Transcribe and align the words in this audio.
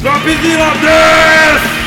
Dropzilla 0.00 0.70
10! 0.80 1.78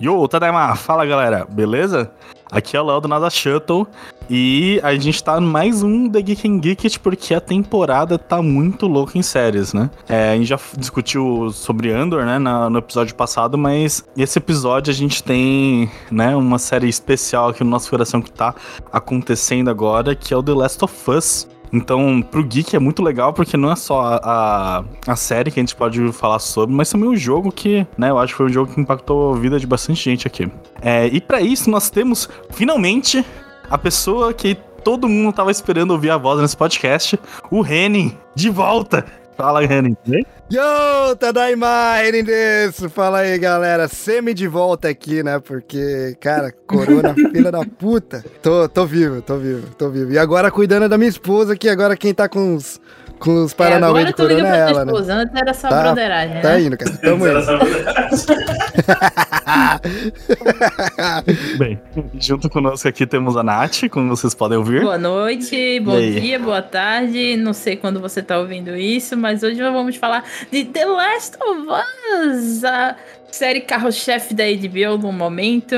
Yo, 0.00 0.26
Tadaima, 0.28 0.74
fala 0.76 1.04
galera, 1.06 1.46
beleza? 1.48 2.10
Aqui 2.50 2.76
é 2.76 2.80
o 2.80 2.84
Léo 2.86 3.00
do 3.00 3.08
Nada 3.08 3.28
Shuttle 3.28 3.86
e 4.30 4.80
a 4.82 4.94
gente 4.96 5.22
tá 5.22 5.38
mais 5.40 5.82
um 5.82 6.08
The 6.08 6.22
Geek 6.22 6.48
and 6.48 6.58
Geekit 6.60 6.98
porque 7.00 7.34
a 7.34 7.40
temporada 7.40 8.16
tá 8.18 8.40
muito 8.40 8.86
louca 8.86 9.18
em 9.18 9.22
séries, 9.22 9.74
né? 9.74 9.90
É, 10.08 10.30
a 10.32 10.36
gente 10.36 10.46
já 10.46 10.58
discutiu 10.76 11.50
sobre 11.52 11.92
Andor, 11.92 12.24
né, 12.24 12.38
na- 12.38 12.70
no 12.70 12.78
episódio 12.78 13.14
passado, 13.14 13.58
mas 13.58 14.04
esse 14.16 14.38
episódio 14.38 14.90
a 14.90 14.94
gente 14.94 15.22
tem, 15.22 15.90
né, 16.10 16.34
uma 16.34 16.58
série 16.58 16.88
especial 16.88 17.50
aqui 17.50 17.62
no 17.62 17.70
nosso 17.70 17.90
coração 17.90 18.22
que 18.22 18.30
tá 18.30 18.54
acontecendo 18.92 19.68
agora, 19.68 20.14
que 20.14 20.32
é 20.32 20.36
o 20.36 20.42
The 20.42 20.52
Last 20.52 20.82
of 20.84 21.10
Us. 21.10 21.46
Então, 21.72 22.22
pro 22.22 22.44
Geek 22.44 22.74
é 22.74 22.78
muito 22.78 23.02
legal, 23.02 23.32
porque 23.32 23.56
não 23.56 23.70
é 23.70 23.76
só 23.76 24.00
a, 24.00 24.20
a, 24.22 24.84
a 25.06 25.16
série 25.16 25.50
que 25.50 25.60
a 25.60 25.62
gente 25.62 25.76
pode 25.76 26.12
falar 26.12 26.38
sobre, 26.38 26.74
mas 26.74 26.90
também 26.90 27.08
o 27.08 27.16
jogo 27.16 27.52
que, 27.52 27.86
né, 27.96 28.10
eu 28.10 28.18
acho 28.18 28.32
que 28.32 28.38
foi 28.38 28.46
um 28.46 28.52
jogo 28.52 28.72
que 28.72 28.80
impactou 28.80 29.34
a 29.34 29.38
vida 29.38 29.58
de 29.58 29.66
bastante 29.66 30.02
gente 30.02 30.26
aqui. 30.26 30.50
É, 30.80 31.06
e 31.06 31.20
pra 31.20 31.40
isso 31.40 31.70
nós 31.70 31.90
temos, 31.90 32.28
finalmente, 32.50 33.24
a 33.68 33.76
pessoa 33.76 34.32
que 34.32 34.56
todo 34.82 35.08
mundo 35.08 35.34
tava 35.34 35.50
esperando 35.50 35.90
ouvir 35.90 36.10
a 36.10 36.16
voz 36.16 36.40
nesse 36.40 36.56
podcast, 36.56 37.18
o 37.50 37.64
Henning, 37.64 38.16
de 38.34 38.48
volta! 38.48 39.04
Fala, 39.36 39.62
Henning. 39.62 39.96
Yo, 40.50 41.14
Tadaima, 41.16 42.02
Erin 42.02 42.24
desu. 42.24 42.88
Fala 42.88 43.18
aí, 43.18 43.38
galera. 43.38 43.86
Semi 43.86 44.32
de 44.32 44.48
volta 44.48 44.88
aqui, 44.88 45.22
né? 45.22 45.38
Porque, 45.38 46.16
cara, 46.20 46.50
corona, 46.66 47.12
filha 47.14 47.52
da 47.52 47.66
puta. 47.66 48.24
Tô, 48.42 48.66
tô 48.66 48.86
vivo, 48.86 49.20
tô 49.20 49.36
vivo, 49.36 49.66
tô 49.76 49.90
vivo. 49.90 50.10
E 50.12 50.18
agora 50.18 50.50
cuidando 50.50 50.88
da 50.88 50.96
minha 50.96 51.10
esposa, 51.10 51.54
que 51.54 51.68
agora 51.68 51.94
quem 51.98 52.14
tá 52.14 52.30
com 52.30 52.54
os, 52.54 52.80
com 53.18 53.44
os 53.44 53.52
Paranauê 53.52 54.04
de 54.04 54.08
agora 54.10 54.16
tu 54.16 54.22
liga 54.26 54.40
corona 54.40 54.48
pra 54.48 54.56
é 54.56 54.64
tua 54.64 54.70
ela, 54.70 54.84
né? 54.86 54.92
esposa, 54.92 55.14
antes 55.14 55.34
era 55.36 55.52
só 55.54 55.68
Tá- 55.68 55.82
broderagem, 55.82 56.40
Tá 56.40 56.48
né? 56.54 56.60
indo, 56.62 56.78
cara. 56.78 56.96
Tamo 56.96 57.26
indo. 57.28 57.38
Bem, 61.58 61.80
junto 62.18 62.48
conosco 62.50 62.86
aqui 62.88 63.06
temos 63.06 63.36
a 63.36 63.42
Nath, 63.42 63.88
como 63.90 64.08
vocês 64.14 64.34
podem 64.34 64.58
ouvir. 64.58 64.82
Boa 64.82 64.98
noite, 64.98 65.80
bom 65.80 65.98
dia, 65.98 66.38
boa 66.38 66.62
tarde. 66.62 67.36
Não 67.36 67.52
sei 67.52 67.76
quando 67.76 68.00
você 68.00 68.22
tá 68.22 68.38
ouvindo 68.38 68.76
isso, 68.76 69.16
mas 69.16 69.42
hoje 69.42 69.60
nós 69.60 69.72
vamos 69.72 69.96
falar 69.96 70.24
de 70.50 70.64
The 70.64 70.84
Last 70.84 71.36
of 71.40 71.66
Us, 72.26 72.64
a 72.64 72.96
série 73.30 73.60
carro-chefe 73.60 74.34
da 74.34 74.44
HBO 74.44 74.98
no 74.98 75.12
momento. 75.12 75.74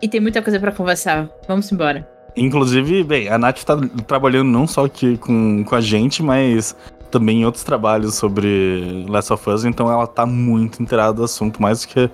E 0.00 0.08
tem 0.08 0.20
muita 0.20 0.42
coisa 0.42 0.58
pra 0.60 0.72
conversar. 0.72 1.28
Vamos 1.46 1.70
embora. 1.72 2.08
Inclusive, 2.36 3.02
bem, 3.04 3.28
a 3.28 3.36
Nath 3.38 3.64
tá 3.64 3.76
trabalhando 4.06 4.48
não 4.48 4.66
só 4.66 4.84
aqui 4.84 5.16
com, 5.18 5.64
com 5.64 5.74
a 5.74 5.80
gente, 5.80 6.22
mas 6.22 6.76
também 7.10 7.40
em 7.40 7.44
outros 7.44 7.64
trabalhos 7.64 8.14
sobre 8.14 9.04
Last 9.08 9.32
of 9.32 9.50
Us, 9.50 9.64
então 9.64 9.90
ela 9.90 10.06
tá 10.06 10.24
muito 10.24 10.80
inteirada 10.80 11.14
do 11.14 11.24
assunto, 11.24 11.60
mais 11.60 11.82
do 11.82 11.88
que 11.88 12.10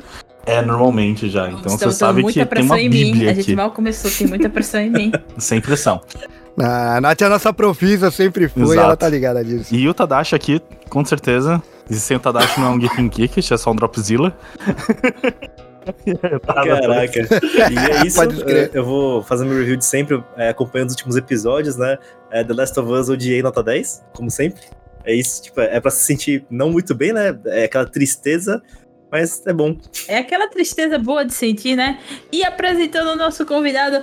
é 0.46 0.62
normalmente 0.62 1.28
já. 1.28 1.48
Então 1.50 1.70
você 1.70 1.74
Estamos 1.74 1.96
sabe 1.96 2.24
que 2.24 2.32
tem 2.32 2.42
uma 2.42 2.46
pressão 2.46 2.76
em 2.78 2.88
mim. 2.88 3.12
bíblia 3.12 3.30
A 3.30 3.34
gente 3.34 3.42
aqui, 3.42 3.56
mal 3.56 3.70
começou, 3.72 4.10
tem 4.10 4.26
muita 4.26 4.48
pressão 4.48 4.80
em 4.80 4.90
mim. 4.90 5.12
sem 5.36 5.60
pressão. 5.60 6.00
A 6.58 7.00
Nath 7.00 7.20
é 7.20 7.26
a 7.26 7.28
nossa 7.28 7.52
profissa, 7.52 8.10
sempre 8.10 8.48
foi, 8.48 8.62
Exato. 8.62 8.80
ela 8.80 8.96
tá 8.96 9.08
ligada 9.08 9.44
disso. 9.44 9.74
E 9.74 9.86
o 9.86 9.92
Tadashi 9.92 10.34
aqui, 10.34 10.62
com 10.88 11.04
certeza, 11.04 11.62
e 11.88 12.14
o 12.14 12.20
Tadashi 12.20 12.60
não 12.60 12.68
é 12.68 12.70
um 12.70 12.78
Geek 12.78 13.00
and 13.00 13.08
Geek, 13.08 13.38
é 13.38 13.56
só 13.56 13.70
um 13.70 13.76
Dropzilla. 13.76 14.36
Caraca. 16.44 17.20
E 17.70 17.78
é 17.78 18.06
isso. 18.06 18.20
Eu, 18.22 18.70
eu 18.72 18.84
vou 18.84 19.22
fazer 19.22 19.44
meu 19.44 19.56
review 19.58 19.76
de 19.76 19.84
sempre, 19.84 20.22
é, 20.36 20.48
acompanhando 20.48 20.88
os 20.88 20.94
últimos 20.94 21.16
episódios, 21.16 21.76
né? 21.76 21.96
É, 22.30 22.42
The 22.42 22.54
Last 22.54 22.78
of 22.80 22.90
Us 22.90 23.08
odiei 23.08 23.42
nota 23.42 23.62
10, 23.62 24.04
como 24.14 24.30
sempre. 24.30 24.62
É 25.04 25.14
isso, 25.14 25.44
tipo, 25.44 25.60
é 25.60 25.78
pra 25.80 25.90
se 25.90 26.04
sentir 26.04 26.44
não 26.50 26.70
muito 26.70 26.94
bem, 26.94 27.12
né? 27.12 27.38
É 27.46 27.64
aquela 27.64 27.86
tristeza, 27.86 28.60
mas 29.10 29.46
é 29.46 29.52
bom. 29.52 29.76
É 30.08 30.18
aquela 30.18 30.48
tristeza 30.48 30.98
boa 30.98 31.24
de 31.24 31.32
sentir, 31.32 31.76
né? 31.76 32.00
E 32.32 32.44
apresentando 32.44 33.10
o 33.10 33.16
nosso 33.16 33.46
convidado, 33.46 34.02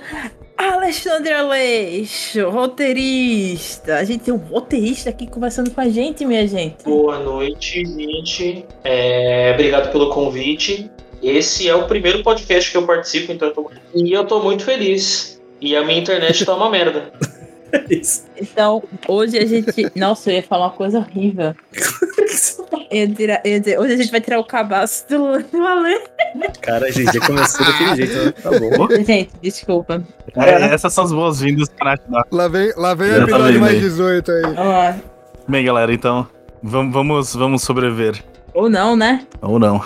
Alexandre 0.56 1.32
Aleixo, 1.32 2.48
roteirista. 2.48 3.96
A 3.96 4.04
gente 4.04 4.24
tem 4.24 4.32
um 4.34 4.38
roteirista 4.38 5.10
aqui 5.10 5.26
conversando 5.26 5.70
com 5.70 5.80
a 5.80 5.88
gente, 5.88 6.24
minha 6.24 6.46
gente. 6.46 6.84
Boa 6.84 7.18
noite, 7.18 7.84
gente. 7.84 8.64
É, 8.84 9.50
obrigado 9.52 9.90
pelo 9.90 10.10
convite. 10.10 10.90
Esse 11.22 11.68
é 11.68 11.74
o 11.74 11.86
primeiro 11.86 12.22
podcast 12.22 12.70
que 12.70 12.76
eu 12.76 12.86
participo, 12.86 13.32
então 13.32 13.48
eu 13.48 13.54
tô... 13.54 13.70
e 13.94 14.12
eu 14.12 14.24
tô 14.26 14.40
muito 14.40 14.64
feliz. 14.64 15.42
E 15.60 15.74
a 15.74 15.82
minha 15.82 15.98
internet 15.98 16.44
tá 16.44 16.54
uma 16.54 16.70
merda. 16.70 17.12
Isso. 17.90 18.24
Então, 18.40 18.82
hoje 19.08 19.38
a 19.38 19.46
gente. 19.46 19.90
Nossa, 19.96 20.30
eu 20.30 20.36
ia 20.36 20.42
falar 20.42 20.66
uma 20.66 20.72
coisa 20.72 20.98
horrível. 20.98 21.54
Eu 22.90 22.98
ia 22.98 23.08
tirar- 23.14 23.40
eu 23.44 23.50
ia 23.52 23.60
dizer, 23.60 23.78
hoje 23.80 23.94
a 23.94 23.96
gente 23.96 24.10
vai 24.10 24.20
tirar 24.20 24.38
o 24.38 24.44
cabaço 24.44 25.06
do, 25.08 25.38
do 25.42 25.66
Ale. 25.66 26.00
Cara, 26.60 26.90
gente, 26.92 27.12
já 27.12 27.26
começou 27.26 27.64
daquele 27.66 27.96
jeito, 27.96 28.24
né? 28.24 28.32
Tá 28.42 28.50
bom. 28.50 28.88
Gente, 29.04 29.30
desculpa. 29.42 30.02
É, 30.36 30.50
essas 30.74 30.92
são 30.92 31.04
as 31.04 31.12
boas-vindas 31.12 31.68
a 31.80 31.84
Nath 31.84 32.00
dá. 32.08 32.24
Lá 32.30 32.48
vem, 32.48 32.72
lá 32.76 32.94
vem 32.94 33.10
o 33.10 33.14
tá 33.16 33.22
episódio 33.22 33.60
mais 33.60 33.74
aí. 33.74 33.80
18 33.80 34.30
aí. 34.32 34.42
Vamos 34.42 34.56
lá. 34.56 34.96
Bem, 35.48 35.64
galera, 35.64 35.92
então, 35.92 36.26
vamos, 36.62 36.92
vamos, 36.92 37.34
vamos 37.34 37.62
sobreviver. 37.62 38.22
Ou 38.52 38.68
não, 38.70 38.96
né? 38.96 39.26
Ou 39.42 39.58
não. 39.58 39.82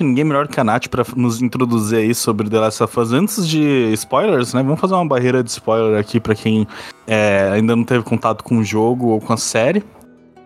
Ninguém 0.00 0.24
melhor 0.24 0.48
que 0.48 0.58
a 0.58 0.64
Nath 0.64 0.88
pra 0.88 1.04
nos 1.16 1.40
introduzir 1.42 1.98
aí 1.98 2.14
sobre 2.14 2.48
The 2.48 2.58
Last 2.58 2.82
of 2.82 3.00
Us. 3.00 3.12
Antes 3.12 3.48
de 3.48 3.92
spoilers, 3.92 4.54
né? 4.54 4.62
Vamos 4.62 4.80
fazer 4.80 4.94
uma 4.94 5.06
barreira 5.06 5.42
de 5.42 5.50
spoiler 5.50 5.98
aqui 5.98 6.20
pra 6.20 6.34
quem 6.34 6.66
é, 7.06 7.50
ainda 7.52 7.76
não 7.76 7.84
teve 7.84 8.02
contato 8.04 8.42
com 8.42 8.58
o 8.58 8.64
jogo 8.64 9.08
ou 9.08 9.20
com 9.20 9.32
a 9.32 9.36
série. 9.36 9.84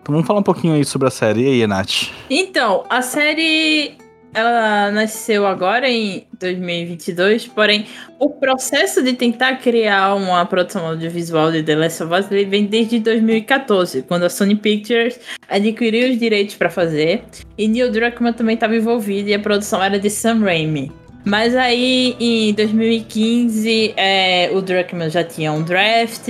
Então 0.01 0.13
vamos 0.13 0.25
falar 0.25 0.39
um 0.39 0.43
pouquinho 0.43 0.73
aí 0.73 0.83
sobre 0.83 1.07
a 1.07 1.11
série. 1.11 1.43
E 1.43 1.47
aí, 1.47 1.67
Nath? 1.67 2.09
Então, 2.29 2.83
a 2.89 3.01
série 3.01 3.97
ela 4.33 4.91
nasceu 4.91 5.45
agora 5.45 5.89
em 5.89 6.25
2022, 6.39 7.47
porém 7.47 7.85
o 8.17 8.29
processo 8.29 9.03
de 9.03 9.13
tentar 9.13 9.57
criar 9.57 10.15
uma 10.15 10.45
produção 10.45 10.85
audiovisual 10.85 11.51
de 11.51 11.63
The 11.63 11.75
Last 11.75 12.03
of 12.03 12.13
Us 12.13 12.27
vem 12.27 12.65
desde 12.65 12.99
2014, 12.99 14.03
quando 14.03 14.23
a 14.23 14.29
Sony 14.29 14.55
Pictures 14.55 15.19
adquiriu 15.49 16.11
os 16.11 16.17
direitos 16.17 16.55
para 16.55 16.69
fazer 16.69 17.23
e 17.57 17.67
Neil 17.67 17.91
Druckmann 17.91 18.33
também 18.33 18.55
estava 18.55 18.75
envolvido 18.75 19.29
e 19.29 19.33
a 19.33 19.39
produção 19.39 19.83
era 19.83 19.99
de 19.99 20.09
Sam 20.09 20.39
Raimi. 20.39 20.91
Mas 21.25 21.55
aí 21.55 22.15
em 22.19 22.53
2015 22.53 23.93
é, 23.95 24.49
o 24.53 24.61
Druckmann 24.61 25.09
já 25.09 25.23
tinha 25.23 25.51
um 25.51 25.61
draft, 25.61 26.27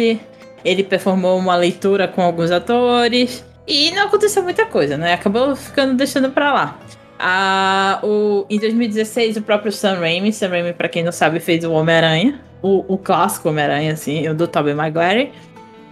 ele 0.66 0.84
performou 0.84 1.38
uma 1.38 1.56
leitura 1.56 2.08
com 2.08 2.22
alguns 2.22 2.52
atores 2.52 3.46
e 3.68 3.92
não 3.92 4.08
aconteceu 4.08 4.44
muita 4.44 4.66
coisa, 4.66 4.98
né? 4.98 5.14
Acabou 5.14 5.56
ficando 5.56 5.94
deixando 5.94 6.32
pra 6.32 6.52
lá. 6.52 6.80
Ah, 7.24 8.00
o, 8.04 8.46
em 8.50 8.58
2016, 8.58 9.38
o 9.38 9.42
próprio 9.44 9.72
Sam 9.72 10.00
Raimi, 10.00 10.34
Sam 10.34 10.50
Raimi, 10.50 10.74
pra 10.74 10.90
quem 10.90 11.04
não 11.04 11.12
sabe, 11.12 11.40
fez 11.40 11.64
o 11.64 11.72
Homem-Aranha, 11.72 12.42
o, 12.64 12.94
o 12.94 12.98
clássico 12.98 13.50
Homem-Aranha, 13.50 13.94
assim, 13.94 14.28
o 14.28 14.34
do 14.34 14.48
Tobey 14.48 14.74
Maguire. 14.74 15.32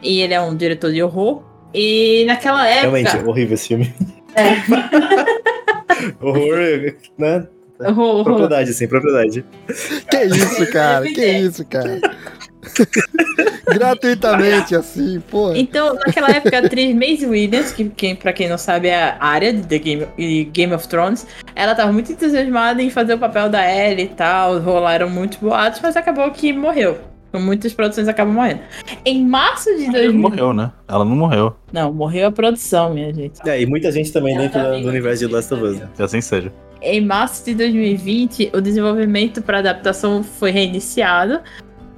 E 0.01 0.21
ele 0.21 0.33
é 0.33 0.41
um 0.41 0.55
diretor 0.55 0.91
de 0.91 1.03
horror. 1.03 1.43
E 1.73 2.23
naquela 2.25 2.67
época. 2.67 2.81
Realmente, 2.81 3.17
horrível 3.17 3.53
esse 3.53 3.67
filme. 3.67 3.93
É. 4.35 4.55
Horror, 6.21 6.95
né? 7.17 7.47
horror, 7.79 8.05
horror. 8.05 8.23
Propriedade, 8.23 8.73
sim, 8.73 8.87
propriedade. 8.87 9.45
Que 10.09 10.23
isso, 10.25 10.71
cara? 10.71 11.05
Que 11.05 11.25
isso, 11.25 11.65
cara? 11.65 11.99
Gratuitamente, 13.73 14.75
assim, 14.75 15.21
pô. 15.29 15.53
Então, 15.53 15.93
naquela 15.95 16.29
época, 16.29 16.57
a 16.57 16.65
atriz 16.65 16.95
Maisie 16.95 17.27
Williams, 17.27 17.71
que, 17.71 17.85
que 17.89 18.15
pra 18.15 18.33
quem 18.33 18.49
não 18.49 18.57
sabe 18.57 18.87
é 18.87 19.15
a 19.19 19.25
área 19.25 19.53
de 19.53 19.65
The 19.65 19.77
Game, 19.77 20.07
de 20.17 20.43
Game 20.45 20.73
of 20.73 20.87
Thrones, 20.87 21.25
ela 21.55 21.75
tava 21.75 21.91
muito 21.91 22.11
entusiasmada 22.11 22.81
em 22.81 22.89
fazer 22.89 23.13
o 23.13 23.17
papel 23.17 23.49
da 23.49 23.63
Ellie 23.69 24.05
e 24.05 24.09
tal, 24.09 24.59
rolaram 24.59 25.09
muitos 25.09 25.37
boatos, 25.37 25.79
mas 25.81 25.95
acabou 25.95 26.29
que 26.31 26.51
morreu. 26.51 26.99
Muitas 27.31 27.73
produções 27.73 28.07
acabam 28.07 28.33
morrendo. 28.33 28.61
Em 29.05 29.23
março 29.23 29.69
de 29.75 29.83
Ela 29.83 29.91
2000... 29.91 30.13
não 30.13 30.19
morreu, 30.19 30.53
né? 30.53 30.71
Ela 30.87 31.05
não 31.05 31.15
morreu. 31.15 31.55
Não, 31.71 31.93
morreu 31.93 32.27
a 32.27 32.31
produção, 32.31 32.91
minha 32.91 33.13
gente. 33.13 33.39
É, 33.47 33.61
e 33.61 33.67
muita 33.67 33.91
gente 33.91 34.11
também 34.11 34.33
Ela 34.33 34.43
dentro 34.43 34.59
tá 34.59 34.71
do, 34.71 34.87
universo 34.87 35.27
de 35.27 35.31
Last 35.31 35.53
of 35.53 35.63
Us. 35.63 35.79
né? 35.79 35.87
Que 35.95 36.01
assim 36.01 36.21
seja. 36.21 36.51
Em 36.81 37.01
março 37.01 37.45
de 37.45 37.53
2020, 37.53 38.51
o 38.53 38.61
desenvolvimento 38.61 39.41
para 39.41 39.59
adaptação 39.59 40.23
foi 40.23 40.49
reiniciado. 40.49 41.41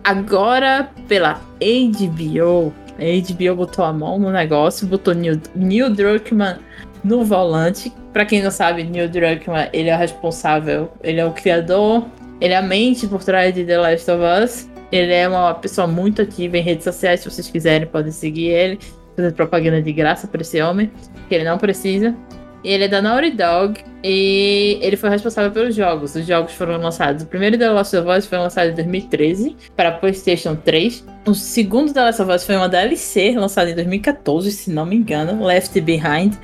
Agora, 0.03 0.89
pela 1.07 1.42
HBO. 1.59 2.74
A 3.00 3.33
HBO 3.33 3.56
botou 3.56 3.86
a 3.86 3.94
mão 3.94 4.19
no 4.19 4.31
negócio, 4.31 4.88
botou 4.88 5.13
Neil, 5.13 5.39
Neil 5.56 5.89
Druckmann 5.89 6.57
no 7.03 7.24
volante. 7.24 7.92
Para 8.13 8.25
quem 8.25 8.44
não 8.44 8.51
sabe, 8.51 8.83
Neil 8.83 9.09
Druckmann, 9.09 9.69
ele 9.74 9.89
é 9.89 9.95
o 9.95 9.98
responsável, 9.98 10.92
ele 11.03 11.19
é 11.19 11.25
o 11.25 11.31
criador, 11.31 12.06
ele 12.39 12.53
é 12.53 12.57
a 12.57 12.62
mente 12.62 13.07
por 13.07 13.24
trás 13.24 13.53
de 13.53 13.63
The 13.63 13.77
Last 13.77 14.12
of 14.12 14.21
Us. 14.44 14.69
Ele 14.92 15.13
é 15.13 15.27
uma 15.27 15.53
pessoa 15.53 15.88
muito 15.88 16.21
ativa 16.21 16.57
em 16.57 16.62
redes 16.62 16.83
sociais, 16.83 17.21
se 17.21 17.30
vocês 17.30 17.47
quiserem, 17.47 17.88
podem 17.88 18.12
seguir 18.12 18.50
ele. 18.50 18.80
Fazer 19.15 19.31
propaganda 19.33 19.81
de 19.81 19.92
graça 19.92 20.27
para 20.27 20.42
esse 20.42 20.62
homem, 20.62 20.92
que 21.30 21.36
ele 21.36 21.44
não 21.44 21.57
precisa. 21.57 22.15
Ele 22.63 22.83
é 22.83 22.87
da 22.87 23.01
Naughty 23.01 23.31
Dog 23.31 23.83
e 24.03 24.77
ele 24.81 24.95
foi 24.95 25.09
responsável 25.09 25.51
pelos 25.51 25.75
jogos. 25.75 26.15
Os 26.15 26.25
jogos 26.25 26.53
foram 26.53 26.77
lançados. 26.77 27.23
O 27.23 27.27
primeiro 27.27 27.57
The 27.57 27.69
Last 27.69 27.95
of 27.95 28.07
Us 28.07 28.25
foi 28.25 28.37
lançado 28.37 28.69
em 28.69 28.75
2013 28.75 29.55
para 29.75 29.91
PlayStation 29.91 30.55
3. 30.55 31.05
O 31.25 31.33
segundo 31.33 31.93
The 31.93 32.01
Last 32.01 32.21
of 32.21 32.31
Us 32.31 32.43
foi 32.43 32.55
uma 32.55 32.69
DLC 32.69 33.31
lançada 33.31 33.71
em 33.71 33.75
2014, 33.75 34.51
se 34.51 34.69
não 34.69 34.85
me 34.85 34.95
engano, 34.95 35.43
Left 35.43 35.79
Behind, 35.81 36.35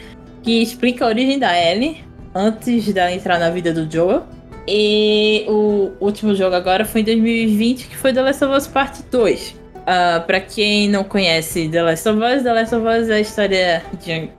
que 0.42 0.62
explica 0.62 1.06
a 1.06 1.08
origem 1.10 1.38
da 1.38 1.56
Ellie 1.56 2.04
antes 2.34 2.92
dela 2.92 3.12
entrar 3.12 3.40
na 3.40 3.50
vida 3.50 3.72
do 3.74 3.92
Joel. 3.92 4.26
E 4.68 5.46
o 5.48 5.92
último 6.00 6.36
jogo 6.36 6.56
agora 6.56 6.84
foi 6.84 7.02
em 7.02 7.06
2020, 7.06 7.88
que 7.88 7.96
foi 7.96 8.12
The 8.12 8.22
Last 8.22 8.44
of 8.44 8.54
Us 8.54 8.68
Part 8.68 9.02
2. 9.10 9.56
Uh, 9.88 10.22
pra 10.28 10.42
quem 10.42 10.90
não 10.90 11.02
conhece 11.06 11.70
The 11.70 11.82
Last 11.82 12.10
of 12.10 12.20
Us, 12.22 12.44
The 12.44 12.54
Last 12.54 12.76
of 12.76 12.86
Us 12.86 13.08
é 13.10 13.14
a 13.14 13.20
história 13.22 13.84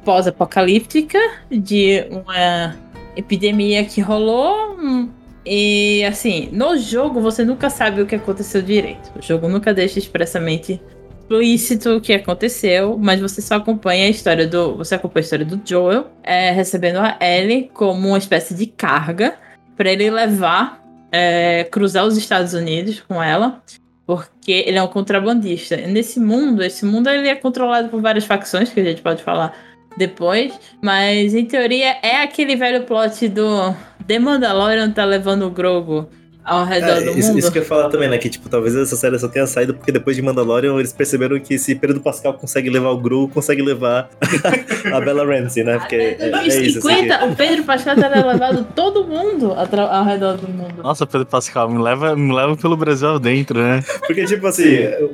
pós-apocalíptica 0.05 1.19
de 1.50 2.05
uma 2.11 2.77
epidemia 3.17 3.83
que 3.85 4.03
rolou. 4.03 4.77
hum, 4.79 5.09
E 5.47 6.05
assim, 6.05 6.50
no 6.53 6.77
jogo 6.77 7.23
você 7.23 7.47
nunca 7.47 7.71
sabe 7.71 8.03
o 8.03 8.06
que 8.06 8.15
aconteceu 8.17 8.61
direito. 8.61 9.11
O 9.19 9.23
jogo 9.23 9.49
nunca 9.49 9.73
deixa 9.73 9.99
expressamente 9.99 10.79
explícito 11.23 11.97
o 11.97 12.00
que 12.00 12.12
aconteceu, 12.12 12.99
mas 12.99 13.19
você 13.19 13.41
só 13.41 13.55
acompanha 13.56 14.05
a 14.06 14.11
história 14.11 14.47
do. 14.47 14.77
Você 14.77 14.95
acompanha 14.97 15.23
a 15.23 15.25
história 15.25 15.47
do 15.47 15.59
Joel 15.65 16.09
é, 16.23 16.50
recebendo 16.50 16.99
a 16.99 17.17
Ellie 17.21 17.71
como 17.73 18.09
uma 18.09 18.19
espécie 18.19 18.55
de 18.55 18.67
carga 18.67 19.35
para 19.77 19.91
ele 19.91 20.11
levar, 20.11 20.83
é, 21.11 21.65
cruzar 21.65 22.05
os 22.05 22.19
Estados 22.19 22.53
Unidos 22.53 23.00
com 23.00 23.23
ela, 23.23 23.62
porque 24.08 24.64
ele 24.66 24.78
é 24.78 24.82
um 24.82 24.87
contrabandista. 24.87 25.76
Nesse 25.76 26.19
mundo, 26.19 26.62
esse 26.62 26.82
mundo 26.82 27.10
ele 27.10 27.28
é 27.28 27.34
controlado 27.34 27.90
por 27.90 28.00
várias 28.00 28.25
facções, 28.25 28.70
que 28.70 28.81
a 28.81 28.84
gente 28.84 29.02
pode 29.02 29.22
falar 29.22 29.55
depois, 29.99 30.58
mas 30.82 31.34
em 31.34 31.44
teoria 31.44 31.99
é 32.02 32.22
aquele 32.22 32.56
velho 32.56 32.84
plot 32.84 33.28
do 33.28 33.76
The 34.06 34.19
Mandalorian 34.19 34.93
tá 34.93 35.05
levando 35.05 35.43
o 35.43 35.50
Grogu 35.50 36.08
ao 36.49 36.65
redor 36.65 36.87
É, 36.89 37.00
do 37.03 37.19
isso, 37.19 37.29
mundo. 37.29 37.39
isso 37.39 37.53
que 37.53 37.59
eu 37.59 37.62
ia 37.62 37.69
falar 37.69 37.89
também, 37.89 38.09
né? 38.09 38.19
Que, 38.19 38.29
tipo, 38.29 38.49
talvez 38.49 38.75
essa 38.75 38.97
série 38.97 39.19
só 39.19 39.29
tenha 39.29 39.47
saído 39.47 39.75
porque 39.75 39.93
depois 39.93 40.17
de 40.17 40.23
Mandalorian 40.23 40.75
eles 40.77 40.93
perceberam 40.93 41.39
que 41.39 41.59
se 41.59 41.75
Pedro 41.75 42.00
Pascal 42.00 42.35
consegue 42.35 42.71
levar 42.71 42.91
o 42.91 42.99
Gru, 42.99 43.29
consegue 43.29 43.62
levar 43.62 44.09
a 44.93 45.00
Bella 45.00 45.25
Ramsey, 45.25 45.62
né? 45.65 45.79
Porque 45.79 45.97
é, 45.97 46.17
é 46.21 46.47
isso. 46.47 46.49
assim, 46.49 46.61
2050, 46.81 47.25
o 47.27 47.37
Pedro 47.37 47.65
Pascal 47.65 47.95
teria 47.97 48.27
levado 48.27 48.67
todo 48.75 49.05
mundo 49.05 49.53
ao 49.53 50.05
redor 50.05 50.37
do 50.37 50.49
mundo. 50.49 50.83
Nossa, 50.83 51.06
Pedro 51.06 51.27
Pascal, 51.27 51.69
me 51.71 51.83
leva, 51.83 52.17
me 52.17 52.33
leva 52.35 52.56
pelo 52.56 52.77
Brasil 52.77 53.19
dentro, 53.19 53.59
né? 53.61 53.83
que- 53.83 54.06
Porque, 54.06 54.25
tipo 54.25 54.47
assim, 54.47 54.65
eu, 54.69 55.12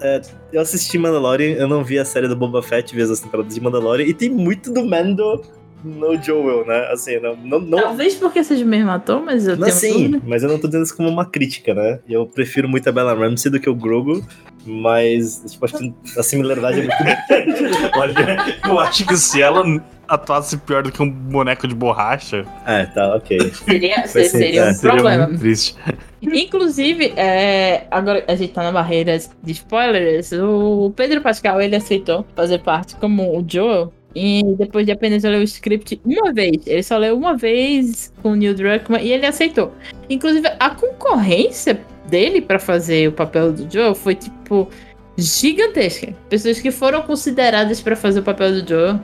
é, 0.00 0.20
eu 0.52 0.60
assisti 0.60 0.98
Mandalorian, 0.98 1.54
eu 1.56 1.68
não 1.68 1.84
vi 1.84 1.98
a 1.98 2.04
série 2.04 2.28
do 2.28 2.36
Boba 2.36 2.62
Fett, 2.62 2.94
vi 2.94 3.02
as 3.02 3.20
temporadas 3.20 3.54
de 3.54 3.60
Mandalorian, 3.60 4.04
e 4.06 4.14
tem 4.14 4.28
muito 4.30 4.72
do 4.72 4.84
Mando 4.84 5.42
no 5.84 6.20
Joel, 6.20 6.66
né? 6.66 6.88
Assim, 6.92 7.18
não... 7.20 7.36
não, 7.36 7.60
não 7.60 7.78
Talvez 7.78 8.14
porque 8.14 8.42
seja 8.42 8.64
o 8.64 8.68
mesmo 8.68 8.90
ator, 8.90 9.22
mas 9.22 9.46
eu 9.46 9.56
Não, 9.56 9.66
tenho 9.66 9.76
sim, 9.78 9.92
dúvida. 10.10 10.22
mas 10.26 10.42
eu 10.42 10.48
não 10.48 10.58
tô 10.58 10.66
dizendo 10.66 10.84
isso 10.84 10.96
como 10.96 11.08
uma 11.08 11.24
crítica, 11.24 11.74
né? 11.74 12.00
Eu 12.08 12.26
prefiro 12.26 12.68
muito 12.68 12.88
a 12.88 12.92
Bella 12.92 13.14
Ramsey 13.14 13.50
do 13.50 13.60
que 13.60 13.68
o 13.70 13.74
Grogu, 13.74 14.24
mas, 14.64 15.42
tipo, 15.48 15.64
acho 15.64 15.78
que 15.78 15.94
a 16.18 16.22
similaridade 16.22 16.80
é 16.80 16.82
muito 16.82 16.98
grande. 16.98 17.88
Olha, 17.96 18.58
eu 18.66 18.80
acho 18.80 19.06
que 19.06 19.16
se 19.16 19.40
ela 19.40 19.62
atuasse 20.08 20.56
pior 20.58 20.82
do 20.82 20.90
que 20.90 21.02
um 21.02 21.10
boneco 21.10 21.66
de 21.68 21.74
borracha, 21.74 22.44
É, 22.66 22.86
tá, 22.86 23.14
ok. 23.14 23.38
Seria, 23.52 24.06
ser, 24.08 24.24
seria 24.24 24.60
é, 24.62 24.70
um 24.70 24.74
seria 24.74 24.94
problema. 24.96 25.38
triste. 25.38 25.76
Inclusive, 26.22 27.12
é, 27.16 27.86
agora 27.90 28.24
a 28.26 28.34
gente 28.34 28.52
tá 28.52 28.62
na 28.62 28.72
barreira 28.72 29.16
de 29.18 29.52
spoilers. 29.52 30.32
O 30.32 30.92
Pedro 30.96 31.20
Pascal 31.20 31.60
ele 31.60 31.76
aceitou 31.76 32.26
fazer 32.34 32.58
parte 32.58 32.96
como 32.96 33.38
o 33.38 33.44
Joel. 33.48 33.92
E 34.18 34.42
depois 34.56 34.86
de 34.86 34.92
apenas 34.92 35.22
ler 35.24 35.38
o 35.38 35.42
script 35.42 36.00
uma 36.02 36.32
vez, 36.32 36.66
ele 36.66 36.82
só 36.82 36.96
leu 36.96 37.14
uma 37.14 37.36
vez 37.36 38.10
com 38.22 38.30
o 38.30 38.34
Neil 38.34 38.54
Druckmann 38.54 39.04
e 39.04 39.12
ele 39.12 39.26
aceitou. 39.26 39.74
Inclusive, 40.08 40.48
a 40.58 40.70
concorrência 40.70 41.78
dele 42.08 42.40
pra 42.40 42.58
fazer 42.58 43.08
o 43.08 43.12
papel 43.12 43.52
do 43.52 43.70
Joel 43.70 43.94
foi 43.94 44.14
tipo 44.14 44.70
gigantesca. 45.18 46.14
Pessoas 46.30 46.58
que 46.60 46.70
foram 46.70 47.02
consideradas 47.02 47.82
pra 47.82 47.94
fazer 47.94 48.20
o 48.20 48.22
papel 48.22 48.62
do 48.62 48.66
Joel. 48.66 48.98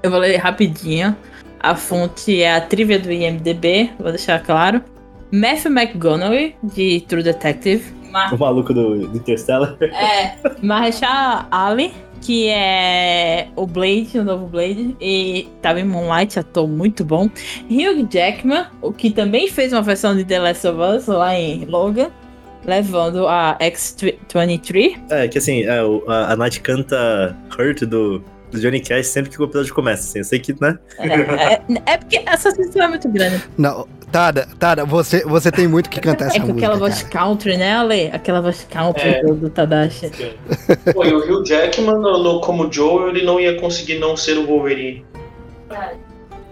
Eu 0.00 0.12
vou 0.12 0.20
ler 0.20 0.36
rapidinho. 0.36 1.16
A 1.58 1.74
fonte 1.74 2.40
é 2.40 2.54
a 2.54 2.60
trivia 2.60 3.00
do 3.00 3.10
IMDb, 3.10 3.90
vou 3.98 4.10
deixar 4.10 4.40
claro. 4.44 4.80
Matthew 5.32 5.72
McGonaghy, 5.72 6.54
de 6.62 7.00
True 7.08 7.22
Detective. 7.24 7.82
Mar 8.12 8.32
O 8.32 8.38
maluco 8.38 8.72
do, 8.72 9.08
do 9.08 9.16
Interstellar. 9.16 9.76
é, 9.80 10.36
Mahershala 10.62 11.48
Ali, 11.50 11.92
que 12.22 12.48
é 12.48 13.48
o 13.56 13.66
Blade, 13.66 14.16
o 14.18 14.24
novo 14.24 14.46
Blade, 14.46 14.96
e 15.00 15.48
tava 15.60 15.80
em 15.80 15.84
Moonlight, 15.84 16.38
ator 16.38 16.66
muito 16.68 17.04
bom. 17.04 17.28
Hugh 17.68 18.08
Jackman, 18.08 18.66
o 18.80 18.92
que 18.92 19.10
também 19.10 19.48
fez 19.48 19.72
uma 19.72 19.82
versão 19.82 20.16
de 20.16 20.24
The 20.24 20.38
Last 20.38 20.66
of 20.68 20.80
Us 20.80 21.06
lá 21.08 21.34
em 21.38 21.64
Logan, 21.64 22.10
levando 22.64 23.26
a 23.26 23.56
X-23. 23.60 25.00
É, 25.10 25.28
que 25.28 25.38
assim, 25.38 25.62
é, 25.64 25.80
a, 26.08 26.32
a 26.32 26.36
Night 26.36 26.60
canta 26.60 27.36
Hurt 27.58 27.80
do, 27.80 28.22
do 28.50 28.60
Johnny 28.60 28.80
Cash 28.80 29.08
sempre 29.08 29.30
que 29.30 29.40
o 29.40 29.44
episódio 29.44 29.74
começa, 29.74 30.02
assim. 30.04 30.18
Eu 30.20 30.24
sei 30.24 30.38
que, 30.38 30.54
né? 30.60 30.78
É, 30.98 31.06
é- 31.54 31.62
é 31.86 31.96
porque 31.98 32.22
essa 32.24 32.50
sensação 32.52 32.82
é 32.84 32.88
muito 32.88 33.08
grande. 33.08 33.42
Não, 33.58 33.86
Tada, 34.12 34.46
Tada, 34.58 34.84
você, 34.84 35.24
você 35.24 35.50
tem 35.50 35.66
muito 35.66 35.88
que 35.88 35.98
cantar 36.00 36.26
essa 36.26 36.36
é 36.36 36.40
com 36.40 36.48
música. 36.48 36.66
aquela 36.66 36.78
voz 36.78 37.02
cara. 37.02 37.24
country, 37.26 37.56
né, 37.56 37.74
Ale? 37.74 38.10
Aquela 38.12 38.40
voz 38.42 38.66
country 38.70 39.08
É. 39.08 39.22
do, 39.24 39.34
do 39.34 39.48
Tadashi. 39.50 40.10
Pô, 40.92 41.04
e 41.04 41.12
o 41.14 41.18
Hugh 41.18 41.44
Jackman, 41.46 41.94
no, 41.94 42.22
no- 42.22 42.40
como 42.42 42.70
Joel, 42.70 43.08
ele 43.08 43.24
não 43.24 43.40
ia 43.40 43.58
conseguir 43.58 43.98
não 43.98 44.16
ser 44.16 44.36
o 44.36 44.46
Wolverine. 44.46 45.04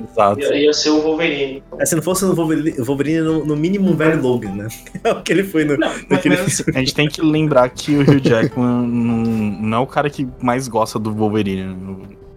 Exato. 0.02 0.40
Ia, 0.40 0.54
ia 0.56 0.72
ser 0.72 0.88
o 0.90 1.02
Wolverine. 1.02 1.62
É, 1.78 1.84
se 1.84 1.94
não 1.94 2.02
fosse 2.02 2.24
o 2.24 2.34
Wolverine, 2.34 2.70
Wolverine 2.80 3.20
no, 3.20 3.44
no 3.44 3.54
mínimo 3.56 3.90
um 3.90 3.94
velho 3.94 4.22
Logan, 4.22 4.52
né? 4.52 4.68
É 5.04 5.12
o 5.12 5.22
que 5.22 5.30
ele 5.30 5.44
foi 5.44 5.64
no, 5.66 5.76
naquele 5.76 6.36
Mas, 6.38 6.64
a 6.74 6.78
gente 6.78 6.94
tem 6.94 7.06
que 7.08 7.20
lembrar 7.20 7.68
que 7.68 7.94
o 7.94 8.00
Hugh 8.00 8.20
Jackman 8.26 8.86
não, 8.86 9.16
não 9.60 9.78
é 9.78 9.80
o 9.80 9.86
cara 9.86 10.08
que 10.08 10.26
mais 10.40 10.66
gosta 10.68 10.98
do 10.98 11.12
Wolverine. 11.12 11.76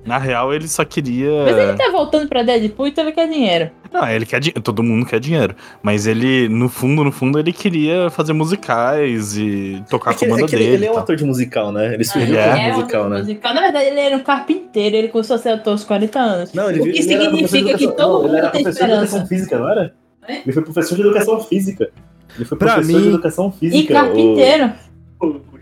Na 0.05 0.17
real, 0.17 0.53
ele 0.53 0.67
só 0.67 0.83
queria. 0.83 1.43
Mas 1.45 1.57
ele 1.57 1.73
tá 1.77 1.89
voltando 1.91 2.27
pra 2.27 2.43
Deadpool, 2.43 2.87
então 2.87 3.03
ele 3.05 3.13
quer 3.13 3.27
dinheiro. 3.29 3.71
Não, 3.91 4.07
ele 4.09 4.25
quer 4.25 4.39
dinheiro. 4.39 4.61
Todo 4.61 4.83
mundo 4.83 5.05
quer 5.05 5.19
dinheiro. 5.19 5.55
Mas 5.81 6.05
ele, 6.07 6.49
no 6.49 6.67
fundo, 6.67 7.03
no 7.03 7.11
fundo, 7.11 7.39
ele 7.39 7.53
queria 7.53 8.09
fazer 8.09 8.33
musicais 8.33 9.37
e 9.37 9.81
tocar 9.89 10.11
É 10.11 10.13
que, 10.15 10.25
com 10.27 10.33
a 10.33 10.37
é 10.37 10.41
banda 10.41 10.55
ele, 10.55 10.63
dele. 10.63 10.75
ele 10.75 10.85
é 10.85 10.87
e 10.89 10.91
um 10.91 10.97
ator 10.97 11.15
de 11.15 11.23
musical, 11.23 11.71
né? 11.71 11.93
Ele 11.93 12.03
surgiu 12.03 12.37
é. 12.37 12.49
como 12.53 12.61
um 12.67 12.73
musical, 12.73 13.09
né? 13.09 13.17
musical. 13.19 13.53
Na 13.53 13.61
verdade, 13.61 13.85
ele 13.85 13.99
era 13.99 14.15
um 14.17 14.19
carpinteiro, 14.23 14.95
ele 14.95 15.07
começou 15.07 15.35
a 15.35 15.39
ser 15.39 15.49
ator 15.49 15.71
aos 15.71 15.83
40 15.85 16.19
anos. 16.19 16.53
Não, 16.53 16.69
ele, 16.69 16.81
O 16.81 16.83
que 16.83 16.89
ele 16.99 17.13
era 17.13 17.29
professor 17.29 17.41
de 17.41 17.47
significa 17.47 17.77
que 17.77 17.83
educação- 17.85 18.09
todo 18.11 18.23
não, 18.23 18.27
ele 18.29 18.37
era 18.37 18.45
mundo 18.47 18.51
tem 18.53 18.63
professor 18.63 18.85
de 18.85 18.91
educação 18.91 19.19
esperança. 19.23 19.27
física, 19.29 19.59
não 19.59 19.69
era? 19.69 19.93
É? 20.27 20.33
Ele 20.43 20.51
foi 20.51 20.63
professor 20.63 20.95
de 20.95 21.01
educação 21.01 21.39
física. 21.41 21.89
Ele 22.35 22.45
foi 22.45 22.57
Pra 22.57 22.73
professor 22.73 22.95
mim- 22.97 23.01
de 23.03 23.07
educação 23.09 23.53
E 23.55 23.59
física. 23.69 23.93
carpinteiro. 23.93 24.73
O. 25.21 25.52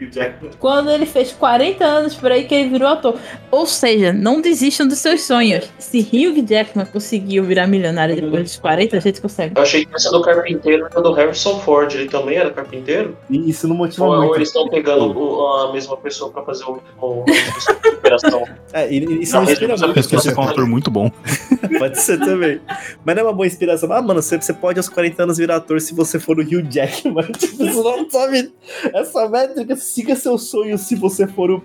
Quando 0.59 0.89
ele 0.91 1.05
fez 1.05 1.31
40 1.31 1.83
anos 1.85 2.15
por 2.15 2.31
aí 2.31 2.45
que 2.45 2.55
ele 2.55 2.69
virou 2.69 2.87
ator. 2.87 3.17
Ou 3.49 3.65
seja, 3.65 4.11
não 4.13 4.41
desistam 4.41 4.87
dos 4.87 4.97
seus 4.99 5.21
sonhos. 5.23 5.69
Se 5.77 5.99
Hugh 5.99 6.45
Jackman 6.47 6.85
conseguiu 6.85 7.43
virar 7.43 7.67
milionário 7.67 8.15
depois 8.15 8.43
dos 8.43 8.57
40, 8.57 8.97
a 8.97 8.99
gente 8.99 9.21
consegue. 9.21 9.53
Eu 9.57 9.61
achei 9.63 9.85
que 9.85 9.95
essa 9.95 10.09
do 10.11 10.21
carpinteiro 10.21 10.87
era 10.91 11.01
do 11.01 11.11
Harrison 11.13 11.59
Ford. 11.59 11.93
Ele 11.93 12.09
também 12.09 12.37
era 12.37 12.49
carpinteiro? 12.51 13.17
E 13.29 13.49
isso 13.49 13.67
não 13.67 13.75
motiva 13.75 14.05
Ou, 14.05 14.11
ou 14.13 14.19
muito. 14.21 14.35
eles 14.37 14.47
estão 14.49 14.67
pegando 14.69 15.17
o- 15.17 15.47
a 15.57 15.73
mesma 15.73 15.97
pessoa 15.97 16.31
pra 16.31 16.43
fazer 16.43 16.63
o, 16.65 16.81
o, 17.01 17.23
a 17.27 17.89
operação? 17.89 18.43
É, 18.73 18.89
e, 18.89 19.21
isso 19.23 19.35
Não, 19.35 19.43
não 19.43 19.51
inspira 19.51 19.73
essa 19.73 19.85
muito. 19.85 20.07
Pessoa 20.09 20.33
é 20.33 20.39
um 20.39 20.49
ator 20.49 20.65
muito 20.65 20.89
bom. 20.89 21.11
Pode 21.77 21.99
ser 21.99 22.17
também. 22.19 22.61
Mas 23.03 23.15
não 23.15 23.23
é 23.23 23.25
uma 23.25 23.33
boa 23.33 23.45
inspiração. 23.45 23.91
Ah, 23.91 24.01
mano, 24.01 24.21
você, 24.21 24.37
você 24.37 24.53
pode 24.53 24.79
aos 24.79 24.87
40 24.87 25.23
anos 25.23 25.37
virar 25.37 25.57
ator 25.57 25.81
se 25.81 25.93
você 25.93 26.17
for 26.17 26.37
o 26.39 26.41
Hugh 26.41 26.63
Jackman. 26.69 27.25
Tipo, 27.37 27.63
isso 27.65 27.83
não 27.83 28.09
sabe. 28.09 28.53
Essa 28.93 29.27
métrica, 29.27 29.75
siga 29.91 30.15
seu 30.15 30.37
sonho 30.37 30.77
se 30.77 30.95
você 30.95 31.27
for 31.27 31.51
o 31.51 31.63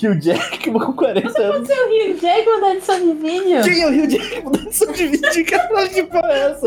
Hugh 0.00 0.20
Jackman 0.20 0.80
com 0.80 0.92
40 0.92 1.42
anos. 1.42 1.68
O 1.68 1.72
Hugh 1.72 2.20
Jackman 2.20 2.60
da 2.60 2.74
edição 2.74 3.00
de 3.00 3.14
vídeo. 3.14 3.62
Quem 3.62 3.82
é 3.82 3.86
o 3.86 3.90
Hugh 3.90 4.10
Jackman 4.10 4.52
da 4.52 4.58
edição 4.62 4.92
de 4.92 5.06
vídeo? 5.08 5.46
Caralho, 5.46 5.90
que 5.90 6.02
porra 6.04 6.32
é 6.32 6.50
essa? 6.50 6.66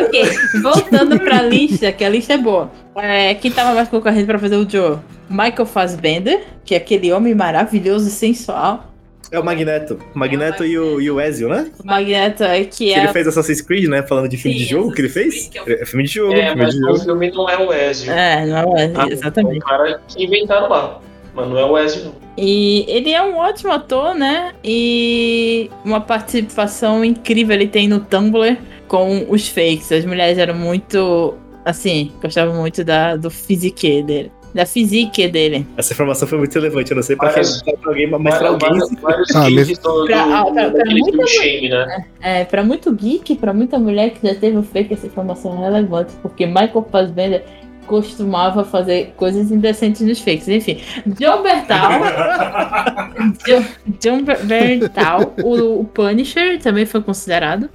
Ok, 0.00 0.24
voltando 0.62 1.18
pra 1.20 1.42
lista, 1.42 1.92
que 1.92 2.04
a 2.04 2.08
lista 2.08 2.34
é 2.34 2.38
boa. 2.38 2.70
É, 2.96 3.34
quem 3.34 3.50
tava 3.50 3.74
mais 3.74 3.88
concorrendo 3.88 4.26
pra 4.26 4.38
fazer 4.38 4.56
o 4.56 4.68
Joe? 4.68 4.98
Michael 5.30 5.66
Fassbender, 5.66 6.44
que 6.64 6.74
é 6.74 6.78
aquele 6.78 7.12
homem 7.12 7.34
maravilhoso 7.34 8.08
e 8.08 8.10
sensual. 8.10 8.93
É 9.30 9.38
o 9.38 9.44
Magneto. 9.44 9.98
O 10.14 10.18
Magneto 10.18 10.64
e 10.64 10.78
o, 10.78 11.00
e 11.00 11.10
o 11.10 11.20
Ezio, 11.20 11.48
né? 11.48 11.70
O 11.82 11.86
Magneto, 11.86 12.42
é, 12.44 12.64
que 12.64 12.70
Que 12.86 12.94
é. 12.94 12.98
ele 12.98 13.08
fez 13.08 13.26
Assassin's 13.26 13.60
Creed, 13.60 13.88
né? 13.88 14.02
Falando 14.02 14.28
de 14.28 14.36
filme 14.36 14.58
Sim, 14.58 14.64
de 14.64 14.70
jogo 14.70 14.92
que 14.92 15.00
ele 15.00 15.08
fez. 15.08 15.28
Assassin's 15.34 15.48
Creed, 15.64 15.76
que 15.78 15.82
É 15.82 15.86
filme 15.86 16.04
de 16.04 16.12
jogo, 16.12 16.32
É, 16.34 16.46
filme 16.48 16.62
mas 16.62 16.74
de 16.74 16.80
o 16.80 16.86
jogo. 16.86 16.98
filme 17.00 17.30
não 17.30 17.48
é 17.50 17.58
o 17.58 17.72
Ezio. 17.72 18.12
É, 18.12 18.46
não 18.46 18.76
é, 18.76 18.92
Ah, 18.94 19.06
É 19.08 19.12
exatamente. 19.12 19.56
um 19.56 19.60
cara 19.60 20.00
que 20.08 20.24
inventaram 20.24 20.68
lá. 20.68 21.00
Mas 21.34 21.48
não 21.48 21.58
é 21.58 21.64
o 21.64 21.76
Ezio, 21.78 22.04
não. 22.04 22.14
E 22.36 22.84
ele 22.88 23.10
é 23.12 23.22
um 23.22 23.36
ótimo 23.36 23.72
ator, 23.72 24.14
né? 24.14 24.52
E 24.62 25.70
uma 25.84 26.00
participação 26.00 27.04
incrível 27.04 27.54
ele 27.54 27.66
tem 27.68 27.88
no 27.88 28.00
Tumblr 28.00 28.56
com 28.88 29.26
os 29.28 29.48
fakes. 29.48 29.90
As 29.92 30.04
mulheres 30.04 30.38
eram 30.38 30.54
muito. 30.54 31.34
Assim, 31.64 32.12
gostavam 32.22 32.54
muito 32.60 32.84
da, 32.84 33.16
do 33.16 33.30
physique 33.30 34.02
dele. 34.02 34.30
Da 34.54 34.64
física 34.64 35.28
dele. 35.28 35.66
Essa 35.76 35.92
informação 35.92 36.28
foi 36.28 36.38
muito 36.38 36.54
relevante. 36.54 36.90
Eu 36.92 36.94
não 36.96 37.02
sei 37.02 37.16
pra, 37.16 37.28
quem, 37.30 37.42
Várias- 37.42 37.62
pra 37.62 37.72
alguém, 37.90 38.06
mas 38.10 38.38
pra 38.38 38.48
alguém. 38.48 38.78
Vários 39.02 39.34
Ah, 39.34 39.50
gays 39.50 39.78
do, 39.78 40.04
Pra- 40.06 40.22
ah, 40.22 40.44
do, 40.44 40.52
pra- 40.52 40.52
pra 40.52 40.68
daquele 40.70 41.00
muita 41.00 41.26
filme 41.26 41.28
Shame, 41.28 41.68
né? 41.70 42.04
É, 42.22 42.44
pra 42.44 42.62
muito 42.62 42.92
geek, 42.94 43.34
pra 43.36 43.52
muita 43.52 43.78
mulher 43.78 44.10
que 44.10 44.26
já 44.26 44.34
teve 44.34 44.56
o 44.56 44.62
fake, 44.62 44.94
essa 44.94 45.06
informação 45.06 45.56
é 45.60 45.64
relevante, 45.66 46.12
porque 46.22 46.46
Michael 46.46 46.86
Fassbender 46.90 47.44
costumava 47.86 48.64
fazer 48.64 49.12
coisas 49.16 49.50
indecentes 49.50 50.00
nos 50.00 50.18
fakes. 50.20 50.48
Enfim, 50.48 50.80
John 51.06 51.42
Bertal, 51.42 51.90
John, 53.46 53.64
John 54.00 54.22
Bertal, 54.44 55.34
o, 55.42 55.80
o 55.80 55.84
Punisher 55.84 56.58
também 56.60 56.86
foi 56.86 57.02
considerado 57.02 57.68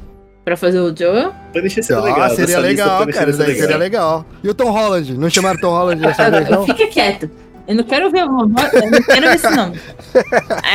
pra 0.49 0.57
fazer 0.57 0.79
o 0.79 0.95
Joel. 0.95 1.33
Punisher 1.53 1.83
seria 1.83 2.01
Ah, 2.01 2.05
legal. 2.05 2.29
seria 2.31 2.45
lista, 2.45 2.59
legal, 2.61 3.07
cara. 3.07 3.29
Isso 3.29 3.39
daí 3.39 3.55
seria 3.55 3.77
legal. 3.77 4.25
E 4.43 4.49
o 4.49 4.53
Tom 4.53 4.71
Holland? 4.71 5.17
Não 5.17 5.29
chamaram 5.29 5.59
Tom 5.59 5.69
Holland 5.69 6.01
dessa 6.01 6.29
vez, 6.31 6.49
não? 6.49 6.65
Fica 6.65 6.87
quieto. 6.87 7.29
Eu 7.67 7.75
não 7.75 7.83
quero 7.83 8.09
ver 8.09 8.23
o 8.25 8.29
eu 8.41 8.47
não 8.47 9.03
quero 9.03 9.27
ver 9.27 9.35
esse 9.35 9.49
nome. 9.55 9.79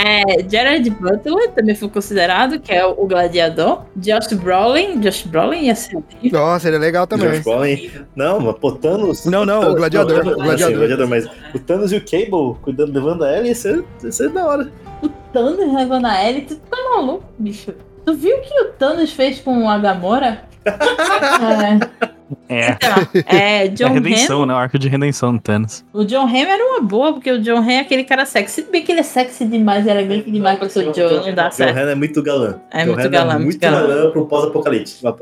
É, 0.06 0.48
Jared 0.48 0.88
Butler 0.90 1.50
também 1.50 1.74
foi 1.74 1.88
considerado, 1.88 2.60
que 2.60 2.72
é 2.72 2.86
o 2.86 3.04
gladiador. 3.06 3.80
Josh 3.96 4.32
Brolin, 4.34 5.00
Josh 5.00 5.22
Brolin 5.22 5.62
ia 5.64 5.74
ser 5.74 5.96
horrível. 5.96 6.38
Nossa, 6.38 6.60
seria 6.60 6.78
legal 6.78 7.04
também. 7.06 7.26
George 7.42 7.42
Brolin. 7.42 7.90
Não, 8.14 8.38
mas 8.38 8.56
pô, 8.58 8.70
Thanos. 8.72 9.24
Não, 9.24 9.44
não, 9.44 9.72
o 9.72 9.74
gladiador, 9.74 10.24
Não, 10.24 10.32
o 10.32 10.36
gladiador. 10.36 10.74
o 10.76 10.78
gladiador, 10.78 11.08
mas 11.08 11.26
o 11.52 11.58
Thanos 11.58 11.90
e 11.92 11.96
o 11.96 12.00
Cable 12.00 12.56
cuidando, 12.62 12.92
levando 12.92 13.24
a 13.24 13.30
ela, 13.32 13.46
ia 13.48 13.54
ser, 13.56 13.84
ia 14.04 14.12
ser 14.12 14.28
da 14.30 14.46
hora. 14.46 14.70
O 15.02 15.08
Thanos 15.32 15.74
levando 15.74 16.06
a 16.06 16.28
Ellie, 16.28 16.42
tu 16.42 16.54
tá 16.56 16.76
maluco, 16.94 17.24
bicho? 17.38 17.74
Tu 18.04 18.14
viu 18.14 18.36
o 18.36 18.40
que 18.40 18.60
o 18.60 18.64
Thanos 18.72 19.12
fez 19.12 19.40
com 19.40 19.68
a 19.68 19.78
Gamora? 19.78 20.42
é, 20.64 21.84
É. 22.48 22.70
então, 22.70 23.24
é 23.26 23.64
É 23.64 23.68
John 23.68 23.84
a 23.86 23.88
Hamm. 23.88 23.94
redenção, 23.94 24.46
né? 24.46 24.54
O 24.54 24.56
arco 24.56 24.78
de 24.78 24.88
redenção 24.88 25.34
do 25.34 25.40
Thanos. 25.40 25.84
O 25.92 26.04
John 26.04 26.24
Hamm 26.26 26.34
era 26.50 26.64
uma 26.64 26.80
boa, 26.80 27.12
porque 27.12 27.30
o 27.30 27.38
John 27.40 27.58
Hamm 27.58 27.70
é 27.70 27.80
aquele 27.80 28.04
cara 28.04 28.24
sexy. 28.26 28.62
Se 28.62 28.70
bem 28.70 28.82
que 28.82 28.92
ele 28.92 29.00
é 29.00 29.04
sexy 29.04 29.44
demais, 29.44 29.86
elegante 29.86 30.30
demais 30.30 30.58
pra 30.58 30.68
ser 30.68 30.88
o 30.88 30.94
Joe, 30.94 31.26
não 31.26 31.34
dá 31.34 31.44
John 31.48 31.52
certo. 31.52 31.78
Hamm 31.78 31.88
é 31.90 31.94
muito 31.94 32.22
galã. 32.22 32.60
É 32.70 32.84
John 32.84 32.94
muito 32.94 33.10
galã, 33.10 33.34
É 33.34 33.38
muito 33.38 33.58
galã. 33.58 33.86
galã 33.86 34.10
pro 34.10 34.26
pós-apocalipse. 34.26 35.04
Não. 35.04 35.16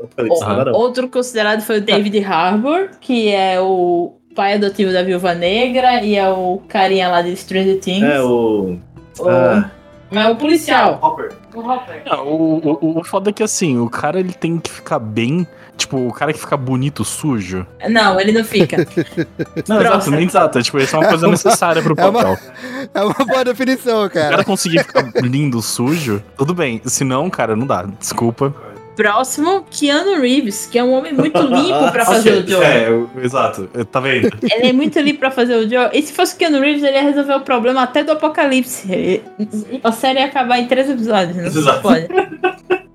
Outro 0.73 1.07
considerado 1.09 1.61
foi 1.61 1.77
o 1.79 1.81
David 1.81 2.23
Harbour, 2.23 2.89
que 2.99 3.29
é 3.29 3.59
o 3.59 4.13
pai 4.35 4.53
adotivo 4.55 4.91
da 4.91 5.03
Viúva 5.03 5.33
Negra 5.35 6.01
e 6.03 6.15
é 6.15 6.27
o 6.29 6.61
carinha 6.67 7.07
lá 7.09 7.21
de 7.21 7.35
Stranger 7.35 7.79
Things. 7.79 8.03
É, 8.03 8.21
o. 8.21 8.77
o... 9.19 9.29
ah. 9.29 9.69
É 10.13 10.29
o 10.29 10.35
policial. 10.35 10.99
Hopper. 11.01 11.31
O 11.53 11.59
Hopper. 11.61 12.01
Não, 12.05 12.27
o, 12.27 12.77
o, 12.81 12.99
o 12.99 13.03
foda 13.03 13.29
é 13.29 13.33
que 13.33 13.43
assim, 13.43 13.77
o 13.79 13.89
cara 13.89 14.19
ele 14.19 14.33
tem 14.33 14.57
que 14.59 14.71
ficar 14.71 14.99
bem. 14.99 15.47
Tipo, 15.75 15.97
o 16.07 16.13
cara 16.13 16.31
que 16.31 16.39
fica 16.39 16.55
bonito 16.55 17.03
sujo. 17.03 17.65
Não, 17.89 18.19
ele 18.21 18.31
não 18.31 18.43
fica. 18.45 18.77
Não, 19.67 19.81
exato, 19.81 20.11
nem 20.11 20.25
exato. 20.27 20.61
Tipo, 20.61 20.77
isso 20.77 20.95
é 20.95 20.99
uma 20.99 21.07
coisa 21.09 21.27
necessária 21.27 21.81
pro 21.81 21.95
É 21.97 22.05
uma- 22.05 22.13
papel. 22.23 22.37
É 22.93 23.01
uma 23.03 23.13
boa 23.25 23.43
definição, 23.43 24.05
O 24.05 24.09
cara 24.09 24.29
cara. 24.29 24.43
conseguir 24.43 24.83
ficar 24.83 25.09
lindo 25.23 25.59
sujo, 25.63 26.21
tudo 26.37 26.53
bem. 26.53 26.79
Se 26.85 27.03
não, 27.03 27.27
cara, 27.27 27.55
não 27.55 27.65
dá. 27.65 27.83
Desculpa. 27.99 28.53
Próximo, 28.95 29.65
Keanu 29.71 30.21
Reeves, 30.21 30.67
que 30.67 30.77
é 30.77 30.83
um 30.83 30.93
homem 30.93 31.13
muito 31.13 31.39
limpo 31.41 31.91
pra 31.91 32.05
fazer 32.05 32.43
o 32.43 32.47
Joe. 32.47 32.63
É, 32.63 32.87
eu- 32.89 33.09
exato. 33.21 33.67
Tá 33.91 33.99
vendo? 33.99 34.29
Ele 34.43 34.67
é 34.67 34.73
muito 34.73 34.99
limpo 34.99 35.19
pra 35.19 35.31
fazer 35.31 35.55
o 35.55 35.69
Joe. 35.69 35.89
E 35.93 36.01
se 36.01 36.13
fosse 36.13 36.35
o 36.35 36.37
Keanu 36.37 36.59
Reeves, 36.59 36.83
ele 36.83 36.95
ia 36.97 37.03
resolver 37.03 37.33
o 37.33 37.41
problema 37.41 37.81
até 37.83 38.03
do 38.03 38.11
apocalipse. 38.11 38.91
Ele- 38.91 39.23
A 39.83 39.91
série 39.91 40.19
ia 40.19 40.25
acabar 40.25 40.59
em 40.59 40.67
três 40.67 40.89
episódios, 40.89 41.35
não 41.35 41.45
Exato. 41.45 41.81
pode. 41.81 42.07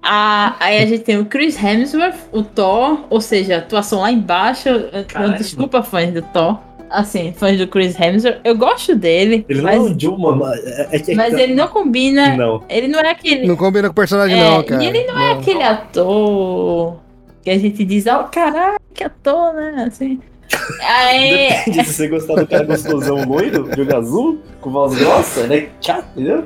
Ah, 0.02 0.56
aí 0.60 0.78
a 0.78 0.86
gente 0.86 1.02
tem 1.04 1.18
o 1.18 1.26
Chris 1.26 1.62
Hemsworth, 1.62 2.16
o 2.32 2.42
Thor, 2.42 3.00
ou 3.10 3.20
seja, 3.20 3.58
atuação 3.58 4.00
lá 4.00 4.10
embaixo. 4.10 4.68
Caralho. 5.08 5.36
Desculpa, 5.36 5.82
fãs 5.82 6.12
do 6.12 6.22
Thor. 6.22 6.58
Assim, 6.90 7.32
fãs 7.36 7.58
do 7.58 7.66
Chris 7.66 7.98
Hemsworth. 7.98 8.38
Eu 8.44 8.56
gosto 8.56 8.94
dele, 8.94 9.44
Ele 9.48 9.60
não 9.60 9.64
mas, 9.64 10.02
é 10.02 10.08
um 10.08 10.16
mano. 10.18 10.44
É, 10.54 10.88
é 10.92 10.98
que- 10.98 11.14
mas 11.14 11.34
ele 11.34 11.54
não 11.54 11.68
combina. 11.68 12.36
Não. 12.36 12.62
Ele 12.68 12.88
não 12.88 13.00
é 13.00 13.10
aquele. 13.10 13.46
Não 13.46 13.56
combina 13.56 13.88
com 13.88 13.92
o 13.92 13.94
personagem, 13.94 14.38
É, 14.38 14.42
não, 14.42 14.62
cara. 14.62 14.82
E 14.82 14.86
ele 14.86 15.04
não 15.06 15.18
é 15.18 15.32
aquele 15.32 15.62
ator 15.62 16.96
que 17.42 17.50
a 17.50 17.58
gente 17.58 17.84
diz, 17.84 18.06
ó, 18.06 18.24
caralho, 18.24 18.78
que 18.94 19.04
ator, 19.04 19.52
né? 19.54 19.84
Assim. 19.86 20.20
Aí, 20.80 21.48
Depende 21.66 21.84
se 21.88 21.94
você 21.94 22.08
gostar 22.08 22.34
do 22.36 22.46
cara 22.46 22.64
gostosão 22.64 23.24
loiro, 23.28 23.70
de 23.70 23.80
olho 23.80 23.96
azul, 23.96 24.38
com 24.60 24.70
voz 24.70 24.94
grossa, 24.98 25.40
ele 25.40 25.54
é 25.54 25.68
chato, 25.80 26.06
entendeu? 26.16 26.44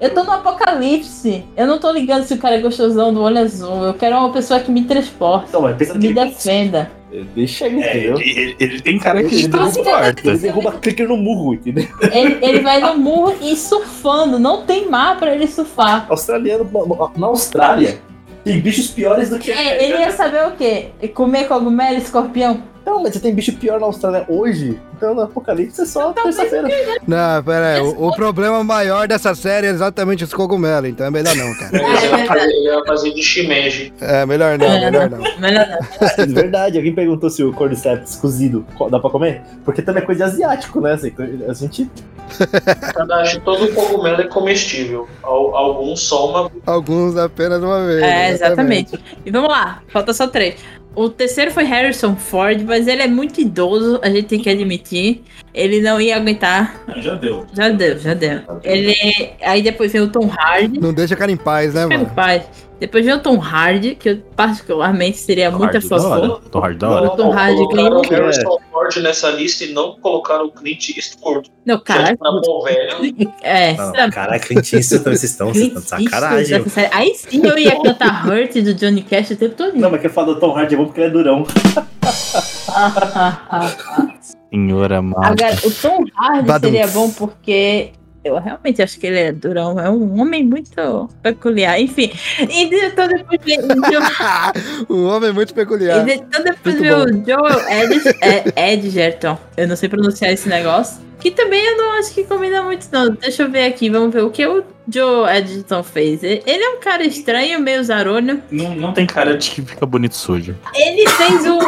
eu 0.00 0.10
tô 0.12 0.22
no 0.24 0.32
apocalipse. 0.32 1.44
Eu 1.56 1.66
não 1.66 1.78
tô 1.78 1.90
ligando 1.90 2.24
se 2.24 2.34
o 2.34 2.38
cara 2.38 2.56
é 2.56 2.60
gostosão 2.60 3.14
do 3.14 3.22
olho 3.22 3.38
azul. 3.38 3.84
Eu 3.84 3.94
quero 3.94 4.16
uma 4.16 4.30
pessoa 4.32 4.60
que 4.60 4.70
me 4.70 4.84
transporte, 4.84 5.46
Então, 5.48 5.62
mas 5.62 5.76
pensa 5.76 5.94
me 5.94 6.12
defenda. 6.12 6.90
Deixa 7.34 7.66
ele, 7.66 7.82
É, 7.82 7.90
entendeu? 7.96 8.18
ele, 8.18 8.30
ele- 8.40 8.56
ele 8.58 8.80
tem 8.80 8.98
cara 8.98 9.22
que 9.22 9.34
Ele 9.34 9.48
derruba 9.48 9.98
assim. 9.98 10.28
Ele 10.28 10.38
derruba 10.38 10.72
clicker 10.72 11.08
no 11.08 11.16
murro, 11.16 11.54
entendeu? 11.54 11.86
Ele, 12.12 12.38
ele 12.44 12.60
vai 12.60 12.80
no 12.80 12.96
murro 12.98 13.36
e 13.40 13.54
surfando. 13.56 14.38
Não 14.38 14.62
tem 14.64 14.88
mar 14.90 15.18
pra 15.18 15.34
ele 15.34 15.46
surfar. 15.46 16.06
Australiano, 16.08 16.68
na 17.16 17.26
Austrália, 17.26 17.98
tem 18.44 18.60
bichos 18.60 18.88
piores 18.88 19.30
do 19.30 19.38
que. 19.38 19.50
É, 19.52 19.84
ele 19.84 19.98
ia 19.98 20.10
saber 20.10 20.46
o 20.48 20.52
quê? 20.52 20.86
Comer 21.14 21.46
cogumelo, 21.46 21.98
escorpião? 21.98 22.62
Não, 22.86 23.02
mas 23.02 23.14
você 23.14 23.20
tem 23.20 23.34
bicho 23.34 23.52
pior 23.56 23.80
na 23.80 23.86
Austrália 23.86 24.24
hoje. 24.28 24.78
Então 24.96 25.14
no 25.14 25.22
Apocalipse 25.22 25.80
é 25.80 25.84
só 25.86 26.12
terça-feira. 26.12 26.68
Não, 27.06 27.42
pera 27.42 27.74
aí. 27.76 27.80
O, 27.80 28.08
o 28.08 28.14
problema 28.14 28.62
maior 28.62 29.08
dessa 29.08 29.34
série 29.34 29.66
é 29.66 29.70
exatamente 29.70 30.22
os 30.24 30.32
cogumelos, 30.34 30.90
então 30.90 31.06
é 31.06 31.10
melhor 31.10 31.34
não, 31.34 31.54
cara. 31.56 31.76
Ele 31.76 31.84
ia 32.16 32.26
fazer, 32.26 32.44
ele 32.50 32.68
ia 32.68 32.84
fazer 32.86 33.10
de 33.14 33.22
shimeji. 33.22 33.92
É, 34.00 34.26
melhor 34.26 34.58
não, 34.58 34.66
É, 34.66 34.90
melhor 34.90 35.10
não. 35.10 35.18
Melhor 35.40 35.66
não. 35.68 35.78
É 36.22 36.26
verdade, 36.26 36.76
alguém 36.78 36.94
perguntou 36.94 37.28
se 37.30 37.42
o 37.42 37.52
cordyceps 37.52 38.16
cozido 38.16 38.64
co- 38.76 38.88
dá 38.90 38.98
pra 39.00 39.10
comer? 39.10 39.42
Porque 39.64 39.80
também 39.82 40.02
é 40.02 40.06
coisa 40.06 40.24
de 40.26 40.30
asiático, 40.32 40.80
né? 40.80 40.92
Assim, 40.92 41.12
A 41.48 41.54
gente. 41.54 41.90
Acho 43.20 43.38
que 43.38 43.44
todo 43.44 43.68
cogumelo 43.74 44.20
é 44.20 44.26
comestível. 44.28 45.08
Al- 45.22 45.54
Alguns 45.56 46.00
só 46.00 46.28
uma. 46.30 46.50
Alguns 46.66 47.16
apenas 47.16 47.62
uma 47.62 47.84
vez. 47.86 48.02
É, 48.02 48.30
exatamente. 48.30 48.98
E 49.24 49.30
vamos 49.30 49.48
lá, 49.50 49.82
falta 49.88 50.12
só 50.12 50.26
três. 50.26 50.56
O 50.94 51.08
terceiro 51.08 51.50
foi 51.50 51.64
Harrison 51.64 52.14
Ford, 52.16 52.62
mas 52.62 52.86
ele 52.86 53.02
é 53.02 53.08
muito 53.08 53.40
idoso, 53.40 53.98
a 54.02 54.08
gente 54.08 54.26
tem 54.26 54.40
que 54.40 54.48
admitir. 54.48 55.22
Ele 55.52 55.80
não 55.80 56.00
ia 56.00 56.16
aguentar. 56.16 56.82
Já 56.96 57.14
deu. 57.14 57.46
Já 57.52 57.68
deu, 57.70 57.98
já 57.98 58.14
deu. 58.14 58.40
Ele. 58.62 58.94
Aí 59.42 59.62
depois 59.62 59.92
veio 59.92 60.04
o 60.04 60.08
Tom 60.08 60.30
Hardy. 60.30 60.80
Não 60.80 60.92
deixa 60.92 61.14
o 61.14 61.16
cara 61.16 61.30
em 61.30 61.36
paz, 61.36 61.74
né, 61.74 61.86
mano? 61.86 62.06
pai. 62.14 62.44
Depois 62.84 63.02
veio 63.02 63.16
o 63.16 63.20
Tom 63.20 63.40
Hardy, 63.40 63.94
que 63.94 64.10
eu 64.10 64.18
particularmente 64.36 65.16
seria 65.16 65.50
muito 65.50 65.74
a 65.74 65.80
favor. 65.80 66.42
Tô 66.50 66.60
hard 66.60 66.76
da 66.76 66.90
hora. 66.90 67.08
Tom 67.16 67.32
Hardy 67.32 67.56
Colocaram 67.56 67.96
o. 67.96 68.02
Harrison 68.02 68.58
Ford 68.70 68.96
nessa 68.98 69.30
lista 69.30 69.64
e 69.64 69.72
não 69.72 69.96
colocaram 70.02 70.44
o 70.44 70.50
Clint 70.50 70.90
Eastwood. 70.90 71.50
Não, 71.64 71.82
bom 72.44 72.62
velho. 72.62 73.32
É, 73.40 73.72
Não, 73.72 73.94
sabe? 73.94 74.12
caralho, 74.12 74.42
Clint 74.42 74.70
Eastwood, 74.74 75.02
vocês 75.04 75.24
estão, 75.24 75.48
vocês 75.48 75.68
estão 75.68 75.98
de 75.98 76.04
sacanagem. 76.10 76.62
Aí 76.92 77.14
sim 77.14 77.40
eu 77.42 77.56
ia 77.56 77.80
cantar 77.82 78.28
Hurt 78.28 78.52
do 78.52 78.74
Johnny 78.74 79.00
Cash 79.00 79.30
o 79.30 79.36
tempo 79.36 79.54
todo. 79.54 79.74
Não, 79.78 79.90
mas 79.90 80.02
quem 80.02 80.10
fala 80.10 80.34
do 80.34 80.40
Tom 80.40 80.54
Hardy 80.54 80.74
é 80.74 80.76
bom 80.76 80.84
porque 80.84 81.00
ele 81.00 81.08
é 81.08 81.10
durão. 81.10 81.46
Senhora 84.52 84.98
amada. 84.98 85.26
Agora, 85.26 85.56
o 85.64 85.70
Tom 85.70 86.04
Hardy 86.14 86.46
Badum. 86.46 86.68
seria 86.68 86.86
bom 86.88 87.10
porque 87.10 87.92
eu 88.24 88.38
realmente 88.38 88.82
acho 88.82 88.98
que 88.98 89.06
ele 89.06 89.18
é 89.18 89.32
durão. 89.32 89.78
É 89.78 89.88
um 89.90 90.20
homem 90.20 90.42
muito 90.44 90.70
peculiar. 91.22 91.78
Enfim, 91.80 92.10
e 92.40 92.68
de- 92.68 92.86
então 92.86 93.06
depois 93.06 93.40
Joe- 93.44 94.86
Um 94.90 95.06
homem 95.06 95.32
muito 95.32 95.50
e 95.50 95.54
peculiar. 95.54 96.04
de- 96.04 96.12
então 96.14 96.42
depois 96.42 96.74
Muito 96.74 96.94
o 96.94 97.24
Joel 97.26 97.68
Ed, 97.68 98.02
é, 98.56 98.72
Edgerton. 98.72 99.38
Eu 99.56 99.68
não 99.68 99.76
sei 99.76 99.88
pronunciar 99.88 100.32
esse 100.32 100.48
negócio. 100.48 101.02
Que 101.20 101.30
também 101.30 101.64
eu 101.64 101.76
não 101.78 101.92
acho 101.98 102.12
que 102.12 102.24
combina 102.24 102.62
muito, 102.62 102.86
não. 102.92 103.10
Deixa 103.14 103.44
eu 103.44 103.50
ver 103.50 103.64
aqui, 103.66 103.88
vamos 103.88 104.12
ver 104.12 104.22
o 104.24 104.30
que 104.30 104.46
o 104.46 104.62
Joe 104.92 105.26
Edgerton 105.34 105.82
fez. 105.82 106.22
E- 106.22 106.42
Ele 106.46 106.62
é 106.62 106.70
um 106.70 106.80
cara 106.80 107.02
estranho, 107.04 107.58
meio 107.60 107.82
zarolho. 107.82 108.42
Não, 108.50 108.74
não 108.74 108.92
tem 108.92 109.06
cara 109.06 109.34
de 109.36 109.50
que 109.50 109.62
fica 109.62 109.86
bonito 109.86 110.14
sujo. 110.16 110.54
Ele 110.74 111.08
fez 111.08 111.46
o, 111.46 111.58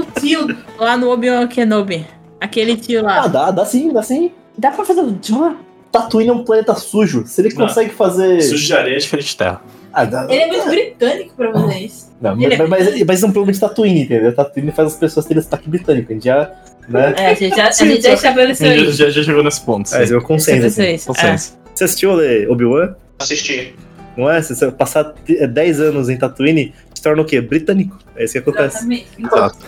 o 0.00 0.20
tio 0.20 0.54
lá 0.78 0.96
no 0.96 1.10
Obi-Wan 1.10 1.46
Kenobi. 1.46 2.06
Aquele 2.40 2.76
tio 2.76 3.00
Ah, 3.00 3.02
lá. 3.22 3.26
dá, 3.28 3.50
dá 3.50 3.64
sim, 3.64 3.92
dá 3.92 4.02
sim. 4.02 4.30
Dá 4.58 4.70
pra 4.72 4.84
fazer 4.84 5.00
o 5.00 5.18
Joe? 5.22 5.52
Tatooine 5.90 6.30
é 6.30 6.32
um 6.32 6.44
planeta 6.44 6.74
sujo. 6.74 7.24
Se 7.26 7.40
ele 7.40 7.54
Não. 7.54 7.66
consegue 7.66 7.90
fazer. 7.90 8.40
Sujo 8.42 8.66
de 8.66 8.72
areia 8.74 8.96
é 8.96 8.98
diferente 8.98 9.26
de 9.28 9.36
terra. 9.36 9.62
Ah. 9.92 10.26
Ele 10.28 10.42
é 10.42 10.46
muito 10.46 10.66
britânico 10.68 11.34
pra 11.34 11.78
isso. 11.78 12.12
Não, 12.20 12.40
ele 12.40 12.54
é- 12.54 12.58
mas, 12.58 12.68
mas, 12.68 13.02
mas 13.04 13.22
é 13.22 13.26
um 13.26 13.32
problema 13.32 13.52
de 13.52 13.58
Tatooine, 13.60 14.02
entendeu? 14.02 14.34
Tatooine 14.34 14.70
faz 14.70 14.88
as 14.92 14.96
pessoas 14.98 15.24
terem 15.26 15.42
sotaque 15.42 15.68
britânico. 15.68 16.12
A 16.12 16.14
gente 16.14 16.24
já. 16.26 16.50
Né? 16.88 17.14
É, 17.16 17.26
a 17.26 17.34
gente 17.34 17.56
já, 17.56 17.68
a 17.68 17.72
Sim, 17.72 17.88
gente 17.88 18.02
já 18.02 18.14
estabeleceu 18.14 18.66
Já, 18.66 18.76
isso. 18.76 18.92
já, 18.92 19.10
já 19.10 19.22
chegou 19.22 19.42
nesse 19.42 19.60
ponto. 19.62 19.92
É, 19.94 20.06
sim. 20.06 20.14
é 20.14 20.16
o 20.16 20.22
consenso. 20.22 20.66
Assim. 20.66 20.94
isso. 20.94 21.10
É. 21.10 21.14
Consenso. 21.14 21.58
Você 21.74 21.84
assistiu 21.84 22.12
Obi-Wan? 22.50 22.94
Assisti. 23.18 23.74
Não 24.16 24.30
é? 24.30 24.40
Se 24.42 24.54
você 24.54 24.70
passar 24.70 25.04
t- 25.04 25.46
10 25.46 25.80
anos 25.80 26.08
em 26.08 26.16
Tatooine, 26.16 26.74
se 26.94 27.02
torna 27.02 27.22
o 27.22 27.24
quê? 27.24 27.40
Britânico. 27.40 27.98
É 28.16 28.24
isso 28.24 28.32
que 28.32 28.38
acontece. 28.38 28.76
Exatamente. 28.78 29.06
Exato. 29.18 29.58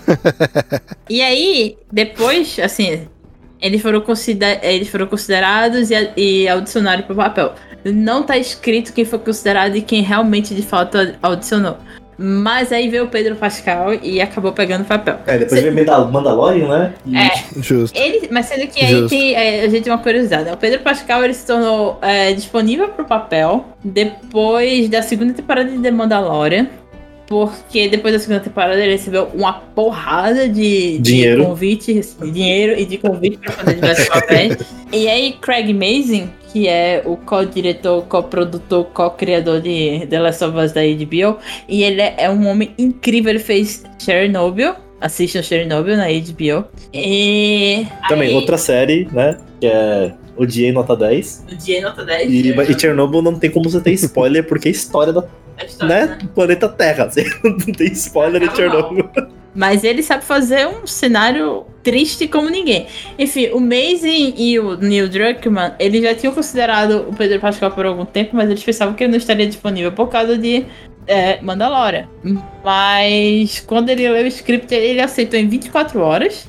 E 1.08 1.22
aí, 1.22 1.76
depois, 1.92 2.58
assim, 2.62 3.02
eles 3.60 3.80
foram, 3.82 4.00
consider 4.00 4.60
eles 4.62 4.88
foram 4.88 5.06
considerados 5.06 5.90
e, 5.90 6.10
e 6.16 6.48
audicionaram 6.48 7.02
pro 7.02 7.14
papel. 7.14 7.52
Não 7.84 8.22
tá 8.22 8.36
escrito 8.36 8.92
quem 8.92 9.04
foi 9.04 9.18
considerado 9.18 9.74
e 9.76 9.82
quem 9.82 10.02
realmente 10.02 10.54
de 10.54 10.62
fato 10.62 10.98
audicionou. 11.22 11.78
Mas 12.22 12.70
aí 12.70 12.86
veio 12.90 13.04
o 13.04 13.08
Pedro 13.08 13.34
Pascal 13.34 13.94
e 13.94 14.20
acabou 14.20 14.52
pegando 14.52 14.82
o 14.82 14.84
papel. 14.84 15.18
É, 15.26 15.38
depois 15.38 15.62
veio 15.62 15.74
Mandal- 15.74 16.10
Mandalorian, 16.10 16.68
né? 16.68 16.92
E 17.06 17.16
É. 17.16 17.30
Justo. 17.62 17.98
Ele, 17.98 18.28
mas 18.30 18.44
sendo 18.44 18.66
que 18.66 18.84
aí 18.84 19.08
tem, 19.08 19.34
é, 19.34 19.62
a 19.64 19.68
gente 19.70 19.84
tem 19.84 19.90
uma 19.92 19.98
curiosidade. 20.02 20.44
né? 20.44 20.52
O 20.52 20.56
Pedro 20.58 20.80
Pascal 20.80 21.24
ele 21.24 21.32
se 21.32 21.46
tornou 21.46 21.98
é, 22.02 22.34
disponível 22.34 22.88
pro 22.88 23.06
papel 23.06 23.64
depois 23.82 24.90
da 24.90 25.00
segunda 25.00 25.32
temporada 25.32 25.70
de 25.70 25.78
The 25.78 25.90
Mandalorian. 25.90 26.66
Porque 27.30 27.88
depois 27.88 28.12
da 28.12 28.18
segunda 28.18 28.40
temporada 28.40 28.74
ele 28.82 28.90
recebeu 28.90 29.26
uma 29.32 29.52
porrada 29.52 30.48
de, 30.48 30.98
de 30.98 30.98
Dinheiro. 30.98 31.44
convites, 31.44 32.16
de 32.20 32.28
dinheiro 32.32 32.76
e 32.76 32.84
de 32.84 32.98
convite 32.98 33.38
pra 33.38 33.52
fazer 33.52 33.74
diversos 33.76 34.08
papéis. 34.10 34.56
E 34.92 35.08
aí, 35.08 35.36
Craig 35.40 35.72
Mazin, 35.72 36.28
que 36.52 36.66
é 36.66 37.00
o 37.06 37.16
co-diretor, 37.16 38.02
co-produtor, 38.08 38.86
co-criador 38.86 39.60
de 39.60 40.08
The 40.10 40.18
Last 40.18 40.42
of 40.44 40.58
Us 40.58 40.72
da 40.72 40.80
HBO, 40.82 41.38
e 41.68 41.84
ele 41.84 42.02
é 42.02 42.28
um 42.28 42.48
homem 42.48 42.72
incrível. 42.76 43.30
Ele 43.30 43.38
fez 43.38 43.84
Chernobyl. 43.96 44.74
Assistam 45.00 45.40
Chernobyl 45.40 45.96
na 45.96 46.06
HBO. 46.08 46.64
E. 46.92 47.86
também 48.08 48.30
aí- 48.30 48.34
outra 48.34 48.58
série, 48.58 49.08
né? 49.12 49.38
Que 49.60 49.68
é 49.68 50.12
Odiei 50.36 50.72
Nota 50.72 50.96
10. 50.96 51.44
O 51.50 51.54
dia 51.54 51.80
nota 51.82 52.04
10. 52.04 52.28
E, 52.30 52.42
Chernobyl, 52.42 52.70
e 52.76 52.80
Chernobyl 52.80 53.22
não 53.22 53.38
tem 53.38 53.50
como 53.50 53.70
você 53.70 53.80
ter 53.80 53.92
spoiler, 53.92 54.42
porque 54.44 54.68
é 54.68 54.72
história 54.72 55.12
da, 55.12 55.22
a 55.60 55.64
história, 55.64 56.06
né, 56.06 56.06
né? 56.06 56.28
planeta 56.34 56.68
Terra. 56.68 57.04
Assim, 57.04 57.24
não 57.44 57.56
tem 57.58 57.92
spoiler 57.92 58.48
de. 58.48 58.56
Chernobyl. 58.56 59.08
Mas 59.54 59.82
ele 59.82 60.02
sabe 60.02 60.24
fazer 60.24 60.66
um 60.66 60.86
cenário 60.86 61.66
triste 61.82 62.28
como 62.28 62.48
ninguém. 62.48 62.86
Enfim, 63.18 63.48
o 63.48 63.60
Mazin 63.60 64.34
e 64.36 64.58
o 64.58 64.76
Neil 64.76 65.08
Druckmann, 65.08 65.74
eles 65.78 66.02
já 66.02 66.14
tinham 66.14 66.32
considerado 66.32 67.08
o 67.08 67.16
Pedro 67.16 67.40
Pascal 67.40 67.70
por 67.72 67.84
algum 67.84 68.04
tempo, 68.04 68.36
mas 68.36 68.48
eles 68.48 68.62
pensavam 68.62 68.94
que 68.94 69.02
ele 69.02 69.10
não 69.10 69.18
estaria 69.18 69.46
disponível 69.46 69.90
por 69.90 70.08
causa 70.08 70.38
de 70.38 70.66
é, 71.06 71.40
Mandalorian. 71.42 72.08
Mas 72.64 73.60
quando 73.60 73.90
ele 73.90 74.08
leu 74.08 74.24
o 74.24 74.28
script, 74.28 74.72
ele 74.72 75.00
aceitou 75.00 75.38
em 75.38 75.48
24 75.48 76.00
horas 76.00 76.48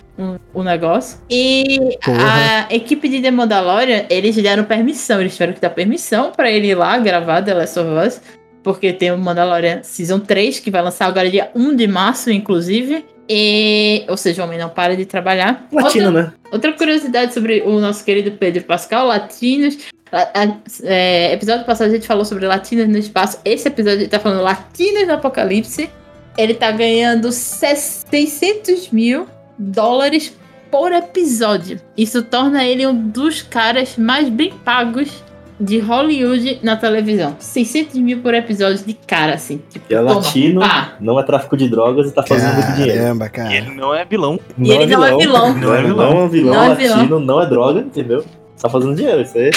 o, 0.53 0.63
negócio. 0.63 1.20
E 1.30 1.98
Porra. 2.03 2.68
a 2.70 2.74
equipe 2.74 3.10
de 3.10 3.22
The 3.22 3.32
Mandalorian, 3.32 4.06
eles 4.10 4.36
deram 4.36 4.63
permissão, 4.63 5.20
eles 5.20 5.34
tiveram 5.34 5.53
que 5.53 5.62
dar 5.62 5.72
permissão 5.72 6.32
pra 6.32 6.51
ele 6.51 6.68
ir 6.68 6.75
lá 6.75 6.98
gravar 7.00 7.41
The 7.41 7.53
Last 7.53 7.80
of 7.80 7.89
Us. 8.08 8.22
Porque 8.63 8.94
tem 8.94 9.12
o 9.12 9.18
Mandalorian 9.18 9.82
Season 9.84 10.20
3, 10.20 10.60
que 10.60 10.70
vai 10.70 10.82
lançar 10.82 11.08
agora 11.08 11.30
dia 11.30 11.50
1 11.56 11.75
de 11.75 11.88
março, 11.88 12.30
inclusive. 12.32 13.03
E, 13.27 14.03
ou 14.08 14.18
seja, 14.18 14.41
o 14.41 14.46
homem 14.46 14.60
não 14.60 14.70
para 14.70 14.96
de 14.96 15.06
trabalhar. 15.06 15.65
Latino, 15.72 16.08
outra, 16.08 16.22
né? 16.24 16.34
outra 16.51 16.74
curiosidade 16.74 17.34
sobre 17.34 17.62
o 17.62 17.80
nosso 17.80 18.03
querido 18.03 18.32
Pedro 18.34 18.63
Pascal, 18.63 19.08
latinos. 19.08 19.77
A- 20.12 20.44
a- 20.44 20.58
é, 20.84 21.32
episódio 21.34 21.65
passado 21.65 21.88
a 21.88 21.91
gente 21.94 22.06
falou 22.06 22.25
sobre 22.25 22.46
latinos 22.46 22.88
no 22.88 22.98
espaço. 22.98 23.39
Esse 23.46 23.68
episódio 23.70 24.00
a 24.00 24.01
gente 24.01 24.12
tá 24.12 24.20
falando 24.20 24.41
latinos 24.44 25.08
no 25.08 25.13
apocalipse. 25.13 25.89
Ele 26.38 26.53
tá 26.53 26.72
ganhando 26.72 27.32
600 27.32 28.89
mil 28.91 29.27
dólares 29.58 30.36
por 30.70 30.91
episódio. 30.91 31.80
Isso 31.98 32.22
torna 32.24 32.63
ele 32.65 32.86
um 32.88 33.10
dos 33.10 33.41
caras 33.41 33.98
mais 33.98 34.30
bem 34.30 34.51
pagos 34.63 35.24
de 35.62 35.80
Hollywood 35.80 36.60
na 36.63 36.75
televisão. 36.75 37.36
600 37.39 37.96
mil 38.00 38.22
por 38.22 38.34
episódio 38.34 38.84
de 38.86 38.94
cara, 38.94 39.36
assim. 39.36 39.62
Tipo, 39.70 39.88
Que 39.88 39.94
é 39.96 39.98
toma, 40.00 40.15
latino, 40.15 40.60
pá. 40.62 40.96
não 41.00 41.20
é 41.20 41.24
tráfico 41.24 41.56
de 41.56 41.70
drogas 41.70 42.10
e 42.10 42.13
tá 42.13 42.24
fazendo 42.24 42.53
muito 42.56 42.72
dinheiro. 42.74 43.00
Caramba, 43.00 43.25
E 43.25 43.30
cara. 43.30 43.53
ele 43.53 43.75
não 43.75 43.94
é 43.94 44.03
vilão. 44.06 44.39
E 44.58 44.72
ele 44.72 44.86
não 44.88 45.03
é 45.06 45.15
vilão. 45.18 45.53
Não 45.56 45.74
é 45.75 45.82
vilão, 45.84 46.13
não 46.13 46.24
é 46.24 46.27
vilão, 46.27 46.53
Não 46.56 46.63
é 46.72 46.75
vilão. 46.75 46.98
latino, 46.98 47.20
não 47.20 47.41
é 47.41 47.46
droga, 47.46 47.80
entendeu? 47.80 48.25
Tá 48.62 48.70
fazendo 48.70 48.96
dinheiro, 48.96 49.22
isso 49.22 49.38
aí. 49.38 49.51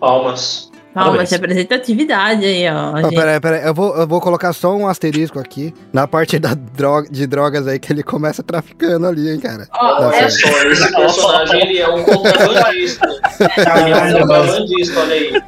Palmas. 0.00 0.70
Calma, 0.94 1.10
Parabéns. 1.10 1.30
representatividade 1.32 2.44
aí, 2.44 2.64
ó. 2.70 2.96
Gente- 3.02 3.16
peraí, 3.16 3.40
peraí, 3.40 3.66
eu 3.66 3.74
vou, 3.74 3.96
eu 3.96 4.06
vou 4.06 4.20
colocar 4.20 4.52
só 4.52 4.74
um 4.76 4.86
asterisco 4.86 5.40
aqui 5.40 5.74
na 5.92 6.06
parte 6.06 6.38
da 6.38 6.54
droga, 6.54 7.08
de 7.10 7.26
drogas 7.26 7.66
aí 7.66 7.80
que 7.80 7.92
ele 7.92 8.02
começa 8.04 8.42
traficando 8.44 9.06
ali, 9.06 9.28
hein, 9.30 9.40
cara. 9.40 9.66
Ó, 9.72 10.06
Olha 10.06 10.14
é, 10.16 10.28
só, 10.30 10.48
esse 10.68 10.94
personagem 10.94 11.60
ele 11.62 11.78
é 11.80 11.88
um 11.88 12.04
contrabandista. 12.04 13.08
Ele 13.08 13.90
é 13.90 13.96
um 13.96 14.20
contrabandista, 14.20 15.00
olha 15.00 15.14
aí. 15.14 15.42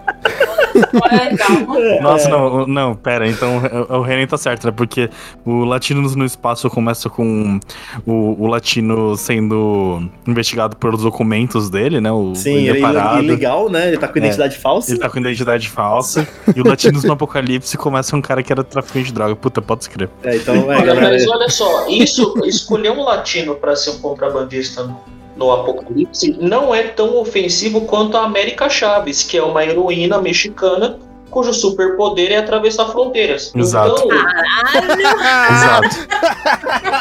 é, 1.12 1.36
calma. 1.36 1.76
Nossa, 2.00 2.28
não, 2.28 2.66
não, 2.66 2.94
pera, 2.94 3.28
então 3.28 3.58
o 3.90 3.96
o 3.96 4.02
Renan 4.02 4.26
tá 4.26 4.36
certo, 4.36 4.66
né? 4.66 4.72
Porque 4.76 5.08
o 5.44 5.64
Latinos 5.64 6.14
no 6.16 6.24
Espaço 6.24 6.68
começa 6.68 7.08
com 7.08 7.58
o, 8.04 8.42
o 8.42 8.46
Latino 8.46 9.16
sendo 9.16 10.08
investigado 10.26 10.76
pelos 10.76 11.02
documentos 11.02 11.70
dele, 11.70 12.00
né? 12.00 12.10
O, 12.10 12.34
Sim, 12.34 12.66
ele 12.66 12.78
é 12.78 12.80
parado. 12.80 13.22
ilegal, 13.22 13.70
né? 13.70 13.88
Ele 13.88 13.98
tá 13.98 14.08
com 14.08 14.18
identidade 14.18 14.58
falsa. 14.58 14.90
Ele 14.90 14.98
tá 14.98 15.08
com 15.08 15.18
identidade 15.18 15.35
falsa. 15.68 16.26
e 16.54 16.60
o 16.60 16.66
Latinos 16.66 17.04
no 17.04 17.12
Apocalipse 17.12 17.76
começa 17.76 18.10
com 18.12 18.18
um 18.18 18.22
cara 18.22 18.42
que 18.42 18.52
era 18.52 18.62
traficante 18.62 19.06
de 19.06 19.12
droga. 19.12 19.36
Puta, 19.36 19.60
pode 19.60 19.82
escrever. 19.82 20.10
É, 20.22 20.36
então, 20.36 20.54
é, 20.72 20.76
Olha, 20.76 20.86
galera. 20.86 21.10
mas 21.10 21.28
olha 21.28 21.48
só, 21.48 21.88
isso, 21.88 22.34
escolher 22.44 22.90
um 22.90 23.02
latino 23.02 23.54
para 23.54 23.74
ser 23.76 23.90
um 23.90 23.98
contrabandista 23.98 24.82
no, 24.84 25.00
no 25.36 25.50
Apocalipse 25.52 26.36
não 26.40 26.74
é 26.74 26.82
tão 26.84 27.16
ofensivo 27.16 27.82
quanto 27.82 28.16
a 28.16 28.24
América 28.24 28.68
Chaves, 28.68 29.22
que 29.22 29.36
é 29.36 29.42
uma 29.42 29.64
heroína 29.64 30.20
mexicana 30.20 30.98
cujo 31.30 31.52
superpoder 31.52 32.32
é 32.32 32.38
atravessar 32.38 32.86
fronteiras. 32.86 33.52
Exato. 33.54 34.02
Então, 34.06 34.16
Exato. 35.50 35.96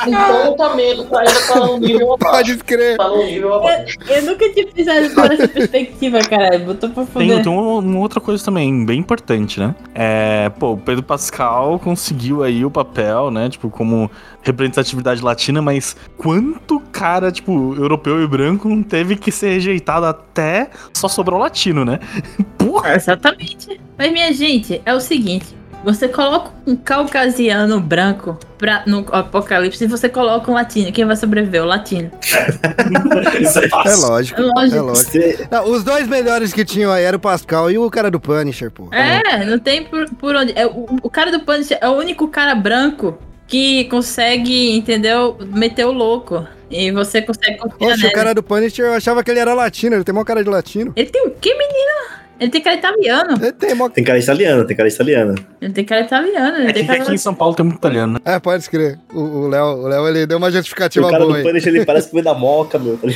então 0.07 0.55
tá 0.55 0.75
medo, 0.75 1.05
tá, 1.05 1.19
ainda 1.19 1.47
tá 1.47 1.59
no 1.59 1.77
nível 1.77 2.13
abaixo. 2.13 2.35
Pode 2.35 2.57
crer. 2.63 2.97
Tá 2.97 3.07
no 3.07 3.23
nível 3.23 3.53
abaixo. 3.53 3.97
Eu 4.07 4.21
nunca 4.23 4.51
tinha 4.53 4.67
pensado 4.67 5.09
por 5.13 5.31
essa 5.31 5.47
perspectiva, 5.47 6.19
cara. 6.19 6.59
Botou 6.59 6.89
pra 6.89 7.03
Tem, 7.05 7.29
foder. 7.29 7.43
tem 7.43 7.51
uma, 7.51 7.79
uma 7.79 7.99
outra 7.99 8.19
coisa 8.19 8.43
também, 8.43 8.85
bem 8.85 8.99
importante, 8.99 9.59
né? 9.59 9.75
É, 9.93 10.49
pô, 10.59 10.73
o 10.73 10.77
Pedro 10.77 11.03
Pascal 11.03 11.79
conseguiu 11.79 12.43
aí 12.43 12.65
o 12.65 12.71
papel, 12.71 13.31
né? 13.31 13.49
Tipo, 13.49 13.69
como 13.69 14.09
representatividade 14.41 15.21
latina, 15.21 15.61
mas 15.61 15.95
quanto 16.17 16.79
cara, 16.91 17.31
tipo, 17.31 17.73
europeu 17.75 18.21
e 18.21 18.27
branco 18.27 18.67
não 18.69 18.83
teve 18.83 19.15
que 19.15 19.31
ser 19.31 19.49
rejeitado 19.53 20.05
até 20.05 20.69
só 20.93 21.07
sobrou 21.07 21.39
latino, 21.39 21.83
né? 21.83 21.99
Porra! 22.57 22.95
Exatamente. 22.95 23.79
Mas, 23.97 24.11
minha 24.11 24.31
gente, 24.33 24.81
é 24.85 24.93
o 24.93 24.99
seguinte. 24.99 25.55
Você 25.83 26.07
coloca 26.07 26.51
um 26.65 26.75
caucasiano 26.75 27.79
branco 27.79 28.39
pra, 28.57 28.81
no 28.87 29.05
apocalipse 29.11 29.83
e 29.83 29.87
você 29.87 30.09
coloca 30.09 30.49
um 30.49 30.55
latino. 30.55 30.91
Quem 30.91 31.05
vai 31.05 31.15
sobreviver? 31.15 31.61
O 31.61 31.65
latino. 31.67 32.09
Isso 33.39 33.59
é 33.59 33.65
É 33.65 33.69
fácil. 33.69 34.07
lógico. 34.07 34.41
É 34.41 34.43
lógico. 34.43 34.77
É 34.77 34.81
lógico. 34.81 35.47
Não, 35.51 35.69
os 35.71 35.83
dois 35.83 36.07
melhores 36.07 36.51
que 36.53 36.65
tinham 36.65 36.91
aí 36.91 37.03
eram 37.03 37.17
o 37.17 37.21
Pascal 37.21 37.69
e 37.69 37.77
o 37.77 37.87
cara 37.91 38.09
do 38.09 38.19
Punisher, 38.19 38.71
pô. 38.71 38.89
É, 38.91 39.45
não 39.45 39.59
tem 39.59 39.83
por, 39.83 40.09
por 40.15 40.35
onde. 40.35 40.53
É, 40.55 40.65
o, 40.65 40.87
o 41.03 41.09
cara 41.09 41.31
do 41.31 41.41
Punisher 41.41 41.77
é 41.79 41.87
o 41.87 41.93
único 41.93 42.27
cara 42.29 42.55
branco 42.55 43.15
que 43.47 43.85
consegue, 43.85 44.75
entendeu? 44.75 45.37
Meter 45.53 45.85
o 45.85 45.91
louco. 45.91 46.47
E 46.71 46.91
você 46.91 47.21
consegue 47.21 47.57
confiar 47.59 47.77
Poxa, 47.77 47.97
nele. 47.97 48.07
o 48.07 48.11
cara 48.11 48.33
do 48.33 48.41
Punisher 48.41 48.85
eu 48.87 48.93
achava 48.93 49.23
que 49.23 49.29
ele 49.29 49.39
era 49.39 49.53
latino, 49.53 49.95
ele 49.95 50.03
tem 50.03 50.15
mó 50.15 50.23
cara 50.23 50.43
de 50.43 50.49
latino. 50.49 50.93
Ele 50.95 51.09
tem 51.11 51.27
o 51.27 51.31
quê, 51.39 51.53
menina? 51.53 52.24
Ele 52.39 52.51
tem 52.51 52.61
cara 52.61 52.75
italiano. 52.75 53.37
Ele 53.41 53.51
tem 53.53 53.75
mó. 53.75 53.89
Tem 53.89 54.03
cara 54.03 54.19
italiano, 54.19 54.65
tem 54.65 54.75
cara 54.75 54.89
italiano. 54.89 55.35
Ele 55.61 55.73
tem 55.73 55.85
cara 55.85 56.01
italiano. 56.01 56.57
Ele 56.57 56.69
É 56.69 56.73
tem 56.73 56.83
que 56.83 56.87
cara 56.87 57.03
aqui 57.03 57.13
em 57.13 57.17
São 57.17 57.33
Paulo 57.33 57.55
tem 57.55 57.65
muito 57.65 57.77
italiano, 57.77 58.13
né? 58.13 58.19
É, 58.25 58.39
pode 58.39 58.61
escrever. 58.63 58.99
O 59.13 59.21
o 59.21 59.47
Léo, 59.47 59.65
o 59.65 59.87
Léo, 59.87 60.07
ele 60.07 60.25
deu 60.25 60.37
uma 60.37 60.47
o 60.47 60.51
justificativa 60.51 61.09
cara 61.09 61.23
do 61.23 61.27
boa 61.27 61.37
aí. 61.37 61.43
Punisher, 61.43 61.73
ele 61.73 61.85
parece 61.85 62.09
que 62.09 62.21
da 62.21 62.33
moca, 62.33 62.77
meu. 62.77 62.97
tá? 62.97 63.07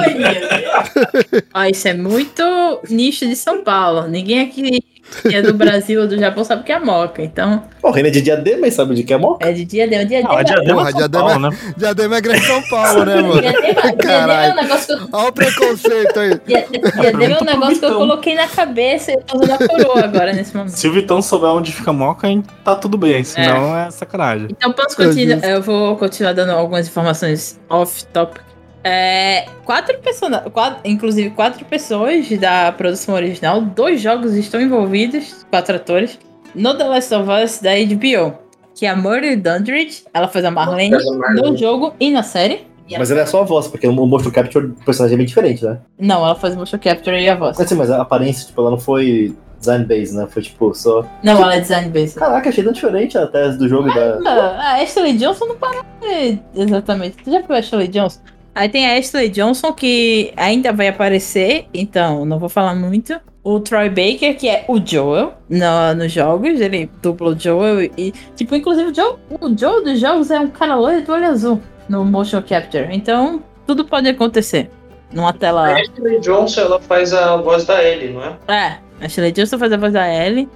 Ai, 0.00 0.14
meu 0.14 0.28
Deus. 0.32 1.42
Ó, 1.54 1.64
isso 1.64 1.88
é 1.88 1.94
muito 1.94 2.80
nicho 2.90 3.26
de 3.26 3.36
São 3.36 3.62
Paulo. 3.62 4.08
Ninguém 4.08 4.40
aqui 4.40 4.82
que 5.22 5.34
é 5.34 5.42
do 5.42 5.54
Brasil 5.54 6.00
ou 6.02 6.08
do 6.08 6.18
Japão 6.18 6.44
sabe 6.44 6.62
o 6.62 6.64
que 6.64 6.72
é 6.72 6.78
moca. 6.78 7.22
Então, 7.22 7.62
o 7.82 7.90
Renan 7.90 8.08
é 8.08 8.10
de 8.10 8.20
diadema, 8.22 8.58
mas 8.62 8.74
sabe 8.74 8.94
de 8.94 9.02
que 9.04 9.12
é 9.12 9.16
moca? 9.18 9.46
é 9.48 9.52
de 9.52 9.64
diadema. 9.64 10.04
Diadema, 10.04 10.34
Ah, 10.34 10.38
a 10.40 10.42
Diadema 10.42 10.74
Porra, 10.76 10.88
é 10.88 10.92
São 10.92 10.98
Diadema- 11.00 11.24
Paulo, 11.28 11.50
né? 11.50 11.58
Diadema 11.76 12.16
é 12.16 12.20
grande 12.20 12.46
São 12.46 12.62
Paulo, 12.68 13.04
né, 13.04 13.14
mano? 13.20 13.40
diadema, 13.40 13.62
diadema 13.62 13.90
é 13.90 13.92
um 13.92 13.96
Caralho. 13.96 14.54
negócio 14.62 14.86
que 14.86 14.92
eu, 15.04 15.08
Olha 15.12 15.28
o 15.28 15.32
preconceito 15.32 16.20
aí. 16.20 16.40
dia- 16.46 16.66
diadema 17.00 17.34
é 17.36 17.40
um 17.40 17.44
negócio 17.44 17.78
que 17.78 17.84
eu 17.84 17.94
coloquei 17.96 18.34
na 18.34 18.48
cabeça 18.48 19.10
e 19.12 19.14
eu 19.14 19.20
tô 19.22 19.36
usando 19.38 19.52
a 19.52 19.68
coroa 19.68 20.04
agora 20.04 20.32
nesse 20.32 20.56
momento. 20.56 20.72
Se 20.74 20.88
o 20.88 20.92
Vitão 20.92 21.20
souber 21.22 21.50
onde 21.50 21.72
fica 21.72 21.92
moca, 21.92 22.26
hein, 22.28 22.42
tá 22.64 22.74
tudo 22.74 22.96
bem, 22.98 23.22
senão 23.24 23.76
é, 23.76 23.90
sacanagem. 23.90 24.48
Então 24.50 24.72
posso 24.72 24.96
continuar. 24.96 25.44
Eu 25.44 25.62
vou 25.62 25.96
continuar 25.96 26.32
dando 26.32 26.50
algumas 26.52 26.88
informações 26.88 27.60
off-topic. 27.68 28.42
É, 28.84 29.46
quatro 29.64 29.98
personagens, 29.98 30.52
inclusive 30.84 31.30
quatro 31.30 31.64
pessoas 31.64 32.28
da 32.38 32.70
produção 32.70 33.14
original, 33.14 33.62
dois 33.62 34.00
jogos 34.00 34.34
estão 34.34 34.60
envolvidos, 34.60 35.46
quatro 35.50 35.76
atores, 35.76 36.18
no 36.54 36.76
The 36.76 36.84
Last 36.84 37.14
of 37.14 37.30
Us 37.30 37.60
da 37.60 37.70
HBO. 37.70 38.38
Que 38.74 38.86
é 38.86 38.90
a 38.90 38.96
Murray 38.96 39.36
Dundridge, 39.36 40.04
ela 40.12 40.28
faz 40.28 40.44
a 40.44 40.50
Marlene 40.50 40.96
no 41.36 41.56
jogo 41.56 41.94
e 41.98 42.10
na 42.10 42.22
série. 42.22 42.66
E 42.86 42.98
Mas 42.98 43.10
ela 43.10 43.20
é 43.20 43.26
só 43.26 43.40
a 43.40 43.44
voz, 43.44 43.66
porque 43.66 43.86
o 43.86 43.92
motion 43.92 44.30
capture 44.30 44.66
do 44.66 44.74
personagem 44.84 45.14
é 45.14 45.18
bem 45.18 45.26
diferente, 45.26 45.64
né? 45.64 45.78
Não, 45.98 46.22
ela 46.22 46.34
faz 46.34 46.54
motion 46.54 46.78
capture 46.78 47.16
e 47.16 47.28
a 47.28 47.34
voz. 47.34 47.56
Mas, 47.56 47.66
assim, 47.66 47.76
mas 47.76 47.90
a 47.90 48.02
aparência, 48.02 48.46
tipo, 48.46 48.60
ela 48.60 48.72
não 48.72 48.78
foi 48.78 49.34
design 49.58 49.86
based, 49.86 50.14
né? 50.14 50.26
Foi 50.28 50.42
tipo, 50.42 50.74
só. 50.74 51.06
Não, 51.22 51.42
ela 51.42 51.54
é 51.54 51.60
design 51.60 51.88
based. 51.88 52.18
Caraca, 52.18 52.50
achei 52.50 52.62
tão 52.62 52.72
diferente 52.72 53.16
a 53.16 53.26
tese 53.26 53.56
do 53.56 53.68
jogo 53.68 53.88
e 53.88 53.94
da. 53.94 54.18
A 54.28 54.82
Ashley 54.82 55.16
Johnson 55.16 55.46
não 55.46 55.56
parece 55.56 56.42
exatamente. 56.54 57.16
Tu 57.24 57.30
já 57.30 57.40
viu 57.40 57.56
a 57.56 57.58
Ashley 57.58 57.88
Johnson? 57.88 58.20
Aí 58.54 58.68
tem 58.68 58.86
a 58.86 58.96
Ashley 58.98 59.28
Johnson, 59.28 59.72
que 59.72 60.32
ainda 60.36 60.72
vai 60.72 60.88
aparecer, 60.88 61.66
então 61.74 62.24
não 62.24 62.38
vou 62.38 62.48
falar 62.48 62.74
muito. 62.74 63.18
O 63.42 63.60
Troy 63.60 63.88
Baker, 63.90 64.36
que 64.38 64.48
é 64.48 64.64
o 64.68 64.80
Joel 64.84 65.34
no, 65.50 65.94
nos 65.96 66.10
jogos, 66.12 66.60
ele 66.60 66.88
dupla 67.02 67.30
o 67.30 67.38
Joel 67.38 67.82
e, 67.98 68.12
tipo, 68.36 68.54
inclusive 68.54 68.90
o 68.90 68.94
Joel, 68.94 69.18
o 69.40 69.58
Joel 69.58 69.84
dos 69.84 70.00
jogos 70.00 70.30
é 70.30 70.38
um 70.40 70.48
cara 70.48 70.76
loiro 70.76 71.02
do 71.02 71.12
olho 71.12 71.26
azul 71.26 71.60
no 71.88 72.04
motion 72.04 72.40
capture. 72.42 72.88
Então, 72.90 73.42
tudo 73.66 73.84
pode 73.84 74.08
acontecer 74.08 74.70
numa 75.12 75.32
tela. 75.32 75.68
A 75.68 75.80
Ashley 75.80 76.20
Johnson, 76.20 76.60
ela 76.62 76.80
faz 76.80 77.12
a 77.12 77.36
voz 77.36 77.64
da 77.66 77.84
Ellie, 77.84 78.12
não 78.14 78.22
é? 78.24 78.36
É, 78.48 78.78
a 79.04 79.08
Shirley 79.08 79.32
Johnson 79.32 79.58
faz 79.58 79.72
a 79.72 79.76
voz 79.76 79.92
da 79.92 80.08
Ellie. 80.08 80.48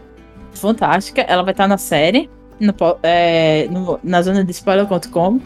Fantástica. 0.52 1.20
Ela 1.22 1.42
vai 1.42 1.52
estar 1.52 1.68
na 1.68 1.76
série, 1.78 2.30
no 2.58 2.74
é, 3.02 3.68
no- 3.70 4.00
na 4.02 4.22
zona 4.22 4.42
de 4.44 4.50
spoiler.com. 4.52 5.40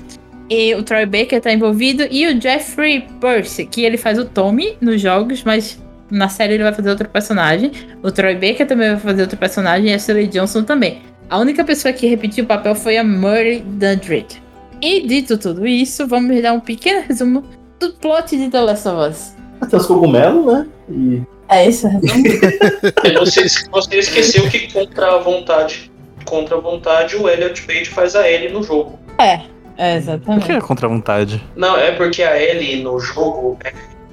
E 0.52 0.74
o 0.74 0.82
Troy 0.82 1.06
Baker 1.06 1.40
tá 1.40 1.50
envolvido. 1.50 2.06
E 2.10 2.26
o 2.26 2.38
Jeffrey 2.38 3.06
Percy, 3.18 3.64
que 3.64 3.84
ele 3.84 3.96
faz 3.96 4.18
o 4.18 4.26
Tommy 4.26 4.76
nos 4.82 5.00
jogos, 5.00 5.42
mas 5.42 5.82
na 6.10 6.28
série 6.28 6.52
ele 6.52 6.62
vai 6.62 6.74
fazer 6.74 6.90
outro 6.90 7.08
personagem. 7.08 7.72
O 8.02 8.12
Troy 8.12 8.34
Baker 8.34 8.66
também 8.66 8.90
vai 8.90 9.00
fazer 9.00 9.22
outro 9.22 9.38
personagem 9.38 9.90
e 9.90 9.94
a 9.94 9.98
Shirley 9.98 10.26
Johnson 10.26 10.62
também. 10.62 11.00
A 11.30 11.38
única 11.38 11.64
pessoa 11.64 11.90
que 11.94 12.06
repetiu 12.06 12.44
o 12.44 12.46
papel 12.46 12.74
foi 12.74 12.98
a 12.98 13.04
Murray 13.04 13.60
Dundred. 13.60 14.42
E 14.82 15.06
dito 15.06 15.38
tudo 15.38 15.66
isso, 15.66 16.06
vamos 16.06 16.42
dar 16.42 16.52
um 16.52 16.60
pequeno 16.60 17.02
resumo 17.08 17.44
do 17.80 17.94
plot 17.94 18.36
de 18.36 18.50
The 18.50 18.60
Last 18.60 18.86
of 18.88 19.10
Us. 19.10 19.34
Tem 19.70 19.78
os 19.78 19.86
cogumelos, 19.86 20.44
né? 20.44 20.66
E 20.90 21.22
É 21.48 21.66
isso, 21.66 21.88
resumo. 21.88 22.24
E 23.04 23.18
Você, 23.18 23.46
você 23.70 23.96
esqueceu 23.96 24.50
que 24.50 24.70
contra 24.70 25.14
a 25.14 25.18
vontade, 25.18 25.90
contra 26.26 26.58
a 26.58 26.60
vontade, 26.60 27.16
o 27.16 27.26
Elliot 27.26 27.62
Page 27.62 27.86
faz 27.86 28.14
a 28.14 28.30
Ellie 28.30 28.50
no 28.52 28.62
jogo. 28.62 28.98
É, 29.18 29.40
Por 29.76 29.84
exatamente. 29.84 30.46
que 30.46 30.52
é 30.52 30.60
contra 30.60 30.86
a 30.86 30.90
vontade? 30.90 31.42
Não, 31.56 31.76
é 31.76 31.92
porque 31.92 32.22
a 32.22 32.40
Ellie 32.40 32.82
no 32.82 32.98
jogo 33.00 33.58
é 33.64 33.72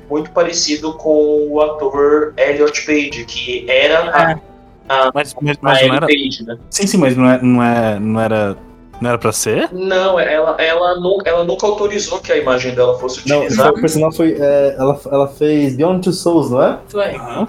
muito 0.10 0.32
parecido 0.32 0.93
com 0.93 1.48
o 1.50 1.62
ator 1.62 2.34
Elliot 2.38 2.86
Page, 2.86 3.26
que 3.26 3.65
era 3.69 4.00
a, 4.10 5.12
Mas, 5.13 5.13
mas, 5.13 5.34
a 5.34 5.58
mas 5.62 5.88
não 5.88 5.95
era. 5.95 6.08
Page, 6.08 6.43
né? 6.45 6.58
Sim, 6.69 6.88
sim, 6.88 6.98
mas 6.98 7.15
não, 7.15 7.30
é, 7.30 7.39
não, 7.41 7.63
é, 7.63 8.00
não 8.00 8.19
era. 8.22 8.58
Não 9.02 9.10
era 9.12 9.17
pra 9.17 9.32
ser? 9.32 9.69
Não, 9.72 10.19
ela, 10.19 10.58
ela, 10.62 11.00
nu- 11.00 11.22
ela 11.24 11.45
nunca 11.45 11.65
autorizou 11.65 12.19
que 12.19 12.34
a 12.34 12.38
imagem 12.38 12.76
dela 12.76 13.00
fosse 13.00 13.26
Não, 13.30 13.38
utilizada. 13.43 13.72
o 13.72 13.80
personagem 13.80 14.17
foi. 14.17 14.36
é, 14.38 14.76
ela, 14.78 15.00
ela 15.10 15.28
fez 15.30 15.78
Beyond 15.78 16.04
Two 16.04 16.12
Souls, 16.12 16.52
não 16.52 16.62
é? 16.62 16.80
Foi. 16.89 17.06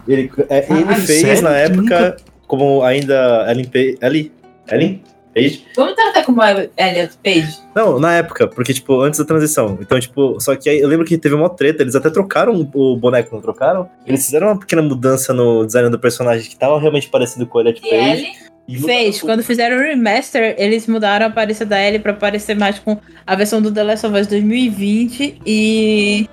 Ele, 0.07 0.31
é, 0.49 0.59
ele 0.59 0.85
Caralho, 0.85 1.07
fez 1.07 1.21
sério? 1.23 1.43
na 1.43 1.51
época, 1.57 1.81
Nunca- 1.83 2.17
como 2.47 2.85
ainda 2.85 3.47
Ellen 3.51 3.65
Page. 3.67 3.99
Ellie? 4.01 4.33
Ellen? 4.71 5.03
Page? 5.35 5.65
Vamos 5.77 5.95
tratar 5.95 6.25
como 6.25 6.43
Elliot 6.43 7.19
Page. 7.23 7.59
Não, 7.75 7.99
na 7.99 8.15
época, 8.17 8.47
porque, 8.49 8.75
tipo, 8.75 9.01
antes 9.01 9.19
da 9.19 9.25
transição. 9.25 9.79
Então, 9.81 9.99
tipo, 9.99 10.41
só 10.41 10.57
que 10.57 10.69
aí 10.69 10.81
eu 10.81 10.89
lembro 10.89 11.07
que 11.07 11.17
teve 11.17 11.35
uma 11.35 11.49
treta, 11.49 11.83
eles 11.83 11.95
até 11.95 12.11
trocaram 12.11 12.69
o 12.75 12.97
boneco, 12.97 13.35
não 13.35 13.43
trocaram? 13.43 13.89
Eles 14.07 14.25
fizeram 14.25 14.49
uma 14.49 14.59
pequena 14.59 14.83
mudança 14.83 15.33
no 15.33 15.65
design 15.65 15.89
do 15.91 15.99
personagem 15.99 16.49
que 16.49 16.57
tava 16.57 16.79
realmente 16.79 17.09
parecido 17.09 17.47
com 17.47 17.59
o 17.59 17.61
Elliot 17.61 17.81
E 17.85 17.91
Page. 17.91 18.11
Ellie 18.11 18.33
E 18.69 18.79
fez. 18.79 19.21
Quando 19.21 19.43
fizeram 19.43 19.77
o 19.77 19.81
remaster, 19.81 20.55
eles 20.59 20.87
mudaram 20.87 21.27
a 21.27 21.29
aparência 21.29 21.67
da 21.67 21.81
Ellie 21.81 21.99
pra 21.99 22.13
parecer 22.13 22.57
mais 22.57 22.79
com 22.79 22.99
a 23.27 23.35
versão 23.35 23.61
do 23.61 23.73
The 23.73 23.83
Last 23.83 24.07
of 24.07 24.19
Us 24.19 24.27
2020 24.27 25.41
e 25.47 26.29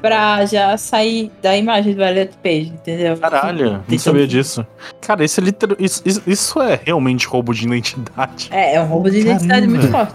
pra 0.00 0.44
já 0.46 0.76
sair 0.76 1.30
da 1.42 1.56
imagem 1.56 1.94
do 1.94 2.02
Elliot 2.02 2.36
Page, 2.42 2.72
entendeu? 2.74 3.16
Caralho, 3.16 3.82
não 3.88 3.98
sabia 3.98 4.26
disso. 4.26 4.66
Cara, 5.00 5.24
esse 5.24 5.40
é 5.40 5.42
literal, 5.44 5.76
isso, 5.80 6.02
isso, 6.04 6.22
isso 6.26 6.60
é 6.60 6.78
realmente 6.84 7.26
roubo 7.26 7.52
de 7.54 7.64
identidade. 7.66 8.48
É, 8.50 8.74
é 8.76 8.80
um 8.80 8.86
roubo 8.86 9.10
de 9.10 9.18
identidade 9.20 9.48
Caramba. 9.66 9.68
muito 9.78 9.88
forte. 9.90 10.14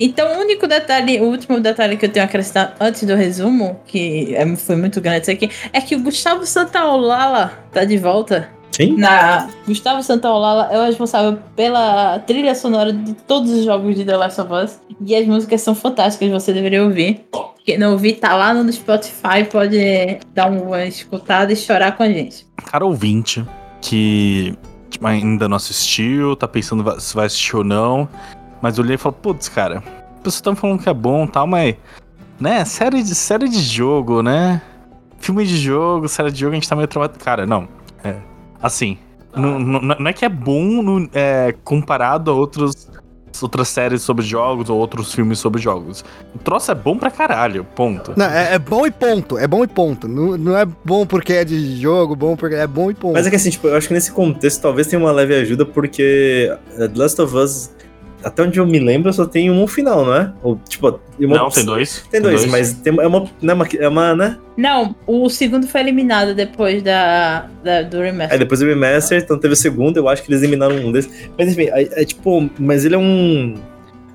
Então, 0.00 0.36
o 0.36 0.40
único 0.40 0.66
detalhe, 0.66 1.20
o 1.20 1.24
último 1.26 1.60
detalhe 1.60 1.96
que 1.96 2.06
eu 2.06 2.08
tenho 2.10 2.24
a 2.24 2.28
acrescentar 2.28 2.74
antes 2.80 3.04
do 3.04 3.14
resumo, 3.14 3.80
que 3.86 4.34
é- 4.34 4.56
foi 4.56 4.74
muito 4.74 5.00
grande 5.00 5.22
isso 5.22 5.30
aqui, 5.30 5.48
é 5.72 5.80
que 5.80 5.94
o 5.94 6.00
Gustavo 6.00 6.44
Santaolala 6.44 7.52
tá 7.70 7.84
de 7.84 7.96
volta. 7.98 8.48
Quem? 8.72 8.96
Na 8.96 9.48
Gustavo 9.66 10.02
Santaolala 10.02 10.70
é 10.72 10.78
o 10.80 10.84
responsável 10.86 11.38
pela 11.54 12.18
trilha 12.20 12.54
sonora 12.54 12.90
de 12.92 13.12
todos 13.12 13.50
os 13.52 13.64
jogos 13.64 13.94
de 13.94 14.04
The 14.04 14.16
Last 14.16 14.40
of 14.40 14.52
Us. 14.52 14.80
E 15.04 15.14
as 15.14 15.26
músicas 15.26 15.60
são 15.60 15.74
fantásticas, 15.74 16.30
você 16.30 16.52
deveria 16.54 16.82
ouvir. 16.82 17.26
Quem 17.64 17.78
não 17.78 17.92
ouvir, 17.92 18.14
tá 18.14 18.34
lá 18.34 18.52
no 18.52 18.72
Spotify, 18.72 19.44
pode 19.50 20.18
dar 20.34 20.50
uma 20.50 20.84
escutada 20.84 21.52
e 21.52 21.56
chorar 21.56 21.96
com 21.96 22.02
a 22.02 22.08
gente. 22.08 22.46
Cara 22.64 22.84
ouvinte 22.84 23.44
que 23.80 24.56
tipo, 24.90 25.06
ainda 25.06 25.48
não 25.48 25.56
assistiu, 25.56 26.34
tá 26.36 26.46
pensando 26.48 27.00
se 27.00 27.14
vai 27.14 27.26
assistir 27.26 27.56
ou 27.56 27.64
não. 27.64 28.08
Mas 28.60 28.78
olhei 28.78 28.94
e 28.94 28.98
falei, 28.98 29.18
putz, 29.20 29.48
cara, 29.48 29.78
as 29.78 30.18
pessoas 30.18 30.34
estão 30.36 30.56
falando 30.56 30.82
que 30.82 30.88
é 30.88 30.94
bom 30.94 31.24
e 31.24 31.28
tal, 31.28 31.46
mas. 31.46 31.76
Né, 32.40 32.64
série 32.64 33.02
de, 33.02 33.14
série 33.14 33.48
de 33.48 33.60
jogo, 33.60 34.22
né? 34.22 34.60
Filme 35.18 35.46
de 35.46 35.56
jogo, 35.56 36.08
série 36.08 36.32
de 36.32 36.40
jogo, 36.40 36.52
a 36.52 36.54
gente 36.56 36.68
tá 36.68 36.74
meio 36.74 36.88
travado. 36.88 37.16
Cara, 37.18 37.46
não. 37.46 37.68
É. 38.02 38.16
Assim. 38.60 38.98
Não, 39.34 39.58
não, 39.58 39.80
não 39.80 40.06
é 40.08 40.12
que 40.12 40.24
é 40.24 40.28
bom 40.28 40.82
no- 40.82 41.08
é, 41.14 41.54
comparado 41.64 42.30
a 42.30 42.34
outros, 42.34 42.88
outras 43.40 43.68
séries 43.68 44.02
sobre 44.02 44.24
jogos 44.24 44.68
ou 44.68 44.78
outros 44.78 45.14
filmes 45.14 45.38
sobre 45.38 45.62
jogos. 45.62 46.04
O 46.34 46.38
troço 46.38 46.72
é 46.72 46.74
bom 46.74 46.98
pra 46.98 47.10
caralho, 47.10 47.64
ponto. 47.64 48.12
Não, 48.16 48.26
é, 48.26 48.54
é 48.54 48.58
bom 48.58 48.84
e 48.84 48.90
ponto. 48.90 49.38
É 49.38 49.46
bom 49.46 49.62
e 49.62 49.68
ponto. 49.68 50.08
Não, 50.08 50.36
não 50.36 50.58
é 50.58 50.64
bom 50.64 51.06
porque 51.06 51.34
é 51.34 51.44
de 51.44 51.80
jogo, 51.80 52.16
bom 52.16 52.36
porque 52.36 52.56
é 52.56 52.66
bom 52.66 52.90
e 52.90 52.94
ponto. 52.94 53.12
Mas 53.14 53.26
é 53.26 53.30
que 53.30 53.36
assim, 53.36 53.50
tipo, 53.50 53.68
eu 53.68 53.76
acho 53.76 53.86
que 53.86 53.94
nesse 53.94 54.10
contexto 54.10 54.60
talvez 54.60 54.88
tenha 54.88 55.00
uma 55.00 55.12
leve 55.12 55.34
ajuda, 55.34 55.64
porque 55.64 56.52
é, 56.76 56.88
The 56.88 56.98
Last 56.98 57.20
of 57.20 57.36
Us, 57.36 57.70
até 58.24 58.42
onde 58.42 58.58
eu 58.58 58.66
me 58.66 58.78
lembro, 58.78 59.12
só 59.12 59.24
tem 59.26 59.50
um 59.50 59.66
final, 59.66 60.04
não 60.04 60.14
é? 60.14 60.32
Ou, 60.42 60.56
tipo, 60.68 61.00
uma- 61.18 61.36
Não, 61.36 61.48
tem 61.50 61.64
dois. 61.64 62.04
Tem 62.10 62.20
dois, 62.20 62.44
mas 62.46 62.72
tem, 62.74 62.94
é 62.98 63.06
uma. 63.06 63.28
Não 63.40 63.52
é 63.52 63.54
uma, 63.54 63.66
é 63.78 63.88
uma, 63.88 64.14
né? 64.14 64.38
Não, 64.56 64.94
o 65.06 65.28
segundo 65.30 65.66
foi 65.66 65.80
eliminado 65.80 66.34
depois 66.34 66.82
da, 66.82 67.46
da- 67.64 67.82
do 67.82 67.98
Aí 67.98 68.04
remaster. 68.04 68.38
depois 68.38 68.60
o 68.62 68.66
remaster, 68.66 69.22
então 69.22 69.38
teve 69.38 69.54
o 69.54 69.56
segundo, 69.56 69.96
eu 69.96 70.08
acho 70.08 70.22
que 70.22 70.30
eles 70.30 70.42
eliminaram 70.42 70.76
um 70.76 70.92
desses. 70.92 71.10
Mas 71.38 71.48
enfim, 71.52 71.68
é, 71.72 72.02
é 72.02 72.04
tipo, 72.04 72.48
mas 72.58 72.84
ele 72.84 72.94
é 72.94 72.98
um. 72.98 73.54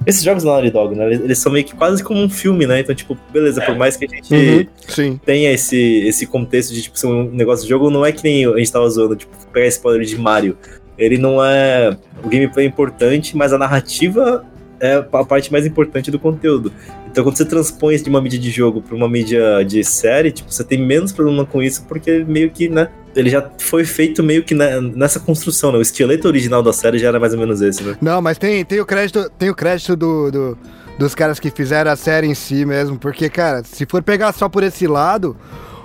Esses 0.06 0.24
jogos 0.24 0.43
da 0.43 0.52
Naughty 0.52 0.70
Dog, 0.70 0.96
né? 0.96 1.12
Eles, 1.12 1.38
são 1.39 1.52
meio 1.52 1.65
que 1.65 1.76
quase 1.76 2.02
como 2.02 2.22
um 2.22 2.30
filme, 2.30 2.65
né? 2.65 2.80
Então, 2.80 2.96
tipo, 2.96 3.17
beleza, 3.34 3.60
por 3.62 3.76
mais 3.76 3.98
que 3.98 4.06
a 4.06 4.08
gente 4.08 4.34
Uhum, 4.34 5.17
tenha 5.26 5.52
esse, 5.52 5.76
esse 6.08 6.26
contexto 6.26 6.74
de 6.74 6.84
tipo, 6.84 6.98
ser 6.98 7.08
um 7.08 7.30
negócio 7.32 7.63
de 7.63 7.70
jogo, 7.70 7.89
não 7.89 8.06
é 8.06 8.12
que 8.13 8.24
nem 8.24 8.46
a 8.46 8.58
gente 8.58 8.72
tava 8.72 8.88
zoando, 8.89 9.17
tipo, 9.17 9.36
pegar 9.52 9.67
spoiler 9.67 10.06
de 10.06 10.17
Mario. 10.17 10.56
Ele 10.98 11.18
não 11.18 11.44
é. 11.44 11.96
O 12.24 12.28
gameplay 12.30 12.66
é 12.66 12.70
importante, 12.70 13.36
mas 13.38 13.54
a 13.54 13.58
narrativa 13.58 14.44
é 14.80 14.96
a 15.12 15.24
parte 15.26 15.52
mais 15.52 15.66
importante 15.66 16.10
do 16.12 16.20
conteúdo. 16.20 16.72
Então, 17.10 17.24
quando 17.24 17.36
você 17.38 17.46
transpõe 17.46 17.96
isso 17.96 18.04
de 18.04 18.10
uma 18.12 18.22
mídia 18.22 18.38
de 18.40 18.52
jogo 18.52 18.82
pra 18.82 18.96
uma 18.96 19.10
mídia 19.10 19.64
de 19.64 19.84
série, 19.84 20.32
tipo, 20.32 20.52
você 20.52 20.64
tem 20.64 20.78
menos 20.80 21.12
problema 21.12 21.46
com 21.46 21.64
isso, 21.64 21.84
porque 21.88 22.24
meio 22.28 22.50
que, 22.52 22.70
né? 22.70 22.90
Ele 23.16 23.30
já 23.32 23.50
foi 23.58 23.84
feito 23.84 24.22
meio 24.22 24.44
que 24.44 24.54
na- 24.54 24.80
nessa 24.82 25.20
construção, 25.20 25.72
né? 25.72 25.80
O 25.80 25.82
esqueleto 25.82 26.28
original 26.28 26.62
da 26.62 26.72
série 26.72 27.00
já 27.00 27.08
era 27.08 27.20
mais 27.20 27.34
ou 27.34 27.40
menos 27.40 27.60
esse, 27.62 27.84
né? 27.84 27.98
Não, 28.00 28.22
mas 28.22 28.38
tem, 28.38 28.64
tem 28.64 28.80
o 28.80 28.86
crédito, 28.86 29.30
tem 29.38 29.50
o 29.50 29.56
crédito 29.56 29.96
do, 29.96 30.30
do- 30.32 30.58
dos 31.00 31.16
caras 31.16 31.40
que 31.40 31.50
fizeram 31.50 31.90
a 31.90 31.96
série 31.96 32.28
em 32.28 32.36
si 32.36 32.64
mesmo. 32.64 33.00
Porque, 33.00 33.30
cara, 33.30 33.64
se 33.64 33.86
for 33.88 34.04
pegar 34.04 34.32
só 34.34 34.48
por 34.48 34.62
esse 34.62 34.86
lado, 34.86 35.36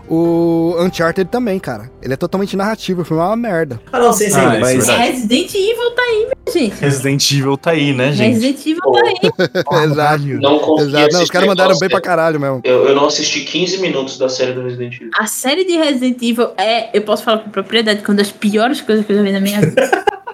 o 0.09 0.75
Uncharted 0.81 1.31
também, 1.31 1.59
cara. 1.59 1.91
Ele 2.03 2.15
é 2.15 2.17
totalmente 2.17 2.57
narrativo, 2.57 3.03
o 3.03 3.05
filme 3.05 3.23
é 3.23 3.27
uma 3.27 3.37
merda. 3.37 3.81
Ah, 3.93 3.99
não, 3.99 4.13
sim, 4.13 4.29
sim, 4.29 4.39
Ah, 4.39 4.59
isso 4.73 4.91
é 4.91 4.99
mas. 4.99 5.13
Resident 5.13 5.55
Evil 5.55 5.91
tá 5.95 6.03
aí, 6.03 6.19
minha 6.27 6.53
gente. 6.53 6.81
Resident 6.81 7.33
Evil 7.33 7.57
tá 7.57 7.71
aí, 7.71 7.93
né, 7.93 8.13
gente? 8.13 8.33
Resident 8.35 8.67
Evil 8.67 8.93
tá 8.93 9.01
aí. 9.05 9.85
Exato. 9.85 10.25
Não 10.25 10.79
Exato. 10.79 11.13
Não, 11.13 11.23
os 11.23 11.31
caras 11.31 11.49
mandaram 11.49 11.79
bem 11.79 11.89
pra 11.89 12.01
caralho 12.01 12.41
mesmo. 12.41 12.61
Eu, 12.65 12.89
eu 12.89 12.95
não 12.95 13.07
assisti 13.07 13.41
15 13.41 13.79
minutos 13.79 14.19
da 14.19 14.29
série 14.29 14.53
do 14.53 14.63
Resident 14.63 14.97
Evil. 14.97 15.11
A 15.19 15.27
série 15.27 15.65
de 15.65 15.77
Resident 15.77 16.21
Evil 16.23 16.51
é, 16.57 16.97
eu 16.97 17.03
posso 17.03 17.23
falar 17.23 17.39
com 17.39 17.51
propriedade, 17.51 18.03
uma 18.07 18.15
das 18.15 18.31
piores 18.31 18.81
coisas 18.81 19.07
que 19.07 19.13
eu 19.13 19.17
já 19.17 19.23
vi 19.23 19.33
na 19.33 19.41
minha 19.41 19.61
vida. 19.61 19.91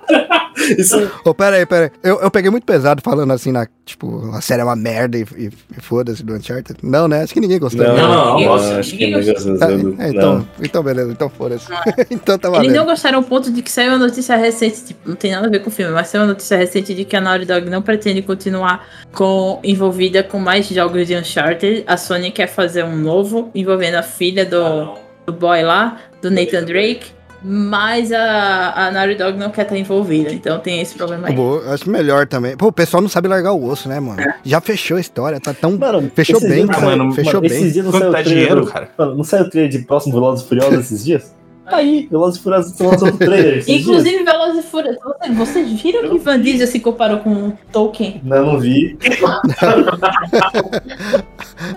Isso, 0.79 1.11
pera 1.37 1.57
aí, 1.57 1.67
pera 1.67 1.87
aí. 1.87 1.91
Eu, 2.03 2.21
eu 2.21 2.31
peguei 2.31 2.51
muito 2.51 2.65
pesado 2.65 3.01
falando 3.03 3.33
assim, 3.33 3.53
na, 3.53 3.67
tipo, 3.85 4.31
a 4.35 4.41
série 4.41 4.61
é 4.63 4.65
uma 4.65 4.77
merda 4.77 5.17
e, 5.19 5.23
e- 5.37 5.51
e 5.77 5.81
foda-se 5.81 6.23
do 6.25 6.35
Uncharted. 6.35 6.79
Não, 6.83 7.07
né? 7.09 7.23
Acho 7.23 7.33
que 7.35 7.41
ninguém 7.41 7.59
gostou. 7.59 7.85
não? 7.85 7.97
Não, 7.97 8.41
não, 8.41 8.41
não, 8.41 8.79
acho 8.79 8.91
que 8.97 9.07
ninguém 9.07 9.25
gostou. 9.33 9.59
Ah, 9.61 10.03
é, 10.05 10.09
então, 10.11 10.49
então, 10.63 10.83
beleza, 10.83 11.11
então 11.13 11.29
foda-se. 11.29 11.67
então 12.11 12.39
tá 12.39 12.49
Eles 12.49 12.59
valendo. 12.59 12.75
não 12.77 12.85
gostaram 12.87 13.19
ao 13.19 13.25
ponto 13.25 13.51
de 13.51 13.63
que 13.63 13.71
saiu 13.71 13.91
uma 13.91 13.99
notícia 13.99 14.37
recente, 14.37 14.85
tipo, 14.87 15.09
não 15.09 15.17
tem 15.17 15.33
nada 15.33 15.47
a 15.47 15.51
ver 15.51 15.61
com 15.61 15.69
o 15.69 15.73
filme, 15.73 15.93
mas 15.93 16.09
saiu 16.09 16.23
uma 16.23 16.29
notícia 16.29 16.57
recente 16.57 16.95
de 16.95 17.05
que 17.05 17.17
a 17.17 17.21
Naughty 17.21 17.45
Dog 17.47 17.69
não 17.71 17.83
pretende 17.83 18.23
continuar 18.23 18.87
com, 19.13 19.61
envolvida 19.63 20.23
com 20.23 20.39
mais 20.39 20.69
jogos 20.69 21.07
de 21.07 21.15
Uncharted. 21.17 21.85
A 21.87 21.97
Sony 21.97 22.31
quer 22.31 22.47
fazer 22.49 22.85
um 22.85 22.97
novo 22.97 23.51
envolvendo 23.55 23.95
a 23.97 24.03
filha 24.03 24.45
do, 24.45 24.95
do 25.27 25.33
boy 25.33 25.63
lá, 25.63 25.99
do 26.21 26.31
Nathan 26.31 26.65
Drake, 26.65 27.07
mas 27.43 28.11
a, 28.13 28.87
a 28.87 28.91
Naughty 28.91 29.15
Dog 29.15 29.39
não 29.39 29.51
quer 29.51 29.63
estar 29.63 29.77
envolvida, 29.77 30.33
então 30.33 30.59
tem 30.59 30.81
esse 30.81 30.95
problema 30.97 31.29
aí. 31.29 31.35
Pô, 31.37 31.59
eu 31.59 31.73
acho 31.73 31.89
melhor 31.89 32.27
também. 32.27 32.57
Pô, 32.57 32.67
o 32.67 32.73
pessoal 32.73 33.01
não 33.01 33.09
sabe 33.09 33.29
largar 33.29 33.53
o 33.53 33.65
osso, 33.65 33.89
né, 33.89 34.01
mano? 34.01 34.21
Já 34.45 34.61
fechou 34.61 34.97
a 34.97 35.01
história, 35.01 35.39
tá 35.41 35.55
tão. 35.55 35.77
Mano, 35.79 36.11
Fechou 36.15 36.37
esses 36.39 36.49
bem, 36.49 36.65
dias 36.67 36.77
cara, 36.77 36.97
saiu- 36.97 37.13
fechou 37.13 37.45
Esses 37.45 37.63
bem. 37.63 37.71
dias 37.73 37.85
não 37.85 37.93
Quanto 37.93 38.03
saiu 38.03 38.13
dá 38.13 38.19
o 38.21 38.23
trailer 38.25 38.47
dinheiro, 38.49 38.67
cara? 38.67 38.91
Mano, 38.99 39.15
não 39.15 39.25
saiu 39.25 39.45
o 39.45 39.51
trailer 39.51 39.71
de 39.71 39.79
próximo 39.81 40.15
Velozes 40.15 40.45
Furiosos 40.47 40.79
esses 40.81 41.05
dias? 41.05 41.35
Tá 41.69 41.77
aí, 41.77 42.09
Velozes 42.11 42.41
e 42.41 42.43
Furiosos 42.43 42.73
estão 42.73 42.87
lançando 42.91 43.15
o 43.15 43.19
trailer. 43.19 43.65
Inclusive, 43.69 44.25
Velozes 44.25 44.65
e 44.65 44.69
Furiosos, 44.69 45.01
vocês, 45.03 45.37
vocês 45.37 45.83
viram 45.83 46.09
que 46.09 46.19
Van 46.19 46.41
Diesel 46.41 46.67
se 46.67 46.81
comparou 46.81 47.19
com 47.19 47.53
Tolkien? 47.73 48.21
Não, 48.25 48.47
não 48.47 48.61
vi. 48.61 48.97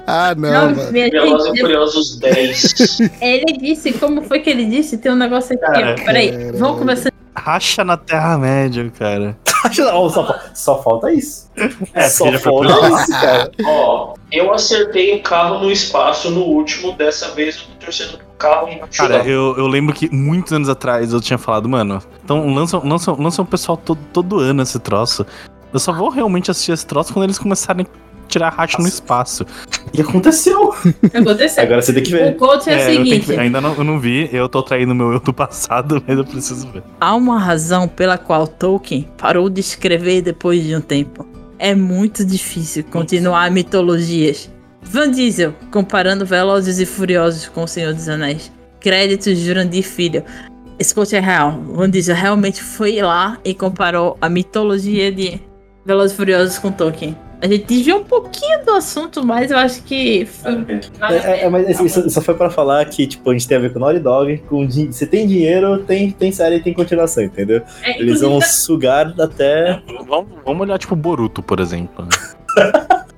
Ah, 0.05 0.35
não, 0.35 0.71
Não, 0.71 0.75
Velozes 0.91 1.53
e 1.53 1.59
Furiosos 1.59 2.19
10. 2.19 2.99
ele 3.21 3.57
disse, 3.57 3.93
como 3.93 4.21
foi 4.21 4.39
que 4.39 4.49
ele 4.49 4.65
disse? 4.65 4.97
Tem 4.97 5.11
um 5.11 5.15
negócio 5.15 5.55
aqui. 5.55 5.65
Cara, 5.65 5.95
Peraí, 5.95 6.31
caralho. 6.31 6.57
vamos 6.57 6.79
conversar. 6.79 7.11
Racha 7.35 7.83
na 7.83 7.97
Terra-média, 7.97 8.91
cara. 8.97 9.37
Só, 9.73 10.39
só 10.53 10.81
falta 10.83 11.11
isso. 11.11 11.49
É, 11.93 12.09
só 12.09 12.31
falta 12.33 12.71
isso, 12.89 13.11
cara. 13.11 13.51
Ó, 13.65 14.13
eu 14.31 14.53
acertei 14.53 15.13
um 15.15 15.21
carro 15.21 15.59
no 15.59 15.71
espaço 15.71 16.29
no 16.29 16.41
último, 16.43 16.93
dessa 16.93 17.29
vez 17.31 17.57
eu 17.57 17.63
tô 17.63 17.85
torcendo 17.85 18.17
pro 18.17 18.25
carro 18.41 18.67
Cara, 18.95 19.25
eu, 19.25 19.55
eu 19.57 19.67
lembro 19.67 19.93
que 19.93 20.13
muitos 20.13 20.51
anos 20.53 20.67
atrás 20.69 21.13
eu 21.13 21.21
tinha 21.21 21.37
falado, 21.37 21.69
mano, 21.69 22.01
então 22.23 22.53
lançam, 22.53 22.81
lançam, 22.83 23.15
lançam 23.19 23.45
o 23.45 23.47
pessoal 23.47 23.77
todo, 23.77 23.99
todo 24.11 24.39
ano 24.39 24.61
esse 24.61 24.79
troço. 24.79 25.25
Eu 25.73 25.79
só 25.79 25.93
vou 25.93 26.09
realmente 26.09 26.51
assistir 26.51 26.71
esse 26.73 26.85
troço 26.85 27.13
quando 27.13 27.23
eles 27.23 27.37
começarem 27.39 27.85
a 27.85 28.27
tirar 28.27 28.49
racha 28.49 28.77
no 28.79 28.87
espaço. 28.87 29.45
E 29.93 30.01
aconteceu. 30.01 30.73
Aconteceu. 31.13 31.63
Agora 31.63 31.81
você 31.81 31.93
tem 31.93 32.03
que 32.03 32.13
O 32.13 32.17
ver. 32.17 32.35
coach 32.37 32.69
é, 32.69 32.75
o 32.75 32.79
eu 32.79 32.85
tenho 32.85 33.05
seguinte: 33.05 33.25
que 33.25 33.39
ainda 33.39 33.61
não, 33.61 33.73
eu 33.75 33.83
não 33.83 33.99
vi, 33.99 34.29
eu 34.33 34.47
tô 34.49 34.61
traindo 34.63 34.93
meu 34.95 35.13
eu 35.13 35.19
do 35.19 35.33
passado, 35.33 36.01
mas 36.07 36.17
eu 36.17 36.25
preciso 36.25 36.67
ver. 36.71 36.83
há 36.99 37.15
uma 37.15 37.39
razão 37.39 37.87
pela 37.87 38.17
qual 38.17 38.47
Tolkien 38.47 39.07
parou 39.17 39.49
de 39.49 39.59
escrever 39.61 40.21
depois 40.21 40.63
de 40.63 40.75
um 40.75 40.81
tempo. 40.81 41.25
É 41.59 41.75
muito 41.75 42.25
difícil 42.25 42.83
continuar 42.85 43.51
mitologias. 43.51 44.49
Van 44.81 45.09
Diesel, 45.11 45.53
comparando 45.71 46.25
Velozes 46.25 46.79
e 46.79 46.85
Furiosos 46.85 47.47
com 47.47 47.63
O 47.63 47.67
Senhor 47.67 47.93
dos 47.93 48.09
Anéis. 48.09 48.51
Créditos 48.79 49.37
Jurandir 49.37 49.83
Filho. 49.83 50.23
Esse 50.79 50.93
coach 50.93 51.15
é 51.15 51.19
real. 51.19 51.61
Van 51.67 51.89
Diesel 51.89 52.15
realmente 52.15 52.63
foi 52.63 53.01
lá 53.01 53.37
e 53.45 53.53
comparou 53.53 54.17
a 54.19 54.27
mitologia 54.27 55.11
de 55.11 55.39
Velozes 55.85 56.13
e 56.13 56.17
Furiosos 56.17 56.57
com 56.57 56.71
Tolkien. 56.71 57.15
A 57.41 57.47
gente 57.47 57.65
desviou 57.65 58.01
um 58.01 58.03
pouquinho 58.03 58.63
do 58.63 58.71
assunto, 58.71 59.25
mas 59.25 59.49
eu 59.49 59.57
acho 59.57 59.81
que. 59.83 60.27
É, 61.09 61.15
é, 61.15 61.41
é, 61.45 61.49
mas 61.49 61.67
isso, 61.67 61.85
isso 61.85 62.09
só 62.11 62.21
foi 62.21 62.35
pra 62.35 62.51
falar 62.51 62.85
que, 62.85 63.07
tipo, 63.07 63.27
a 63.31 63.33
gente 63.33 63.47
tem 63.47 63.57
a 63.57 63.59
ver 63.59 63.73
com 63.73 63.79
Naughty 63.79 63.99
Dog. 63.99 64.37
Com, 64.47 64.69
se 64.69 65.07
tem 65.07 65.25
dinheiro, 65.25 65.79
tem, 65.79 66.11
tem 66.11 66.31
série 66.31 66.57
e 66.57 66.59
tem 66.59 66.71
continuação, 66.71 67.23
entendeu? 67.23 67.63
É, 67.81 67.99
Eles 67.99 68.21
vão 68.21 68.39
sugar 68.41 69.11
até. 69.19 69.81
Vamos, 70.07 70.27
vamos 70.45 70.61
olhar, 70.61 70.77
tipo, 70.77 70.95
Boruto, 70.95 71.41
por 71.41 71.59
exemplo. 71.59 72.07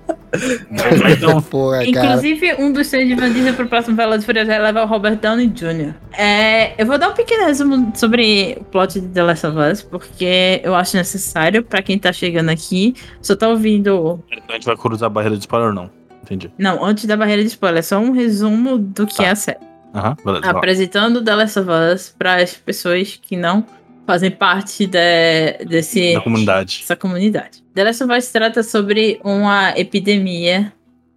então, 1.12 1.42
Porra, 1.44 1.78
cara. 1.78 1.90
Inclusive, 1.90 2.56
um 2.60 2.72
dos 2.72 2.88
sonhos 2.88 3.08
de 3.08 3.16
Van 3.16 3.32
Diesel 3.32 3.54
pro 3.54 3.68
próximo 3.68 3.96
Velozes 3.96 4.26
Furiosos 4.26 4.50
é 4.54 4.60
levar 4.60 4.84
o 4.84 4.88
Robert 4.88 5.18
Downey 5.18 5.48
Jr. 5.48 5.94
É, 6.18 6.82
eu 6.82 6.86
vou 6.86 6.98
dar 6.98 7.10
um 7.10 7.14
pequeno 7.14 7.46
resumo 7.46 7.92
sobre 7.96 8.58
o 8.60 8.64
plot 8.66 9.00
de 9.00 9.08
The 9.08 9.24
Last 9.24 9.46
of 9.48 9.58
Us, 9.58 9.82
porque 9.82 10.62
eu 10.64 10.76
acho 10.76 10.98
necessário 10.98 11.64
pra 11.64 11.82
quem 11.82 11.98
tá 12.00 12.12
chegando 12.12 12.50
aqui. 12.50 12.96
Só 13.22 13.36
tá 13.36 13.48
ouvindo. 13.50 14.24
então 14.32 14.44
a 14.50 14.54
gente 14.54 14.66
vai 14.66 14.76
cruzar 14.78 15.08
a 15.08 15.10
barreira 15.10 15.36
de 15.38 15.42
spoiler, 15.44 15.74
não. 15.74 15.90
Entendi. 16.24 16.52
Não, 16.58 16.84
antes 16.84 17.06
da 17.06 17.18
barreira 17.18 17.42
de 17.42 17.50
spoiler, 17.50 17.80
é 17.80 17.82
só 17.84 17.98
um 18.00 18.12
resumo 18.12 18.78
do 18.78 19.06
que 19.06 19.18
Tá. 19.18 19.24
é 19.26 19.30
a 19.32 19.36
série. 19.36 19.58
Aham, 19.94 20.16
beleza. 20.26 20.50
Apresentando 20.50 21.24
The 21.24 21.36
Last 21.36 21.60
of 21.60 21.70
Us 21.70 22.16
pras 22.18 22.54
pessoas 22.56 23.20
que 23.22 23.38
não 23.38 23.64
fazem 24.06 24.32
parte 24.32 24.86
de- 24.86 25.66
desse 25.66 26.14
Da 26.14 26.22
comunidade. 26.22 26.82
essa 26.84 26.96
comunidade. 26.96 27.64
The 27.74 27.84
Last 27.84 28.04
of 28.04 28.14
Us 28.14 28.28
trata 28.32 28.62
sobre 28.64 29.20
uma 29.24 29.74
epidemia 29.78 30.72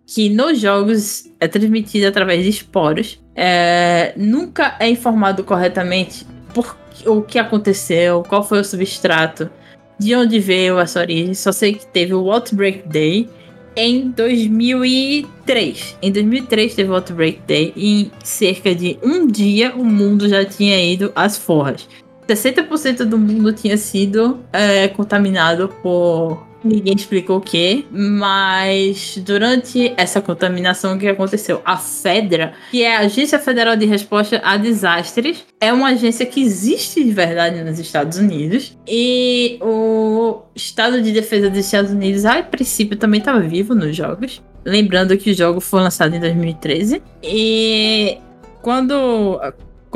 que 0.07 0.29
nos 0.29 0.61
jogos 0.61 1.31
é 1.40 1.49
transmitida 1.49 2.09
através 2.09 2.42
de 2.44 2.51
esporos. 2.51 3.20
É, 3.35 4.12
nunca 4.16 4.77
é 4.79 4.88
informado 4.88 5.42
corretamente 5.44 6.25
por 6.55 6.77
o 7.05 7.20
que 7.22 7.38
aconteceu, 7.38 8.22
qual 8.29 8.42
foi 8.46 8.61
o 8.61 8.64
substrato, 8.64 9.51
de 9.99 10.14
onde 10.14 10.38
veio 10.38 10.79
essa 10.79 11.01
origem. 11.01 11.35
Só 11.35 11.51
sei 11.53 11.75
que 11.75 11.87
teve 11.87 12.14
o 12.14 12.31
Outbreak 12.31 12.88
Day 12.88 13.29
em 13.77 14.11
2003. 14.11 15.96
Em 16.01 16.11
2003 16.12 16.75
teve 16.75 16.90
o 16.90 16.94
Outbreak 16.94 17.40
Day 17.46 17.72
e 17.77 18.03
em 18.03 18.11
cerca 18.25 18.75
de 18.75 18.99
um 19.03 19.27
dia 19.27 19.75
o 19.75 19.85
mundo 19.85 20.29
já 20.29 20.44
tinha 20.44 20.83
ido 20.83 21.12
às 21.14 21.37
forras. 21.37 21.88
60% 22.28 23.04
do 23.04 23.18
mundo 23.18 23.52
tinha 23.52 23.76
sido 23.76 24.40
é, 24.52 24.88
contaminado 24.88 25.68
por. 25.82 26.44
Ninguém 26.64 26.96
explicou 26.96 27.36
o 27.36 27.40
que, 27.40 27.86
mas 27.92 29.18
durante 29.18 29.94
essa 29.96 30.20
contaminação, 30.20 30.98
que 30.98 31.06
aconteceu? 31.06 31.62
A 31.64 31.76
FEDRA, 31.76 32.54
que 32.72 32.82
é 32.82 32.96
a 32.96 33.00
Agência 33.00 33.38
Federal 33.38 33.76
de 33.76 33.86
Resposta 33.86 34.40
a 34.42 34.56
Desastres, 34.56 35.44
é 35.60 35.72
uma 35.72 35.90
agência 35.90 36.26
que 36.26 36.42
existe 36.42 37.04
de 37.04 37.12
verdade 37.12 37.62
nos 37.62 37.78
Estados 37.78 38.18
Unidos. 38.18 38.76
E 38.88 39.58
o 39.62 40.42
Estado 40.56 41.00
de 41.00 41.12
Defesa 41.12 41.48
dos 41.48 41.60
Estados 41.60 41.92
Unidos, 41.92 42.24
a 42.24 42.42
princípio, 42.42 42.96
também 42.96 43.20
estava 43.20 43.38
vivo 43.40 43.72
nos 43.72 43.94
jogos. 43.94 44.42
Lembrando 44.64 45.16
que 45.16 45.30
o 45.30 45.34
jogo 45.34 45.60
foi 45.60 45.82
lançado 45.82 46.16
em 46.16 46.20
2013. 46.20 47.00
E 47.22 48.18
quando 48.60 49.38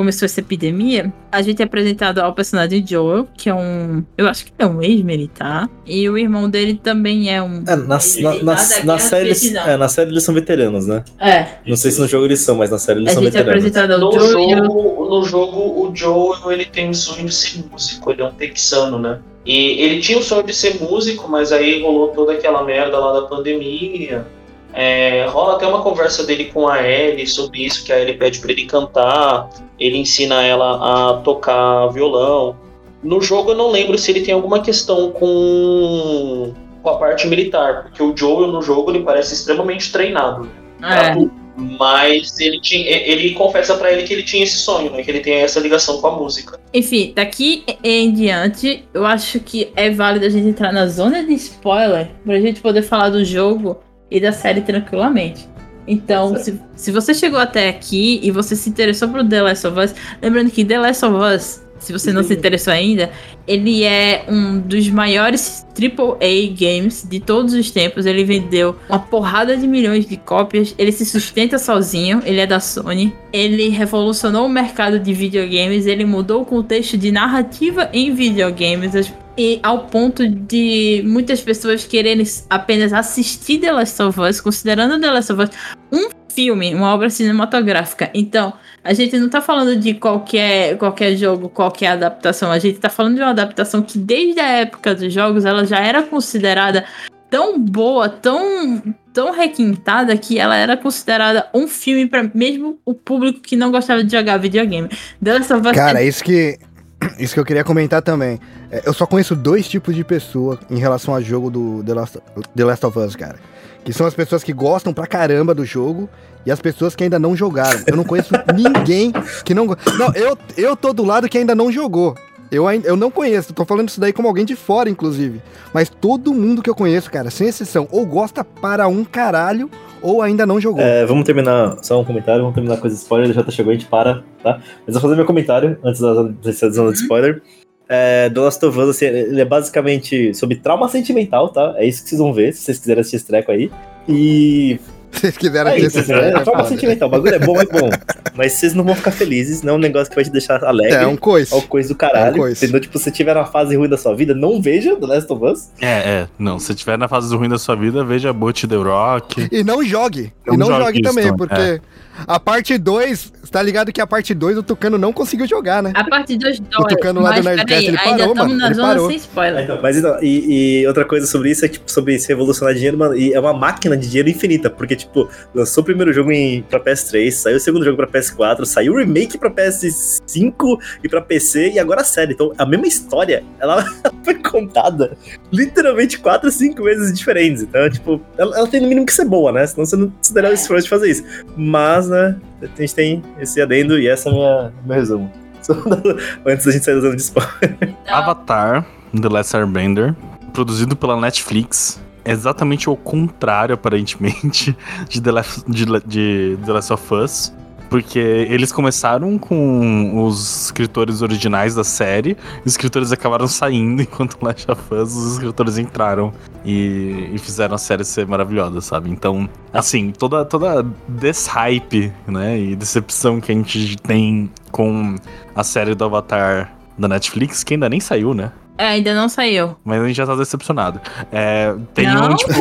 começou 0.01 0.25
essa 0.25 0.39
epidemia, 0.39 1.13
a 1.31 1.41
gente 1.43 1.61
é 1.61 1.65
apresentado 1.65 2.17
ao 2.19 2.33
personagem 2.33 2.83
Joel, 2.85 3.27
que 3.37 3.49
é 3.49 3.53
um. 3.53 4.03
Eu 4.17 4.27
acho 4.27 4.45
que 4.45 4.51
é 4.57 4.65
um 4.65 4.81
ex-militar. 4.81 5.69
E 5.85 6.09
o 6.09 6.17
irmão 6.17 6.49
dele 6.49 6.79
também 6.81 7.31
é 7.31 7.41
um. 7.41 7.63
É, 7.67 7.75
na, 7.75 7.99
na, 8.21 8.43
na, 8.43 8.55
na 8.83 8.97
série, 8.97 9.31
é, 9.57 9.77
na 9.77 9.87
série 9.87 10.09
eles 10.09 10.23
são 10.23 10.33
veteranos, 10.33 10.87
né? 10.87 11.03
É. 11.19 11.45
Não 11.67 11.75
sei 11.77 11.91
se 11.91 12.01
no 12.01 12.07
jogo 12.07 12.25
eles 12.25 12.39
são, 12.39 12.55
mas 12.55 12.71
na 12.71 12.79
série 12.79 12.99
eles 12.99 13.11
A 13.11 13.13
são 13.13 13.23
gente 13.23 13.37
é 13.37 13.43
veteranos. 13.43 13.65
apresentado 13.65 13.91
ao 13.93 13.99
No 13.99 14.11
Joel. 14.19 14.49
jogo, 14.65 15.05
no 15.09 15.23
jogo, 15.23 15.87
o 15.87 15.95
Joel 15.95 16.51
ele 16.51 16.65
tem 16.65 16.89
o 16.89 16.93
sonho 16.95 17.25
de 17.27 17.33
ser 17.33 17.63
músico, 17.71 18.11
ele 18.11 18.21
é 18.23 18.25
um 18.25 18.31
texano, 18.33 18.97
né? 18.97 19.19
E 19.45 19.81
ele 19.83 20.01
tinha 20.01 20.17
o 20.17 20.23
sonho 20.23 20.43
de 20.43 20.53
ser 20.53 20.79
músico, 20.81 21.29
mas 21.29 21.51
aí 21.51 21.81
rolou 21.81 22.07
toda 22.09 22.33
aquela 22.33 22.63
merda 22.63 22.97
lá 22.97 23.21
da 23.21 23.27
pandemia. 23.27 24.25
É, 24.73 25.25
rola 25.27 25.55
até 25.55 25.67
uma 25.67 25.81
conversa 25.81 26.23
dele 26.25 26.45
com 26.45 26.67
a 26.67 26.81
Ellie 26.87 27.27
sobre 27.27 27.65
isso, 27.65 27.83
que 27.85 27.91
a 27.91 27.99
Ellie 27.99 28.17
pede 28.17 28.39
pra 28.39 28.51
ele 28.51 28.65
cantar, 28.65 29.49
ele 29.79 29.97
ensina 29.97 30.43
ela 30.43 31.11
a 31.11 31.17
tocar 31.17 31.87
violão. 31.87 32.55
No 33.03 33.19
jogo 33.19 33.51
eu 33.51 33.57
não 33.57 33.71
lembro 33.71 33.97
se 33.97 34.11
ele 34.11 34.21
tem 34.21 34.33
alguma 34.33 34.61
questão 34.61 35.11
com, 35.11 36.53
com 36.81 36.89
a 36.89 36.97
parte 36.97 37.27
militar, 37.27 37.83
porque 37.83 38.01
o 38.01 38.15
Joel 38.15 38.51
no 38.51 38.61
jogo 38.61 38.91
ele 38.91 39.03
parece 39.03 39.33
extremamente 39.33 39.91
treinado 39.91 40.49
pra 40.79 41.07
É. 41.07 41.41
Mas 41.57 42.39
ele, 42.39 42.59
tinha, 42.61 42.89
ele 42.89 43.33
confessa 43.33 43.75
pra 43.75 43.91
ele 43.91 44.03
que 44.03 44.13
ele 44.13 44.23
tinha 44.23 44.43
esse 44.43 44.57
sonho, 44.57 44.89
né? 44.89 45.03
Que 45.03 45.11
ele 45.11 45.19
tem 45.19 45.33
essa 45.35 45.59
ligação 45.59 45.99
com 45.99 46.07
a 46.07 46.11
música. 46.17 46.59
Enfim, 46.73 47.11
daqui 47.13 47.65
em 47.83 48.11
diante, 48.13 48.85
eu 48.93 49.05
acho 49.05 49.39
que 49.41 49.71
é 49.75 49.91
válido 49.91 50.25
a 50.25 50.29
gente 50.29 50.47
entrar 50.47 50.71
na 50.71 50.87
zona 50.87 51.23
de 51.23 51.33
spoiler 51.33 52.09
pra 52.25 52.39
gente 52.39 52.61
poder 52.61 52.81
falar 52.81 53.09
do 53.09 53.23
jogo 53.23 53.77
e 54.11 54.19
da 54.19 54.31
série 54.33 54.61
tranquilamente. 54.61 55.49
Então, 55.87 56.37
se, 56.37 56.59
se 56.75 56.91
você 56.91 57.13
chegou 57.13 57.39
até 57.39 57.69
aqui 57.69 58.19
e 58.21 58.29
você 58.29 58.55
se 58.55 58.69
interessou 58.69 59.09
por 59.09 59.27
The 59.27 59.41
Last 59.41 59.65
of 59.65 59.79
Us, 59.79 59.95
lembrando 60.21 60.51
que 60.51 60.63
The 60.63 60.77
Last 60.79 61.03
of 61.05 61.15
Us, 61.35 61.61
se 61.79 61.91
você 61.91 62.13
não 62.13 62.21
se 62.21 62.33
interessou 62.35 62.71
ainda, 62.71 63.09
ele 63.47 63.83
é 63.83 64.23
um 64.29 64.59
dos 64.59 64.87
maiores 64.89 65.65
AAA 65.75 66.53
games 66.55 67.07
de 67.09 67.19
todos 67.19 67.55
os 67.55 67.71
tempos. 67.71 68.05
Ele 68.05 68.23
vendeu 68.23 68.75
uma 68.87 68.99
porrada 68.99 69.57
de 69.57 69.67
milhões 69.67 70.05
de 70.05 70.15
cópias. 70.15 70.75
Ele 70.77 70.91
se 70.91 71.03
sustenta 71.03 71.57
sozinho. 71.57 72.21
Ele 72.23 72.39
é 72.39 72.45
da 72.45 72.59
Sony. 72.59 73.11
Ele 73.33 73.69
revolucionou 73.69 74.45
o 74.45 74.49
mercado 74.49 74.99
de 74.99 75.11
videogames. 75.11 75.87
Ele 75.87 76.05
mudou 76.05 76.43
o 76.43 76.45
contexto 76.45 76.95
de 76.95 77.11
narrativa 77.11 77.89
em 77.91 78.13
videogames. 78.13 78.95
As- 78.95 79.11
E 79.37 79.59
ao 79.63 79.85
ponto 79.85 80.27
de 80.27 81.01
muitas 81.05 81.41
pessoas 81.41 81.85
quererem 81.85 82.25
apenas 82.49 82.91
assistir 82.91 83.59
The 83.59 83.71
Last 83.71 84.01
of 84.01 84.19
Us, 84.19 84.41
considerando 84.41 84.99
The 84.99 85.11
Last 85.11 85.33
of 85.33 85.43
Us 85.43 85.49
um 85.91 86.09
filme, 86.33 86.73
uma 86.73 86.93
obra 86.93 87.09
cinematográfica. 87.09 88.09
Então, 88.13 88.53
a 88.83 88.93
gente 88.93 89.17
não 89.17 89.29
tá 89.29 89.41
falando 89.41 89.75
de 89.75 89.93
qualquer, 89.93 90.77
qualquer 90.77 91.15
jogo, 91.15 91.49
qualquer 91.49 91.87
adaptação. 91.87 92.51
A 92.51 92.59
gente 92.59 92.79
tá 92.79 92.89
falando 92.89 93.15
de 93.15 93.21
uma 93.21 93.29
adaptação 93.29 93.81
que, 93.81 93.97
desde 93.97 94.39
a 94.39 94.47
época 94.47 94.95
dos 94.95 95.13
jogos, 95.13 95.45
ela 95.45 95.65
já 95.65 95.79
era 95.79 96.03
considerada 96.03 96.85
tão 97.29 97.57
boa, 97.57 98.09
tão, 98.09 98.81
tão 99.13 99.31
requintada, 99.31 100.17
que 100.17 100.37
ela 100.37 100.55
era 100.55 100.75
considerada 100.75 101.47
um 101.53 101.67
filme 101.67 102.05
para 102.05 102.29
mesmo 102.33 102.77
o 102.85 102.93
público 102.93 103.39
que 103.39 103.55
não 103.55 103.71
gostava 103.71 104.03
de 104.03 104.11
jogar 104.11 104.37
videogame. 104.37 104.89
The 105.23 105.39
Last 105.39 105.53
of 105.53 105.67
Us 105.67 105.73
Cara, 105.73 106.03
isso 106.03 106.23
que, 106.23 106.57
isso 107.19 107.33
que 107.33 107.39
eu 107.39 107.45
queria 107.45 107.63
comentar 107.63 108.01
também. 108.01 108.39
É, 108.71 108.81
Eu 108.85 108.93
só 108.93 109.05
conheço 109.05 109.35
dois 109.35 109.67
tipos 109.67 109.95
de 109.95 110.03
pessoa 110.03 110.59
em 110.69 110.77
relação 110.77 111.13
ao 111.13 111.21
jogo 111.21 111.49
do 111.49 111.83
The 111.83 111.93
Last, 111.93 112.19
The 112.55 112.63
Last 112.65 112.85
of 112.85 112.99
Us, 112.99 113.15
cara. 113.15 113.35
Que 113.83 113.91
são 113.91 114.05
as 114.05 114.13
pessoas 114.13 114.43
que 114.43 114.53
gostam 114.53 114.93
pra 114.93 115.07
caramba 115.07 115.55
do 115.55 115.65
jogo 115.65 116.07
e 116.45 116.51
as 116.51 116.61
pessoas 116.61 116.95
que 116.95 117.03
ainda 117.03 117.17
não 117.17 117.35
jogaram. 117.35 117.79
Eu 117.87 117.95
não 117.95 118.03
conheço 118.03 118.31
ninguém 118.55 119.11
que 119.43 119.53
não. 119.55 119.65
Não, 119.65 120.13
eu, 120.13 120.37
eu 120.55 120.75
tô 120.75 120.93
do 120.93 121.03
lado 121.03 121.27
que 121.27 121.37
ainda 121.37 121.55
não 121.55 121.71
jogou. 121.71 122.15
Eu, 122.51 122.67
ain- 122.67 122.81
eu 122.83 122.97
não 122.97 123.09
conheço, 123.09 123.53
tô 123.53 123.63
falando 123.63 123.87
isso 123.89 123.99
daí 124.01 124.11
como 124.11 124.27
alguém 124.27 124.43
de 124.43 124.55
fora, 124.55 124.89
inclusive. 124.89 125.41
Mas 125.73 125.87
todo 125.89 126.33
mundo 126.33 126.61
que 126.61 126.69
eu 126.69 126.75
conheço, 126.75 127.09
cara, 127.09 127.29
sem 127.31 127.47
exceção, 127.47 127.87
ou 127.91 128.05
gosta 128.05 128.43
para 128.43 128.87
um 128.89 129.05
caralho, 129.05 129.69
ou 130.01 130.21
ainda 130.21 130.45
não 130.45 130.59
jogou. 130.59 130.81
É, 130.81 131.05
vamos 131.05 131.23
terminar, 131.23 131.77
só 131.81 132.01
um 132.01 132.03
comentário, 132.03 132.41
vamos 132.41 132.55
terminar 132.55 132.77
com 132.77 132.87
esse 132.87 132.97
spoiler, 132.97 133.31
já 133.33 133.41
tá 133.43 133.51
chegou, 133.51 133.71
a 133.71 133.73
gente 133.73 133.85
para, 133.87 134.23
tá? 134.43 134.59
Mas 134.85 134.93
vou 134.95 135.01
fazer 135.01 135.15
meu 135.15 135.25
comentário 135.25 135.77
antes 135.83 136.01
da 136.01 136.13
da 136.13 136.51
zona 136.69 136.91
de 136.91 136.97
spoiler. 136.99 137.41
É, 137.87 138.29
The 138.29 138.39
Last 138.39 138.65
of 138.65 138.79
Us, 138.79 138.89
assim, 138.89 139.05
ele 139.05 139.41
é 139.41 139.45
basicamente 139.45 140.33
sobre 140.33 140.55
trauma 140.57 140.87
sentimental, 140.87 141.49
tá? 141.49 141.73
É 141.77 141.85
isso 141.85 142.03
que 142.03 142.09
vocês 142.09 142.19
vão 142.19 142.33
ver, 142.33 142.53
se 142.53 142.61
vocês 142.63 142.79
quiserem 142.79 143.01
assistir 143.01 143.17
esse 143.17 143.27
treco 143.27 143.51
aí. 143.51 143.69
E 144.07 144.79
Vocês 145.11 145.37
quiseram 145.37 145.71
É 145.71 145.79
isso, 145.79 145.99
esse 145.99 146.11
é, 146.11 146.29
é 146.29 146.35
a 146.35 146.45
forma 146.45 146.63
foda. 146.63 146.69
sentimental. 146.69 147.07
O 147.07 147.11
bagulho 147.11 147.35
é 147.35 147.39
bom, 147.39 147.59
é 147.59 147.65
bom. 147.65 147.89
Mas 148.33 148.53
vocês 148.53 148.73
não 148.73 148.83
vão 148.83 148.95
ficar 148.95 149.11
felizes, 149.11 149.61
não 149.61 149.73
é 149.73 149.77
um 149.77 149.79
negócio 149.79 150.09
que 150.09 150.15
vai 150.15 150.23
te 150.23 150.31
deixar 150.31 150.63
alegre. 150.63 150.95
É 150.95 151.07
um 151.07 151.17
coice. 151.17 151.53
É 151.53 151.57
uma 151.57 151.67
coisa 151.67 151.89
do 151.89 151.95
caralho. 151.95 152.27
É 152.27 152.31
um 152.31 152.41
coice. 152.41 152.63
entendeu? 152.63 152.81
Tipo, 152.81 152.97
se 152.97 153.03
você 153.03 153.11
tiver 153.11 153.35
uma 153.35 153.45
fase 153.45 153.75
ruim 153.75 153.89
da 153.89 153.97
sua 153.97 154.15
vida, 154.15 154.33
não 154.33 154.61
veja 154.61 154.95
The 154.95 155.05
Last 155.05 155.31
of 155.31 155.45
Us. 155.45 155.69
É, 155.81 155.87
é. 155.87 156.27
Não, 156.39 156.59
se 156.59 156.73
tiver 156.73 156.97
na 156.97 157.07
fase 157.07 157.35
ruim 157.35 157.49
da 157.49 157.59
sua 157.59 157.75
vida, 157.75 158.03
veja 158.03 158.31
Boot 158.31 158.67
The 158.67 158.75
Rock. 158.75 159.49
E 159.51 159.63
não 159.63 159.83
jogue. 159.83 160.33
Não 160.45 160.55
e 160.55 160.57
não 160.57 160.67
jogue 160.67 160.85
jogue 160.85 161.01
isso 161.01 161.09
também, 161.09 161.25
também, 161.25 161.37
porque 161.47 161.81
a 162.27 162.39
parte 162.39 162.77
2, 162.77 163.33
você 163.41 163.51
tá 163.51 163.61
ligado 163.61 163.91
que 163.91 164.01
a 164.01 164.07
parte 164.07 164.33
2 164.33 164.57
o 164.57 164.63
Tucano 164.63 164.97
não 164.97 165.11
conseguiu 165.13 165.47
jogar, 165.47 165.81
né? 165.83 165.91
A 165.95 166.03
parte 166.03 166.37
dos 166.37 166.59
O 166.59 166.61
dois. 166.61 166.93
Tucano 166.93 167.21
lá 167.21 167.31
do 167.31 167.43
Nerdcast, 167.43 167.87
ele 167.87 167.97
ainda 167.97 168.17
parou, 168.17 168.33
estamos 168.33 168.57
mano, 168.57 168.75
zona 168.75 168.87
parou. 168.87 169.07
sem 169.07 169.17
spoiler. 169.17 169.63
Então, 169.63 169.79
mas 169.81 169.97
então, 169.97 170.17
e, 170.21 170.81
e 170.81 170.87
outra 170.87 171.05
coisa 171.05 171.25
sobre 171.27 171.51
isso 171.51 171.65
é 171.65 171.67
tipo, 171.67 171.91
sobre 171.91 172.17
se 172.19 172.27
revolucionar 172.27 172.73
dinheiro, 172.73 172.97
mano, 172.97 173.15
e 173.15 173.33
é 173.33 173.39
uma 173.39 173.53
máquina 173.53 173.95
de 173.97 174.07
dinheiro 174.07 174.29
infinita, 174.29 174.69
porque, 174.69 174.95
tipo, 174.95 175.29
lançou 175.53 175.81
o 175.81 175.85
primeiro 175.85 176.13
jogo 176.13 176.31
em, 176.31 176.61
pra 176.63 176.79
PS3, 176.79 177.31
saiu 177.31 177.57
o 177.57 177.59
segundo 177.59 177.83
jogo 177.83 177.97
pra 177.97 178.07
PS4, 178.07 178.65
saiu 178.65 178.93
o 178.93 178.97
remake 178.97 179.37
pra 179.37 179.49
PS5 179.49 180.79
e 181.03 181.09
pra 181.09 181.21
PC, 181.21 181.71
e 181.71 181.79
agora 181.79 182.01
a 182.01 182.05
série. 182.05 182.33
Então, 182.33 182.51
a 182.57 182.65
mesma 182.65 182.87
história, 182.87 183.43
ela 183.59 183.83
foi 184.23 184.35
contada 184.35 185.17
literalmente 185.51 186.19
4, 186.19 186.51
5 186.51 186.83
vezes 186.83 187.17
diferentes. 187.17 187.63
Então, 187.63 187.89
tipo, 187.89 188.21
ela, 188.37 188.57
ela 188.57 188.67
tem 188.67 188.81
no 188.81 188.87
mínimo 188.87 189.05
que 189.05 189.13
ser 189.13 189.25
boa, 189.25 189.51
né? 189.51 189.65
Senão 189.67 189.85
você 189.85 189.95
não 189.95 190.11
se 190.21 190.33
daria 190.33 190.49
o 190.49 190.53
esforço 190.53 190.83
de 190.83 190.89
fazer 190.89 191.09
isso. 191.09 191.23
Mas, 191.55 192.07
né, 192.11 192.35
a 192.61 192.81
gente 192.81 192.95
tem 192.95 193.23
esse 193.39 193.61
adendo 193.61 193.99
e 193.99 194.07
essa 194.07 194.29
é 194.29 194.31
minha, 194.31 194.73
meu 194.85 194.95
resumo. 194.95 195.31
Antes 196.45 196.65
da 196.65 196.71
gente 196.71 196.85
sair 196.85 196.99
zona 196.99 197.15
de 197.15 197.21
spoiler. 197.21 197.95
Avatar, 198.07 198.85
The 199.19 199.27
Last 199.27 199.55
Airbender, 199.55 200.15
produzido 200.53 200.95
pela 200.95 201.19
Netflix. 201.19 202.01
é 202.25 202.31
Exatamente 202.31 202.89
o 202.89 202.95
contrário, 202.95 203.75
aparentemente, 203.75 204.75
de 205.09 205.21
The 205.21 205.31
Last, 205.31 205.63
de, 205.67 205.85
de 206.05 206.57
The 206.65 206.71
Last 206.71 206.93
of 206.93 207.13
Us. 207.13 207.53
Porque 207.91 208.19
eles 208.19 208.71
começaram 208.71 209.37
com 209.37 210.23
os 210.23 210.67
escritores 210.67 211.21
originais 211.21 211.75
da 211.75 211.83
série, 211.83 212.37
os 212.65 212.71
escritores 212.71 213.11
acabaram 213.11 213.49
saindo 213.49 213.99
enquanto 214.01 214.37
Last 214.41 214.71
of 214.71 214.81
Us, 214.93 215.13
os 215.13 215.33
escritores 215.33 215.77
entraram 215.77 216.31
e, 216.63 217.29
e 217.33 217.37
fizeram 217.37 217.75
a 217.75 217.77
série 217.77 218.05
ser 218.05 218.25
maravilhosa, 218.25 218.79
sabe? 218.79 219.09
Então, 219.09 219.49
assim, 219.73 220.13
toda, 220.17 220.45
toda 220.45 220.85
deshype, 221.05 222.13
né, 222.25 222.57
e 222.57 222.77
decepção 222.77 223.41
que 223.41 223.51
a 223.51 223.55
gente 223.55 223.97
tem 223.97 224.49
com 224.71 225.17
a 225.53 225.61
série 225.61 225.93
do 225.93 226.05
Avatar 226.05 226.73
da 226.97 227.09
Netflix, 227.09 227.61
que 227.61 227.73
ainda 227.73 227.89
nem 227.89 227.99
saiu, 227.99 228.33
né? 228.33 228.53
É, 228.77 228.87
ainda 228.87 229.13
não 229.13 229.29
saiu. 229.29 229.75
Mas 229.83 230.01
a 230.01 230.07
gente 230.07 230.17
já 230.17 230.25
tá 230.25 230.35
decepcionado. 230.35 230.99
É, 231.31 231.75
tem 231.93 232.07
não, 232.07 232.31
um, 232.31 232.35
tipo. 232.35 232.53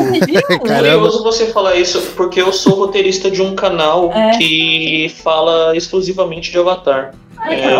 Curioso 0.59 1.23
você 1.25 1.47
falar 1.47 1.77
isso, 1.77 2.01
porque 2.17 2.41
eu 2.41 2.53
sou 2.53 2.75
roteirista 2.75 3.31
de 3.31 3.41
um 3.41 3.55
canal 3.55 4.13
É. 4.13 4.37
que 4.37 5.09
fala 5.23 5.77
exclusivamente 5.77 6.51
de 6.51 6.59
Avatar. 6.59 7.15
É, 7.49 7.75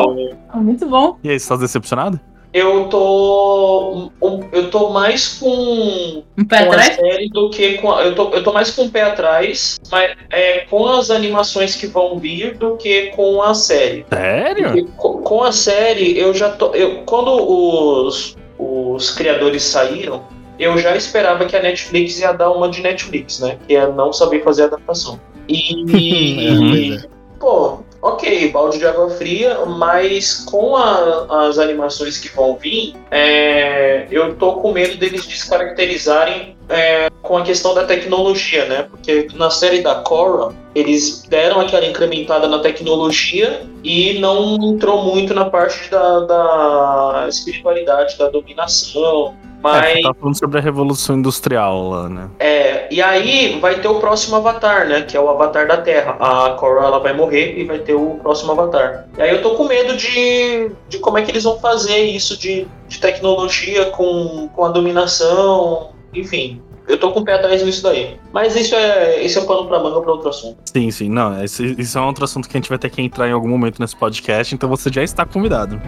Muito 0.57 0.87
bom. 0.87 1.19
E 1.23 1.29
aí, 1.31 1.39
você 1.39 1.49
tá 1.49 1.57
decepcionado? 1.57 2.19
Eu 2.53 2.85
tô. 2.89 4.11
um- 4.23 4.45
Eu 4.53 4.71
tô 4.71 4.91
mais 4.91 5.39
com, 5.39 6.23
Um 6.39 6.45
pé 6.45 6.65
com 6.65 6.73
a 6.73 6.75
atrás? 6.77 6.97
série 6.97 7.29
do 7.31 7.49
que 7.51 7.75
com. 7.75 7.93
eu, 8.01 8.15
tô, 8.15 8.31
eu 8.31 8.43
tô 8.43 8.53
mais 8.53 8.71
com 8.71 8.83
o 8.87 8.91
pé 8.91 9.03
atrás, 9.03 9.79
mas 9.91 10.17
é, 10.31 10.61
com 10.69 10.87
as 10.87 11.11
animações 11.11 11.77
que 11.77 11.87
vão 11.87 12.19
vir 12.19 12.57
do 12.57 12.77
que 12.77 13.07
com 13.17 13.41
a 13.43 13.55
série. 13.55 14.05
Sério? 14.13 14.65
Porque 14.73 14.87
co- 14.97 15.19
com 15.19 15.43
a 15.45 15.53
série, 15.53 16.19
eu 16.19 16.35
já 16.35 16.51
tô. 16.51 16.75
Eu, 16.75 17.03
quando 17.05 17.31
os, 17.31 18.37
os 18.59 19.11
criadores 19.13 19.63
saíram, 19.63 20.23
eu 20.59 20.77
já 20.79 20.97
esperava 20.97 21.45
que 21.47 21.57
a 21.57 21.63
Netflix 21.63 22.19
ia 22.21 22.33
dar 22.33 22.51
uma 22.51 22.69
de 22.69 22.83
Netflix, 22.83 23.41
né? 23.41 23.59
Que 23.67 23.77
é 23.77 23.87
não 23.87 24.13
saber 24.13 24.43
fazer 24.43 24.65
adaptação. 24.65 25.19
E. 25.49 26.47
É, 26.47 26.57
pois 26.69 27.09
pô, 27.41 27.79
ok, 28.03 28.49
balde 28.51 28.79
de 28.79 28.87
água 28.87 29.11
fria, 29.11 29.65
mas 29.67 30.45
com 30.45 30.77
a- 30.77 31.47
as 31.49 31.59
animações 31.59 32.19
que 32.19 32.29
vão 32.35 32.57
vir, 32.57 32.95
é, 33.11 34.07
eu 34.11 34.35
tô 34.37 34.55
com 34.55 34.73
medo 34.73 34.97
deles 34.97 35.27
descaracterizarem 35.27 36.57
é, 36.73 37.11
com 37.21 37.37
a 37.37 37.43
questão 37.43 37.75
da 37.75 37.85
tecnologia, 37.85 38.65
né? 38.67 38.87
Porque 38.89 39.27
na 39.35 39.51
série 39.51 39.83
da 39.83 39.97
Korra, 39.97 40.55
eles 40.73 41.23
deram 41.29 41.61
aquela 41.61 41.85
incrementada 41.85 42.47
na 42.47 42.61
tecnologia 42.61 43.63
e 43.83 44.21
não 44.21 44.55
entrou 44.55 45.03
muito 45.03 45.35
na 45.35 45.47
parte 45.51 45.91
da, 45.91 46.21
da 46.21 47.27
espiritualidade, 47.29 48.17
da 48.17 48.29
dominação. 48.29 49.35
É, 49.61 49.63
Mas 49.63 49.93
você 49.93 50.03
tá 50.03 50.15
falando 50.15 50.39
sobre 50.39 50.59
a 50.59 50.63
Revolução 50.63 51.17
Industrial 51.17 51.89
lá, 51.89 52.09
né? 52.09 52.29
é, 52.39 52.89
e 52.91 53.01
aí 53.01 53.59
vai 53.61 53.77
ter 53.77 53.87
o 53.89 54.01
próximo 54.01 54.37
Avatar, 54.37 54.89
né? 54.89 55.03
Que 55.03 55.17
é 55.17 55.21
o 55.21 55.29
Avatar 55.29 55.69
da 55.69 55.77
Terra. 55.77 56.17
A 56.19 56.51
Korra 56.55 56.87
ela 56.87 56.99
vai 56.99 57.13
morrer 57.13 57.57
e 57.59 57.65
vai 57.65 57.79
ter 57.79 57.95
o 57.95 58.19
próximo 58.21 58.53
Avatar. 58.53 59.07
E 59.17 59.23
aí 59.23 59.31
eu 59.31 59.43
tô 59.43 59.51
com 59.55 59.65
medo 59.69 59.97
de, 59.97 60.73
de 60.89 60.99
como 60.99 61.17
é 61.19 61.23
que 61.23 61.31
eles 61.31 61.45
vão 61.45 61.59
fazer 61.61 61.99
isso 61.99 62.37
de, 62.37 62.67
de 62.89 62.99
tecnologia 62.99 63.87
com, 63.87 64.49
com 64.49 64.65
a 64.65 64.71
dominação, 64.71 65.91
enfim. 66.13 66.61
Eu 66.89 66.99
tô 66.99 67.13
com 67.13 67.21
o 67.21 67.25
pé 67.25 67.35
atrás 67.35 67.63
nisso 67.63 67.85
daí. 67.85 68.17
Mas 68.33 68.57
isso 68.57 68.75
é, 68.75 69.23
isso 69.23 69.39
é 69.39 69.45
pano 69.45 69.67
pra 69.69 69.79
manga 69.79 70.01
pra 70.01 70.11
outro 70.11 70.29
assunto. 70.29 70.57
Sim, 70.65 70.91
sim. 70.91 71.09
Não, 71.09 71.41
esse, 71.45 71.77
isso 71.79 71.97
é 71.97 72.01
um 72.01 72.07
outro 72.07 72.25
assunto 72.25 72.49
que 72.49 72.57
a 72.57 72.61
gente 72.61 72.69
vai 72.69 72.79
ter 72.79 72.91
que 72.91 73.01
entrar 73.01 73.29
em 73.29 73.33
algum 73.33 73.49
momento 73.49 73.79
nesse 73.79 73.95
podcast, 73.95 74.53
então 74.53 74.69
você 74.69 74.91
já 74.93 75.05
está 75.05 75.25
convidado. 75.25 75.81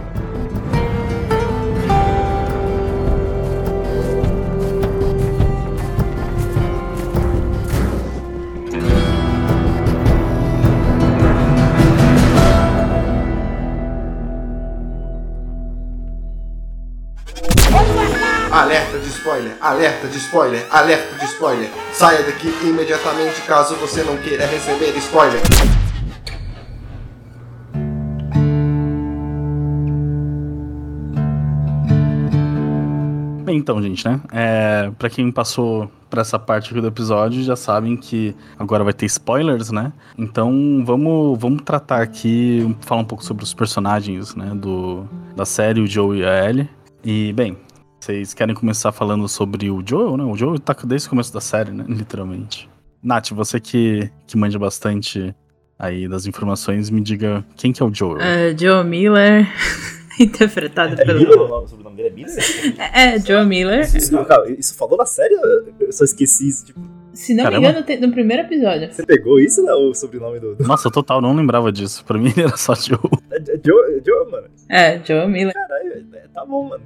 Alerta 19.62 20.08
de 20.08 20.18
spoiler, 20.18 20.66
alerta 20.70 21.16
de 21.16 21.24
spoiler. 21.26 21.70
Saia 21.92 22.24
daqui 22.24 22.48
imediatamente 22.64 23.40
caso 23.42 23.76
você 23.76 24.02
não 24.02 24.16
queira 24.16 24.44
receber 24.44 24.90
spoiler. 24.98 25.40
Bem, 33.44 33.56
então, 33.58 33.80
gente, 33.80 34.04
né? 34.08 34.20
É, 34.32 34.90
pra 34.98 35.08
quem 35.08 35.30
passou 35.30 35.88
pra 36.10 36.22
essa 36.22 36.38
parte 36.38 36.70
aqui 36.70 36.80
do 36.80 36.88
episódio, 36.88 37.42
já 37.42 37.54
sabem 37.54 37.96
que 37.96 38.34
agora 38.58 38.82
vai 38.82 38.92
ter 38.92 39.06
spoilers, 39.06 39.70
né? 39.70 39.92
Então, 40.18 40.82
vamos, 40.84 41.38
vamos 41.38 41.62
tratar 41.62 42.02
aqui, 42.02 42.76
falar 42.80 43.02
um 43.02 43.04
pouco 43.04 43.24
sobre 43.24 43.44
os 43.44 43.54
personagens, 43.54 44.34
né? 44.34 44.52
Do, 44.56 45.04
da 45.36 45.44
série, 45.44 45.80
o 45.80 45.86
Joe 45.86 46.18
e 46.18 46.24
a 46.24 46.48
Ellie. 46.48 46.68
E, 47.04 47.32
bem, 47.32 47.56
vocês 48.02 48.34
querem 48.34 48.52
começar 48.52 48.90
falando 48.90 49.28
sobre 49.28 49.70
o 49.70 49.80
Joel, 49.86 50.16
né? 50.16 50.24
O 50.24 50.36
Joel 50.36 50.58
tá 50.58 50.74
desde 50.84 51.06
o 51.06 51.10
começo 51.10 51.32
da 51.32 51.40
série, 51.40 51.70
né? 51.70 51.84
Literalmente. 51.86 52.68
Nath, 53.00 53.30
você 53.30 53.60
que, 53.60 54.10
que 54.26 54.36
manja 54.36 54.58
bastante 54.58 55.32
aí 55.78 56.08
das 56.08 56.26
informações, 56.26 56.90
me 56.90 57.00
diga 57.00 57.44
quem 57.56 57.72
que 57.72 57.80
é 57.80 57.86
o 57.86 57.94
Joel. 57.94 58.20
É, 58.20 58.56
Joe 58.58 58.84
Miller, 58.84 59.48
interpretado 60.18 61.00
É 61.00 61.04
pelo. 61.04 61.20
Miller? 61.20 61.38
O 61.38 61.68
sobrenome 61.68 61.96
dele 61.96 62.08
é 62.08 62.12
Miller? 62.12 62.92
É, 62.92 63.18
Joe 63.20 63.46
Miller. 63.46 63.82
Isso, 63.96 64.24
cara, 64.24 64.50
isso 64.50 64.74
falou 64.74 64.98
na 64.98 65.06
série? 65.06 65.34
Eu 65.78 65.92
só 65.92 66.02
esqueci 66.02 66.48
isso. 66.48 66.66
Tipo, 66.66 66.80
Se 67.12 67.34
não 67.34 67.44
Caramba. 67.44 67.60
me 67.60 67.68
engano, 67.68 67.86
tem- 67.86 68.00
no 68.00 68.10
primeiro 68.10 68.42
episódio. 68.44 68.92
você 68.92 69.04
pegou 69.04 69.38
isso, 69.38 69.62
né? 69.62 69.72
O 69.72 69.92
sobrenome 69.94 70.40
do. 70.40 70.56
Nossa, 70.60 70.90
total, 70.90 71.20
não 71.20 71.34
lembrava 71.36 71.70
disso. 71.70 72.04
Pra 72.04 72.18
mim 72.18 72.32
era 72.36 72.56
só 72.56 72.74
Joel. 72.74 73.00
É 73.30 73.38
Joe, 73.40 73.98
é 73.98 74.02
Joe, 74.04 74.30
mano. 74.30 74.46
É, 74.68 75.00
Joe 75.04 75.26
Miller. 75.28 75.52
Caralho, 75.54 76.06
é, 76.14 76.20
tá 76.32 76.44
bom, 76.46 76.68
mano. 76.68 76.82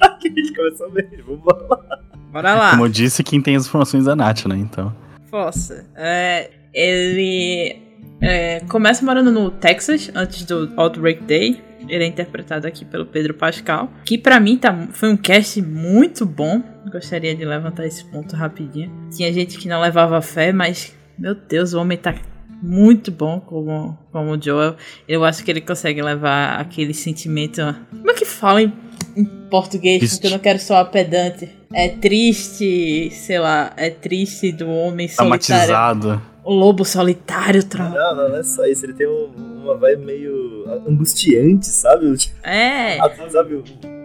Aqui 0.00 0.28
a 0.30 0.40
gente 0.40 0.54
começou 0.54 0.90
bem. 0.90 1.08
Vamos 1.26 1.44
lá. 1.44 2.00
Bora 2.32 2.54
lá. 2.54 2.70
Como 2.70 2.84
eu 2.84 2.88
disse, 2.88 3.24
quem 3.24 3.40
tem 3.40 3.56
as 3.56 3.66
informações 3.66 4.06
é 4.06 4.10
a 4.12 4.16
Nath, 4.16 4.46
né? 4.46 4.56
Então. 4.56 4.94
Força. 5.30 5.86
É, 5.96 6.50
ele 6.72 7.76
é, 8.20 8.60
começa 8.68 9.04
morando 9.04 9.32
no 9.32 9.50
Texas 9.50 10.10
antes 10.14 10.44
do 10.44 10.70
Outbreak 10.76 11.22
Day. 11.24 11.60
Ele 11.88 12.04
é 12.04 12.06
interpretado 12.06 12.66
aqui 12.66 12.84
pelo 12.84 13.06
Pedro 13.06 13.34
Pascal, 13.34 13.90
que 14.04 14.18
pra 14.18 14.38
mim 14.38 14.56
tá, 14.58 14.88
foi 14.92 15.08
um 15.10 15.16
cast 15.16 15.60
muito 15.62 16.26
bom. 16.26 16.62
Gostaria 16.90 17.34
de 17.34 17.44
levantar 17.44 17.86
esse 17.86 18.04
ponto 18.04 18.34
rapidinho. 18.36 18.90
Tinha 19.14 19.32
gente 19.32 19.58
que 19.58 19.68
não 19.68 19.80
levava 19.80 20.20
fé, 20.20 20.52
mas 20.52 20.94
meu 21.18 21.34
Deus, 21.34 21.74
o 21.74 21.80
homem 21.80 21.98
tá 21.98 22.14
muito 22.62 23.10
bom 23.12 23.40
como, 23.40 23.96
como 24.10 24.32
o 24.32 24.42
Joel. 24.42 24.76
Eu 25.06 25.24
acho 25.24 25.44
que 25.44 25.50
ele 25.50 25.60
consegue 25.60 26.02
levar 26.02 26.58
aquele 26.60 26.92
sentimento. 26.94 27.60
Como 27.90 28.10
é 28.10 28.14
que 28.14 28.24
fala 28.24 28.62
em, 28.62 28.72
em 29.16 29.24
português? 29.50 29.98
Triste. 29.98 30.14
Porque 30.16 30.26
eu 30.26 30.30
não 30.32 30.38
quero 30.38 30.58
soar 30.58 30.90
pedante. 30.90 31.48
É 31.72 31.88
triste, 31.88 33.10
sei 33.12 33.38
lá, 33.38 33.72
é 33.76 33.90
triste 33.90 34.50
do 34.52 34.68
homem 34.68 35.06
solitário. 35.08 35.44
Traumatizado. 35.66 36.22
O 36.44 36.52
lobo 36.54 36.84
solitário, 36.84 37.62
tra... 37.62 37.90
Não, 37.90 38.16
não, 38.16 38.28
não 38.30 38.36
é 38.36 38.42
só 38.42 38.64
isso. 38.64 38.86
Ele 38.86 38.94
tem 38.94 39.06
um- 39.06 39.57
uma 39.68 39.76
vibe 39.76 40.04
meio 40.04 40.64
angustiante, 40.88 41.66
sabe? 41.66 42.14
É. 42.42 42.98
Ah, 43.00 43.10
Sabe? 43.28 43.62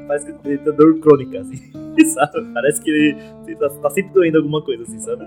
Parece 0.07 0.33
que 0.33 0.47
ele 0.47 0.57
tem 0.57 0.73
dor 0.75 0.99
crônica, 0.99 1.39
assim. 1.39 1.71
sabe? 2.13 2.41
Parece 2.53 2.81
que 2.81 2.89
ele 2.89 3.55
tá, 3.57 3.69
tá 3.69 3.89
sempre 3.89 4.11
doendo 4.13 4.37
alguma 4.37 4.61
coisa, 4.61 4.83
assim, 4.83 4.99
sabe? 4.99 5.25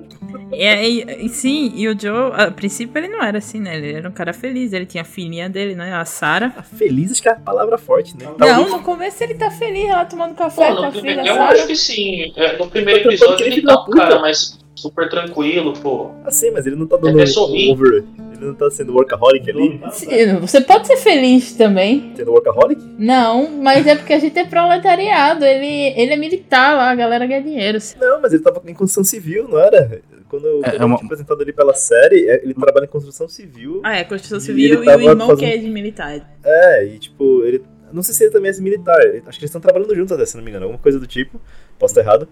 É, 0.52 0.86
e- 0.88 1.26
e 1.26 1.28
sim, 1.30 1.72
e 1.74 1.88
o 1.88 1.98
Joe, 1.98 2.32
a 2.34 2.50
princípio 2.50 2.98
ele 2.98 3.08
não 3.08 3.22
era 3.22 3.38
assim, 3.38 3.58
né? 3.58 3.76
Ele 3.76 3.92
era 3.94 4.08
um 4.08 4.12
cara 4.12 4.32
feliz, 4.34 4.72
ele 4.72 4.84
tinha 4.84 5.02
a 5.02 5.04
filhinha 5.04 5.48
dele, 5.48 5.74
né? 5.74 5.94
A 5.94 6.04
Sarah. 6.04 6.52
Ah, 6.56 6.62
Feliz 6.62 7.12
acho 7.12 7.22
que 7.22 7.28
é 7.28 7.32
a 7.32 7.36
palavra 7.36 7.78
forte, 7.78 8.14
né? 8.16 8.26
Não, 8.26 8.34
Talvez- 8.34 8.70
no 8.70 8.82
começo 8.82 9.22
ele 9.24 9.34
tá 9.34 9.50
feliz 9.50 9.88
lá 9.88 10.04
tomando 10.04 10.34
café 10.34 10.68
Pô, 10.70 10.76
com 10.76 10.84
a 10.84 10.92
filha, 10.92 11.20
eu 11.20 11.26
Sarah. 11.26 11.48
acho 11.52 11.66
que 11.66 11.76
sim. 11.76 12.32
É, 12.36 12.58
no 12.58 12.68
primeiro 12.68 13.08
episódio 13.08 13.46
ele 13.46 13.62
tá 13.62 13.72
é 13.72 13.76
um 13.76 13.90
cara 13.96 14.18
mais 14.20 14.58
super 14.74 15.08
tranquilo, 15.08 15.72
pô. 15.72 16.10
Ah, 16.24 16.30
sim, 16.30 16.50
mas 16.50 16.66
ele 16.66 16.76
não 16.76 16.86
tá 16.86 16.96
dando 16.98 17.18
É 17.18 17.24
um 17.24 17.72
over. 17.72 18.04
Ele 18.36 18.46
não 18.46 18.54
tá 18.54 18.70
sendo 18.70 18.92
workaholic 18.94 19.50
ali? 19.50 19.80
Sim, 19.92 20.38
Você 20.40 20.60
pode 20.60 20.86
ser 20.86 20.96
feliz 20.98 21.52
também. 21.54 22.12
Sendo 22.16 22.30
workaholic? 22.32 22.82
Não, 22.98 23.50
mas 23.62 23.86
é 23.86 23.94
porque 23.96 24.12
a 24.12 24.18
gente 24.18 24.38
é 24.38 24.44
proletariado. 24.46 25.44
Ele, 25.44 25.94
ele 26.00 26.12
é 26.12 26.16
militar 26.16 26.76
lá, 26.76 26.90
a 26.90 26.94
galera 26.94 27.26
ganha 27.26 27.42
dinheiro. 27.42 27.78
Não, 28.00 28.20
mas 28.20 28.32
ele 28.32 28.42
tava 28.42 28.62
em 28.66 28.74
construção 28.74 29.04
civil, 29.04 29.48
não 29.48 29.58
era? 29.58 30.00
Quando, 30.28 30.46
É, 30.46 30.50
quando 30.70 30.74
é 30.74 30.82
eu 30.82 30.86
uma- 30.86 30.96
tinha 30.96 31.06
apresentado 31.06 31.40
ele 31.40 31.52
pela 31.52 31.74
série, 31.74 32.28
é, 32.28 32.42
ele 32.42 32.52
trabalha 32.54 32.84
em 32.84 32.88
construção 32.88 33.28
civil. 33.28 33.80
Ah, 33.84 33.96
é, 33.98 34.04
Constituição 34.04 34.38
E 34.38 34.40
Civil 34.40 34.82
e, 34.82 34.84
tava 34.84 35.02
o 35.02 35.08
irmão 35.08 35.28
fazendo- 35.28 35.38
que 35.38 35.44
é 35.54 35.56
de 35.56 35.68
militar. 35.68 36.38
É, 36.44 36.84
e 36.84 36.98
tipo, 36.98 37.42
ele. 37.44 37.62
Não 37.92 38.02
sei 38.02 38.12
se 38.14 38.24
ele 38.24 38.32
também 38.32 38.50
é 38.50 38.60
militar. 38.60 38.98
Acho 38.98 39.06
que 39.10 39.16
eles 39.20 39.42
estão 39.44 39.60
trabalhando 39.60 39.94
juntos 39.94 40.10
até, 40.12 40.26
se 40.26 40.36
não 40.36 40.42
me 40.42 40.50
engano. 40.50 40.64
Alguma 40.66 40.82
coisa 40.82 40.98
do 40.98 41.06
tipo. 41.06 41.40
Posso 41.78 41.92
estar 41.92 42.00
errado. 42.00 42.28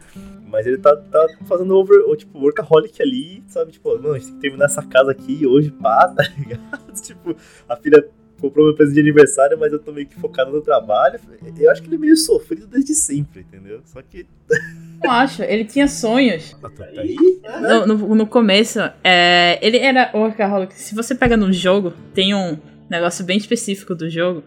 Mas 0.55 0.69
ele 0.69 0.79
tá, 0.79 0.95
tá 0.97 1.27
fazendo 1.47 1.77
over, 1.77 1.99
ou, 2.07 2.15
tipo, 2.15 2.39
workaholic 2.39 3.03
ali, 3.03 3.43
sabe? 3.49 3.73
Tipo, 3.73 3.99
não, 3.99 4.13
a 4.13 4.19
gente 4.19 4.27
tem 4.27 4.35
que 4.37 4.41
terminar 4.41 4.67
essa 4.67 4.83
casa 4.83 5.11
aqui 5.11 5.45
hoje, 5.45 5.73
pá, 5.73 6.07
tá 6.17 6.23
ligado? 6.39 6.93
tipo, 7.03 7.37
a 7.69 7.75
filha 7.75 8.09
comprou 8.41 8.67
meu 8.67 8.75
presente 8.75 8.95
de 8.95 9.01
aniversário, 9.01 9.59
mas 9.59 9.73
eu 9.73 9.81
tô 9.81 9.91
meio 9.91 10.07
que 10.07 10.15
focado 10.15 10.53
no 10.53 10.61
trabalho. 10.61 11.19
Eu 11.59 11.71
acho 11.73 11.83
que 11.83 11.89
ele 11.89 11.97
é 11.97 11.99
meio 11.99 12.17
sofrido 12.17 12.69
desde 12.69 12.95
sempre, 12.95 13.41
entendeu? 13.41 13.81
Só 13.85 14.01
que. 14.01 14.27
Não 15.03 15.11
acho, 15.11 15.43
ele 15.43 15.65
tinha 15.65 15.89
sonhos. 15.89 16.57
Ah, 16.63 16.69
tu 16.69 16.77
tá 16.77 16.85
aí? 16.85 17.17
No, 17.61 17.87
no, 17.87 18.15
no 18.15 18.27
começo, 18.27 18.79
é, 19.03 19.59
ele 19.61 19.79
era 19.79 20.13
workaholic. 20.15 20.73
Se 20.75 20.95
você 20.95 21.17
pega 21.17 21.37
no 21.37 21.53
jogo, 21.53 21.93
tem 22.15 22.33
um 22.33 22.57
negócio 22.89 23.25
bem 23.25 23.37
específico 23.37 23.93
do 23.93 24.09
jogo, 24.09 24.45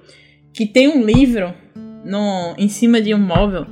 que 0.53 0.65
tem 0.65 0.87
um 0.87 1.03
livro 1.03 1.53
no, 2.05 2.55
em 2.57 2.69
cima 2.69 3.01
de 3.01 3.13
um 3.13 3.19
móvel 3.19 3.67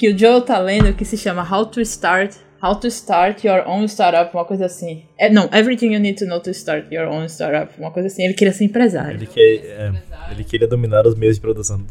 que 0.00 0.08
o 0.08 0.18
Joe 0.18 0.40
tá 0.40 0.58
lendo 0.58 0.94
que 0.94 1.04
se 1.04 1.14
chama 1.14 1.46
How 1.46 1.66
to 1.66 1.78
Start 1.82 2.34
How 2.62 2.74
to 2.76 2.86
Start 2.86 3.44
Your 3.44 3.68
Own 3.68 3.84
Startup, 3.84 4.34
uma 4.34 4.46
coisa 4.46 4.64
assim. 4.64 5.04
É, 5.18 5.28
não, 5.28 5.44
Everything 5.52 5.92
You 5.92 6.00
Need 6.00 6.18
to 6.20 6.26
Know 6.26 6.40
to 6.40 6.50
Start 6.50 6.90
Your 6.90 7.06
Own 7.06 7.26
Startup, 7.26 7.70
uma 7.78 7.90
coisa 7.90 8.06
assim. 8.06 8.24
Ele 8.24 8.32
queria 8.32 8.52
ser 8.52 8.64
empresário. 8.64 9.18
Ele, 9.18 9.26
quer, 9.26 9.40
é, 9.40 9.92
ele 10.30 10.42
queria 10.42 10.66
dominar 10.66 11.06
os 11.06 11.14
meios 11.14 11.36
de 11.36 11.42
produção. 11.42 11.84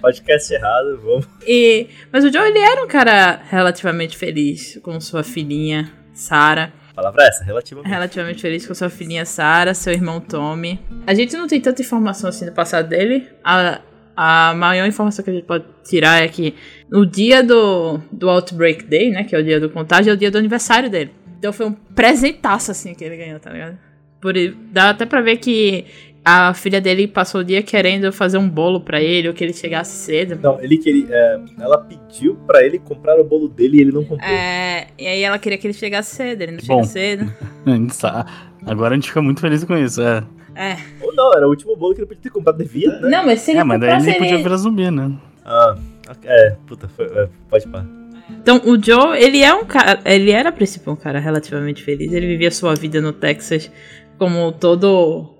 Podcast 0.00 0.54
errado, 0.54 1.00
vamos. 1.02 1.28
E, 1.44 1.88
mas 2.12 2.24
o 2.24 2.32
Joe 2.32 2.48
ele 2.48 2.60
era 2.60 2.84
um 2.84 2.88
cara 2.88 3.40
relativamente 3.50 4.16
feliz 4.16 4.78
com 4.80 5.00
sua 5.00 5.24
filhinha 5.24 5.92
Sarah. 6.14 6.72
Palavra 6.94 7.24
é 7.24 7.28
essa, 7.28 7.42
relativamente. 7.42 7.90
relativamente 7.90 8.42
feliz 8.42 8.64
com 8.64 8.74
sua 8.74 8.90
filhinha 8.90 9.24
Sarah, 9.24 9.74
seu 9.74 9.92
irmão 9.92 10.20
Tommy. 10.20 10.80
A 11.04 11.14
gente 11.14 11.36
não 11.36 11.48
tem 11.48 11.60
tanta 11.60 11.82
informação 11.82 12.30
assim 12.30 12.46
do 12.46 12.52
passado 12.52 12.88
dele. 12.88 13.28
A, 13.44 13.80
a 14.20 14.52
maior 14.54 14.84
informação 14.84 15.24
que 15.24 15.30
a 15.30 15.32
gente 15.32 15.46
pode 15.46 15.64
tirar 15.84 16.24
é 16.24 16.26
que 16.26 16.56
no 16.90 17.04
dia 17.06 17.42
do, 17.42 17.98
do 18.10 18.28
Outbreak 18.30 18.84
Day, 18.84 19.10
né, 19.10 19.24
que 19.24 19.34
é 19.34 19.38
o 19.38 19.44
dia 19.44 19.60
do 19.60 19.68
contágio, 19.70 20.10
é 20.10 20.14
o 20.14 20.16
dia 20.16 20.30
do 20.30 20.38
aniversário 20.38 20.88
dele. 20.90 21.10
Então 21.38 21.52
foi 21.52 21.66
um 21.66 21.72
presentaço 21.72 22.70
assim 22.70 22.94
que 22.94 23.04
ele 23.04 23.16
ganhou, 23.16 23.38
tá 23.38 23.50
ligado? 23.50 23.78
Por, 24.20 24.34
dá 24.72 24.90
até 24.90 25.06
pra 25.06 25.20
ver 25.20 25.36
que 25.36 25.84
a 26.24 26.52
filha 26.52 26.80
dele 26.80 27.06
passou 27.06 27.40
o 27.40 27.44
dia 27.44 27.62
querendo 27.62 28.12
fazer 28.12 28.36
um 28.36 28.48
bolo 28.48 28.80
pra 28.80 29.00
ele, 29.00 29.28
ou 29.28 29.34
que 29.34 29.44
ele 29.44 29.52
chegasse 29.52 29.92
cedo. 30.04 30.38
Não, 30.42 30.60
ele 30.60 30.76
queria. 30.76 31.06
é, 31.08 31.40
ela 31.60 31.78
pediu 31.78 32.34
pra 32.46 32.62
ele 32.64 32.78
comprar 32.80 33.18
o 33.18 33.24
bolo 33.24 33.48
dele 33.48 33.78
e 33.78 33.80
ele 33.82 33.92
não 33.92 34.02
comprou. 34.04 34.28
É, 34.28 34.88
e 34.98 35.06
aí 35.06 35.22
ela 35.22 35.38
queria 35.38 35.56
que 35.56 35.66
ele 35.66 35.74
chegasse 35.74 36.16
cedo, 36.16 36.42
ele 36.42 36.52
não 36.52 36.58
Bom. 36.66 36.82
chega 36.84 37.24
cedo. 37.24 37.32
Agora 38.66 38.94
a 38.94 38.96
gente 38.96 39.08
fica 39.08 39.22
muito 39.22 39.40
feliz 39.40 39.62
com 39.64 39.76
isso, 39.78 40.02
é. 40.02 40.24
É. 40.54 40.76
Ou 41.00 41.14
não, 41.14 41.32
era 41.32 41.46
o 41.46 41.50
último 41.50 41.76
bolo 41.76 41.94
que 41.94 42.00
ele 42.00 42.08
podia 42.08 42.22
ter 42.24 42.30
comprado, 42.30 42.58
devia, 42.58 42.88
né? 42.98 43.08
Não, 43.08 43.24
mas 43.24 43.40
se 43.40 43.52
ele 43.52 43.60
É, 43.60 43.64
mas 43.64 43.80
daí 43.80 43.88
comprasse, 43.90 44.10
ele 44.10 44.18
podia 44.18 44.34
ele- 44.34 44.42
virar 44.42 44.56
zumbi, 44.56 44.90
né? 44.90 45.12
Ah, 45.44 45.76
é, 46.24 46.56
puta, 46.66 46.88
foi, 46.88 47.06
é, 47.06 47.28
pode 47.48 47.66
pá. 47.68 47.84
Então, 48.30 48.60
o 48.66 48.82
Joe, 48.82 49.16
ele 49.18 49.42
é 49.42 49.54
um 49.54 49.64
cara. 49.64 50.00
Ele 50.04 50.30
era 50.30 50.50
a 50.50 50.52
princípio 50.52 50.92
um 50.92 50.96
cara 50.96 51.18
relativamente 51.18 51.82
feliz. 51.82 52.12
Ele 52.12 52.26
vivia 52.26 52.50
sua 52.50 52.74
vida 52.74 53.00
no 53.00 53.12
Texas 53.12 53.70
como 54.18 54.52
todo 54.52 55.34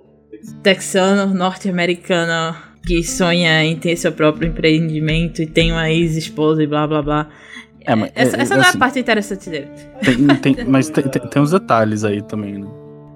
texano, 0.63 1.35
norte-americano 1.35 2.57
que 2.87 3.03
sonha 3.03 3.63
em 3.65 3.77
ter 3.77 3.97
seu 3.97 4.13
próprio 4.13 4.49
empreendimento 4.49 5.43
e 5.43 5.47
tem 5.47 5.73
uma 5.73 5.91
ex-esposa 5.91 6.63
e 6.63 6.67
blá 6.67 6.87
blá 6.87 7.03
blá. 7.03 7.29
É, 7.85 7.95
mas, 7.95 8.11
essa 8.15 8.37
é, 8.37 8.41
essa 8.41 8.55
é, 8.55 8.57
não 8.57 8.63
é 8.63 8.67
a 8.67 8.71
assim, 8.71 8.79
parte 8.79 8.99
interessante 8.99 9.51
dele. 9.51 9.69
tem- 10.03 10.55
tem- 10.55 10.65
mas 10.67 10.89
tem, 10.89 11.05
tem, 11.05 11.23
tem 11.29 11.43
uns 11.43 11.51
detalhes 11.51 12.05
aí 12.05 12.23
também, 12.23 12.59
né? 12.59 12.67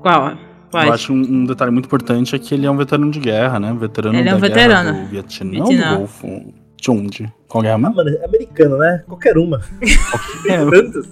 Qual? 0.00 0.36
Quais? 0.70 0.86
Eu 0.88 0.92
acho 0.94 1.12
um, 1.12 1.16
um 1.20 1.44
detalhe 1.44 1.70
muito 1.70 1.86
importante 1.86 2.34
é 2.34 2.38
que 2.38 2.54
ele 2.54 2.66
é 2.66 2.70
um 2.70 2.76
veterano 2.76 3.10
de 3.10 3.20
guerra, 3.20 3.60
né? 3.60 3.74
Veterano 3.78 4.18
Ele 4.18 4.28
é 4.28 4.34
um 4.34 4.40
da 4.40 4.46
veterano. 4.48 4.90
guerra 4.92 5.04
do 5.04 5.10
Vietnã, 5.10 5.50
Vietnã. 5.50 5.92
do 5.92 5.98
Golfo. 5.98 6.54
De 6.82 6.90
onde? 6.90 7.32
Qual 7.46 7.62
guerra 7.62 7.76
Ah, 7.76 7.78
mesmo? 7.78 7.94
mano, 7.94 8.10
é 8.10 8.24
americano, 8.24 8.76
né? 8.76 9.04
Qualquer 9.06 9.38
uma. 9.38 9.60
É, 10.48 10.58
Tantas. 10.68 11.08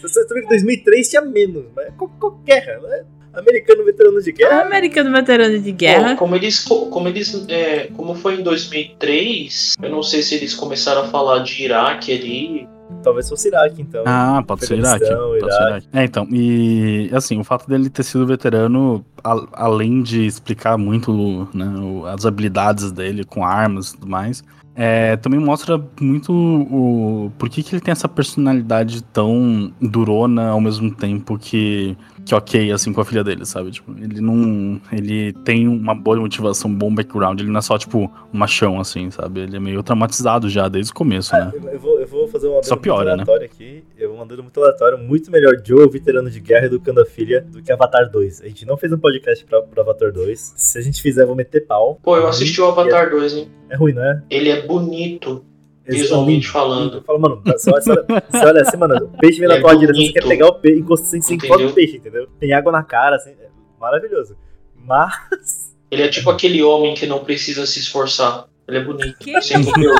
Você 0.00 0.08
sabe 0.24 0.40
que 0.42 0.46
em 0.46 0.48
2003 0.50 1.08
tinha 1.10 1.22
menos, 1.22 1.64
mas 1.74 1.88
qual- 1.98 2.08
qualquer. 2.20 2.80
Né? 2.80 3.02
Americano 3.34 3.84
veterano 3.84 4.22
de 4.22 4.30
É 4.30 4.32
guerra. 4.32 4.62
americano 4.62 5.10
veterano 5.10 5.58
de 5.58 5.72
guerra. 5.72 6.14
como 6.16 6.36
eles, 6.36 6.60
como 6.64 7.08
eles, 7.08 7.44
é, 7.48 7.88
como 7.96 8.14
foi 8.14 8.36
em 8.40 8.42
2003, 8.44 9.74
eu 9.82 9.90
não 9.90 10.02
sei 10.02 10.22
se 10.22 10.36
eles 10.36 10.54
começaram 10.54 11.02
a 11.02 11.04
falar 11.08 11.40
de 11.40 11.64
Iraque 11.64 12.12
ali. 12.12 12.68
Talvez 13.02 13.28
fosse 13.28 13.48
Iraque, 13.48 13.82
então. 13.82 14.02
Ah, 14.06 14.42
pode 14.46 14.64
ser 14.64 14.78
Iraque. 14.78 15.04
Afeganistão, 15.04 15.28
Pode 15.40 15.52
ser 15.54 15.60
Iraque. 15.60 15.70
Iraque. 15.72 15.88
É, 15.92 16.04
então, 16.04 16.28
e 16.32 17.10
assim, 17.12 17.38
o 17.38 17.44
fato 17.44 17.68
dele 17.68 17.90
ter 17.90 18.02
sido 18.02 18.26
veterano, 18.26 19.04
a- 19.22 19.46
além 19.52 20.02
de 20.02 20.24
explicar 20.26 20.78
muito 20.78 21.48
né, 21.52 21.66
o- 21.80 22.06
as 22.06 22.24
habilidades 22.24 22.90
dele 22.92 23.24
com 23.24 23.44
armas 23.44 23.90
e 23.90 23.94
tudo 23.94 24.08
mais, 24.08 24.42
é, 24.80 25.16
também 25.16 25.40
mostra 25.40 25.76
muito 26.00 26.32
o 26.32 27.32
por 27.36 27.48
que, 27.48 27.64
que 27.64 27.74
ele 27.74 27.80
tem 27.80 27.90
essa 27.90 28.08
personalidade 28.08 29.02
tão 29.02 29.72
durona 29.80 30.50
ao 30.50 30.60
mesmo 30.60 30.94
tempo 30.94 31.36
que, 31.36 31.96
que 32.24 32.32
ok, 32.32 32.70
assim, 32.70 32.92
com 32.92 33.00
a 33.00 33.04
filha 33.04 33.24
dele, 33.24 33.44
sabe? 33.44 33.72
Tipo, 33.72 33.90
ele 33.98 34.20
não. 34.20 34.80
Ele 34.92 35.32
tem 35.32 35.66
uma 35.66 35.96
boa 35.96 36.20
motivação, 36.20 36.70
um 36.70 36.74
bom 36.74 36.94
background, 36.94 37.40
ele 37.40 37.50
não 37.50 37.58
é 37.58 37.62
só, 37.62 37.76
tipo, 37.76 38.08
um 38.32 38.38
machão, 38.38 38.78
assim, 38.78 39.10
sabe? 39.10 39.40
Ele 39.40 39.56
é 39.56 39.58
meio 39.58 39.82
traumatizado 39.82 40.48
já 40.48 40.68
desde 40.68 40.92
o 40.92 40.94
começo, 40.94 41.32
né? 41.34 41.50
Eu, 41.52 41.70
eu 41.70 41.80
vou, 41.80 42.00
eu 42.00 42.06
vou 42.06 42.28
fazer 42.28 42.46
uma 42.46 42.62
Só 42.62 42.76
piora, 42.76 43.16
né? 43.16 43.24
aqui. 43.44 43.82
Mandando 44.18 44.42
muito 44.42 44.60
aleatório. 44.60 44.98
Muito 44.98 45.30
melhor 45.30 45.54
Joe, 45.64 45.88
veterano 45.88 46.28
de 46.28 46.40
guerra, 46.40 46.66
educando 46.66 47.00
a 47.00 47.06
filha, 47.06 47.40
do 47.40 47.62
que 47.62 47.70
Avatar 47.72 48.10
2. 48.10 48.42
A 48.42 48.48
gente 48.48 48.66
não 48.66 48.76
fez 48.76 48.92
um 48.92 48.98
podcast 48.98 49.44
pra, 49.44 49.62
pra 49.62 49.82
Avatar 49.82 50.12
2. 50.12 50.54
Se 50.56 50.78
a 50.78 50.82
gente 50.82 51.00
fizer, 51.00 51.22
eu 51.22 51.28
vou 51.28 51.36
meter 51.36 51.66
pau. 51.66 52.00
Pô, 52.02 52.16
eu 52.16 52.26
assisti 52.26 52.60
o 52.60 52.66
Avatar 52.66 53.10
2, 53.10 53.32
hein? 53.34 53.48
É 53.70 53.76
ruim, 53.76 53.92
né? 53.92 54.22
Ele 54.28 54.50
é 54.50 54.66
bonito, 54.66 55.44
visualmente 55.86 56.48
falando. 56.48 57.00
Fala, 57.02 57.18
mano, 57.18 57.40
você 57.44 57.70
olha, 57.70 57.82
você 58.28 58.46
olha- 58.46 58.62
assim, 58.62 58.76
mano, 58.76 58.96
o 59.04 59.18
peixe 59.18 59.38
vem 59.38 59.48
na 59.48 59.54
É 59.56 59.60
tua 59.60 59.74
direção, 59.76 60.02
você 60.04 60.12
quer 60.12 60.26
pegar 60.26 60.46
o 60.48 60.54
peixe, 60.54 60.80
encosta 60.80 61.06
assim, 61.06 61.20
você 61.20 61.34
encosta 61.34 61.54
Entendeu? 61.54 61.70
o 61.70 61.74
peixe, 61.74 61.96
entendeu? 61.96 62.26
Tem 62.40 62.52
água 62.52 62.72
na 62.72 62.82
cara, 62.82 63.16
assim, 63.16 63.30
é 63.30 63.48
maravilhoso. 63.80 64.36
Mas, 64.74 65.74
Ele 65.90 66.02
é 66.02 66.08
tipo 66.08 66.28
aquele 66.30 66.62
homem 66.62 66.94
que 66.94 67.06
não 67.06 67.20
precisa 67.24 67.64
se 67.66 67.78
esforçar. 67.78 68.46
Ele 68.66 68.78
é 68.78 68.84
bonito. 68.84 69.16
Que? 69.18 69.32
Entendeu? 69.36 69.94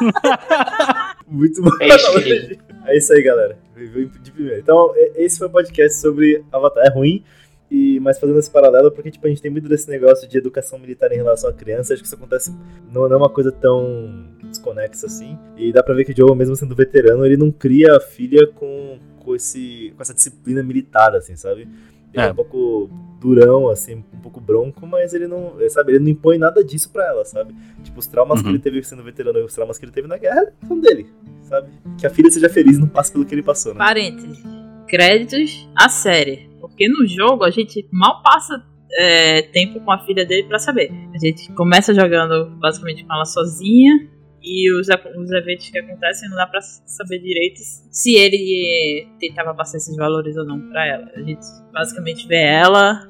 muito 1.27 1.63
bom. 1.63 1.71
É 1.81 1.89
isso, 1.89 2.13
querido. 2.23 2.68
É 2.89 2.97
isso 2.97 3.13
aí, 3.13 3.23
galera. 3.23 3.59
Viveu 3.77 4.09
de 4.09 4.33
primeiro. 4.33 4.61
Então, 4.61 4.93
esse 5.15 5.39
foi 5.39 5.47
o 5.47 5.51
podcast 5.51 6.01
sobre 6.01 6.43
Avatar. 6.51 6.87
É 6.87 6.91
ruim, 6.91 7.23
e, 7.71 8.01
mas 8.01 8.19
fazendo 8.19 8.39
esse 8.39 8.51
paralelo, 8.51 8.91
porque 8.91 9.11
tipo, 9.11 9.27
a 9.27 9.29
gente 9.29 9.43
tem 9.43 9.51
muito 9.51 9.69
desse 9.69 9.91
negócio 9.91 10.27
de 10.27 10.39
educação 10.39 10.79
militar 10.79 11.13
em 11.13 11.17
relação 11.17 11.51
à 11.51 11.53
criança. 11.53 11.93
Acho 11.93 12.03
que 12.03 12.07
isso 12.07 12.15
acontece. 12.17 12.51
Não, 12.91 13.07
não 13.07 13.13
é 13.13 13.17
uma 13.17 13.29
coisa 13.29 13.53
tão 13.53 14.27
desconexa 14.43 15.07
assim. 15.07 15.39
E 15.57 15.71
dá 15.71 15.83
pra 15.83 15.95
ver 15.95 16.05
que 16.05 16.13
o 16.13 16.17
Joe, 16.17 16.35
mesmo 16.35 16.57
sendo 16.57 16.75
veterano, 16.75 17.27
ele 17.27 17.37
não 17.37 17.51
cria 17.51 17.97
a 17.97 18.01
filha 18.01 18.47
com, 18.47 18.99
com, 19.21 19.35
esse, 19.35 19.93
com 19.95 20.03
essa 20.03 20.15
disciplina 20.15 20.63
militar, 20.63 21.15
assim, 21.15 21.37
sabe? 21.37 21.69
Ele 22.13 22.23
é. 22.23 22.27
É. 22.29 22.33
um 22.33 22.35
pouco 22.35 22.91
durão, 23.21 23.69
assim, 23.69 23.97
um 23.97 24.21
pouco 24.21 24.41
bronco, 24.41 24.87
mas 24.87 25.13
ele 25.13 25.27
não, 25.27 25.55
sabe, 25.69 25.93
ele 25.93 25.99
não 26.05 26.09
impõe 26.09 26.39
nada 26.39 26.63
disso 26.63 26.91
pra 26.93 27.05
ela, 27.07 27.25
sabe? 27.25 27.53
Tipo, 27.83 27.99
os 27.99 28.07
traumas 28.07 28.41
que 28.41 28.47
Uhum. 28.47 28.55
ele 28.55 28.63
teve 28.63 28.81
sendo 28.85 29.03
veterano 29.03 29.39
e 29.41 29.43
os 29.43 29.53
traumas 29.53 29.77
que 29.77 29.85
ele 29.85 29.91
teve 29.93 30.07
na 30.07 30.17
guerra 30.17 30.53
são 30.69 30.79
dele, 30.79 31.07
sabe? 31.43 31.69
Que 31.99 32.07
a 32.07 32.11
filha 32.11 32.31
seja 32.31 32.49
feliz 32.49 32.77
e 32.77 32.81
não 32.81 32.87
passe 32.87 33.11
pelo 33.11 33.25
que 33.25 33.35
ele 33.35 33.43
passou, 33.43 33.73
né? 33.75 33.79
Parênteses. 33.79 34.39
Créditos 34.87 35.69
à 35.77 35.89
série. 35.89 36.49
Porque 36.61 36.89
no 36.89 37.07
jogo 37.07 37.45
a 37.45 37.51
gente 37.51 37.87
mal 37.93 38.23
passa 38.23 38.65
é, 39.01 39.43
tempo 39.43 39.81
com 39.81 39.91
a 39.91 39.99
filha 40.07 40.25
dele 40.25 40.47
pra 40.49 40.59
saber. 40.59 40.91
A 41.15 41.19
gente 41.19 41.53
começa 41.53 41.93
jogando 41.93 42.51
basicamente 42.59 43.05
com 43.05 43.13
ela 43.15 43.25
sozinha. 43.25 44.09
E 44.43 44.73
os, 44.73 44.87
os 44.89 45.31
eventos 45.33 45.69
que 45.69 45.79
acontecem 45.79 46.29
não 46.29 46.37
dá 46.37 46.47
pra 46.47 46.61
saber 46.61 47.19
direito 47.19 47.59
se 47.91 48.15
ele 48.15 49.09
tentava 49.19 49.55
passar 49.55 49.79
esses 49.79 49.97
valores 49.97 50.37
ou 50.37 50.45
não 50.45 50.61
pra 50.71 50.87
ela. 50.87 51.11
A 51.15 51.21
gente 51.21 51.45
basicamente 51.73 52.27
vê 52.27 52.43
ela, 52.43 53.07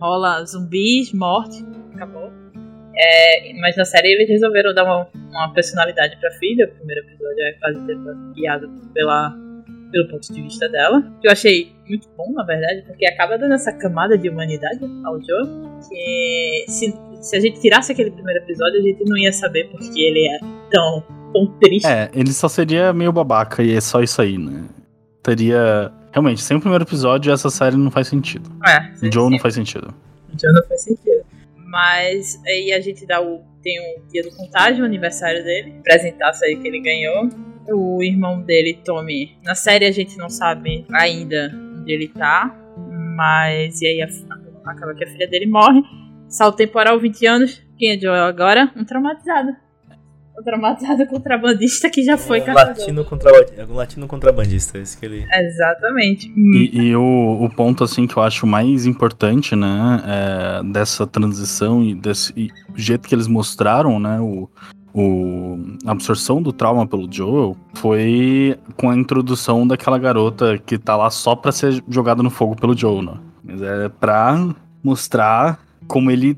rola 0.00 0.44
zumbis, 0.44 1.12
morte, 1.12 1.64
acabou. 1.94 2.30
É, 3.00 3.52
mas 3.60 3.76
na 3.76 3.84
série 3.84 4.12
eles 4.12 4.28
resolveram 4.28 4.74
dar 4.74 4.84
uma, 4.84 5.08
uma 5.30 5.52
personalidade 5.52 6.16
pra 6.18 6.30
filha. 6.32 6.66
O 6.66 6.76
primeiro 6.76 7.02
episódio 7.06 7.42
é 7.44 7.52
quase 7.52 7.80
guiado 8.34 8.68
pela, 8.92 9.36
pelo 9.92 10.08
ponto 10.08 10.32
de 10.32 10.42
vista 10.42 10.68
dela. 10.68 11.02
Que 11.20 11.28
eu 11.28 11.32
achei 11.32 11.72
muito 11.88 12.08
bom, 12.16 12.32
na 12.32 12.44
verdade, 12.44 12.82
porque 12.86 13.06
acaba 13.06 13.38
dando 13.38 13.54
essa 13.54 13.72
camada 13.72 14.18
de 14.18 14.28
humanidade 14.28 14.80
ao 15.04 15.14
Joe. 15.20 15.48
Que 15.88 16.64
se, 16.68 16.92
se 17.20 17.36
a 17.36 17.40
gente 17.40 17.60
tirasse 17.60 17.92
aquele 17.92 18.10
primeiro 18.10 18.40
episódio, 18.44 18.78
a 18.80 18.82
gente 18.82 19.04
não 19.04 19.16
ia 19.18 19.32
saber 19.32 19.68
porque 19.70 20.00
ele 20.00 20.26
é 20.28 20.38
tão, 20.70 21.02
tão 21.32 21.46
triste. 21.60 21.86
É, 21.86 22.10
ele 22.14 22.32
só 22.32 22.48
seria 22.48 22.92
meio 22.92 23.12
babaca 23.12 23.62
e 23.62 23.74
é 23.74 23.80
só 23.80 24.00
isso 24.02 24.20
aí, 24.22 24.38
né? 24.38 24.64
Teria. 25.22 25.92
Realmente, 26.12 26.40
sem 26.42 26.56
o 26.56 26.60
primeiro 26.60 26.84
episódio, 26.84 27.32
essa 27.32 27.50
série 27.50 27.76
não 27.76 27.90
faz 27.90 28.08
sentido. 28.08 28.50
É, 28.66 29.06
O 29.06 29.12
Joe 29.12 29.30
não 29.30 29.38
faz 29.38 29.54
sentido. 29.54 29.94
Já 30.40 30.50
não 30.52 30.64
faz 30.66 30.82
sentido. 30.82 31.22
Mas 31.56 32.40
aí 32.46 32.72
a 32.72 32.80
gente 32.80 33.06
dá 33.06 33.20
o. 33.20 33.40
Tem 33.62 33.78
o 33.78 34.08
dia 34.10 34.22
do 34.22 34.30
contágio, 34.34 34.82
o 34.82 34.86
aniversário 34.86 35.44
dele. 35.44 35.74
Apresentasse 35.80 36.44
aí 36.44 36.56
que 36.56 36.66
ele 36.66 36.80
ganhou. 36.80 37.28
O 37.70 38.02
irmão 38.02 38.40
dele, 38.40 38.78
Tommy. 38.84 39.36
Na 39.44 39.54
série 39.54 39.84
a 39.84 39.90
gente 39.90 40.16
não 40.16 40.30
sabe 40.30 40.86
ainda 40.92 41.52
onde 41.78 41.92
ele 41.92 42.08
tá. 42.08 42.56
Mas. 43.16 43.82
E 43.82 43.86
aí 43.86 44.02
a- 44.02 44.70
acaba 44.70 44.94
que 44.94 45.04
a 45.04 45.06
filha 45.06 45.28
dele 45.28 45.46
morre. 45.46 45.82
Salto 46.28 46.56
temporal 46.56 46.98
20 47.00 47.26
anos. 47.26 47.62
Quem 47.78 47.92
é 47.92 47.98
Joel 47.98 48.24
agora? 48.24 48.70
Um 48.76 48.84
traumatizado. 48.84 49.50
Um 50.38 50.42
traumatizado 50.42 51.06
contrabandista 51.06 51.88
que 51.90 52.02
já 52.02 52.16
foi 52.16 52.40
um 52.40 52.44
caçador. 52.44 52.78
latino, 52.78 53.04
contra, 53.04 53.32
um 53.68 53.74
latino 53.74 54.06
contrabandista, 54.06 54.78
esse 54.78 54.96
que 54.96 55.06
ele. 55.06 55.26
Exatamente. 55.32 56.32
E, 56.36 56.88
e 56.88 56.96
o, 56.96 57.44
o 57.44 57.50
ponto, 57.50 57.82
assim, 57.82 58.06
que 58.06 58.16
eu 58.16 58.22
acho 58.22 58.46
mais 58.46 58.86
importante, 58.86 59.56
né, 59.56 60.02
é, 60.06 60.62
dessa 60.64 61.06
transição 61.06 61.82
e 61.82 61.94
desse 61.94 62.32
e 62.36 62.50
jeito 62.76 63.08
que 63.08 63.14
eles 63.14 63.26
mostraram, 63.26 63.98
né, 63.98 64.20
o, 64.20 64.48
o, 64.94 65.58
a 65.86 65.92
absorção 65.92 66.40
do 66.40 66.52
trauma 66.52 66.86
pelo 66.86 67.10
Joel 67.10 67.56
foi 67.74 68.56
com 68.76 68.90
a 68.90 68.96
introdução 68.96 69.66
daquela 69.66 69.98
garota 69.98 70.58
que 70.58 70.78
tá 70.78 70.96
lá 70.96 71.10
só 71.10 71.34
pra 71.34 71.50
ser 71.52 71.82
jogada 71.88 72.22
no 72.22 72.30
fogo 72.30 72.54
pelo 72.54 72.76
Joel, 72.76 73.02
né? 73.02 73.14
Mas 73.42 73.62
é 73.62 73.88
pra 73.88 74.54
mostrar 74.84 75.58
como 75.88 76.10
ele, 76.10 76.36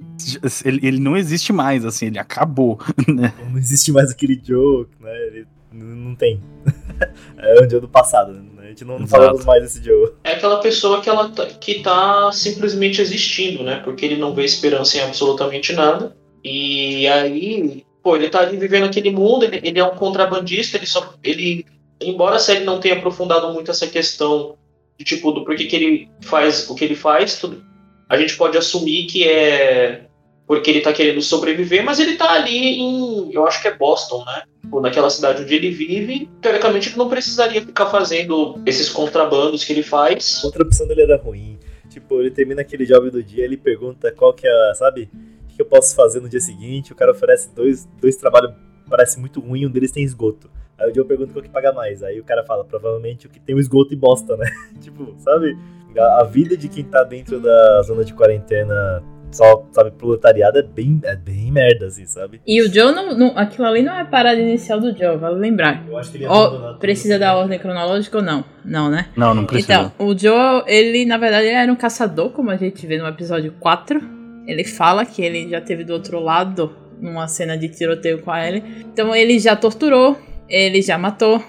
ele, 0.65 0.81
ele 0.87 1.01
não 1.01 1.17
existe 1.17 1.53
mais, 1.53 1.85
assim, 1.85 2.07
ele 2.07 2.19
acabou, 2.19 2.79
né? 3.07 3.35
Não 3.51 3.59
existe 3.59 3.91
mais 3.91 4.11
aquele 4.11 4.41
Joe, 4.43 4.87
né? 5.01 5.13
Ele 5.27 5.47
não 5.73 6.15
tem. 6.15 6.41
é 7.37 7.63
um 7.63 7.69
Joe 7.69 7.81
do 7.81 7.89
passado, 7.89 8.33
né? 8.33 8.43
A 8.63 8.69
gente 8.69 8.85
não, 8.85 9.01
não 9.01 9.07
falamos 9.09 9.45
mais 9.45 9.63
desse 9.63 9.83
Joe. 9.83 10.13
É 10.23 10.33
aquela 10.33 10.61
pessoa 10.61 11.01
que 11.01 11.09
ela 11.09 11.29
tá, 11.29 11.47
que 11.47 11.81
tá 11.81 12.31
simplesmente 12.33 13.03
existindo, 13.03 13.65
né? 13.65 13.81
Porque 13.85 14.07
ele 14.07 14.17
não 14.17 14.33
vê 14.33 14.45
esperança 14.45 14.97
em 14.97 15.01
absolutamente 15.01 15.73
nada. 15.73 16.17
E 16.45 17.09
aí, 17.09 17.85
pô, 18.03 18.15
ele 18.15 18.31
tá 18.31 18.41
ali 18.41 18.57
vivendo 18.57 18.85
aquele 18.85 19.11
mundo, 19.11 19.45
ele, 19.45 19.61
ele 19.65 19.81
é 19.81 19.85
um 19.85 19.97
contrabandista, 19.97 20.77
ele 20.77 20.87
só. 20.87 21.13
Ele. 21.25 21.67
Embora 22.01 22.37
a 22.37 22.39
série 22.39 22.65
não 22.65 22.81
tenha 22.81 22.95
aprofundado 22.95 23.53
muito 23.53 23.71
essa 23.71 23.87
questão 23.87 24.57
de 24.97 25.05
tipo 25.05 25.33
do 25.33 25.45
porquê 25.45 25.67
que 25.67 25.77
ele 25.77 26.09
faz 26.23 26.71
o 26.71 26.75
que 26.75 26.85
ele 26.85 26.95
faz, 26.95 27.39
tudo, 27.39 27.63
a 28.11 28.17
gente 28.19 28.37
pode 28.37 28.59
assumir 28.59 29.07
que 29.07 29.27
é 29.27 30.07
porque 30.47 30.69
ele 30.69 30.81
tá 30.81 30.93
querendo 30.93 31.23
sobreviver, 31.23 31.85
mas 31.85 32.01
ele 32.01 32.17
tá 32.17 32.33
ali 32.33 32.81
em. 32.81 33.33
Eu 33.33 33.47
acho 33.47 33.63
que 33.63 33.69
é 33.69 33.77
Boston, 33.77 34.25
né? 34.25 34.43
Ou 34.73 34.81
naquela 34.81 35.09
cidade 35.09 35.43
onde 35.45 35.55
ele 35.55 35.71
vive, 35.71 36.29
teoricamente 36.43 36.89
ele 36.89 36.97
não 36.99 37.09
precisaria 37.09 37.63
ficar 37.63 37.87
fazendo 37.87 38.61
esses 38.67 38.89
contrabandos 38.89 39.63
que 39.63 39.73
ele 39.73 39.85
faz. 39.85 40.43
Outra 40.43 40.65
opção 40.65 40.89
dele 40.89 41.03
era 41.03 41.17
ruim. 41.17 41.57
Tipo, 41.89 42.21
ele 42.21 42.33
termina 42.33 42.63
aquele 42.63 42.85
job 42.85 43.11
do 43.11 43.23
dia, 43.23 43.45
ele 43.45 43.57
pergunta 43.57 44.11
qual 44.11 44.35
que 44.35 44.45
é, 44.47 44.51
a- 44.51 44.75
sabe? 44.75 45.09
O 45.45 45.55
que 45.55 45.63
eu 45.63 45.67
posso 45.67 45.95
fazer 45.95 46.21
no 46.21 46.29
dia 46.29 46.41
seguinte? 46.41 46.93
O 46.93 46.97
cara 46.97 47.13
oferece 47.13 47.55
dois, 47.55 47.89
dois 48.01 48.17
trabalhos, 48.17 48.53
parece 48.89 49.21
muito 49.21 49.39
ruim, 49.41 49.67
um 49.67 49.71
deles 49.71 49.93
tem 49.93 50.03
esgoto. 50.03 50.51
Aí 50.77 50.91
o 50.91 50.95
Joe 50.95 51.05
pergunta 51.05 51.33
qual 51.33 51.43
que 51.45 51.49
paga 51.49 51.73
mais. 51.73 52.03
Aí 52.03 52.19
o 52.19 52.25
cara 52.25 52.45
fala, 52.45 52.65
provavelmente 52.65 53.27
o 53.27 53.31
que 53.31 53.39
tem 53.39 53.55
o 53.55 53.61
esgoto 53.61 53.93
e 53.95 53.97
bosta, 53.97 54.37
né? 54.37 54.51
tipo, 54.83 55.15
sabe? 55.19 55.57
A, 55.99 56.21
a 56.21 56.25
vida 56.25 56.57
de 56.57 56.69
quem 56.69 56.85
tá 56.85 57.03
dentro 57.05 57.41
da 57.41 57.83
zona 57.83 58.05
de 58.05 58.13
quarentena, 58.15 59.03
só, 59.31 59.65
sabe, 59.73 59.91
proletariado 59.93 60.59
é 60.59 60.63
bem, 60.63 61.01
é 61.05 61.15
bem 61.15 61.53
merda, 61.53 61.87
assim, 61.87 62.05
sabe? 62.07 62.41
E 62.47 62.61
o 62.63 62.73
Joe, 62.73 62.93
não, 62.93 63.17
não- 63.17 63.39
aquilo 63.39 63.67
ali 63.67 63.83
não 63.83 63.95
é 63.95 64.01
a 64.01 64.05
parada 64.05 64.41
inicial 64.41 64.81
do 64.81 64.97
Joe, 64.97 65.17
vale 65.17 65.39
lembrar. 65.39 65.85
Eu 65.89 65.97
acho 65.97 66.11
que 66.11 66.19
ele 66.19 66.27
Ó, 66.27 66.75
precisa 66.75 67.19
da 67.19 67.37
ordem 67.37 67.59
cronológica 67.59 68.19
ou 68.19 68.25
não? 68.25 68.45
Não, 68.65 68.91
né? 68.91 69.07
Não, 69.17 69.35
não 69.35 69.45
precisa. 69.45 69.73
Então, 69.73 69.93
o 70.07 70.17
Joe, 70.19 70.65
ele, 70.67 71.05
na 71.05 71.17
verdade, 71.17 71.47
ele 71.47 71.57
era 71.57 71.73
um 71.73 71.77
caçador, 71.77 72.31
como 72.31 72.51
a 72.51 72.57
gente 72.57 72.85
vê 72.87 72.99
no 72.99 73.07
episódio 73.07 73.53
4. 73.61 74.01
Ele 74.47 74.65
fala 74.65 75.05
que 75.07 75.23
ele 75.23 75.49
já 75.49 75.61
teve 75.61 75.85
do 75.85 75.93
outro 75.93 76.19
lado 76.19 76.73
numa 77.01 77.29
cena 77.29 77.57
de 77.57 77.69
tiroteio 77.69 78.21
com 78.23 78.31
a 78.33 78.47
Ellie. 78.49 78.65
Então, 78.93 79.15
ele 79.15 79.39
já 79.39 79.55
torturou, 79.55 80.19
ele 80.49 80.83
já 80.83 80.99
matou, 80.99 81.41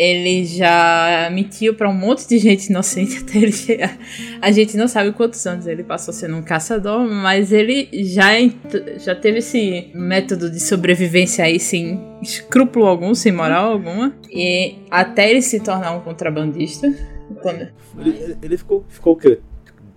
ele 0.00 0.44
já 0.44 1.28
mentiu 1.32 1.74
pra 1.74 1.90
um 1.90 1.92
monte 1.92 2.28
de 2.28 2.38
gente 2.38 2.66
inocente 2.66 3.18
até 3.26 3.38
ele 3.38 3.50
chegar. 3.50 3.98
A 4.40 4.52
gente 4.52 4.76
não 4.76 4.86
sabe 4.86 5.10
quantos 5.12 5.44
anos 5.44 5.66
ele 5.66 5.82
passou 5.82 6.14
sendo 6.14 6.36
um 6.36 6.42
caçador, 6.42 7.00
mas 7.08 7.50
ele 7.50 7.88
já, 8.04 8.28
já 8.98 9.16
teve 9.16 9.38
esse 9.38 9.90
método 9.92 10.48
de 10.48 10.60
sobrevivência 10.60 11.44
aí 11.44 11.58
sem 11.58 12.00
escrúpulo 12.22 12.86
algum, 12.86 13.12
sem 13.12 13.32
moral 13.32 13.72
alguma. 13.72 14.14
E 14.30 14.76
até 14.88 15.28
ele 15.30 15.42
se 15.42 15.58
tornar 15.58 15.90
um 15.96 16.00
contrabandista. 16.00 16.94
Quando... 17.42 17.66
Ele- 17.98 18.36
ele 18.40 18.56
ficou, 18.56 18.84
ficou 18.88 19.14
o 19.14 19.16
quê? 19.16 19.40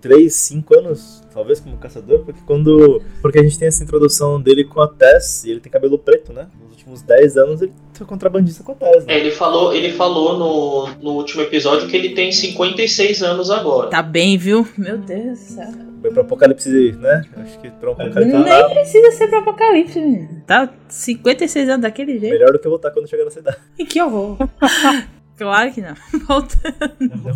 3, 0.02 0.34
5 0.34 0.78
anos, 0.78 1.22
talvez, 1.32 1.60
como 1.60 1.76
caçador, 1.78 2.24
porque 2.24 2.40
quando. 2.44 3.00
Porque 3.22 3.38
a 3.38 3.42
gente 3.42 3.58
tem 3.58 3.68
essa 3.68 3.82
introdução 3.82 4.40
dele 4.40 4.64
com 4.64 4.80
a 4.82 4.88
Tess, 4.88 5.44
e 5.44 5.50
ele 5.52 5.60
tem 5.60 5.70
cabelo 5.72 5.96
preto, 5.98 6.32
né? 6.32 6.48
Nos 6.60 6.72
últimos 6.72 7.00
10 7.02 7.36
anos 7.36 7.62
ele 7.62 7.72
foi 7.94 8.06
contrabandista 8.06 8.62
com 8.64 8.72
a 8.72 8.74
Tess, 8.74 9.04
É, 9.04 9.14
né? 9.14 9.18
ele 9.20 9.30
falou, 9.30 9.72
ele 9.72 9.92
falou 9.92 10.36
no, 10.36 10.88
no 11.02 11.16
último 11.16 11.42
episódio 11.42 11.88
que 11.88 11.96
ele 11.96 12.10
tem 12.10 12.32
56 12.32 13.22
anos 13.22 13.48
agora. 13.50 13.88
Tá 13.88 14.02
bem, 14.02 14.36
viu? 14.36 14.66
Meu 14.76 14.98
Deus 14.98 15.38
do 15.38 15.44
céu. 15.54 15.68
Foi 16.02 16.10
pro 16.10 16.22
Apocalipse, 16.22 16.68
né? 16.98 17.22
Acho 17.36 17.60
que 17.60 17.70
pro 17.70 17.92
Apocalipse 17.92 18.24
Nem 18.24 18.42
tá 18.44 18.68
precisa 18.70 19.12
ser 19.12 19.28
pro 19.28 19.38
apocalipse, 19.38 20.00
menino. 20.00 20.42
Tá 20.44 20.68
56 20.88 21.68
anos 21.68 21.82
daquele 21.82 22.18
jeito. 22.18 22.32
melhor 22.32 22.50
do 22.50 22.58
que 22.58 22.66
eu 22.66 22.72
voltar 22.72 22.90
quando 22.90 23.08
chegar 23.08 23.24
na 23.24 23.30
cidade. 23.30 23.56
Que 23.88 24.02
horror. 24.02 24.36
claro 25.42 25.72
que 25.72 25.80
não. 25.80 25.94
Volta. 26.26 26.56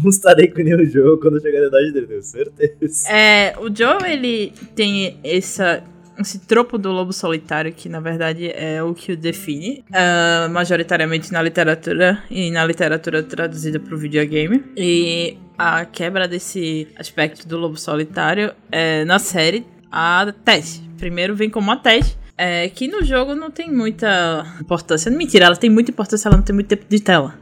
Não 0.03 0.09
estarei 0.09 0.49
com 0.49 0.63
nenhum 0.63 0.85
jogo 0.87 1.21
quando 1.21 1.41
chegar 1.41 1.61
na 1.61 1.67
idade 1.67 1.93
dele, 1.93 2.07
tenho 2.07 2.23
certeza. 2.23 3.09
É, 3.11 3.55
o 3.59 3.75
Joe, 3.75 4.11
ele 4.11 4.53
tem 4.75 5.19
essa, 5.25 5.83
esse 6.19 6.39
tropo 6.39 6.79
do 6.79 6.93
lobo 6.93 7.13
solitário 7.13 7.73
que, 7.73 7.89
na 7.89 8.01
verdade, 8.01 8.51
é 8.55 8.83
o 8.83 8.95
que 8.95 9.13
o 9.13 9.17
define, 9.17 9.85
ah, 9.93 10.49
majoritariamente 10.51 11.33
na 11.33 11.43
literatura 11.43 12.23
e 12.31 12.51
na 12.51 12.65
literatura 12.65 13.23
traduzida 13.23 13.81
para 13.81 13.95
o 13.95 13.99
videogame. 13.99 14.63
E 14.77 15.37
a 15.59 15.85
quebra 15.85 16.29
desse 16.29 16.89
aspecto 16.97 17.47
do 17.49 17.59
lobo 17.59 17.77
solitário 17.77 18.53
é 18.71 19.05
na 19.05 19.19
série 19.19 19.67
a 19.91 20.33
Tess. 20.45 20.83
Primeiro 20.99 21.35
vem 21.35 21.51
como 21.51 21.71
a 21.71 21.77
Tess. 21.77 22.17
É, 22.39 22.69
que 22.69 22.87
no 22.87 23.03
jogo 23.03 23.35
não 23.35 23.51
tem 23.51 23.73
muita 23.73 24.45
importância. 24.61 25.11
Mentira, 25.11 25.47
ela 25.47 25.57
tem 25.57 25.71
muita 25.71 25.91
importância, 25.91 26.29
ela 26.29 26.37
não 26.37 26.45
tem 26.45 26.55
muito 26.55 26.69
tempo 26.69 26.85
de 26.87 27.01
tela. 27.01 27.35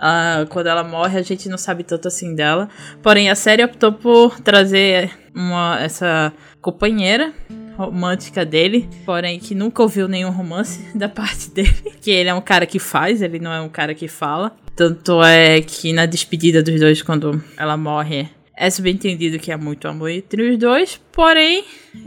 Ah, 0.00 0.46
quando 0.48 0.66
ela 0.66 0.82
morre, 0.82 1.18
a 1.18 1.22
gente 1.22 1.48
não 1.48 1.58
sabe 1.58 1.84
tanto 1.84 2.08
assim 2.08 2.34
dela. 2.34 2.68
Porém, 3.02 3.28
a 3.28 3.34
série 3.34 3.62
optou 3.62 3.92
por 3.92 4.40
trazer 4.40 5.10
uma, 5.34 5.78
essa 5.78 6.32
companheira 6.60 7.32
romântica 7.76 8.44
dele, 8.44 8.88
porém 9.06 9.38
que 9.38 9.54
nunca 9.54 9.82
ouviu 9.82 10.06
nenhum 10.08 10.30
romance 10.30 10.80
da 10.96 11.08
parte 11.08 11.50
dele. 11.50 11.74
Que 12.00 12.10
ele 12.10 12.28
é 12.28 12.34
um 12.34 12.40
cara 12.40 12.66
que 12.66 12.78
faz, 12.78 13.20
ele 13.20 13.38
não 13.38 13.52
é 13.52 13.60
um 13.60 13.68
cara 13.68 13.94
que 13.94 14.08
fala. 14.08 14.56
Tanto 14.74 15.22
é 15.22 15.60
que 15.60 15.92
na 15.92 16.06
despedida 16.06 16.62
dos 16.62 16.80
dois, 16.80 17.02
quando 17.02 17.42
ela 17.56 17.76
morre, 17.76 18.28
é 18.56 18.68
subentendido 18.68 19.38
que 19.38 19.50
há 19.50 19.58
muito 19.58 19.88
amor 19.88 20.10
entre 20.10 20.50
os 20.50 20.58
dois, 20.58 21.00
porém 21.12 21.64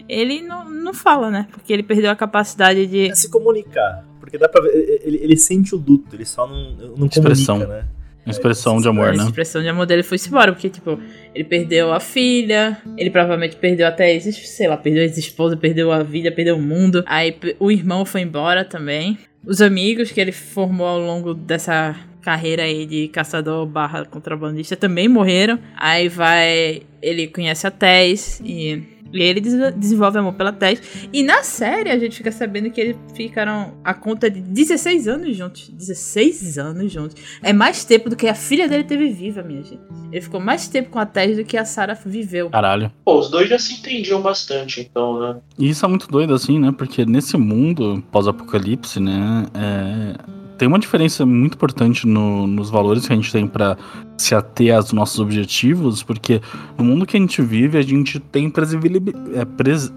ele 0.07 0.41
não, 0.41 0.69
não 0.69 0.93
fala, 0.93 1.29
né? 1.29 1.47
Porque 1.51 1.73
ele 1.73 1.83
perdeu 1.83 2.11
a 2.11 2.15
capacidade 2.15 2.85
de. 2.85 3.09
É 3.09 3.15
se 3.15 3.29
comunicar. 3.29 4.05
Porque 4.23 4.37
dá 4.37 4.47
pra 4.47 4.61
ver, 4.61 5.01
ele, 5.03 5.17
ele 5.21 5.35
sente 5.35 5.75
o 5.75 5.77
luto, 5.77 6.15
ele 6.15 6.23
só 6.23 6.47
não, 6.47 6.95
não 6.95 7.07
Expressão. 7.07 7.59
comunica, 7.59 7.81
né? 7.81 7.87
Expressão 8.25 8.79
de 8.79 8.87
amor, 8.87 9.09
A 9.09 9.11
né? 9.11 9.23
expressão 9.25 9.61
de 9.61 9.67
amor 9.67 9.85
dele 9.85 10.01
foi-se 10.01 10.29
embora, 10.29 10.53
porque, 10.53 10.69
tipo, 10.69 10.97
ele 11.35 11.43
perdeu 11.43 11.91
a 11.91 11.99
filha, 11.99 12.77
ele 12.97 13.09
provavelmente 13.09 13.57
perdeu 13.57 13.85
até, 13.85 14.17
sei 14.17 14.65
lá, 14.65 14.77
perdeu 14.77 15.01
a 15.01 15.05
ex-esposa, 15.05 15.57
perdeu 15.57 15.91
a 15.91 16.01
vida, 16.03 16.31
perdeu 16.31 16.55
o 16.55 16.61
mundo. 16.61 17.03
Aí 17.05 17.35
o 17.59 17.69
irmão 17.69 18.05
foi 18.05 18.21
embora 18.21 18.63
também. 18.63 19.17
Os 19.45 19.61
amigos 19.61 20.09
que 20.09 20.21
ele 20.21 20.31
formou 20.31 20.87
ao 20.87 20.99
longo 20.99 21.33
dessa 21.33 21.97
carreira 22.21 22.63
aí 22.63 22.85
de 22.85 23.09
caçador 23.09 23.65
barra 23.65 24.05
contrabandista 24.05 24.77
também 24.77 25.09
morreram. 25.09 25.59
Aí 25.75 26.07
vai, 26.07 26.83
ele 27.01 27.27
conhece 27.27 27.67
a 27.67 27.71
Tess 27.71 28.39
e 28.39 28.81
E 29.13 29.21
ele 29.21 29.39
des- 29.39 29.73
desenvolve 29.75 30.17
amor 30.17 30.33
pela 30.33 30.51
Tess. 30.51 30.81
E 31.13 31.21
na 31.23 31.43
série 31.43 31.89
a 31.91 31.99
gente 31.99 32.17
fica 32.17 32.31
sabendo 32.31 32.71
que 32.71 32.81
eles 32.81 32.97
ficaram 33.13 33.75
a 33.83 33.93
conta 33.93 34.29
de 34.29 34.41
16 34.41 35.07
anos 35.07 35.35
juntos. 35.37 35.69
16 35.69 36.57
anos 36.57 36.91
juntos. 36.91 37.15
É 37.41 37.53
mais 37.53 37.85
tempo 37.85 38.09
do 38.09 38.15
que 38.15 38.27
a 38.27 38.33
filha 38.35 38.67
dele 38.67 38.83
teve 38.83 39.09
viva, 39.09 39.43
minha 39.43 39.61
gente. 39.63 39.79
Ele 40.11 40.21
ficou 40.21 40.39
mais 40.39 40.67
tempo 40.67 40.89
com 40.89 40.99
a 40.99 41.05
Tess 41.05 41.37
do 41.37 41.45
que 41.45 41.55
a 41.57 41.63
Sarah 41.65 41.93
viveu. 42.05 42.49
Caralho. 42.49 42.91
Pô, 43.05 43.19
os 43.19 43.29
dois 43.29 43.47
já 43.49 43.59
se 43.59 43.73
entendiam 43.73 44.21
bastante, 44.21 44.81
então, 44.81 45.19
né? 45.19 45.37
E 45.59 45.69
isso 45.69 45.85
é 45.85 45.87
muito 45.87 46.07
doido, 46.07 46.33
assim, 46.33 46.57
né? 46.59 46.73
Porque 46.75 47.05
nesse 47.05 47.37
mundo 47.37 48.03
pós-apocalipse, 48.11 48.99
né? 48.99 49.45
é, 49.53 50.42
Tem 50.63 50.67
uma 50.69 50.79
diferença 50.79 51.25
muito 51.25 51.55
importante 51.55 52.07
no- 52.07 52.47
nos 52.47 52.69
valores 52.69 53.05
que 53.05 53.11
a 53.11 53.15
gente 53.17 53.29
tem 53.29 53.45
pra 53.45 53.75
se 54.17 54.33
ater 54.33 54.73
aos 54.73 54.93
nossos 54.93 55.19
objetivos, 55.19 56.01
porque 56.01 56.39
no 56.77 56.85
mundo 56.85 57.05
que 57.05 57.17
a 57.17 57.19
gente 57.19 57.41
vive, 57.41 57.77
a 57.77 57.81
gente 57.81 58.17
tem 58.17 58.45
é, 58.45 59.45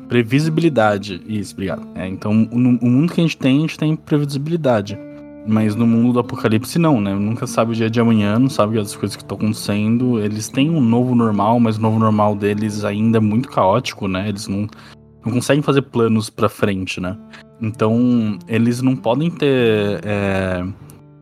previsibilidade. 0.09 1.23
Isso, 1.29 1.55
obrigado. 1.55 1.87
É, 1.95 2.09
então, 2.09 2.35
no 2.35 2.81
o 2.81 2.91
mundo 2.91 3.13
que 3.13 3.21
a 3.21 3.23
gente 3.23 3.37
tem, 3.37 3.59
a 3.59 3.61
gente 3.61 3.79
tem 3.79 3.95
previsibilidade. 3.95 4.99
Mas 5.47 5.77
no 5.77 5.87
mundo 5.87 6.15
do 6.15 6.19
apocalipse, 6.19 6.81
não, 6.81 7.01
né? 7.01 7.15
Nunca 7.15 7.47
sabe 7.47 7.71
o 7.71 7.75
dia 7.77 7.89
de 7.89 8.01
amanhã, 8.01 8.37
não 8.37 8.51
sabe 8.51 8.77
as 8.81 8.97
coisas 8.97 9.15
que 9.15 9.23
estão 9.23 9.39
acontecendo. 9.39 10.19
Eles 10.19 10.49
têm 10.49 10.69
um 10.69 10.81
novo 10.81 11.15
normal, 11.15 11.61
mas 11.61 11.79
o 11.79 11.81
novo 11.81 12.01
normal 12.01 12.35
deles 12.35 12.85
ainda 12.85 13.19
é 13.19 13.21
muito 13.21 13.49
caótico, 13.49 14.09
né? 14.09 14.29
Eles 14.29 14.49
não, 14.49 14.67
não 15.25 15.33
conseguem 15.33 15.63
fazer 15.63 15.83
planos 15.83 16.29
pra 16.29 16.49
frente, 16.49 17.01
né? 17.01 17.17
Então, 17.61 18.39
eles 18.47 18.83
não 18.83 18.95
podem 18.95 19.31
ter 19.31 20.01
é, 20.05 20.65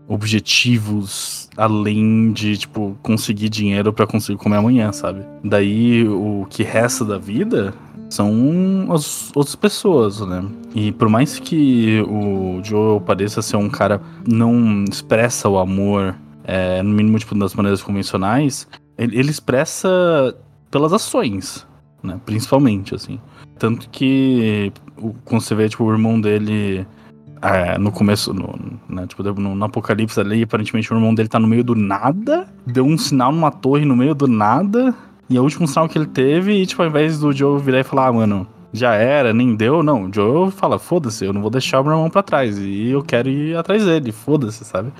objetivos 0.08 1.48
além 1.56 2.32
de, 2.32 2.58
tipo, 2.58 2.96
conseguir 3.02 3.48
dinheiro 3.48 3.92
pra 3.92 4.06
conseguir 4.06 4.38
comer 4.38 4.56
amanhã, 4.56 4.92
sabe? 4.92 5.24
Daí, 5.42 6.06
o 6.08 6.46
que 6.50 6.62
resta 6.62 7.04
da 7.04 7.18
vida 7.18 7.72
são 8.10 8.88
as 8.90 9.30
outras 9.34 9.56
pessoas, 9.56 10.20
né? 10.20 10.44
E 10.74 10.92
por 10.92 11.08
mais 11.08 11.38
que 11.38 12.02
o 12.02 12.60
Joel 12.62 13.00
pareça 13.00 13.40
ser 13.42 13.56
um 13.56 13.68
cara 13.68 14.00
não 14.26 14.84
expressa 14.84 15.48
o 15.48 15.58
amor, 15.58 16.16
é, 16.44 16.82
no 16.82 16.90
mínimo, 16.90 17.18
tipo, 17.18 17.34
das 17.36 17.54
maneiras 17.54 17.82
convencionais, 17.82 18.68
ele, 18.98 19.18
ele 19.18 19.30
expressa 19.30 20.36
pelas 20.70 20.92
ações, 20.92 21.66
né? 22.02 22.20
Principalmente, 22.26 22.94
assim. 22.94 23.18
Tanto 23.58 23.88
que 23.90 24.72
quando 25.24 25.40
você 25.40 25.54
vê, 25.54 25.68
tipo, 25.68 25.84
o 25.84 25.92
irmão 25.92 26.20
dele 26.20 26.86
é, 27.42 27.76
no 27.78 27.92
começo, 27.92 28.32
no, 28.32 28.58
né, 28.88 29.06
tipo, 29.06 29.22
no, 29.22 29.54
no 29.54 29.64
apocalipse 29.64 30.18
ali, 30.18 30.42
aparentemente 30.42 30.92
o 30.92 30.96
irmão 30.96 31.14
dele 31.14 31.28
tá 31.28 31.38
no 31.38 31.46
meio 31.46 31.62
do 31.62 31.74
nada, 31.74 32.48
deu 32.66 32.84
um 32.84 32.96
sinal 32.96 33.30
numa 33.32 33.50
torre 33.50 33.84
no 33.84 33.94
meio 33.94 34.14
do 34.14 34.26
nada, 34.26 34.94
e 35.28 35.36
é 35.36 35.40
o 35.40 35.44
último 35.44 35.68
sinal 35.68 35.88
que 35.88 35.98
ele 35.98 36.06
teve, 36.06 36.52
e 36.54 36.66
tipo, 36.66 36.82
ao 36.82 36.88
invés 36.88 37.18
do 37.18 37.32
Joe 37.32 37.60
virar 37.60 37.80
e 37.80 37.84
falar, 37.84 38.08
ah, 38.08 38.12
mano, 38.12 38.46
já 38.72 38.94
era, 38.94 39.32
nem 39.34 39.54
deu, 39.54 39.82
não, 39.82 40.04
o 40.04 40.12
Joe 40.12 40.50
fala, 40.50 40.78
foda-se, 40.78 41.24
eu 41.24 41.32
não 41.32 41.42
vou 41.42 41.50
deixar 41.50 41.80
o 41.80 41.84
meu 41.84 41.92
irmão 41.92 42.10
pra 42.10 42.22
trás, 42.22 42.58
e 42.58 42.88
eu 42.88 43.02
quero 43.02 43.28
ir 43.28 43.56
atrás 43.56 43.84
dele, 43.84 44.10
foda-se, 44.10 44.64
sabe? 44.64 44.90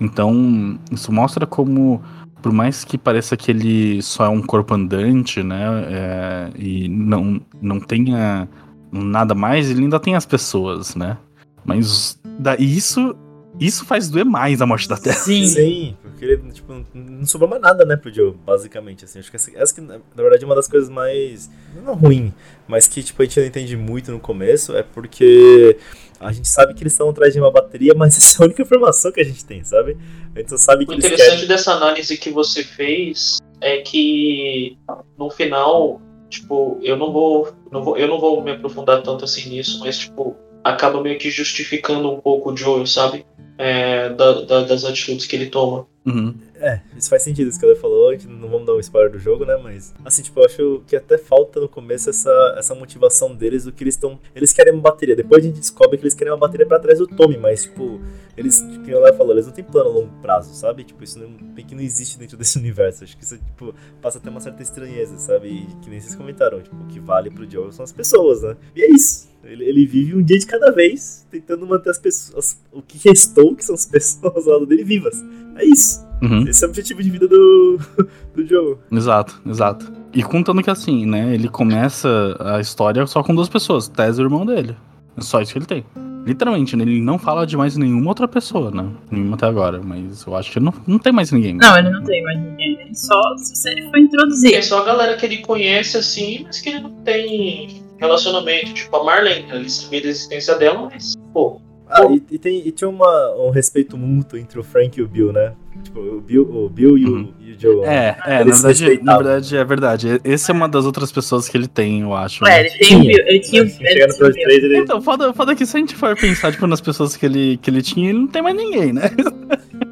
Então, 0.00 0.78
isso 0.92 1.12
mostra 1.12 1.46
como 1.46 2.00
por 2.42 2.52
mais 2.52 2.84
que 2.84 2.96
pareça 2.96 3.36
que 3.36 3.50
ele 3.50 4.00
só 4.02 4.24
é 4.26 4.28
um 4.28 4.40
corpo 4.42 4.74
andante, 4.74 5.42
né? 5.42 5.64
é, 5.88 6.50
e 6.56 6.88
não, 6.88 7.40
não 7.60 7.80
tenha 7.80 8.48
nada 8.92 9.34
mais, 9.34 9.70
ele 9.70 9.82
ainda 9.82 10.00
tem 10.00 10.14
as 10.14 10.24
pessoas, 10.24 10.94
né? 10.94 11.18
Mas 11.64 12.18
daí 12.38 12.64
isso, 12.76 13.14
isso 13.60 13.84
faz 13.84 14.08
doer 14.08 14.24
mais 14.24 14.62
a 14.62 14.66
morte 14.66 14.88
da 14.88 14.96
Terra. 14.96 15.16
Sim. 15.16 15.44
Sim, 15.44 15.96
porque 16.02 16.24
ele, 16.24 16.36
tipo, 16.52 16.72
não- 16.94 17.26
sobrou 17.26 17.50
mais 17.50 17.60
nada, 17.60 17.84
né, 17.84 17.96
pro 17.96 18.12
Joe, 18.12 18.32
basicamente, 18.46 19.04
assim. 19.04 19.18
Acho 19.18 19.28
que 19.30 19.36
essa, 19.36 19.50
essa 19.54 19.74
que, 19.74 19.80
na 19.80 19.94
na 19.94 20.22
verdade, 20.22 20.44
é 20.44 20.46
uma 20.46 20.54
das 20.54 20.66
coisas 20.68 20.88
mais, 20.88 21.50
não 21.84 21.94
ruim, 21.94 22.32
mas 22.66 22.86
que, 22.86 23.02
tipo, 23.02 23.20
a 23.20 23.24
gente 23.26 23.38
não 23.40 23.46
entende 23.46 23.76
muito 23.76 24.10
no 24.10 24.18
começo, 24.20 24.74
é 24.74 24.82
porque 24.82 25.76
a 26.20 26.32
gente 26.32 26.48
sabe 26.48 26.74
que 26.74 26.82
eles 26.82 26.92
estão 26.92 27.08
atrás 27.10 27.32
de 27.32 27.40
uma 27.40 27.50
bateria, 27.50 27.94
mas 27.94 28.16
essa 28.18 28.42
é 28.42 28.44
a 28.44 28.46
única 28.46 28.62
informação 28.62 29.12
que 29.12 29.20
a 29.20 29.24
gente 29.24 29.44
tem, 29.44 29.62
sabe? 29.64 29.96
A 30.34 30.38
gente 30.40 30.50
só 30.50 30.56
sabe 30.56 30.84
que 30.86 30.92
O 30.92 30.94
eles 30.94 31.04
interessante 31.04 31.30
querem... 31.32 31.48
dessa 31.48 31.72
análise 31.72 32.16
que 32.16 32.30
você 32.30 32.62
fez 32.64 33.38
é 33.60 33.78
que 33.78 34.76
no 35.18 35.30
final, 35.30 36.00
tipo, 36.28 36.78
eu 36.82 36.96
não 36.96 37.12
vou, 37.12 37.52
não 37.72 37.82
vou, 37.82 37.96
eu 37.96 38.06
não 38.08 38.20
vou 38.20 38.42
me 38.42 38.52
aprofundar 38.52 39.02
tanto 39.02 39.24
assim 39.24 39.48
nisso, 39.50 39.80
mas 39.80 39.98
tipo, 39.98 40.36
acaba 40.64 41.00
meio 41.02 41.18
que 41.18 41.30
justificando 41.30 42.10
um 42.10 42.20
pouco 42.20 42.52
o 42.52 42.56
Joel, 42.56 42.86
sabe? 42.86 43.24
É, 43.56 44.10
da- 44.10 44.42
da- 44.42 44.62
das 44.62 44.84
atitudes 44.84 45.26
que 45.26 45.34
ele 45.34 45.46
toma. 45.46 45.86
Uhum. 46.06 46.32
É, 46.60 46.80
isso 46.96 47.08
faz 47.08 47.22
sentido 47.22 47.48
isso 47.48 47.58
que 47.58 47.64
ela 47.64 47.76
falou, 47.76 48.10
a 48.10 48.12
gente 48.12 48.26
não 48.26 48.48
vamos 48.48 48.66
dar 48.66 48.74
um 48.74 48.80
spoiler 48.80 49.10
do 49.10 49.18
jogo, 49.18 49.44
né, 49.44 49.56
mas... 49.56 49.94
Assim, 50.04 50.22
tipo, 50.22 50.40
eu 50.40 50.44
acho 50.44 50.82
que 50.86 50.96
até 50.96 51.16
falta 51.16 51.60
no 51.60 51.68
começo 51.68 52.10
essa, 52.10 52.54
essa 52.56 52.74
motivação 52.74 53.34
deles, 53.34 53.64
do 53.64 53.72
que 53.72 53.84
eles 53.84 53.94
estão... 53.94 54.18
Eles 54.34 54.52
querem 54.52 54.72
uma 54.72 54.82
bateria, 54.82 55.14
depois 55.14 55.44
a 55.44 55.46
gente 55.46 55.60
descobre 55.60 55.96
que 55.96 56.04
eles 56.04 56.14
querem 56.14 56.32
uma 56.32 56.38
bateria 56.38 56.66
pra 56.66 56.78
trás 56.78 56.98
do 56.98 57.06
Tommy, 57.06 57.36
mas, 57.36 57.64
tipo... 57.64 58.00
Eles, 58.36 58.60
o 58.60 59.00
Léo 59.00 59.14
falou, 59.14 59.32
eles 59.32 59.46
não 59.46 59.52
têm 59.52 59.64
plano 59.64 59.90
a 59.90 59.92
longo 59.92 60.12
prazo, 60.22 60.54
sabe? 60.54 60.84
Tipo, 60.84 61.02
isso 61.02 61.18
não, 61.18 61.32
que 61.64 61.74
não 61.74 61.82
existe 61.82 62.16
dentro 62.16 62.36
desse 62.36 62.56
universo. 62.58 63.02
Acho 63.02 63.16
que 63.16 63.24
isso, 63.24 63.36
tipo, 63.36 63.74
passa 64.00 64.18
até 64.18 64.30
uma 64.30 64.40
certa 64.40 64.62
estranheza, 64.62 65.18
sabe? 65.18 65.48
E 65.48 65.66
que 65.82 65.90
nem 65.90 66.00
vocês 66.00 66.14
comentaram, 66.14 66.62
tipo, 66.62 66.76
o 66.76 66.86
que 66.86 67.00
vale 67.00 67.30
pro 67.30 67.50
Joel 67.50 67.72
são 67.72 67.82
as 67.82 67.92
pessoas, 67.92 68.42
né? 68.42 68.56
E 68.76 68.82
é 68.82 68.90
isso. 68.90 69.28
Ele, 69.42 69.64
ele 69.64 69.86
vive 69.86 70.14
um 70.14 70.22
dia 70.22 70.38
de 70.38 70.46
cada 70.46 70.70
vez, 70.70 71.26
tentando 71.30 71.66
manter 71.66 71.90
as 71.90 71.98
pessoas, 71.98 72.60
o 72.72 72.80
que 72.80 72.98
restou, 73.08 73.56
que 73.56 73.64
são 73.64 73.74
as 73.74 73.86
pessoas 73.90 74.46
ao 74.46 74.54
lado 74.54 74.66
dele, 74.66 74.84
vivas. 74.84 75.20
É 75.56 75.64
isso. 75.64 76.07
Uhum. 76.22 76.46
Esse 76.48 76.64
é 76.64 76.66
o 76.66 76.70
objetivo 76.70 77.02
de 77.02 77.10
vida 77.10 77.28
do, 77.28 77.78
do 78.34 78.46
Joel. 78.46 78.78
Exato, 78.90 79.40
exato. 79.46 79.92
E 80.12 80.22
contando 80.22 80.62
que 80.62 80.70
assim, 80.70 81.06
né? 81.06 81.34
Ele 81.34 81.48
começa 81.48 82.36
a 82.40 82.60
história 82.60 83.06
só 83.06 83.22
com 83.22 83.34
duas 83.34 83.48
pessoas, 83.48 83.88
Tess 83.88 84.18
e 84.18 84.22
o 84.22 84.24
irmão 84.24 84.44
dele. 84.44 84.76
É 85.16 85.20
só 85.20 85.40
isso 85.40 85.52
que 85.52 85.58
ele 85.58 85.66
tem. 85.66 85.84
Literalmente, 86.24 86.76
né, 86.76 86.82
ele 86.82 87.00
não 87.00 87.18
fala 87.18 87.46
de 87.46 87.56
mais 87.56 87.76
nenhuma 87.76 88.08
outra 88.08 88.28
pessoa, 88.28 88.70
né? 88.70 88.86
Nenhuma 89.10 89.36
até 89.36 89.46
agora, 89.46 89.80
mas 89.82 90.26
eu 90.26 90.36
acho 90.36 90.52
que 90.52 90.60
não, 90.60 90.74
não 90.86 90.98
tem 90.98 91.12
mais 91.12 91.32
ninguém. 91.32 91.54
Não, 91.54 91.78
ele 91.78 91.90
não 91.90 92.02
tem 92.02 92.22
mais 92.22 92.38
ninguém. 92.38 92.80
Ele 92.80 92.94
só 92.94 93.20
se 93.36 93.70
ele 93.70 93.88
foi 93.88 94.00
introduzir. 94.00 94.54
É 94.54 94.62
só 94.62 94.82
a 94.82 94.84
galera 94.84 95.16
que 95.16 95.24
ele 95.24 95.38
conhece 95.38 95.96
assim, 95.96 96.42
mas 96.44 96.60
que 96.60 96.68
ele 96.68 96.80
não 96.80 96.90
tem 97.02 97.82
relacionamento. 97.98 98.74
Tipo, 98.74 98.96
a 98.96 99.04
Marlene, 99.04 99.50
ele 99.50 99.70
sabia 99.70 100.02
da 100.02 100.08
existência 100.08 100.54
dela, 100.56 100.88
mas, 100.92 101.14
pô, 101.32 101.60
Ah, 101.90 102.04
e, 102.10 102.22
e 102.34 102.38
tem, 102.38 102.66
e 102.66 102.70
tinha 102.70 102.88
uma, 102.88 103.34
um 103.36 103.50
respeito 103.50 103.96
mútuo 103.96 104.38
entre 104.38 104.58
o 104.58 104.62
Frank 104.62 104.98
e 104.98 105.02
o 105.02 105.08
Bill, 105.08 105.32
né? 105.32 105.52
Tipo, 105.82 106.00
o 106.00 106.20
Bill, 106.20 106.42
o 106.42 106.68
Bill 106.68 106.98
e, 106.98 107.04
o, 107.04 107.10
Uhum. 107.10 107.32
e 107.40 107.52
o 107.52 107.60
Joel. 107.60 107.84
É, 107.84 108.16
é, 108.26 108.44
na 108.44 108.54
verdade, 108.54 109.00
na 109.02 109.16
verdade, 109.16 109.56
é 109.56 109.64
verdade. 109.64 110.20
Essa 110.24 110.52
é 110.52 110.54
uma 110.54 110.68
das 110.68 110.84
outras 110.84 111.12
pessoas 111.12 111.48
que 111.48 111.56
ele 111.56 111.68
tem, 111.68 112.00
eu 112.00 112.12
acho. 112.14 112.44
Ué, 112.44 112.50
né? 112.50 112.60
ele 112.60 112.70
tem 112.70 112.80
o 112.80 112.88
Tinha. 112.88 113.00
Bill. 113.14 113.26
Ele 113.26 113.40
tinha 113.40 113.62
o 113.62 113.66
Bill. 113.66 114.32
3, 114.32 114.64
ele... 114.64 114.78
Então, 114.78 115.00
foda, 115.00 115.32
foda 115.32 115.54
que 115.54 115.64
se 115.64 115.76
a 115.76 115.80
gente 115.80 115.94
for 115.94 116.16
pensar, 116.16 116.50
tipo, 116.52 116.66
nas 116.66 116.80
pessoas 116.80 117.16
que 117.16 117.24
ele, 117.24 117.56
que 117.58 117.70
ele 117.70 117.80
tinha, 117.80 118.10
ele 118.10 118.18
não 118.18 118.26
tem 118.26 118.42
mais 118.42 118.56
ninguém, 118.56 118.92
né? 118.92 119.02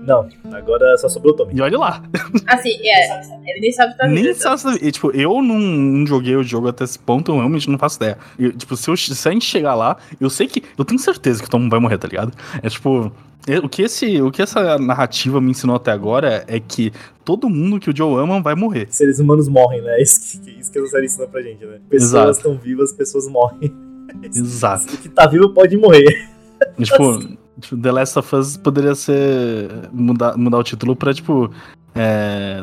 Não, 0.06 0.28
agora 0.52 0.96
só 0.98 1.08
sobrou 1.08 1.32
o 1.34 1.36
Tommy. 1.36 1.54
E 1.54 1.60
olha 1.60 1.78
lá. 1.78 2.02
Assim, 2.46 2.70
é. 2.88 3.20
Ele 3.50 3.60
nem 3.60 3.72
sabe 3.72 3.88
o 3.88 3.92
que 3.92 3.98
tá 3.98 4.06
Nem 4.08 4.34
sabe 4.34 4.60
se- 4.60 4.86
e, 4.86 4.92
tipo, 4.92 5.10
eu 5.10 5.42
não, 5.42 5.58
não 5.58 6.06
joguei 6.06 6.36
o 6.36 6.42
jogo 6.42 6.68
até 6.68 6.84
esse 6.84 6.98
ponto, 6.98 7.32
eu 7.32 7.36
realmente 7.36 7.68
não 7.68 7.78
faço 7.78 7.96
ideia. 7.96 8.16
E, 8.38 8.50
tipo, 8.50 8.76
se, 8.76 8.88
eu- 8.88 8.96
se 8.96 9.28
a 9.28 9.32
gente 9.32 9.44
chegar 9.44 9.74
lá, 9.74 9.96
eu 10.20 10.30
sei 10.30 10.46
que. 10.46 10.62
Eu 10.78 10.84
tenho 10.84 10.98
certeza 11.00 11.40
que 11.42 11.48
o 11.48 11.50
Tom 11.50 11.68
vai 11.68 11.80
morrer, 11.80 11.98
tá 11.98 12.06
ligado? 12.08 12.32
É 12.62 12.68
tipo. 12.68 13.10
é- 13.48 13.58
O 13.58 13.68
que, 13.68 13.82
esse, 13.82 14.20
o 14.22 14.30
que 14.30 14.42
essa 14.42 14.78
narrativa 14.78 15.40
me 15.40 15.50
ensinou 15.50 15.76
até 15.76 15.90
agora 15.90 16.44
é 16.46 16.60
que 16.60 16.92
todo 17.24 17.48
mundo 17.50 17.80
que 17.80 17.90
o 17.90 17.96
Joe 17.96 18.22
ama 18.22 18.40
vai 18.40 18.54
morrer. 18.54 18.86
Seres 18.90 19.18
humanos 19.18 19.48
morrem, 19.48 19.82
né? 19.82 19.98
Isso 20.02 20.40
que, 20.40 20.50
isso 20.60 20.70
que 20.72 20.78
essa 20.78 20.88
série 20.88 21.06
ensina 21.06 21.26
pra 21.26 21.42
gente, 21.42 21.64
né? 21.64 21.78
Pessoas 21.88 22.36
estão 22.36 22.56
vivas, 22.56 22.92
pessoas 22.92 23.26
morrem. 23.28 23.72
Exato. 24.22 24.94
O 24.94 24.98
que 24.98 25.08
tá 25.08 25.26
vivo 25.26 25.50
pode 25.50 25.76
morrer. 25.76 26.28
Tipo, 26.80 27.18
tipo, 27.18 27.38
The 27.82 27.90
Last 27.92 28.18
of 28.18 28.36
Us 28.36 28.56
poderia 28.56 28.94
ser. 28.94 29.68
mudar, 29.92 30.36
mudar 30.36 30.58
o 30.58 30.62
título 30.62 30.94
pra, 30.96 31.12
tipo. 31.14 31.50
É. 31.94 32.62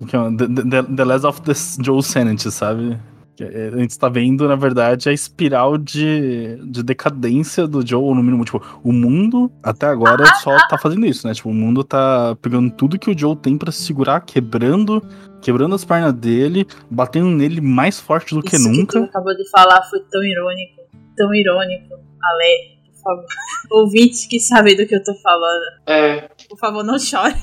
que 0.00 0.16
The, 0.36 0.46
The- 0.64 0.94
The 0.94 1.04
Last 1.04 1.26
of 1.26 1.42
the 1.42 1.52
Joe 1.82 2.02
Sanity, 2.02 2.50
sabe? 2.50 2.98
Que 3.36 3.44
é- 3.44 3.70
A 3.74 3.78
gente 3.78 3.98
tá 3.98 4.08
vendo, 4.08 4.48
na 4.48 4.56
verdade, 4.56 5.08
a 5.08 5.12
espiral 5.12 5.76
de, 5.78 6.56
de 6.64 6.82
decadência 6.82 7.66
do 7.66 7.86
Joe, 7.86 8.02
ou 8.02 8.14
no 8.14 8.22
mínimo, 8.22 8.44
tipo, 8.44 8.60
o 8.82 8.92
mundo 8.92 9.50
até 9.62 9.86
agora 9.86 10.24
só 10.42 10.56
tá 10.68 10.76
fazendo 10.78 11.06
isso, 11.06 11.26
né? 11.26 11.34
Tipo, 11.34 11.50
o 11.50 11.54
mundo 11.54 11.84
tá 11.84 12.36
pegando 12.42 12.70
tudo 12.70 12.98
que 12.98 13.10
o 13.10 13.16
Joe 13.18 13.36
tem 13.36 13.56
pra 13.56 13.70
se 13.70 13.82
segurar, 13.82 14.20
quebrando, 14.22 15.02
quebrando 15.40 15.74
as 15.74 15.84
pernas 15.84 16.14
dele, 16.14 16.66
batendo 16.90 17.28
nele 17.28 17.60
mais 17.60 18.00
forte 18.00 18.34
do 18.34 18.42
que 18.42 18.56
Isso 18.56 18.68
nunca. 18.68 18.98
tu 19.00 19.04
acabou 19.04 19.36
de 19.36 19.48
falar 19.50 19.82
foi 19.88 20.00
tão 20.10 20.22
irônico. 20.24 20.80
Tão 21.16 21.34
irônico. 21.34 21.94
Ale, 22.22 22.75
favor. 23.06 23.24
Ouvintes 23.70 24.26
que 24.26 24.38
sabem 24.40 24.76
do 24.76 24.86
que 24.86 24.94
eu 24.94 25.02
tô 25.02 25.14
falando. 25.14 25.62
é, 25.86 26.28
Por 26.48 26.58
favor, 26.58 26.84
não 26.84 26.98
chore. 26.98 27.34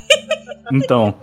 Então, 0.71 1.13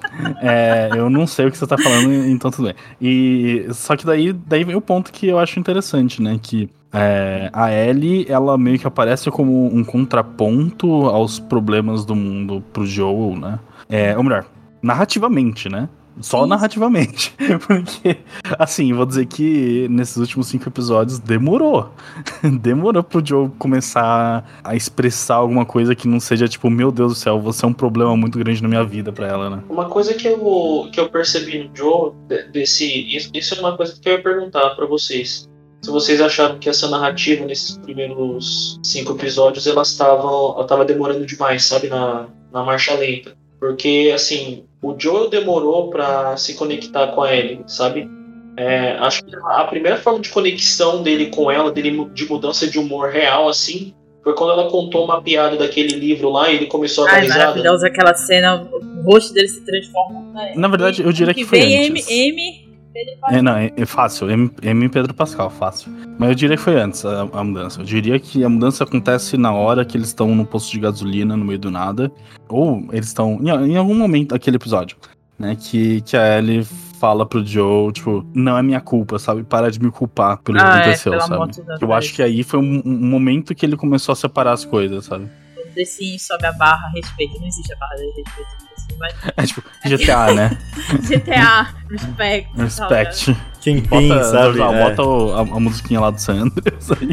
é, 0.43 0.91
eu 0.95 1.09
não 1.09 1.27
sei 1.27 1.47
o 1.47 1.51
que 1.51 1.57
você 1.59 1.67
tá 1.67 1.79
falando, 1.79 2.13
então 2.27 2.51
tudo 2.51 2.65
bem. 2.67 2.75
E 3.01 3.67
só 3.73 3.97
que 3.97 4.05
daí, 4.05 4.33
daí 4.33 4.65
vem 4.65 4.77
o 4.77 4.81
ponto 4.81 5.13
que 5.13 5.27
eu 5.27 5.39
acho 5.39 5.59
interessante, 5.59 6.21
né? 6.21 6.39
Que 6.43 6.69
é, 6.93 7.49
a 7.53 7.73
Ellie, 7.73 8.27
ela 8.29 8.59
meio 8.59 8.79
que 8.79 8.87
aparece 8.87 9.31
como 9.31 9.67
um 9.75 9.85
contraponto 9.85 11.07
aos 11.07 11.39
problemas 11.39 12.05
do 12.05 12.15
mundo 12.15 12.63
pro 12.73 12.85
Joel, 12.85 13.37
né? 13.39 13.59
É, 13.89 14.17
ou 14.17 14.23
melhor, 14.23 14.45
narrativamente, 14.83 15.69
né? 15.69 15.89
Só 16.21 16.47
narrativamente. 16.47 17.35
Porque, 17.67 18.19
assim, 18.59 18.93
vou 18.93 19.07
dizer 19.07 19.27
que 19.27 19.87
nesses 19.89 20.17
últimos 20.17 20.49
cinco 20.49 20.69
episódios 20.69 21.19
demorou. 21.19 21.91
demorou 22.61 23.03
pro 23.03 23.25
Joe 23.25 23.51
começar 23.59 24.45
a 24.63 24.75
expressar 24.77 25.37
alguma 25.37 25.65
coisa 25.65 25.95
que 25.95 26.09
não 26.09 26.21
seja 26.21 26.49
tipo, 26.49 26.69
meu 26.69 26.91
Deus 26.91 27.13
do 27.13 27.19
céu, 27.19 27.41
você 27.41 27.65
é 27.65 27.69
um 27.69 27.73
problema 27.73 28.17
muito 28.17 28.39
grande 28.39 28.63
na 28.63 28.69
minha 28.69 28.85
vida 28.85 29.13
pra 29.13 29.27
ela, 29.27 29.51
né? 29.51 29.63
Uma 29.69 29.87
coisa 29.87 30.15
que 30.15 30.27
eu, 30.29 30.89
que 30.93 31.01
eu 31.01 31.09
percebi 31.09 31.65
no 31.65 31.77
Joe, 31.77 32.13
de- 32.29 32.45
desse, 32.51 32.87
isso, 33.17 33.31
isso 33.35 33.55
é 33.55 33.61
uma 33.61 33.77
coisa 33.77 33.95
que 34.01 34.09
eu 34.09 34.15
ia 34.15 34.23
perguntar 34.23 34.71
pra 34.71 34.87
vocês. 34.87 35.49
Se 35.83 35.91
vocês 35.91 36.21
acharam 36.21 36.59
que 36.59 36.69
essa 36.69 36.89
narrativa 36.91 37.47
nesses 37.47 37.79
primeiros 37.79 38.79
cinco 38.83 39.13
episódios 39.13 39.67
ela 39.67 39.81
estava 39.81 40.23
ela 40.23 40.67
tava 40.67 40.85
demorando 40.85 41.25
demais, 41.25 41.65
sabe, 41.65 41.89
na, 41.89 42.27
na 42.53 42.63
marcha 42.63 42.93
lenta. 42.95 43.35
Porque, 43.59 44.11
assim, 44.15 44.65
o 44.83 44.95
Joel 44.99 45.29
demorou 45.29 45.91
pra 45.91 46.37
se 46.37 46.55
conectar 46.55 47.09
com 47.09 47.23
a 47.23 47.35
Ellie, 47.35 47.63
sabe? 47.67 48.09
É, 48.57 48.93
acho 48.99 49.25
que 49.25 49.35
a 49.37 49.65
primeira 49.65 49.97
forma 49.97 50.21
de 50.21 50.29
conexão 50.29 51.03
dele 51.03 51.27
com 51.27 51.51
ela, 51.51 51.71
dele 51.71 52.07
de 52.13 52.29
mudança 52.29 52.67
de 52.67 52.79
humor 52.79 53.11
real, 53.11 53.49
assim, 53.49 53.95
foi 54.23 54.35
quando 54.35 54.53
ela 54.53 54.71
contou 54.71 55.05
uma 55.05 55.23
piada 55.23 55.57
daquele 55.57 55.95
livro 55.95 56.31
lá 56.31 56.51
e 56.51 56.57
ele 56.57 56.67
começou 56.67 57.07
a 57.07 57.11
dar 57.11 57.21
risada. 57.21 57.39
maravilhosa 57.41 57.87
aquela 57.87 58.15
cena, 58.15 58.69
o 58.73 59.03
rosto 59.03 59.33
dele 59.33 59.49
se 59.49 59.65
transforma. 59.65 60.33
Na 60.55 60.69
verdade, 60.69 61.03
eu 61.03 61.13
diria 61.13 61.33
que 61.33 61.41
que 61.41 61.47
foi 61.47 61.61
vem 61.61 61.73
M, 61.87 61.91
antes. 61.91 62.11
M, 62.11 62.70
ele 62.95 63.17
faz 63.21 63.37
É, 63.37 63.43
não, 63.43 63.57
é, 63.57 63.73
é 63.77 63.87
fácil. 63.87 64.31
M, 64.31 64.51
M 64.63 64.89
Pedro 64.89 65.15
Pascal, 65.15 65.51
fácil. 65.51 65.93
Mas 66.19 66.29
eu 66.31 66.35
diria 66.35 66.57
que 66.57 66.63
foi 66.63 66.81
antes 66.81 67.05
a, 67.05 67.23
a 67.33 67.45
mudança. 67.45 67.81
Eu 67.81 67.85
diria 67.85 68.19
que 68.19 68.43
a 68.45 68.49
mudança 68.49 68.85
acontece 68.85 69.37
na 69.37 69.53
hora 69.53 69.85
que 69.85 69.97
eles 69.97 70.09
estão 70.09 70.35
no 70.35 70.45
posto 70.45 70.71
de 70.73 70.81
gasolina, 70.81 71.37
no 71.37 71.45
meio 71.45 71.59
do 71.59 71.71
nada. 71.71 72.11
Ou 72.49 72.87
eles 72.93 73.07
estão. 73.09 73.39
Em, 73.43 73.73
em 73.73 73.77
algum 73.77 73.95
momento 73.95 74.31
daquele 74.31 74.57
episódio. 74.57 74.97
Né? 75.39 75.57
Que, 75.57 76.01
que 76.03 76.17
a 76.17 76.39
Ellie 76.39 76.65
fala 77.01 77.25
pro 77.25 77.43
Joe, 77.45 77.91
tipo, 77.93 78.27
não 78.35 78.59
é 78.59 78.63
minha 78.63 78.81
culpa, 78.81 79.19
sabe? 79.19 79.43
Para 79.43 79.71
de 79.71 79.81
me 79.81 79.91
culpar 79.91 80.37
pelo 80.43 80.59
que 80.59 80.63
Ah, 80.65 80.77
é, 80.77 80.81
aconteceu, 80.81 81.13
pelo 81.13 81.23
sabe? 81.23 81.79
de 81.79 81.83
Eu 81.83 81.93
acho 81.95 82.13
que 82.15 82.23
aí 82.23 82.43
foi 82.43 82.61
um, 82.61 82.83
um 82.85 83.09
momento 83.09 83.55
que 83.55 83.65
ele 83.65 83.75
começou 83.75 84.13
a 84.13 84.17
separar 84.17 84.53
as 84.53 84.67
coisas, 84.67 85.07
sabe? 85.07 85.27
Desci, 85.75 86.19
sobe 86.19 86.45
a 86.47 86.53
barra, 86.53 86.91
respeito. 86.95 87.41
Não 87.41 87.47
existe 87.47 87.73
a 87.73 87.77
barra 87.79 87.95
de 87.97 88.05
respeito. 88.05 88.70
Mas 88.99 89.15
É 89.37 89.43
tipo, 89.47 89.63
GTA, 89.85 90.35
né? 90.35 90.51
GTA, 91.09 91.75
respect. 91.91 92.49
Respect. 92.57 93.37
Quem 93.61 93.81
Bota, 93.83 94.25
sabe? 94.25 94.59
Bota, 94.59 94.75
É. 94.77 94.83
bota 94.91 95.03
o- 95.03 95.33
a, 95.35 95.41
a 95.41 95.61
musiquinha 95.61 96.01
lá 96.01 96.11
do 96.11 96.19
San 96.21 96.35
Andreas 96.43 96.91
aí. 96.93 97.09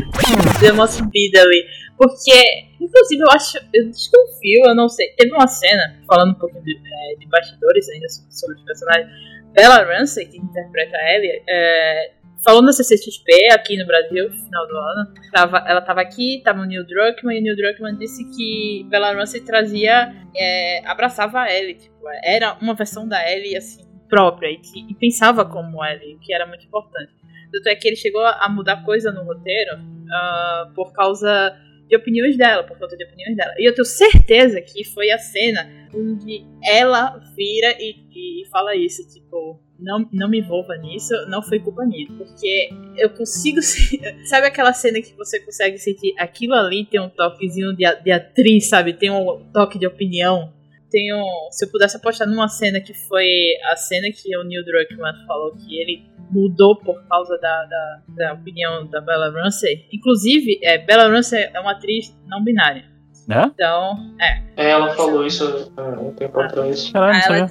The 0.60 0.72
Most 0.72 0.96
Speed 0.98 1.36
ali. 1.36 1.64
Porque, 1.98 2.44
inclusive, 2.80 3.22
eu 3.24 3.32
acho, 3.32 3.58
eu 3.74 3.90
desconfio, 3.90 4.62
eu 4.68 4.76
não 4.76 4.88
sei. 4.88 5.08
Teve 5.18 5.34
uma 5.34 5.48
cena, 5.48 5.96
falando 6.08 6.32
um 6.32 6.40
pouquinho 6.40 6.64
de, 6.64 6.76
é, 6.78 7.20
de 7.20 7.28
bastidores 7.28 7.90
ainda 7.90 8.08
so- 8.10 8.24
sobre 8.30 8.56
os 8.58 8.64
personagens. 8.64 9.10
Bella 9.54 9.84
Ramsey, 9.84 10.26
que 10.28 10.38
interpreta 10.38 10.96
a 10.96 11.16
Ellie, 11.16 11.42
é, 11.50 12.12
falou 12.44 12.62
na 12.62 12.72
CCXP 12.72 13.54
aqui 13.54 13.78
no 13.78 13.86
Brasil, 13.86 14.30
no 14.30 14.36
final 14.36 14.68
do 14.68 14.78
ano. 14.78 15.14
Tava, 15.32 15.58
ela 15.68 15.82
tava 15.82 16.02
aqui, 16.02 16.42
tava 16.44 16.62
o 16.62 16.66
Neil 16.66 16.86
Druckmann, 16.86 17.38
e 17.38 17.40
o 17.40 17.44
Neil 17.44 17.56
Druckmann 17.56 17.98
disse 17.98 18.24
que 18.36 18.86
Bella 18.90 19.14
Ramsey 19.14 19.42
trazia, 19.42 20.14
é, 20.36 20.86
abraçava 20.88 21.42
a 21.42 21.54
Ellie, 21.54 21.76
tipo, 21.76 21.96
era 22.24 22.58
uma 22.62 22.74
versão 22.74 23.08
da 23.08 23.30
Ellie, 23.30 23.58
assim, 23.58 23.84
própria, 24.10 24.50
e, 24.50 24.60
e 24.90 24.96
pensava 24.96 25.46
como 25.46 25.84
Ellie, 25.84 26.16
o 26.16 26.20
que 26.20 26.34
era 26.34 26.46
muito 26.46 26.66
importante. 26.66 27.14
Tanto 27.52 27.70
é 27.70 27.76
que 27.76 27.88
ele 27.88 27.96
chegou 27.96 28.26
a 28.26 28.50
mudar 28.50 28.84
coisa 28.84 29.12
no 29.12 29.24
roteiro 29.24 29.72
ah, 30.12 30.72
por 30.76 30.92
causa 30.92 31.56
de 31.88 31.96
opiniões 31.96 32.38
dela, 32.38 32.64
por 32.64 32.78
conta 32.78 32.98
de 32.98 33.06
opiniões 33.06 33.36
dela. 33.36 33.54
E 33.58 33.68
eu 33.68 33.74
tenho 33.74 33.86
certeza 33.86 34.62
que 34.62 34.84
foi 34.84 35.10
a 35.10 35.18
cena 35.18 35.70
onde 35.94 36.46
ela 36.64 37.18
vira 37.36 37.72
e, 37.80 38.42
e 38.42 38.46
fala 38.50 38.76
isso, 38.76 39.08
tipo, 39.08 39.60
não, 39.80 40.08
não 40.12 40.30
me 40.30 40.40
envolva 40.40 40.76
nisso, 40.78 41.14
não 41.28 41.42
foi 41.42 41.60
culpa 41.60 41.86
minha. 41.86 42.08
Porque 42.18 42.70
eu 42.98 43.10
consigo 43.12 43.60
Sabe 44.26 44.48
aquela 44.48 44.74
cena 44.74 45.02
que 45.02 45.14
você 45.16 45.40
consegue 45.40 45.78
sentir 45.78 46.14
aquilo 46.18 46.54
ali 46.54 46.86
tem 46.86 47.00
um 47.00 47.10
toquezinho 47.10 47.76
de, 47.76 47.84
de 48.04 48.12
atriz, 48.12 48.70
sabe? 48.70 48.94
Tem 48.94 49.10
um 49.10 49.46
toque 49.54 49.78
de 49.80 49.88
opinião. 49.88 50.54
Tem 50.90 51.14
um, 51.14 51.50
se 51.52 51.66
eu 51.66 51.72
pudesse 51.72 51.98
apostar 51.98 52.28
numa 52.28 52.48
cena 52.48 52.80
que 52.80 52.94
foi 52.94 53.28
a 53.72 53.76
cena 53.76 54.08
que 54.10 54.36
o 54.38 54.44
Neil 54.44 54.64
Druckmann 54.64 55.26
falou 55.26 55.52
que 55.52 55.80
ele 55.80 56.06
mudou 56.32 56.78
por 56.78 57.02
causa 57.08 57.38
da, 57.40 57.66
da, 57.66 58.02
da 58.10 58.34
opinião 58.34 58.88
da 58.88 59.02
Bella 59.02 59.32
Ramsey. 59.32 59.86
Inclusive, 59.92 60.60
é, 60.64 60.78
Bella 60.78 61.10
Ramsey 61.10 61.50
é 61.54 61.60
uma 61.60 61.72
atriz 61.72 62.18
não 62.26 62.44
binária. 62.44 62.86
Né? 63.28 63.52
Então, 63.54 64.16
é. 64.22 64.44
É, 64.56 64.72
ela 64.72 64.94
falou 64.94 65.26
isso 65.26 65.72
há 65.76 65.82
um 66.00 66.14
tempo 66.14 66.40
atrás. 66.40 66.90
Caralho, 66.92 67.22
Ela, 67.26 67.50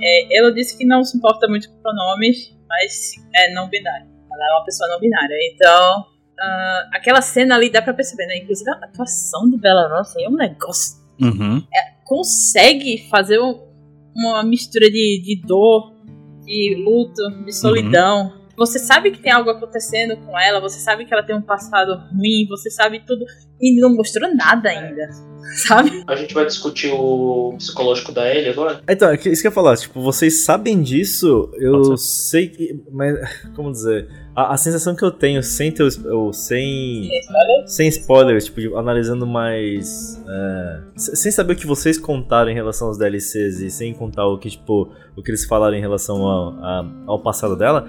é, 0.00 0.38
ela 0.38 0.52
disse 0.52 0.76
que 0.76 0.84
não 0.84 1.02
se 1.04 1.16
importa 1.16 1.46
muito 1.48 1.70
com 1.70 1.76
pronomes, 1.82 2.54
mas 2.68 3.12
é 3.34 3.52
não 3.54 3.68
binária. 3.68 4.06
Ela 4.32 4.48
é 4.50 4.52
uma 4.56 4.64
pessoa 4.64 4.88
não 4.90 5.00
binária. 5.00 5.34
Então, 5.52 6.04
ah, 6.40 6.88
aquela 6.92 7.20
cena 7.22 7.54
ali 7.54 7.70
dá 7.70 7.80
pra 7.80 7.94
perceber, 7.94 8.26
né? 8.26 8.38
Inclusive, 8.38 8.68
a 8.70 8.74
atuação 8.84 9.48
de 9.50 9.56
Bella 9.58 9.88
Ramsey 9.88 10.24
é 10.24 10.28
um 10.28 10.36
negócio. 10.36 10.96
Uhum. 11.20 11.62
Consegue 12.04 13.06
fazer 13.10 13.40
um- 13.40 13.60
uma 14.14 14.42
mistura 14.44 14.90
de, 14.90 15.20
de 15.22 15.42
dor, 15.46 15.92
de 16.44 16.74
luto, 16.84 17.44
de 17.44 17.52
solidão. 17.52 18.32
Você 18.56 18.78
sabe 18.78 19.10
que 19.10 19.18
tem 19.20 19.32
algo 19.32 19.50
acontecendo 19.50 20.16
com 20.18 20.38
ela, 20.38 20.60
você 20.60 20.78
sabe 20.80 21.04
que 21.04 21.12
ela 21.12 21.22
tem 21.22 21.36
um 21.36 21.42
passado 21.42 21.92
ruim, 22.14 22.46
você 22.48 22.70
sabe 22.70 23.02
tudo. 23.06 23.24
E 23.60 23.80
não 23.80 23.94
mostrou 23.94 24.34
nada 24.34 24.68
ainda, 24.68 25.08
sabe? 25.66 26.04
A 26.06 26.14
gente 26.14 26.34
vai 26.34 26.44
discutir 26.44 26.90
o 26.92 27.54
psicológico 27.56 28.12
da 28.12 28.28
Ellie 28.34 28.50
agora? 28.50 28.80
Então, 28.88 29.08
é 29.10 29.16
que- 29.16 29.30
isso 29.30 29.40
que 29.40 29.48
eu 29.48 29.50
ia 29.50 29.54
falar, 29.54 29.76
tipo, 29.78 30.00
vocês 30.02 30.44
sabem 30.44 30.82
disso, 30.82 31.50
eu 31.58 31.96
sei 31.96 32.48
que. 32.48 32.82
Mas, 32.92 33.14
como 33.56 33.72
dizer? 33.72 34.08
A, 34.34 34.52
a 34.52 34.56
sensação 34.58 34.94
que 34.94 35.02
eu 35.02 35.10
tenho 35.10 35.42
sem 35.42 35.72
ter 35.72 35.84
ou 36.10 36.32
sem. 36.34 37.08
Sem 37.66 37.88
spoilers, 37.88 38.44
tipo, 38.44 38.60
de- 38.60 38.74
analisando 38.74 39.26
mais. 39.26 40.22
é, 40.28 40.80
se- 40.96 41.16
sem 41.16 41.32
saber 41.32 41.54
o 41.54 41.56
que 41.56 41.66
vocês 41.66 41.96
contaram 41.98 42.50
em 42.50 42.54
relação 42.54 42.88
aos 42.88 42.98
DLCs 42.98 43.60
e 43.60 43.70
sem 43.70 43.94
contar 43.94 44.26
o 44.26 44.38
que, 44.38 44.50
tipo, 44.50 44.92
o 45.16 45.22
que 45.22 45.30
eles 45.30 45.46
falaram 45.46 45.76
em 45.76 45.80
relação 45.80 46.16
ao, 46.26 46.48
a- 46.62 46.90
ao 47.06 47.22
passado 47.22 47.56
dela. 47.56 47.86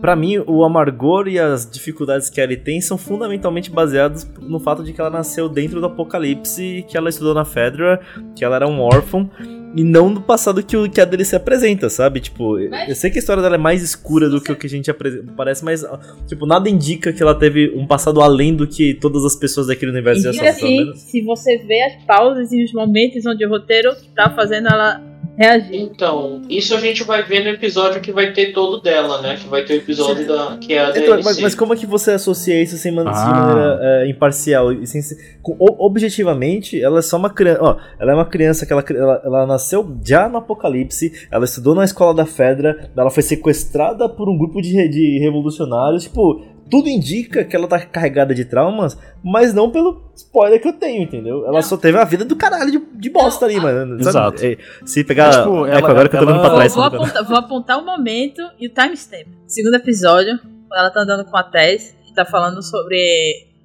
Pra 0.00 0.16
mim, 0.16 0.38
o 0.46 0.64
amargor 0.64 1.28
e 1.28 1.38
as 1.38 1.68
dificuldades 1.68 2.30
que 2.30 2.40
ela 2.40 2.56
tem 2.56 2.80
são 2.80 2.96
fundamentalmente 2.96 3.70
baseados 3.70 4.26
no 4.40 4.58
fato 4.58 4.82
de 4.82 4.92
que 4.92 5.00
ela 5.00 5.10
nasceu 5.10 5.48
dentro 5.48 5.80
do 5.80 5.86
apocalipse, 5.86 6.84
que 6.88 6.96
ela 6.96 7.08
estudou 7.08 7.34
na 7.34 7.44
Fedra, 7.44 8.00
que 8.34 8.44
ela 8.44 8.56
era 8.56 8.68
um 8.68 8.80
órfão, 8.80 9.30
e 9.76 9.82
não 9.82 10.12
do 10.12 10.20
passado 10.20 10.62
que, 10.62 10.76
o, 10.76 10.88
que 10.88 11.00
a 11.00 11.04
DLC 11.04 11.34
apresenta, 11.34 11.90
sabe? 11.90 12.20
Tipo, 12.20 12.56
Mas- 12.70 12.88
eu 12.88 12.94
sei 12.94 13.10
que 13.10 13.18
a 13.18 13.20
história 13.20 13.42
dela 13.42 13.56
é 13.56 13.58
mais 13.58 13.82
escura 13.82 14.28
do 14.28 14.40
que 14.40 14.52
o 14.52 14.56
que 14.56 14.66
a 14.66 14.70
gente 14.70 14.90
parece, 15.36 15.64
mas, 15.64 15.84
tipo, 16.26 16.46
nada 16.46 16.70
indica 16.70 17.12
que 17.12 17.22
ela 17.22 17.34
teve 17.34 17.72
um 17.76 17.86
passado 17.86 18.20
além 18.20 18.54
do 18.54 18.66
que 18.66 18.94
todas 18.94 19.24
as 19.24 19.34
pessoas 19.34 19.66
daquele 19.66 19.90
universo 19.90 20.22
já 20.22 20.30
E 20.30 20.36
pelo 20.36 20.48
assim, 20.48 20.94
se 20.94 21.22
você 21.22 21.58
vê 21.58 21.82
as 21.82 22.04
pausas 22.04 22.52
e 22.52 22.62
os 22.62 22.72
momentos 22.72 23.26
onde 23.26 23.44
o 23.44 23.48
roteiro 23.48 23.90
tá 24.14 24.30
fazendo 24.30 24.68
ela 24.68 25.13
reagir. 25.36 25.80
Então, 25.82 26.42
isso 26.48 26.74
a 26.74 26.80
gente 26.80 27.02
vai 27.04 27.22
ver 27.22 27.42
no 27.44 27.50
episódio 27.50 28.00
que 28.00 28.12
vai 28.12 28.32
ter 28.32 28.52
todo 28.52 28.80
dela, 28.80 29.20
né? 29.20 29.36
Que 29.36 29.48
vai 29.48 29.64
ter 29.64 29.74
o 29.74 29.76
episódio 29.76 30.26
da, 30.26 30.56
que 30.60 30.72
é 30.74 30.80
a 30.84 30.90
Então, 30.90 31.02
DLC. 31.02 31.22
mas, 31.24 31.40
mas 31.40 31.54
como 31.54 31.74
é 31.74 31.76
que 31.76 31.86
você 31.86 32.12
associa 32.12 32.62
isso 32.62 32.76
sem 32.76 32.92
man- 32.92 33.04
de 33.04 33.10
Ah. 33.12 33.26
maneira 33.30 33.78
é, 33.82 34.08
imparcial? 34.08 34.72
E 34.72 34.86
sem 34.86 35.00
com- 35.42 35.56
objetivamente, 35.58 36.80
ela 36.82 36.98
é 36.98 37.02
só 37.02 37.16
uma 37.16 37.30
criança. 37.30 37.58
Ó, 37.62 37.76
ela 37.98 38.12
é 38.12 38.14
uma 38.14 38.26
criança 38.26 38.66
que 38.66 38.72
ela, 38.72 38.84
ela, 38.88 39.22
ela 39.24 39.46
nasceu 39.46 39.96
já 40.04 40.28
no 40.28 40.38
apocalipse, 40.38 41.12
ela 41.30 41.44
estudou 41.44 41.74
na 41.74 41.84
escola 41.84 42.14
da 42.14 42.26
Fedra, 42.26 42.90
ela 42.96 43.10
foi 43.10 43.22
sequestrada 43.22 44.08
por 44.08 44.28
um 44.28 44.36
grupo 44.36 44.60
de, 44.60 44.88
de 44.88 45.18
revolucionários. 45.20 46.04
Tipo, 46.04 46.44
tudo 46.74 46.88
indica 46.88 47.44
que 47.44 47.54
ela 47.54 47.68
tá 47.68 47.78
carregada 47.80 48.34
de 48.34 48.44
traumas, 48.44 48.98
mas 49.22 49.54
não 49.54 49.70
pelo 49.70 50.10
spoiler 50.16 50.60
que 50.60 50.66
eu 50.66 50.72
tenho, 50.72 51.02
entendeu? 51.04 51.44
Ela 51.44 51.52
Não. 51.54 51.62
só 51.62 51.76
teve 51.76 51.96
a 51.98 52.04
vida 52.04 52.24
do 52.24 52.34
caralho 52.34 52.70
de, 52.70 52.78
de 52.98 53.10
bosta 53.10 53.44
ali, 53.44 53.60
mano. 53.60 54.02
sabe? 54.02 54.08
Exato. 54.08 54.44
É, 54.44 54.58
se 54.86 55.04
pegar. 55.04 55.26
Mas, 55.28 55.36
tipo, 55.36 55.66
é, 55.66 55.70
ela- 55.78 55.90
agora 55.90 56.08
que 56.08 56.16
eu 56.16 56.20
tô 56.20 56.26
olhando 56.26 56.40
pra 56.40 56.48
ela- 56.48 56.56
trás. 56.56 56.74
vou, 56.74 56.82
sabe? 56.82 56.96
apontar, 56.96 57.24
vou 57.24 57.36
apontar 57.36 57.78
o 57.78 57.84
momento 57.86 58.42
e 58.58 58.66
o 58.66 58.70
timestamp. 58.74 59.26
Segundo 59.46 59.74
episódio, 59.76 60.36
quando 60.38 60.80
ela 60.80 60.90
tá 60.90 61.00
andando 61.02 61.24
com 61.30 61.36
a 61.36 61.44
Tess 61.44 61.94
e 62.10 62.12
tá 62.14 62.24
falando 62.24 62.60
sobre 62.62 62.96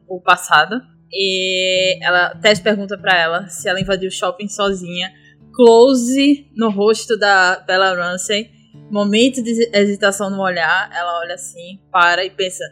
o 0.08 0.22
passado. 0.22 0.80
E 1.12 1.98
ela, 2.06 2.28
a 2.28 2.36
Tess 2.38 2.60
pergunta 2.60 2.96
pra 2.96 3.18
ela 3.20 3.48
se 3.48 3.68
ela 3.68 3.82
invadiu 3.82 4.10
o 4.10 4.12
shopping 4.12 4.48
sozinha. 4.48 5.10
Close 5.52 6.48
no 6.56 6.70
rosto 6.70 7.18
da 7.18 7.60
Bella 7.66 7.94
Ramsey. 7.96 8.52
Momento 8.92 9.44
de 9.44 9.70
hesitação 9.74 10.30
no 10.30 10.42
olhar. 10.42 10.90
Ela 10.96 11.20
olha 11.20 11.36
assim, 11.36 11.80
para 11.92 12.24
e 12.24 12.30
pensa: 12.30 12.64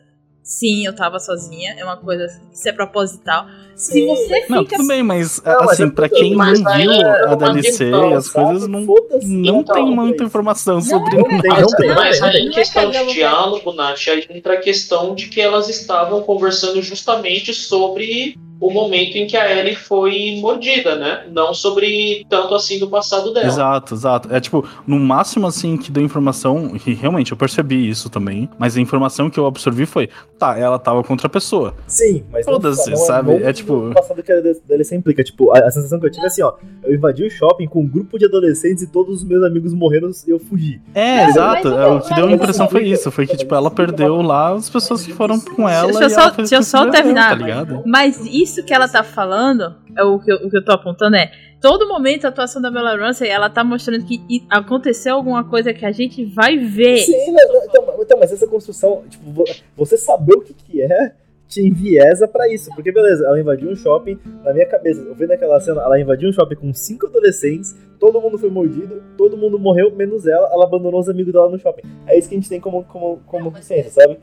sim, 0.47 0.85
eu 0.85 0.95
tava 0.95 1.19
sozinha. 1.19 1.75
É 1.77 1.83
uma 1.83 1.97
coisa. 1.97 2.25
Isso 2.51 2.67
é 2.67 2.71
proposital. 2.71 3.45
Se 3.75 4.07
você 4.07 4.41
fica. 4.41 4.55
Não, 4.55 4.65
tudo 4.65 4.87
bem, 4.87 5.03
mas 5.03 5.39
Não, 5.43 5.69
assim, 5.69 5.83
é 5.83 5.91
pra 5.91 6.09
quem 6.09 6.35
não 6.35 6.53
viu 6.55 6.91
é 6.91 7.25
a 7.25 7.35
uma 7.35 7.35
DLC, 7.35 7.61
questão, 7.61 8.15
as 8.15 8.29
coisas 8.29 8.67
não, 8.67 8.81
não 8.81 9.59
Então, 9.59 9.75
tem 9.75 9.85
muita 9.85 10.23
informação 10.23 10.81
sobre 10.81 11.15
Não, 11.15 11.27
nada. 11.27 11.61
Não 11.61 11.67
tem, 11.67 11.93
mas 11.93 12.19
não 12.19 12.29
em 12.29 12.49
questão 12.49 12.89
de 12.89 13.05
diálogo, 13.13 13.71
Nath, 13.73 14.07
aí 14.07 14.25
entra 14.31 14.55
a 14.55 14.57
questão 14.57 15.13
de 15.13 15.27
que 15.27 15.39
elas 15.39 15.69
estavam 15.69 16.23
conversando 16.23 16.81
justamente 16.81 17.53
sobre 17.53 18.35
o 18.59 18.71
momento 18.71 19.15
em 19.17 19.27
que 19.27 19.35
a 19.37 19.51
Ellie 19.59 19.75
foi 19.75 20.37
mordida, 20.41 20.95
né? 20.95 21.25
Não 21.31 21.53
sobre 21.53 22.25
tanto 22.29 22.55
assim 22.55 22.79
do 22.79 22.87
passado 22.87 23.33
dela. 23.33 23.47
Exato, 23.47 23.93
exato. 23.93 24.33
É 24.33 24.39
tipo, 24.39 24.65
no 24.85 24.99
máximo 24.99 25.47
assim 25.47 25.77
que 25.77 25.91
deu 25.91 26.03
informação, 26.03 26.71
e 26.85 26.93
realmente 26.93 27.31
eu 27.31 27.37
percebi 27.37 27.87
isso 27.89 28.09
também, 28.09 28.49
mas 28.57 28.75
a 28.77 28.81
informação 28.81 29.29
que 29.29 29.39
eu 29.39 29.45
absorvi 29.45 29.85
foi, 29.85 30.09
tá, 30.39 30.57
ela 30.57 30.79
tava 30.79 31.03
contra 31.03 31.27
a 31.27 31.29
pessoa. 31.29 31.73
Sim, 31.87 32.23
mas 32.31 32.45
não- 32.45 32.53
Foda-se, 32.53 32.89
não, 32.89 32.97
sabe? 32.97 33.39
não 33.39 33.47
É 33.47 33.53
tipo- 33.53 33.73
no 33.75 33.93
passado 33.93 34.23
que 34.23 34.31
a 34.31 34.41
DLC 34.67 34.95
implica. 34.95 35.23
Tipo, 35.23 35.51
a, 35.51 35.59
a 35.59 35.71
sensação 35.71 35.99
que 35.99 36.05
eu 36.07 36.11
tive 36.11 36.23
é 36.23 36.27
assim, 36.27 36.41
ó. 36.41 36.53
Eu 36.83 36.95
invadi 36.95 37.23
o 37.25 37.29
shopping 37.29 37.67
com 37.67 37.81
um 37.81 37.87
grupo 37.87 38.17
de 38.17 38.25
adolescentes 38.25 38.83
e 38.83 38.87
todos 38.87 39.17
os 39.21 39.23
meus 39.23 39.43
amigos 39.43 39.73
morreram 39.73 40.09
e 40.25 40.29
eu 40.31 40.39
fugi. 40.39 40.81
É, 40.95 41.23
Não, 41.23 41.29
exato. 41.29 41.67
É, 41.67 41.87
o 41.87 41.99
que 42.01 42.09
não, 42.11 42.15
deu 42.17 42.27
a 42.27 42.31
impressão 42.31 42.65
assim, 42.65 42.71
foi 42.75 42.85
isso. 42.87 43.11
Foi 43.11 43.27
que, 43.27 43.35
tipo, 43.37 43.53
ela 43.53 43.69
perdeu 43.69 44.21
lá 44.21 44.53
as 44.53 44.69
pessoas 44.69 45.03
que 45.05 45.13
foram 45.13 45.39
com 45.39 45.67
ela. 45.67 45.87
Deixa 45.91 46.03
eu 46.03 46.07
e 46.07 46.09
só- 46.09 46.21
ela 46.21 46.29
deixa 46.31 46.55
eu 46.55 46.59
o 46.59 46.63
só 46.63 46.89
terminar. 46.89 47.29
Tá 47.29 47.35
ligado? 47.35 47.83
Mas 47.85 48.19
isso 48.25 48.46
que 48.63 48.73
ela 48.73 48.87
tá 48.87 49.03
falando, 49.03 49.75
é 49.95 50.03
o 50.03 50.19
que, 50.19 50.31
eu, 50.31 50.35
o 50.37 50.49
que 50.49 50.57
eu 50.57 50.63
tô 50.65 50.71
apontando 50.71 51.15
é. 51.15 51.31
Todo 51.59 51.87
momento 51.87 52.25
a 52.25 52.29
atuação 52.29 52.61
da 52.61 52.69
Bella 52.69 52.95
Ramsey, 52.95 53.27
ela 53.29 53.49
tá 53.49 53.63
mostrando 53.63 54.05
que 54.05 54.21
aconteceu 54.49 55.15
alguma 55.15 55.43
coisa 55.43 55.73
que 55.73 55.85
a 55.85 55.91
gente 55.91 56.23
vai 56.25 56.57
ver. 56.57 56.97
Sim, 56.99 57.31
mas, 57.33 57.65
então, 57.65 57.95
então, 57.99 58.19
mas 58.19 58.31
essa 58.31 58.45
construção, 58.47 59.03
tipo, 59.09 59.31
vo- 59.31 59.45
você 59.75 59.97
saber 59.97 60.35
o 60.35 60.41
que, 60.41 60.53
que 60.53 60.81
é, 60.83 61.13
te 61.47 61.61
enviesa 61.65 62.27
pra 62.27 62.47
isso. 62.51 62.69
Porque, 62.75 62.91
beleza, 62.91 63.25
ela 63.25 63.39
invadiu 63.39 63.69
um 63.71 63.75
shopping, 63.75 64.19
na 64.43 64.53
minha 64.53 64.67
cabeça, 64.67 65.01
eu 65.01 65.15
vendo 65.15 65.31
aquela 65.31 65.59
cena, 65.59 65.81
ela 65.81 65.99
invadiu 65.99 66.29
um 66.29 66.33
shopping 66.33 66.55
com 66.55 66.71
cinco 66.73 67.07
adolescentes, 67.07 67.75
todo 68.11 68.21
mundo 68.21 68.37
foi 68.37 68.49
mordido, 68.49 69.03
todo 69.17 69.35
mundo 69.35 69.59
morreu, 69.59 69.93
menos 69.93 70.25
ela, 70.25 70.47
ela 70.53 70.63
abandonou 70.63 70.99
os 70.99 71.09
amigos 71.09 71.33
dela 71.33 71.49
no 71.49 71.59
shopping. 71.59 71.81
É 72.07 72.17
isso 72.17 72.29
que 72.29 72.35
a 72.35 72.37
gente 72.37 72.47
tem 72.49 72.59
como, 72.59 72.83
como, 72.85 73.19
como 73.27 73.51
consciência, 73.51 73.91
sabe? 73.91 74.17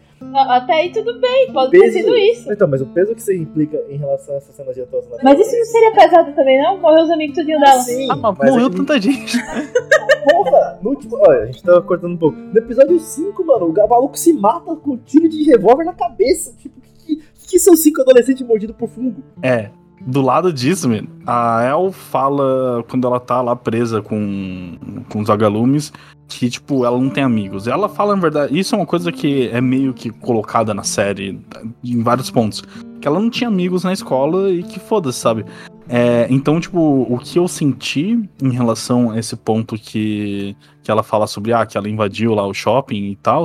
Até 0.48 0.72
aí 0.72 0.90
tudo 0.90 1.20
bem, 1.20 1.52
pode 1.52 1.70
Peso- 1.70 1.84
ter 1.84 1.92
sido 1.92 2.16
isso. 2.16 2.50
Então, 2.50 2.66
mas 2.66 2.80
o 2.80 2.86
peso 2.86 3.14
que 3.14 3.22
você 3.22 3.36
implica 3.36 3.78
em 3.90 3.96
relação 3.98 4.34
a 4.34 4.38
essa 4.38 4.52
cena 4.52 4.72
de 4.72 4.80
atuação 4.80 5.10
na 5.18 5.22
Mas 5.22 5.38
isso 5.38 5.54
não 5.56 5.64
seria 5.66 5.92
pesado 5.92 6.32
também, 6.32 6.62
não? 6.62 6.78
Morreu 6.78 7.04
os 7.04 7.10
amigos 7.10 7.36
tudinho 7.36 7.60
dela. 7.60 7.80
Sim, 7.82 8.08
Ah, 8.10 8.16
mas 8.16 8.36
mas 8.38 8.50
morreu 8.50 8.66
é 8.66 8.70
que- 8.70 8.76
tanta 8.76 9.00
gente. 9.00 9.36
Porra, 10.24 10.78
no 10.82 10.90
último. 10.90 11.16
Olha, 11.18 11.42
a 11.42 11.46
gente 11.46 11.62
tava 11.62 11.82
cortando 11.82 12.12
um 12.14 12.16
pouco. 12.16 12.38
No 12.38 12.56
episódio 12.58 12.98
5, 12.98 13.44
mano, 13.44 13.66
o 13.66 13.88
maluco 13.88 14.18
se 14.18 14.32
mata 14.32 14.74
com 14.74 14.92
um 14.92 14.96
tiro 14.96 15.28
de 15.28 15.44
revólver 15.44 15.84
na 15.84 15.92
cabeça. 15.92 16.54
Tipo, 16.58 16.80
que, 16.80 17.16
que, 17.16 17.22
que 17.48 17.58
são 17.58 17.76
cinco 17.76 18.00
adolescentes 18.00 18.46
mordidos 18.46 18.74
por 18.76 18.88
fungo? 18.88 19.22
É. 19.42 19.68
Do 20.06 20.20
lado 20.20 20.52
disso, 20.52 20.88
mano, 20.88 21.08
a 21.26 21.62
El 21.64 21.90
fala 21.90 22.84
quando 22.88 23.06
ela 23.06 23.18
tá 23.18 23.40
lá 23.40 23.56
presa 23.56 24.02
com, 24.02 24.76
com 25.08 25.20
os 25.20 25.26
vagalumes 25.26 25.92
que, 26.28 26.50
tipo, 26.50 26.84
ela 26.84 26.98
não 26.98 27.08
tem 27.08 27.22
amigos. 27.24 27.66
Ela 27.66 27.88
fala, 27.88 28.14
na 28.14 28.20
verdade, 28.20 28.58
isso 28.58 28.74
é 28.74 28.78
uma 28.78 28.86
coisa 28.86 29.10
que 29.10 29.48
é 29.48 29.60
meio 29.60 29.94
que 29.94 30.10
colocada 30.10 30.74
na 30.74 30.82
série 30.82 31.40
em 31.82 32.02
vários 32.02 32.30
pontos. 32.30 32.62
Que 33.00 33.08
ela 33.08 33.20
não 33.20 33.30
tinha 33.30 33.48
amigos 33.48 33.84
na 33.84 33.92
escola 33.92 34.50
e 34.50 34.62
que 34.62 34.78
foda-se, 34.78 35.18
sabe? 35.18 35.44
É, 35.88 36.26
então, 36.30 36.58
tipo, 36.60 36.78
o 36.80 37.18
que 37.18 37.38
eu 37.38 37.46
senti 37.46 38.18
em 38.42 38.50
relação 38.50 39.10
a 39.10 39.18
esse 39.18 39.36
ponto 39.36 39.76
que, 39.76 40.56
que 40.82 40.90
ela 40.90 41.02
fala 41.02 41.26
sobre, 41.26 41.52
ah, 41.52 41.66
que 41.66 41.76
ela 41.76 41.88
invadiu 41.88 42.34
lá 42.34 42.46
o 42.46 42.54
shopping 42.54 43.10
e 43.10 43.16
tal, 43.16 43.44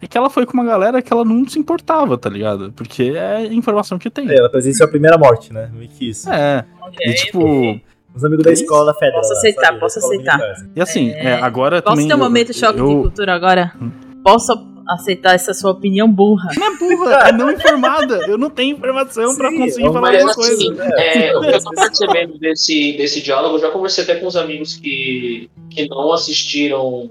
é 0.00 0.06
que 0.06 0.16
ela 0.16 0.30
foi 0.30 0.46
com 0.46 0.52
uma 0.54 0.64
galera 0.64 1.02
que 1.02 1.12
ela 1.12 1.24
não 1.24 1.46
se 1.48 1.58
importava, 1.58 2.16
tá 2.16 2.30
ligado? 2.30 2.72
Porque 2.72 3.12
é 3.16 3.36
a 3.36 3.44
informação 3.46 3.98
que 3.98 4.08
tem. 4.08 4.30
É, 4.30 4.36
ela 4.36 4.48
presenciou 4.48 4.86
a 4.86 4.90
primeira 4.90 5.18
morte, 5.18 5.52
né? 5.52 5.68
Meio 5.74 5.88
que 5.90 6.08
isso. 6.10 6.30
É, 6.30 6.64
e 7.00 7.12
tipo, 7.14 7.80
Os 8.14 8.24
amigos 8.24 8.44
da 8.44 8.52
escola 8.52 8.94
federal. 8.94 9.20
Posso 9.20 9.32
aceitar, 9.32 9.78
posso 9.78 9.98
aceitar. 9.98 10.40
e 10.76 10.80
assim, 10.80 11.10
é, 11.10 11.34
agora 11.34 11.82
Posso 11.82 11.94
também. 11.96 12.08
ter 12.08 12.14
um 12.14 12.18
eu- 12.18 12.24
momento 12.24 12.52
de 12.52 12.58
choque 12.58 12.74
de 12.74 12.80
eu, 12.80 13.02
cultura 13.02 13.34
agora? 13.34 13.72
Hum. 13.80 13.90
Posso 14.22 14.52
aceitar 14.94 15.34
essa 15.34 15.54
sua 15.54 15.70
opinião 15.70 16.10
burra? 16.10 16.50
Não 16.56 16.66
é 16.66 16.76
burra, 16.76 17.28
é 17.28 17.32
não 17.32 17.50
informada. 17.50 18.26
Eu 18.26 18.36
não 18.36 18.50
tenho 18.50 18.76
informação 18.76 19.36
pra 19.36 19.50
Sim, 19.50 19.58
conseguir 19.58 19.86
falar 19.86 20.00
Mas 20.00 20.16
alguma 20.16 20.34
coisa. 20.34 20.54
assim, 20.54 20.76
é, 20.98 21.36
o 21.36 21.40
que 21.40 21.46
eu 21.46 21.62
tô 21.62 21.70
percebendo 21.70 22.38
desse, 22.38 22.92
desse 22.94 23.22
diálogo, 23.22 23.56
eu 23.56 23.60
já 23.60 23.70
conversei 23.70 24.04
até 24.04 24.16
com 24.16 24.26
os 24.26 24.36
amigos 24.36 24.76
que, 24.76 25.50
que 25.70 25.88
não 25.88 26.12
assistiram, 26.12 27.10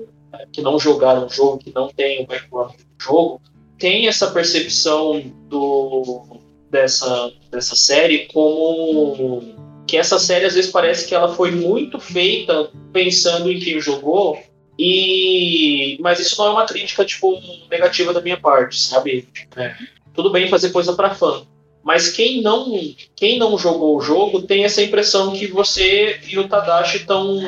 que 0.51 0.61
não 0.61 0.79
jogaram 0.79 1.25
o 1.25 1.29
jogo, 1.29 1.59
que 1.59 1.73
não 1.73 1.87
têm 1.87 2.23
o 2.23 2.27
background 2.27 2.71
do 2.71 3.03
jogo, 3.03 3.41
tem 3.77 4.07
essa 4.07 4.27
percepção 4.31 5.23
do, 5.47 6.39
dessa, 6.69 7.31
dessa 7.51 7.75
série 7.75 8.27
como 8.33 9.57
que 9.87 9.97
essa 9.97 10.19
série 10.19 10.45
às 10.45 10.53
vezes 10.53 10.69
parece 10.69 11.07
que 11.07 11.15
ela 11.15 11.33
foi 11.33 11.49
muito 11.49 11.99
feita 11.99 12.69
pensando 12.93 13.51
em 13.51 13.59
quem 13.59 13.79
jogou 13.79 14.37
e 14.81 15.97
mas 15.99 16.21
isso 16.21 16.37
não 16.37 16.47
é 16.47 16.51
uma 16.51 16.65
crítica 16.65 17.03
tipo 17.03 17.37
negativa 17.69 18.13
da 18.13 18.21
minha 18.21 18.37
parte, 18.37 18.79
sabe? 18.79 19.27
É, 19.57 19.75
tudo 20.13 20.31
bem 20.31 20.47
fazer 20.47 20.71
coisa 20.71 20.93
para 20.93 21.13
fã, 21.13 21.45
mas 21.83 22.09
quem 22.09 22.41
não 22.41 22.71
quem 23.13 23.37
não 23.37 23.57
jogou 23.57 23.97
o 23.97 24.01
jogo 24.01 24.41
tem 24.43 24.63
essa 24.63 24.81
impressão 24.81 25.33
que 25.33 25.47
você 25.47 26.21
e 26.25 26.39
o 26.39 26.47
Tadashi 26.47 26.97
estão 26.97 27.41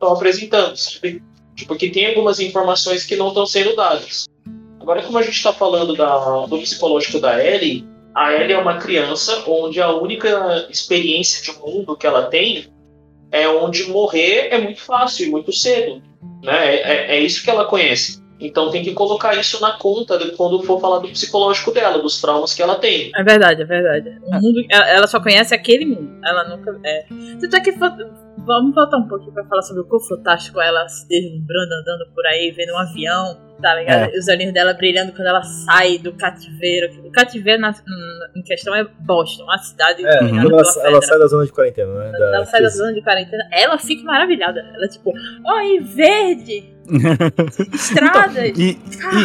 apresentando, 0.00 0.76
sabe? 0.76 1.22
Tipo, 1.54 1.76
que 1.76 1.88
tem 1.88 2.06
algumas 2.06 2.40
informações 2.40 3.04
que 3.04 3.14
não 3.14 3.28
estão 3.28 3.46
sendo 3.46 3.76
dadas. 3.76 4.26
Agora, 4.80 5.02
como 5.02 5.18
a 5.18 5.22
gente 5.22 5.36
está 5.36 5.52
falando 5.52 5.94
da, 5.94 6.46
do 6.46 6.58
psicológico 6.58 7.20
da 7.20 7.44
Ellie, 7.44 7.86
a 8.12 8.32
Ellie 8.32 8.54
é 8.54 8.58
uma 8.58 8.78
criança 8.78 9.44
onde 9.46 9.80
a 9.80 9.92
única 9.92 10.66
experiência 10.68 11.42
de 11.42 11.56
mundo 11.60 11.96
que 11.96 12.06
ela 12.06 12.24
tem 12.24 12.66
é 13.30 13.48
onde 13.48 13.84
morrer 13.84 14.48
é 14.50 14.58
muito 14.58 14.80
fácil 14.80 15.26
e 15.26 15.30
muito 15.30 15.52
cedo. 15.52 16.02
Né? 16.42 16.76
É, 16.76 16.76
é- 16.76 17.16
é 17.16 17.20
isso 17.20 17.42
que 17.42 17.50
ela 17.50 17.64
conhece. 17.64 18.22
Então 18.42 18.70
tem 18.70 18.82
que 18.82 18.92
colocar 18.92 19.36
isso 19.36 19.60
na 19.60 19.78
conta 19.78 20.18
de 20.18 20.32
quando 20.32 20.60
for 20.64 20.80
falar 20.80 20.98
do 20.98 21.08
psicológico 21.08 21.70
dela, 21.70 22.02
dos 22.02 22.20
traumas 22.20 22.52
que 22.52 22.60
ela 22.60 22.74
tem. 22.74 23.12
É 23.14 23.22
verdade, 23.22 23.62
é 23.62 23.64
verdade. 23.64 24.18
O 24.20 24.34
mundo, 24.34 24.64
ela, 24.68 25.06
só 25.06 25.20
conhece 25.20 25.54
aquele 25.54 25.86
mundo. 25.86 26.18
Ela 26.24 26.48
nunca. 26.48 26.76
É. 26.84 27.06
Tanto 27.40 27.56
é 27.56 27.60
que. 27.60 27.70
Vamos 27.70 28.74
voltar 28.74 28.96
um 28.96 29.06
pouquinho 29.06 29.32
pra 29.32 29.44
falar 29.44 29.62
sobre 29.62 29.82
o 29.82 29.84
quão 29.84 30.00
fantástico 30.00 30.60
ela 30.60 30.88
se 30.88 31.06
deslumbrando, 31.06 31.72
andando 31.74 32.12
por 32.12 32.26
aí, 32.26 32.50
vendo 32.50 32.72
um 32.72 32.78
avião, 32.78 33.38
tá 33.62 33.74
ligado? 33.76 34.10
E 34.14 34.18
os 34.18 34.28
olhinhos 34.28 34.52
dela 34.52 34.74
brilhando 34.74 35.12
quando 35.12 35.28
ela 35.28 35.42
sai 35.42 35.96
do 35.98 36.12
cativeiro. 36.12 36.92
O 37.06 37.10
cativeiro 37.10 37.60
na- 37.60 37.74
em 38.36 38.42
questão 38.42 38.74
é 38.74 38.84
Boston, 39.00 39.50
a 39.50 39.58
cidade 39.58 40.04
É, 40.04 40.18
quando 40.18 40.38
ela, 40.52 40.62
ela 40.84 41.00
sai 41.02 41.18
da 41.18 41.26
zona 41.26 41.46
de 41.46 41.52
quarentena, 41.52 41.94
né? 41.94 42.10
Da, 42.12 42.26
Ela 42.36 42.44
sai 42.46 42.62
da 42.62 42.68
zona 42.68 42.92
de 42.92 43.00
quarentena, 43.02 43.44
ela 43.52 43.78
fica 43.78 44.02
maravilhada. 44.04 44.60
Ela, 44.74 44.88
tipo, 44.88 45.12
oi, 45.46 45.80
verde! 45.80 46.72
Estradas! 47.72 48.52
E, 48.58 48.78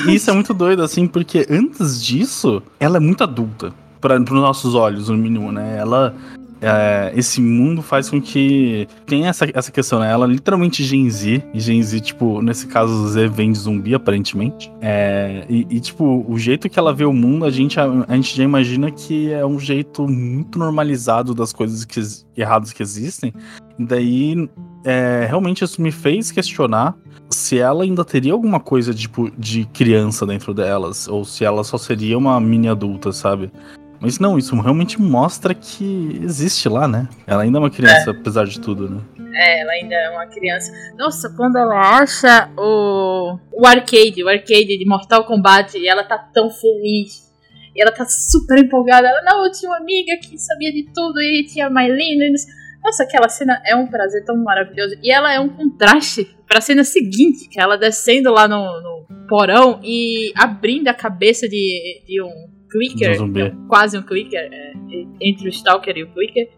e 0.07 0.15
isso 0.15 0.29
é 0.29 0.33
muito 0.33 0.53
doido, 0.53 0.83
assim, 0.83 1.07
porque 1.07 1.45
antes 1.49 2.03
disso, 2.03 2.61
ela 2.79 2.97
é 2.97 2.99
muito 2.99 3.23
adulta. 3.23 3.73
Para 3.99 4.21
os 4.21 4.29
nossos 4.29 4.75
olhos, 4.75 5.09
no 5.09 5.17
mínimo, 5.17 5.51
né? 5.51 5.77
Ela. 5.79 6.13
É, 6.61 7.11
esse 7.15 7.41
mundo 7.41 7.81
faz 7.81 8.09
com 8.09 8.21
que 8.21 8.87
tem 9.05 9.27
essa, 9.27 9.45
essa 9.53 9.71
questão, 9.71 9.99
né? 9.99 10.11
Ela 10.11 10.25
é 10.25 10.29
literalmente 10.29 10.83
Gen 10.83 11.09
Z. 11.09 11.43
E 11.53 11.59
Gen 11.59 11.81
Z, 11.81 11.99
tipo, 11.99 12.41
nesse 12.41 12.67
caso, 12.67 13.07
Z 13.07 13.27
vem 13.27 13.51
de 13.51 13.59
zumbi, 13.59 13.93
aparentemente. 13.93 14.71
É, 14.81 15.45
e, 15.49 15.67
e, 15.69 15.79
tipo, 15.79 16.25
o 16.27 16.37
jeito 16.37 16.69
que 16.69 16.79
ela 16.79 16.93
vê 16.93 17.05
o 17.05 17.13
mundo, 17.13 17.45
a 17.45 17.51
gente, 17.51 17.79
a, 17.79 17.85
a 18.07 18.15
gente 18.15 18.35
já 18.35 18.43
imagina 18.43 18.91
que 18.91 19.31
é 19.31 19.45
um 19.45 19.59
jeito 19.59 20.07
muito 20.07 20.57
normalizado 20.57 21.33
das 21.33 21.53
coisas 21.53 21.85
que, 21.85 22.01
erradas 22.35 22.73
que 22.73 22.81
existem. 22.81 23.33
Daí, 23.79 24.49
é, 24.83 25.25
realmente, 25.27 25.63
isso 25.63 25.81
me 25.81 25.91
fez 25.91 26.31
questionar 26.31 26.95
se 27.29 27.59
ela 27.59 27.83
ainda 27.83 28.05
teria 28.05 28.33
alguma 28.33 28.59
coisa 28.59 28.93
tipo 28.93 29.29
de 29.37 29.65
criança 29.65 30.25
dentro 30.25 30.53
delas, 30.53 31.07
ou 31.07 31.25
se 31.25 31.43
ela 31.43 31.63
só 31.63 31.77
seria 31.77 32.17
uma 32.17 32.39
mini 32.39 32.69
adulta, 32.69 33.11
sabe? 33.11 33.51
Mas 33.99 34.19
não, 34.19 34.37
isso 34.37 34.55
realmente 34.59 35.01
mostra 35.01 35.53
que 35.53 36.19
existe 36.23 36.69
lá, 36.69 36.87
né? 36.87 37.07
Ela 37.25 37.43
ainda 37.43 37.57
é 37.57 37.61
uma 37.61 37.69
criança, 37.69 38.11
apesar 38.11 38.45
de 38.45 38.59
tudo, 38.59 38.89
né? 38.89 39.01
É, 39.35 39.61
ela 39.61 39.71
ainda 39.73 39.95
é 39.95 40.09
uma 40.09 40.25
criança. 40.27 40.71
Nossa, 40.97 41.33
quando 41.35 41.57
ela 41.57 41.99
acha 41.99 42.49
o, 42.57 43.37
o 43.51 43.65
arcade, 43.67 44.23
o 44.23 44.27
arcade 44.29 44.77
de 44.77 44.85
Mortal 44.85 45.25
Kombat, 45.25 45.77
e 45.77 45.87
ela 45.87 46.03
tá 46.03 46.17
tão 46.17 46.49
feliz. 46.49 47.27
E 47.75 47.81
ela 47.81 47.91
tá 47.91 48.05
super 48.07 48.57
empolgada. 48.59 49.07
Ela, 49.07 49.21
não, 49.23 49.45
eu 49.45 49.51
tinha 49.51 49.69
uma 49.69 49.77
amiga 49.77 50.17
que 50.17 50.37
sabia 50.37 50.71
de 50.71 50.89
tudo 50.93 51.19
e 51.21 51.45
tinha 51.45 51.67
e 51.67 52.29
não 52.29 52.37
sei- 52.37 52.53
Nossa, 52.83 53.03
aquela 53.03 53.29
cena 53.29 53.61
é 53.65 53.75
um 53.75 53.87
prazer 53.87 54.23
tão 54.25 54.35
maravilhoso. 54.43 54.95
E 55.03 55.11
ela 55.11 55.31
é 55.33 55.39
um 55.39 55.49
contraste 55.49 56.35
pra 56.47 56.61
cena 56.61 56.83
seguinte, 56.83 57.47
que 57.49 57.59
é 57.59 57.63
ela 57.63 57.77
descendo 57.77 58.31
lá 58.31 58.47
no, 58.47 58.57
no 58.81 59.27
porão 59.27 59.79
e 59.83 60.31
abrindo 60.35 60.87
a 60.87 60.93
cabeça 60.93 61.47
de, 61.47 62.03
de 62.07 62.21
um 62.21 62.56
clicker, 62.69 63.21
um 63.21 63.67
quase 63.67 63.97
um 63.97 64.01
clicker, 64.03 64.39
é, 64.39 64.73
entre 65.21 65.47
o 65.47 65.49
Stalker 65.49 65.97
e 65.97 66.03
o 66.03 66.11
clicker, 66.13 66.49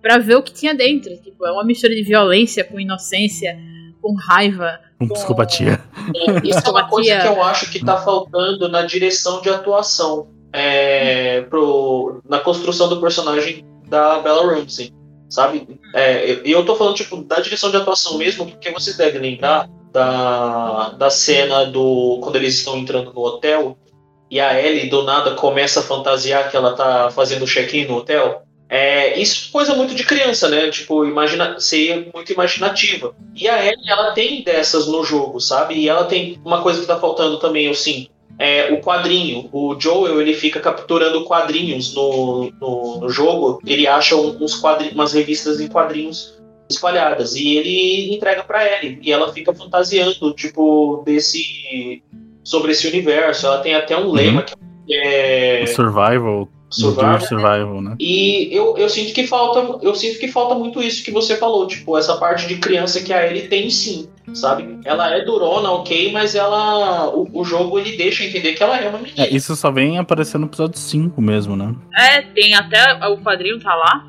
pra 0.00 0.18
ver 0.18 0.36
o 0.36 0.42
que 0.42 0.52
tinha 0.52 0.74
dentro. 0.74 1.16
Tipo, 1.22 1.46
é 1.46 1.52
uma 1.52 1.64
mistura 1.64 1.94
de 1.94 2.02
violência 2.02 2.64
com 2.64 2.78
inocência, 2.80 3.56
com 4.00 4.14
raiva. 4.14 4.78
Com 4.98 5.08
psicopatia. 5.08 5.80
É, 6.14 6.48
Isso 6.48 6.66
é 6.66 6.70
uma 6.70 6.88
coisa 6.88 7.18
que 7.20 7.26
eu 7.26 7.42
acho 7.42 7.70
que 7.70 7.84
tá 7.84 7.96
faltando 7.98 8.68
na 8.68 8.82
direção 8.82 9.40
de 9.40 9.48
atuação. 9.48 10.28
é, 10.52 11.40
pro, 11.42 12.20
na 12.28 12.38
construção 12.40 12.88
do 12.88 13.00
personagem 13.00 13.64
da 13.88 14.18
Bella 14.20 14.54
Ramsey. 14.54 14.92
Sabe? 15.30 15.66
É, 15.94 16.46
E 16.46 16.50
eu 16.50 16.62
tô 16.66 16.76
falando, 16.76 16.94
tipo, 16.94 17.16
da 17.22 17.40
direção 17.40 17.70
de 17.70 17.76
atuação 17.78 18.18
mesmo, 18.18 18.46
porque 18.46 18.70
vocês 18.70 18.96
devem 18.98 19.20
lembrar 19.20 19.66
da, 19.92 20.90
da 20.90 21.08
cena 21.08 21.64
do. 21.64 22.18
quando 22.22 22.36
eles 22.36 22.58
estão 22.58 22.76
entrando 22.76 23.12
no 23.14 23.20
hotel 23.20 23.78
e 24.32 24.40
a 24.40 24.58
Ellie 24.58 24.88
do 24.88 25.02
nada 25.02 25.32
começa 25.32 25.80
a 25.80 25.82
fantasiar 25.82 26.50
que 26.50 26.56
ela 26.56 26.72
tá 26.74 27.10
fazendo 27.10 27.46
check-in 27.46 27.84
no 27.84 27.98
hotel. 27.98 28.40
É, 28.66 29.20
isso 29.20 29.48
é 29.50 29.52
coisa 29.52 29.74
muito 29.74 29.94
de 29.94 30.04
criança, 30.04 30.48
né? 30.48 30.70
Tipo, 30.70 31.04
imagina, 31.04 31.60
ser 31.60 32.08
muito 32.14 32.32
imaginativa. 32.32 33.14
E 33.36 33.46
a 33.46 33.62
Ellie, 33.62 33.90
ela 33.90 34.12
tem 34.12 34.42
dessas 34.42 34.86
no 34.86 35.04
jogo, 35.04 35.38
sabe? 35.38 35.74
E 35.74 35.86
ela 35.86 36.04
tem 36.04 36.40
uma 36.42 36.62
coisa 36.62 36.80
que 36.80 36.86
tá 36.86 36.98
faltando 36.98 37.38
também, 37.38 37.66
eu 37.66 37.74
sinto. 37.74 38.10
É, 38.38 38.72
o 38.72 38.80
quadrinho. 38.80 39.50
O 39.52 39.78
Joel, 39.78 40.18
ele 40.18 40.32
fica 40.32 40.60
capturando 40.60 41.24
quadrinhos 41.24 41.94
no, 41.94 42.50
no, 42.58 43.00
no 43.00 43.10
jogo. 43.10 43.60
Ele 43.66 43.86
acha 43.86 44.16
uns 44.16 44.54
quadrinhos, 44.54 44.94
umas 44.94 45.12
revistas 45.12 45.60
em 45.60 45.68
quadrinhos 45.68 46.40
espalhadas. 46.70 47.34
E 47.34 47.58
ele 47.58 48.14
entrega 48.14 48.42
para 48.44 48.64
Ellie. 48.64 48.98
E 49.02 49.12
ela 49.12 49.30
fica 49.30 49.52
fantasiando, 49.52 50.32
tipo, 50.32 51.02
desse... 51.04 52.02
Sobre 52.44 52.72
esse 52.72 52.86
universo. 52.88 53.46
Ela 53.46 53.60
tem 53.60 53.74
até 53.74 53.96
um 53.96 54.10
lema 54.10 54.42
que 54.42 54.54
é... 54.94 55.66
Survival. 55.66 56.48
Survival. 56.72 57.20
Survival, 57.20 57.82
né? 57.82 57.96
E 58.00 58.48
eu, 58.50 58.76
eu 58.78 58.88
sinto 58.88 59.12
que 59.12 59.26
falta, 59.26 59.78
eu 59.84 59.94
sinto 59.94 60.18
que 60.18 60.28
falta 60.28 60.54
muito 60.54 60.82
isso 60.82 61.04
que 61.04 61.10
você 61.10 61.36
falou, 61.36 61.66
tipo, 61.66 61.98
essa 61.98 62.16
parte 62.16 62.46
de 62.48 62.56
criança 62.56 63.02
que 63.02 63.12
a 63.12 63.26
Ellie 63.26 63.48
tem 63.48 63.68
sim, 63.68 64.08
sabe? 64.32 64.80
Ela 64.84 65.14
é 65.14 65.22
durona, 65.22 65.70
ok, 65.70 66.10
mas 66.12 66.34
ela. 66.34 67.14
O, 67.14 67.28
o 67.40 67.44
jogo 67.44 67.78
ele 67.78 67.96
deixa 67.96 68.24
entender 68.24 68.54
que 68.54 68.62
ela 68.62 68.78
é 68.78 68.88
uma 68.88 68.98
menina. 68.98 69.26
É, 69.26 69.28
isso 69.28 69.54
só 69.54 69.70
vem 69.70 69.98
aparecer 69.98 70.38
no 70.38 70.46
episódio 70.46 70.78
5 70.78 71.20
mesmo, 71.20 71.54
né? 71.56 71.74
É, 71.94 72.22
tem 72.22 72.54
até 72.54 73.06
o 73.06 73.18
quadrinho 73.18 73.60
tá 73.60 73.74
lá. 73.74 74.06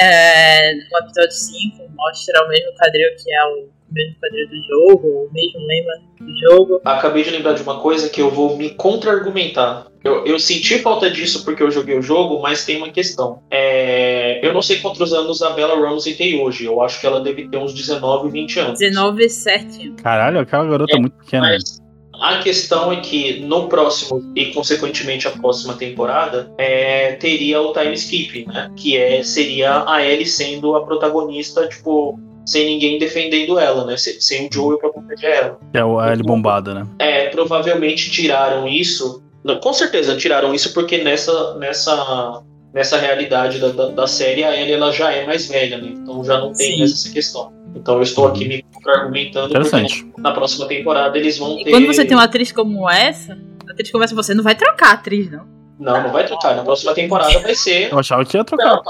É, 0.00 0.74
no 0.74 0.98
episódio 1.06 1.32
5 1.32 1.76
mostra 1.94 2.42
o 2.42 2.48
mesmo 2.48 2.72
quadrinho 2.78 3.08
que 3.22 3.34
é 3.34 3.44
o 3.44 3.68
mesmo 3.92 4.16
quadrinho 4.18 4.48
do 4.48 4.66
jogo, 4.66 5.28
o 5.28 5.30
mesmo 5.30 5.60
lema 5.66 5.92
do 6.22 6.38
jogo. 6.38 6.80
Acabei 6.84 7.22
de 7.22 7.30
lembrar 7.30 7.54
de 7.54 7.62
uma 7.62 7.80
coisa 7.80 8.08
que 8.08 8.20
eu 8.20 8.30
vou 8.30 8.56
me 8.56 8.70
contra-argumentar. 8.70 9.86
Eu, 10.04 10.26
eu 10.26 10.38
senti 10.38 10.78
falta 10.78 11.08
disso 11.10 11.44
porque 11.44 11.62
eu 11.62 11.70
joguei 11.70 11.96
o 11.96 12.02
jogo, 12.02 12.40
mas 12.40 12.64
tem 12.64 12.76
uma 12.76 12.90
questão. 12.90 13.40
É, 13.50 14.44
eu 14.44 14.52
não 14.52 14.60
sei 14.60 14.80
quantos 14.80 15.12
anos 15.12 15.42
a 15.42 15.50
Bella 15.50 15.78
Ramsey 15.78 16.14
tem 16.14 16.40
hoje. 16.40 16.64
Eu 16.64 16.82
acho 16.82 17.00
que 17.00 17.06
ela 17.06 17.20
deve 17.20 17.48
ter 17.48 17.56
uns 17.56 17.72
19, 17.72 18.30
20 18.30 18.58
anos. 18.58 18.78
19 18.78 19.28
certinho. 19.28 19.94
Caralho, 20.02 20.40
aquela 20.40 20.64
garota 20.64 20.96
é, 20.96 20.98
muito 20.98 21.16
pequena. 21.18 21.48
Mas 21.48 21.80
a 22.22 22.38
questão 22.38 22.92
é 22.92 23.00
que 23.00 23.40
no 23.40 23.68
próximo 23.68 24.32
e 24.36 24.46
consequentemente 24.52 25.26
a 25.26 25.32
próxima 25.32 25.74
temporada 25.74 26.52
é, 26.56 27.12
teria 27.14 27.60
o 27.60 27.72
time 27.72 27.94
skip, 27.94 28.46
né? 28.46 28.70
Que 28.76 28.96
é, 28.96 29.22
seria 29.22 29.84
a 29.88 30.04
Ellie 30.04 30.26
sendo 30.26 30.76
a 30.76 30.84
protagonista, 30.84 31.66
tipo, 31.68 32.18
sem 32.46 32.66
ninguém 32.66 32.98
defendendo 32.98 33.58
ela, 33.58 33.84
né? 33.84 33.96
Sem, 33.96 34.20
sem 34.20 34.46
o 34.46 34.48
Joel 34.52 34.78
pra 34.78 34.90
proteger 34.90 35.30
ela. 35.30 35.58
É 35.72 35.80
a 35.80 36.12
Ellie 36.12 36.24
bombada, 36.24 36.74
né? 36.74 36.86
É, 36.98 37.28
provavelmente 37.28 38.10
tiraram 38.10 38.66
isso. 38.68 39.22
Não, 39.44 39.58
com 39.58 39.72
certeza 39.72 40.16
tiraram 40.16 40.54
isso 40.54 40.72
porque 40.72 40.98
nessa, 40.98 41.54
nessa, 41.58 42.42
nessa 42.72 42.96
realidade 42.98 43.58
da, 43.58 43.68
da, 43.68 43.88
da 43.88 44.06
série 44.06 44.44
a 44.44 44.56
Ellie 44.56 44.74
ela 44.74 44.92
já 44.92 45.12
é 45.12 45.26
mais 45.26 45.46
velha, 45.48 45.78
né? 45.78 45.92
Então 45.96 46.22
já 46.24 46.38
não 46.38 46.52
tem 46.52 46.72
Sim. 46.72 46.78
mais 46.78 46.92
essa 46.92 47.12
questão. 47.12 47.52
Então 47.74 47.96
eu 47.96 48.02
estou 48.02 48.26
aqui 48.28 48.46
me 48.46 48.64
argumentando 48.86 49.50
Interessante. 49.50 50.04
porque 50.04 50.20
na 50.20 50.32
próxima 50.32 50.66
temporada 50.66 51.16
eles 51.18 51.38
vão 51.38 51.58
E 51.58 51.64
ter. 51.64 51.70
quando 51.70 51.86
você 51.86 52.04
tem 52.04 52.16
uma 52.16 52.24
atriz 52.24 52.52
como 52.52 52.88
essa, 52.88 53.38
a 53.66 53.72
atriz 53.72 53.90
como 53.90 54.04
essa, 54.04 54.14
você 54.14 54.34
não 54.34 54.44
vai 54.44 54.54
trocar 54.54 54.90
a 54.90 54.92
atriz, 54.92 55.30
não. 55.30 55.46
Não, 55.78 56.02
não 56.02 56.12
vai 56.12 56.24
trocar. 56.26 56.54
Na 56.54 56.62
próxima 56.62 56.94
temporada 56.94 57.38
vai 57.40 57.54
ser. 57.54 57.90
Eu 57.92 57.98
achava 57.98 58.24
que 58.24 58.36
ia 58.36 58.44
trocar. 58.44 58.80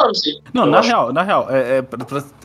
Não, 0.52 0.64
Eu 0.64 0.70
na 0.70 0.78
acho- 0.78 0.88
real, 0.88 1.12
na 1.12 1.22
real, 1.22 1.46
é, 1.50 1.78
é 1.78 1.84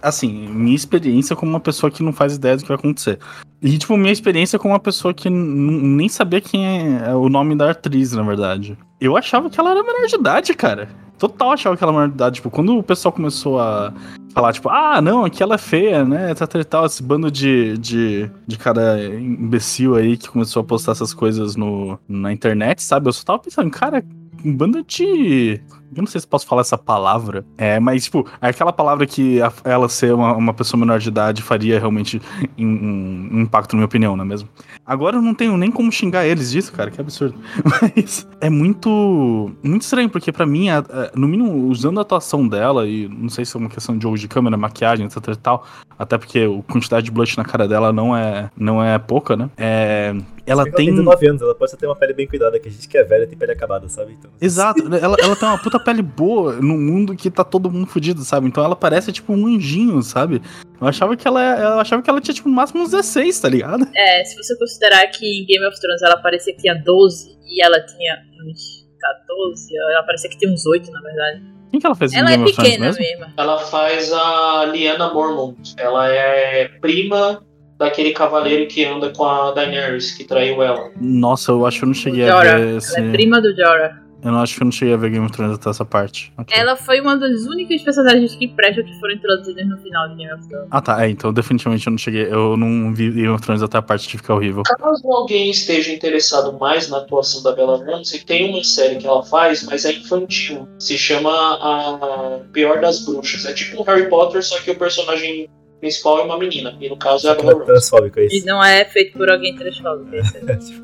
assim, 0.01 0.47
minha 0.47 0.75
experiência 0.75 1.35
como 1.35 1.51
uma 1.51 1.59
pessoa 1.59 1.91
que 1.91 2.01
não 2.03 2.13
faz 2.13 2.35
ideia 2.35 2.55
do 2.55 2.61
que 2.61 2.67
vai 2.69 2.77
acontecer. 2.77 3.19
E, 3.61 3.77
tipo, 3.77 3.97
minha 3.97 4.13
experiência 4.13 4.59
como 4.59 4.73
uma 4.73 4.79
pessoa 4.79 5.13
que 5.13 5.29
nem 5.29 6.07
sabia 6.07 6.39
quem 6.39 6.97
é 7.03 7.13
o 7.15 7.27
nome 7.27 7.55
da 7.55 7.71
atriz, 7.71 8.13
na 8.13 8.21
verdade. 8.23 8.77
Eu 9.01 9.17
achava 9.17 9.49
que 9.49 9.59
ela 9.59 9.71
era 9.71 9.83
menor 9.83 10.05
de 10.07 10.15
idade, 10.15 10.53
cara. 10.53 10.87
Total 11.17 11.51
achava 11.51 11.75
que 11.75 11.83
ela 11.83 11.91
era 11.91 11.99
menor 12.01 12.09
de 12.09 12.15
idade. 12.15 12.35
Tipo, 12.35 12.51
quando 12.51 12.77
o 12.77 12.83
pessoal 12.83 13.11
começou 13.11 13.59
a 13.59 13.91
falar, 14.31 14.53
tipo, 14.53 14.69
ah, 14.69 15.01
não, 15.01 15.25
aqui 15.25 15.41
ela 15.41 15.55
é 15.55 15.57
feia, 15.57 16.05
né, 16.05 16.29
etc 16.31 16.41
e 16.55 16.63
tal, 16.63 16.85
esse 16.85 17.01
bando 17.01 17.31
de, 17.31 17.75
de, 17.79 18.29
de 18.45 18.57
cara 18.59 19.03
imbecil 19.15 19.95
aí 19.95 20.15
que 20.15 20.29
começou 20.29 20.61
a 20.61 20.63
postar 20.63 20.91
essas 20.91 21.11
coisas 21.11 21.55
no, 21.55 21.97
na 22.07 22.31
internet, 22.31 22.83
sabe? 22.83 23.07
Eu 23.09 23.13
só 23.13 23.23
tava 23.23 23.39
pensando, 23.39 23.71
cara, 23.71 24.05
um 24.43 24.55
bando 24.55 24.83
de. 24.83 25.59
Eu 25.95 26.01
não 26.01 26.05
sei 26.07 26.19
se 26.19 26.27
posso 26.27 26.45
falar 26.45 26.61
essa 26.61 26.77
palavra. 26.77 27.45
É, 27.57 27.79
mas, 27.79 28.03
tipo, 28.03 28.27
aquela 28.41 28.73
palavra 28.73 29.07
que 29.07 29.41
a- 29.41 29.51
ela 29.63 29.87
ser 29.87 30.13
uma, 30.13 30.33
uma 30.35 30.53
pessoa 30.53 30.77
menor 30.79 30.99
de 30.99 31.07
idade 31.07 31.41
faria 31.41 31.79
realmente 31.79 32.21
um, 32.57 33.29
um 33.31 33.41
impacto, 33.41 33.73
na 33.73 33.77
minha 33.77 33.85
opinião, 33.85 34.15
não 34.15 34.25
é 34.25 34.27
mesmo? 34.27 34.49
Agora 34.85 35.15
eu 35.17 35.21
não 35.21 35.33
tenho 35.33 35.55
nem 35.57 35.71
como 35.71 35.89
xingar 35.91 36.25
eles 36.25 36.51
disso, 36.51 36.73
cara, 36.73 36.91
que 36.91 36.99
absurdo. 36.99 37.35
Mas 37.63 38.27
é 38.41 38.49
muito. 38.49 39.49
Muito 39.63 39.81
estranho, 39.83 40.09
porque 40.09 40.31
pra 40.31 40.45
mim, 40.45 40.67
no 41.15 41.27
mínimo, 41.27 41.67
usando 41.67 41.99
a 41.99 42.01
atuação 42.01 42.45
dela, 42.47 42.85
e 42.87 43.07
não 43.07 43.29
sei 43.29 43.45
se 43.45 43.55
é 43.55 43.59
uma 43.59 43.69
questão 43.69 43.97
de 43.97 44.03
jogo 44.03 44.17
de 44.17 44.27
câmera, 44.27 44.57
maquiagem, 44.57 45.05
etc 45.05 45.17
e 45.29 45.35
tal, 45.37 45.65
até 45.97 46.17
porque 46.17 46.39
a 46.39 46.71
quantidade 46.71 47.05
de 47.05 47.11
blush 47.11 47.37
na 47.37 47.43
cara 47.43 47.67
dela 47.67 47.91
não 47.91 48.15
é, 48.15 48.49
não 48.55 48.83
é 48.83 48.97
pouca, 48.99 49.35
né? 49.35 49.49
É, 49.57 50.13
ela 50.45 50.63
tem. 50.63 50.71
Ela 50.71 50.71
tem 50.73 50.89
19 50.91 51.27
anos, 51.27 51.41
ela 51.41 51.55
pode 51.55 51.75
ter 51.75 51.85
uma 51.85 51.95
pele 51.95 52.13
bem 52.13 52.27
cuidada, 52.27 52.59
que 52.59 52.69
a 52.69 52.71
gente 52.71 52.87
que 52.87 52.97
é 52.97 53.03
velha 53.03 53.27
tem 53.27 53.37
pele 53.37 53.51
acabada, 53.51 53.89
sabe? 53.89 54.13
Então, 54.13 54.29
Exato, 54.39 54.83
ela, 54.95 55.17
ela 55.19 55.35
tem 55.35 55.47
uma 55.47 55.57
puta 55.57 55.79
pele 55.79 56.01
boa 56.01 56.53
num 56.53 56.77
mundo 56.77 57.15
que 57.15 57.29
tá 57.29 57.43
todo 57.43 57.71
mundo 57.71 57.87
fudido, 57.87 58.21
sabe? 58.21 58.47
Então 58.47 58.63
ela 58.63 58.75
parece 58.75 59.11
tipo 59.11 59.33
um 59.33 59.47
anjinho, 59.47 60.01
sabe? 60.01 60.41
Eu 60.79 60.87
achava 60.87 61.17
que 61.17 61.27
ela, 61.27 61.41
eu 61.59 61.79
achava 61.79 62.01
que 62.01 62.09
ela 62.09 62.21
tinha 62.21 62.35
tipo 62.35 62.47
no 62.47 62.55
máximo 62.55 62.83
uns 62.83 62.91
16, 62.91 63.39
tá 63.39 63.49
ligado? 63.49 63.87
É, 63.95 64.23
se 64.23 64.35
você 64.35 64.57
considerar 64.57 65.07
que 65.07 65.25
em 65.25 65.45
Game 65.45 65.65
of 65.65 65.79
Thrones 65.79 66.01
ela 66.03 66.17
parecia 66.17 66.53
que 66.53 66.61
tinha 66.61 66.75
12 66.75 67.37
e 67.47 67.63
ela 67.63 67.79
tinha 67.81 68.17
uns 68.45 68.87
14, 68.99 69.75
ela 69.75 70.03
parecia 70.03 70.29
que 70.29 70.37
tinha 70.37 70.51
uns 70.51 70.65
8, 70.65 70.91
na 70.91 71.01
verdade. 71.01 71.56
Quem 71.71 71.79
que 71.79 71.85
ela 71.85 71.95
fez 71.95 72.13
em 72.13 72.17
Ela 72.17 72.31
é 72.33 72.37
pequena 72.43 72.85
mesmo? 72.85 73.01
mesmo. 73.01 73.25
Ela 73.37 73.57
faz 73.59 74.11
a 74.13 74.65
Lyanna 74.71 75.13
Mormont. 75.13 75.73
Ela 75.77 76.09
é 76.09 76.67
prima 76.81 77.43
daquele 77.77 78.11
cavaleiro 78.11 78.67
que 78.67 78.83
anda 78.85 79.09
com 79.11 79.23
a 79.25 79.51
Daenerys, 79.51 80.11
que 80.13 80.23
traiu 80.23 80.63
ela. 80.63 80.89
Nossa, 80.99 81.51
eu 81.51 81.65
acho 81.65 81.79
que 81.79 81.83
eu 81.83 81.87
não 81.87 81.93
cheguei 81.93 82.23
a 82.23 82.31
Jorah. 82.31 82.57
ver 82.57 82.77
esse. 82.77 82.97
Ela 82.97 83.07
é 83.07 83.11
prima 83.11 83.41
do 83.41 83.55
Jorah. 83.55 84.06
Eu 84.23 84.31
não 84.31 84.39
acho 84.39 84.55
que 84.55 84.63
eu 84.63 84.65
não 84.65 84.71
cheguei 84.71 84.93
a 84.93 84.97
ver 84.97 85.11
Game 85.11 85.25
of 85.25 85.31
Thrones 85.31 85.55
até 85.55 85.69
essa 85.69 85.85
parte. 85.85 86.33
Ok. 86.37 86.57
Ela 86.57 86.75
foi 86.75 86.99
uma 86.99 87.17
das 87.17 87.43
únicas 87.43 87.81
personagens 87.81 88.35
que 88.35 88.47
prestam 88.47 88.83
que 88.83 88.99
foram 88.99 89.13
introduzidas 89.13 89.67
no 89.67 89.77
final 89.77 90.09
de 90.09 90.15
Game 90.15 90.33
of 90.33 90.47
Thrones. 90.47 90.67
Ah 90.71 90.81
tá, 90.81 91.05
é, 91.05 91.09
então 91.09 91.31
definitivamente 91.31 91.85
eu 91.85 91.91
não 91.91 91.97
cheguei. 91.97 92.25
Eu 92.25 92.57
não 92.57 92.93
vi 92.93 93.11
Game 93.11 93.29
of 93.29 93.41
Thrones 93.41 93.61
até 93.61 93.77
a 93.77 93.81
parte 93.81 94.07
de 94.07 94.17
ficar 94.17 94.35
horrível. 94.35 94.63
Caso 94.63 95.07
alguém 95.11 95.49
esteja 95.49 95.91
interessado 95.91 96.57
mais 96.59 96.89
na 96.89 96.97
atuação 96.97 97.43
da 97.43 97.53
Bella 97.53 97.83
Ramsey, 97.85 98.21
tem 98.21 98.49
uma 98.49 98.63
série 98.63 98.95
que 98.95 99.07
ela 99.07 99.23
faz, 99.23 99.63
mas 99.63 99.85
é 99.85 99.93
infantil. 99.93 100.67
Se 100.79 100.97
chama 100.97 101.31
A 101.31 102.39
Pior 102.51 102.81
das 102.81 103.05
Bruxas. 103.05 103.45
É 103.45 103.53
tipo 103.53 103.81
um 103.81 103.85
Harry 103.85 104.09
Potter, 104.09 104.43
só 104.43 104.59
que 104.59 104.71
o 104.71 104.75
personagem 104.75 105.49
principal 105.79 106.19
é 106.19 106.23
uma 106.23 106.37
menina. 106.37 106.75
E 106.79 106.89
no 106.89 106.97
caso 106.97 107.27
é 107.27 107.31
a 107.31 107.35
Bella 107.35 107.51
é 107.51 107.53
Ramsey. 107.53 107.65
transfóbico, 107.67 108.19
é 108.19 108.23
E 108.23 108.27
isso. 108.27 108.45
não 108.45 108.63
é 108.63 108.85
feito 108.85 109.17
por 109.17 109.29
alguém 109.29 109.55
transfóbico. 109.55 110.15
é 110.15 110.19
isso 110.19 110.33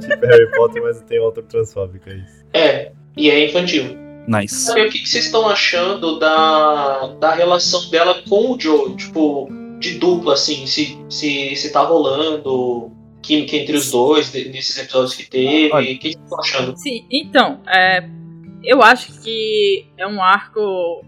tipo 0.00 0.26
Harry 0.26 0.50
Potter, 0.56 0.82
mas 0.82 1.00
tem 1.02 1.18
autor 1.18 1.44
transfóbico, 1.44 2.08
é 2.10 2.14
isso. 2.16 2.44
É, 2.54 2.92
e 3.16 3.30
é 3.30 3.44
infantil. 3.46 3.96
Nice. 4.28 4.54
Sabe 4.54 4.82
o 4.82 4.90
que, 4.90 4.98
que 4.98 5.08
vocês 5.08 5.26
estão 5.26 5.48
achando 5.48 6.18
da, 6.18 7.14
da 7.20 7.32
relação 7.34 7.88
dela 7.90 8.22
com 8.28 8.52
o 8.52 8.60
Joe? 8.60 8.96
Tipo, 8.96 9.48
de 9.78 9.98
dupla, 9.98 10.34
assim, 10.34 10.66
se, 10.66 10.98
se, 11.08 11.54
se 11.54 11.72
tá 11.72 11.82
rolando 11.82 12.90
química 13.22 13.54
entre 13.56 13.76
os 13.76 13.90
dois, 13.92 14.32
de- 14.32 14.48
nesses 14.48 14.76
episódios 14.78 15.14
que 15.14 15.28
teve. 15.30 15.72
O 15.72 15.78
que 15.80 15.94
que 15.96 16.02
vocês 16.12 16.22
estão 16.24 16.40
achando? 16.40 16.76
Sim, 16.76 17.06
então, 17.10 17.60
é, 17.68 18.04
eu 18.64 18.82
acho 18.82 19.20
que 19.22 19.86
é 19.96 20.06
um 20.08 20.20
arco 20.20 21.04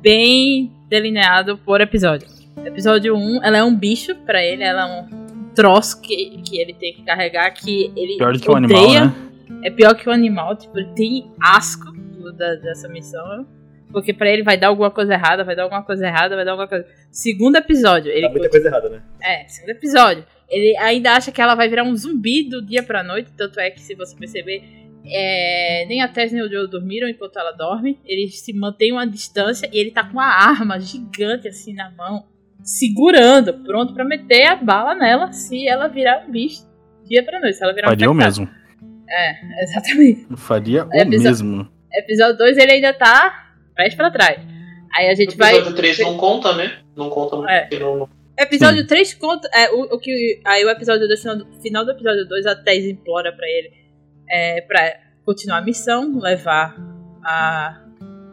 bem 0.00 0.72
delineado 0.98 1.58
por 1.58 1.80
episódio. 1.80 2.28
Episódio 2.64 3.16
1, 3.16 3.42
ela 3.42 3.58
é 3.58 3.64
um 3.64 3.74
bicho 3.74 4.14
pra 4.24 4.42
ele, 4.42 4.62
ela 4.62 4.82
é 4.82 5.02
um 5.02 5.52
troço 5.54 6.00
que, 6.00 6.40
que 6.42 6.58
ele 6.60 6.72
tem 6.72 6.94
que 6.94 7.02
carregar, 7.02 7.50
que 7.50 7.92
ele 7.96 8.16
Pior 8.16 8.32
do 8.32 8.38
que 8.40 8.50
odeia. 8.50 8.78
animal, 9.02 9.06
né? 9.06 9.60
É 9.64 9.70
pior 9.70 9.94
que 9.94 10.08
o 10.08 10.12
animal, 10.12 10.56
tipo, 10.56 10.78
ele 10.78 10.88
tem 10.94 11.32
asco 11.40 11.90
do- 11.92 12.32
da- 12.32 12.54
dessa 12.56 12.88
missão. 12.88 13.46
Porque 13.92 14.12
pra 14.12 14.28
ele 14.28 14.42
vai 14.42 14.56
dar 14.56 14.68
alguma 14.68 14.90
coisa 14.90 15.14
errada, 15.14 15.44
vai 15.44 15.54
dar 15.54 15.62
alguma 15.64 15.82
coisa 15.82 16.04
errada, 16.06 16.34
vai 16.34 16.44
dar 16.44 16.50
alguma 16.52 16.66
coisa. 16.68 16.84
Segundo 17.12 17.56
episódio, 17.56 18.10
ele 18.10 18.26
Tá 18.26 18.30
muita 18.32 18.48
coisa 18.48 18.68
errada, 18.68 18.88
né? 18.88 19.02
é, 19.22 19.46
segundo 19.48 19.70
episódio. 19.70 20.24
Ele 20.48 20.76
ainda 20.78 21.12
acha 21.12 21.30
que 21.32 21.40
ela 21.40 21.54
vai 21.54 21.68
virar 21.68 21.84
um 21.84 21.94
zumbi 21.96 22.48
do 22.48 22.60
dia 22.64 22.82
pra 22.82 23.02
noite. 23.04 23.30
Tanto 23.36 23.58
é 23.60 23.70
que, 23.70 23.80
se 23.80 23.94
você 23.94 24.16
perceber, 24.16 24.64
é, 25.06 25.84
nem 25.86 26.00
a 26.02 26.08
Tess 26.08 26.32
nem 26.32 26.42
o 26.42 26.48
Joe 26.50 26.68
dormiram 26.68 27.08
enquanto 27.08 27.38
ela 27.38 27.52
dorme. 27.52 27.98
Eles 28.04 28.40
se 28.40 28.52
mantêm 28.52 28.92
uma 28.92 29.06
distância 29.06 29.68
e 29.72 29.78
ele 29.78 29.90
tá 29.90 30.04
com 30.04 30.12
uma 30.12 30.26
arma 30.26 30.78
gigante 30.80 31.48
assim 31.48 31.74
na 31.74 31.90
mão, 31.90 32.24
segurando, 32.62 33.52
pronto 33.64 33.92
pra 33.94 34.04
meter 34.04 34.46
a 34.46 34.56
bala 34.56 34.94
nela 34.94 35.32
se 35.32 35.66
ela 35.68 35.88
virar 35.88 36.24
um 36.26 36.30
bicho 36.30 36.62
dia 37.06 37.22
pra 37.22 37.38
noite. 37.40 37.56
Se 37.56 37.64
ela 37.64 37.74
virar 37.74 37.88
um 37.88 37.90
Faria 37.90 38.10
o 38.10 38.14
infectado. 38.14 38.40
mesmo. 38.40 38.64
Exatamente. 39.62 40.26
Faria 40.36 40.80
É, 40.92 40.98
o 40.98 41.02
episódio- 41.02 41.22
mesmo. 41.46 41.68
Episódio 41.92 42.36
2 42.38 42.56
ele 42.58 42.72
ainda 42.72 42.92
tá 42.92 43.52
pés 43.76 43.94
pra 43.94 44.10
trás. 44.10 44.40
Aí 44.96 45.08
a 45.08 45.12
O 45.12 45.16
gente 45.16 45.36
vai. 45.36 45.52
episódio 45.54 45.76
3 45.76 45.98
não 46.00 46.16
conta, 46.16 46.54
né? 46.56 46.78
Não 46.96 47.10
conta 47.10 47.36
muito. 47.36 47.48
É. 47.50 47.60
porque 47.62 47.78
não- 47.78 48.08
Episódio 48.36 48.84
3 48.86 49.14
conta. 49.14 49.48
É, 49.54 49.70
o, 49.70 49.82
o 49.94 49.98
que, 49.98 50.40
aí 50.44 50.64
o 50.64 50.70
episódio 50.70 51.06
2, 51.06 51.20
final, 51.20 51.36
do- 51.36 51.46
final 51.62 51.84
do 51.84 51.92
episódio 51.92 52.26
2, 52.26 52.46
a 52.46 52.56
Tess 52.56 52.84
implora 52.86 53.32
pra 53.32 53.46
ele 53.46 53.70
é, 54.28 54.60
pra 54.62 54.98
continuar 55.24 55.58
a 55.58 55.62
missão, 55.62 56.18
levar 56.18 56.74
a, 57.24 57.82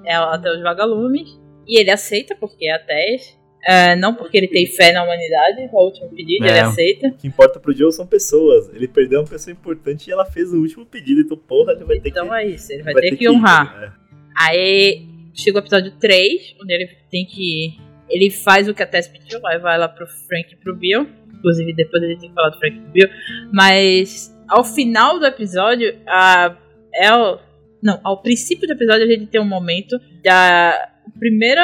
ela 0.06 0.36
até 0.36 0.52
os 0.52 0.62
vagalumes. 0.62 1.40
E 1.68 1.80
ele 1.80 1.92
aceita, 1.92 2.36
porque 2.36 2.66
é 2.66 2.74
a 2.74 2.80
Tess. 2.80 3.40
É, 3.64 3.96
não 3.96 4.16
porque 4.16 4.36
ele 4.38 4.48
tem 4.48 4.66
fé 4.66 4.92
na 4.92 5.04
humanidade, 5.04 5.70
o 5.72 5.86
último 5.86 6.10
pedido, 6.10 6.46
É. 6.46 6.50
ele 6.50 6.60
aceita. 6.60 7.08
O 7.10 7.14
que 7.14 7.28
importa 7.28 7.60
pro 7.60 7.72
Joe 7.76 7.92
são 7.94 8.08
pessoas. 8.08 8.70
Ele 8.74 8.88
perdeu 8.88 9.20
uma 9.22 9.28
pessoa 9.28 9.52
importante 9.52 10.08
e 10.08 10.12
ela 10.12 10.26
fez 10.26 10.52
o 10.52 10.58
último 10.60 10.84
pedido, 10.84 11.22
então 11.22 11.38
porra, 11.38 11.74
ele 11.74 11.84
vai 11.86 12.00
ter 12.00 12.10
Então 12.10 12.28
que. 12.28 12.34
é 12.34 12.48
isso, 12.48 12.74
ele 12.74 12.82
vai, 12.82 12.94
ter, 12.96 13.16
que 13.16 13.30
honrar. 13.30 13.84
É. 13.84 13.92
Aí 14.50 15.06
chega 15.34 15.60
o 15.60 15.62
episódio 15.62 15.92
3, 16.00 16.56
onde 16.62 16.74
ele 16.74 16.90
tem 17.12 17.24
que. 17.26 17.78
Ele 18.10 18.32
faz 18.32 18.68
o 18.68 18.74
que 18.74 18.82
a 18.82 18.88
Tess 18.88 19.08
pediu, 19.08 19.40
vai 19.40 19.78
lá 19.78 19.88
pro 19.88 20.08
Frank 20.08 20.52
e 20.52 20.58
pro 20.58 20.76
Bill. 20.76 21.08
Inclusive, 21.36 21.72
depois 21.74 22.02
ele 22.04 22.18
tem 22.18 22.30
que 22.30 22.36
falar 22.36 22.50
do 22.50 22.58
Frank 22.58 22.76
e 22.76 22.80
do 22.80 22.90
Bill. 22.92 23.08
Mas 23.54 24.31
ao 24.52 24.64
final 24.64 25.18
do 25.18 25.26
episódio, 25.26 25.98
a 26.08 26.56
El. 26.94 27.40
Não, 27.82 28.00
ao 28.04 28.22
princípio 28.22 28.68
do 28.68 28.74
episódio 28.74 29.04
a 29.04 29.08
gente 29.08 29.28
tem 29.28 29.42
um 29.42 29.48
momento 29.48 29.98
da. 30.24 30.90
O 31.08 31.18
primeiro 31.18 31.62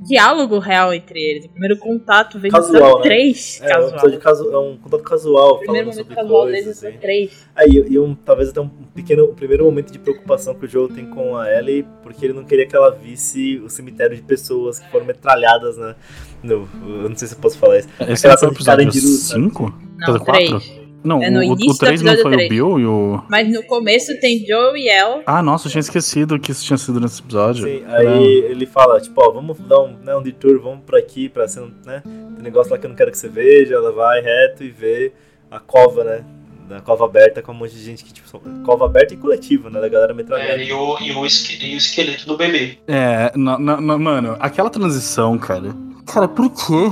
diálogo 0.00 0.58
real 0.58 0.92
entre 0.92 1.20
eles. 1.20 1.44
O 1.44 1.50
primeiro 1.50 1.76
contato 1.78 2.38
vem 2.38 2.50
casual, 2.50 2.98
né? 2.98 3.02
três. 3.02 3.60
É, 3.62 3.68
casual. 3.68 4.08
Um, 4.08 4.18
casu... 4.18 4.52
é 4.52 4.58
um 4.58 4.76
contato 4.78 5.02
casual. 5.02 5.52
O 5.52 5.58
primeiro 5.58 5.88
momento 5.88 6.14
casual 6.14 6.42
coisas, 6.42 6.82
o 6.82 6.86
assim. 6.88 6.98
três. 6.98 7.48
aí 7.54 7.70
e, 7.70 7.92
e, 7.92 7.98
um, 7.98 8.14
talvez 8.14 8.48
até 8.48 8.60
um 8.60 8.68
pequeno 8.68 9.26
um 9.26 9.34
primeiro 9.34 9.64
momento 9.64 9.92
de 9.92 9.98
preocupação 9.98 10.54
que 10.54 10.64
o 10.64 10.68
Joel 10.68 10.88
tem 10.88 11.06
com 11.06 11.36
a 11.36 11.50
Ellie, 11.50 11.86
porque 12.02 12.26
ele 12.26 12.34
não 12.34 12.44
queria 12.44 12.66
que 12.66 12.74
ela 12.74 12.90
visse 12.90 13.58
o 13.58 13.68
cemitério 13.68 14.16
de 14.16 14.22
pessoas 14.22 14.78
que 14.78 14.90
foram 14.90 15.04
metralhadas, 15.04 15.76
né? 15.76 15.94
No, 16.42 16.68
eu 16.82 17.08
não 17.08 17.16
sei 17.16 17.28
se 17.28 17.34
eu 17.34 17.38
posso 17.38 17.58
falar 17.58 17.78
isso. 17.78 17.88
Esse 18.08 18.26
é 18.26 18.30
o 18.30 18.52
episódio 18.52 18.90
5? 18.92 19.80
Não, 19.98 20.18
4? 20.18 20.79
Não, 21.02 21.22
É 21.22 21.30
no 21.30 21.40
o, 21.40 21.52
o 21.52 21.56
do 21.56 21.76
3 21.78 22.02
não 22.02 22.16
foi 22.18 22.32
três. 22.32 22.46
o 22.46 22.48
Bill 22.50 22.80
e 22.80 22.86
o. 22.86 23.22
Mas 23.28 23.48
no 23.50 23.62
começo 23.64 24.18
tem 24.20 24.44
Joe 24.46 24.78
e 24.78 24.88
El. 24.88 25.22
Ah, 25.26 25.42
nossa, 25.42 25.66
eu 25.66 25.70
tinha 25.72 25.80
esquecido 25.80 26.38
que 26.38 26.52
isso 26.52 26.64
tinha 26.64 26.76
sido 26.76 27.00
nesse 27.00 27.20
episódio. 27.20 27.64
Sim, 27.64 27.82
aí 27.86 28.44
ele 28.50 28.66
fala, 28.66 29.00
tipo, 29.00 29.20
ó, 29.24 29.30
vamos 29.30 29.58
dar 29.60 29.80
um, 29.80 29.96
né, 30.04 30.14
um 30.14 30.22
detour, 30.22 30.60
vamos 30.60 30.80
por 30.84 30.96
aqui 30.96 31.28
pra 31.28 31.48
ser, 31.48 31.60
um, 31.60 31.70
né? 31.86 32.02
Tem 32.04 32.42
negócio 32.42 32.70
lá 32.72 32.78
que 32.78 32.84
eu 32.86 32.90
não 32.90 32.96
quero 32.96 33.10
que 33.10 33.18
você 33.18 33.28
veja, 33.28 33.74
ela 33.74 33.92
vai 33.92 34.20
reto 34.20 34.62
e 34.62 34.70
vê 34.70 35.12
a 35.50 35.58
cova, 35.58 36.04
né? 36.04 36.24
Da 36.68 36.80
cova 36.80 37.04
aberta 37.04 37.42
com 37.42 37.50
um 37.50 37.54
monte 37.56 37.74
de 37.74 37.82
gente 37.82 38.04
que, 38.04 38.12
tipo, 38.12 38.28
são- 38.28 38.40
cova 38.64 38.84
aberta 38.84 39.12
e 39.14 39.16
coletiva, 39.16 39.68
né? 39.70 39.80
Da 39.80 39.88
galera 39.88 40.12
É, 40.12 40.14
metralhada. 40.14 40.62
e, 40.62 40.72
o, 40.72 40.98
e, 41.00 41.12
o 41.12 41.26
esque- 41.26 41.64
e 41.66 41.74
o 41.74 41.78
esqueleto 41.78 42.26
do 42.26 42.36
bebê. 42.36 42.78
É, 42.86 43.32
na- 43.36 43.58
na- 43.58 43.80
na- 43.80 43.98
mano, 43.98 44.36
aquela 44.38 44.70
transição, 44.70 45.36
cara. 45.38 45.74
Cara, 46.06 46.28
por 46.28 46.48
quê? 46.50 46.90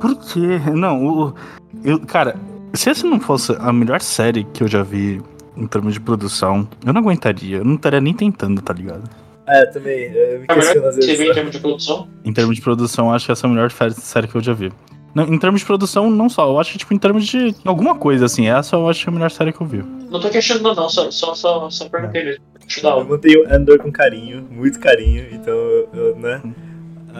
Por 0.00 0.16
quê? 0.16 0.70
Não, 0.74 1.02
o. 1.06 1.34
Eu, 1.82 2.00
cara, 2.00 2.36
se 2.74 2.90
essa 2.90 3.06
não 3.06 3.20
fosse 3.20 3.52
a 3.58 3.72
melhor 3.72 4.00
série 4.00 4.44
que 4.44 4.62
eu 4.62 4.68
já 4.68 4.82
vi 4.82 5.20
em 5.56 5.66
termos 5.66 5.94
de 5.94 6.00
produção, 6.00 6.68
eu 6.84 6.92
não 6.92 7.00
aguentaria. 7.00 7.58
Eu 7.58 7.64
não 7.64 7.74
estaria 7.76 8.00
nem 8.00 8.12
tentando, 8.12 8.60
tá 8.60 8.72
ligado? 8.74 9.08
É, 9.46 9.64
também, 9.66 10.10
eu 10.12 10.40
me 10.40 10.46
questiono 10.46 10.86
às 10.88 10.96
que 10.96 11.02
você 11.04 11.14
vê 11.14 11.30
em 11.30 11.34
termos 11.34 11.52
de 11.52 11.60
produção? 11.60 12.08
Em 12.24 12.32
termos 12.32 12.56
de 12.56 12.62
produção, 12.62 13.08
eu 13.08 13.14
acho 13.14 13.26
que 13.26 13.32
essa 13.32 13.46
é 13.46 13.48
a 13.48 13.52
melhor 13.52 13.70
série 13.70 14.26
que 14.26 14.34
eu 14.34 14.42
já 14.42 14.52
vi. 14.52 14.72
Não, 15.14 15.24
em 15.24 15.38
termos 15.38 15.60
de 15.60 15.66
produção, 15.66 16.10
não 16.10 16.28
só. 16.28 16.46
Eu 16.46 16.58
acho 16.60 16.72
que, 16.72 16.78
tipo, 16.78 16.92
em 16.92 16.98
termos 16.98 17.24
de 17.26 17.54
alguma 17.64 17.94
coisa, 17.94 18.26
assim, 18.26 18.48
essa 18.48 18.76
eu 18.76 18.86
acho 18.88 19.02
que 19.02 19.08
é 19.08 19.10
a 19.10 19.14
melhor 19.14 19.30
série 19.30 19.52
que 19.52 19.60
eu 19.60 19.66
vi. 19.66 19.82
Não 20.10 20.20
tô 20.20 20.28
questionando, 20.28 20.76
não, 20.76 20.88
só, 20.90 21.10
só, 21.10 21.34
só, 21.34 21.70
só 21.70 21.88
perguntei 21.88 22.24
mesmo. 22.24 22.42
Eu 22.82 23.04
mantenho 23.08 23.50
Andor 23.54 23.78
com 23.78 23.90
carinho, 23.90 24.46
muito 24.50 24.78
carinho, 24.80 25.24
então, 25.32 25.54
eu, 25.94 26.16
né? 26.16 26.42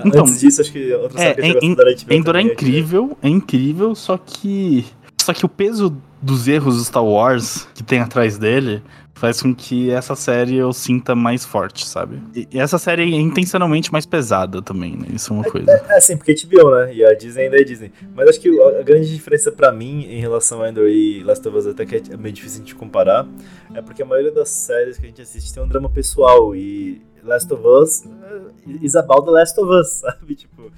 Então, 0.05 0.22
Antes 0.22 0.40
disso, 0.40 0.61
acho 0.61 0.72
que 0.72 0.92
outra 0.92 1.18
é, 1.18 1.22
série 1.22 1.34
que 1.36 1.40
eu 1.40 1.62
em- 1.62 1.74
gosto 1.74 1.84
da 1.84 2.05
HBO 2.05 2.12
Endor 2.14 2.36
é 2.36 2.40
incrível, 2.42 3.18
é 3.22 3.28
incrível, 3.28 3.94
só 3.94 4.18
que. 4.18 4.84
Só 5.27 5.35
que 5.35 5.45
o 5.45 5.49
peso 5.49 5.93
dos 6.22 6.47
erros 6.47 6.77
do 6.77 6.85
Star 6.85 7.05
Wars 7.05 7.66
que 7.74 7.83
tem 7.83 7.99
atrás 7.99 8.39
dele 8.39 8.81
faz 9.12 9.43
com 9.43 9.53
que 9.53 9.91
essa 9.91 10.14
série 10.14 10.55
eu 10.55 10.72
sinta 10.72 11.16
mais 11.16 11.45
forte, 11.45 11.85
sabe? 11.85 12.22
E, 12.33 12.47
essa 12.57 12.79
série 12.79 13.03
é 13.03 13.18
intencionalmente 13.18 13.91
mais 13.91 14.07
pesada 14.07 14.62
também, 14.62 14.97
né? 14.97 15.09
Isso 15.12 15.33
é 15.33 15.37
uma 15.37 15.43
coisa. 15.43 15.68
É, 15.89 16.01
sim, 16.01 16.16
porque 16.16 16.31
é 16.31 16.35
HBO, 16.47 16.70
né? 16.70 16.95
E 16.95 17.05
a 17.05 17.12
Disney 17.12 17.47
ainda 17.47 17.61
é 17.61 17.64
Disney. 17.64 17.91
Mas 18.14 18.29
acho 18.29 18.41
que 18.41 18.49
a 18.61 18.83
grande 18.83 19.12
diferença 19.12 19.51
pra 19.51 19.72
mim 19.72 20.05
em 20.05 20.20
relação 20.20 20.62
a 20.62 20.68
Endor 20.68 20.87
e 20.87 21.24
Last 21.24 21.49
of 21.49 21.59
Us, 21.59 21.66
até 21.66 21.85
que 21.85 21.97
é 21.97 22.16
meio 22.16 22.33
difícil 22.33 22.62
de 22.62 22.77
comparar, 22.77 23.27
é 23.74 23.83
porque 23.83 24.03
a 24.03 24.07
maioria 24.07 24.31
das 24.31 24.51
séries 24.51 24.97
que 24.97 25.07
a 25.07 25.09
gente 25.09 25.22
assiste 25.22 25.53
tem 25.53 25.61
um 25.61 25.66
drama 25.66 25.91
pessoal. 25.91 26.55
E 26.55 27.03
Last 27.24 27.53
of 27.53 27.66
Us 27.66 28.05
é, 28.07 28.77
is 28.81 28.95
about 28.95 29.24
the 29.24 29.33
Last 29.33 29.61
of 29.61 29.68
Us, 29.72 29.89
sabe? 30.07 30.37
Tipo, 30.37 30.70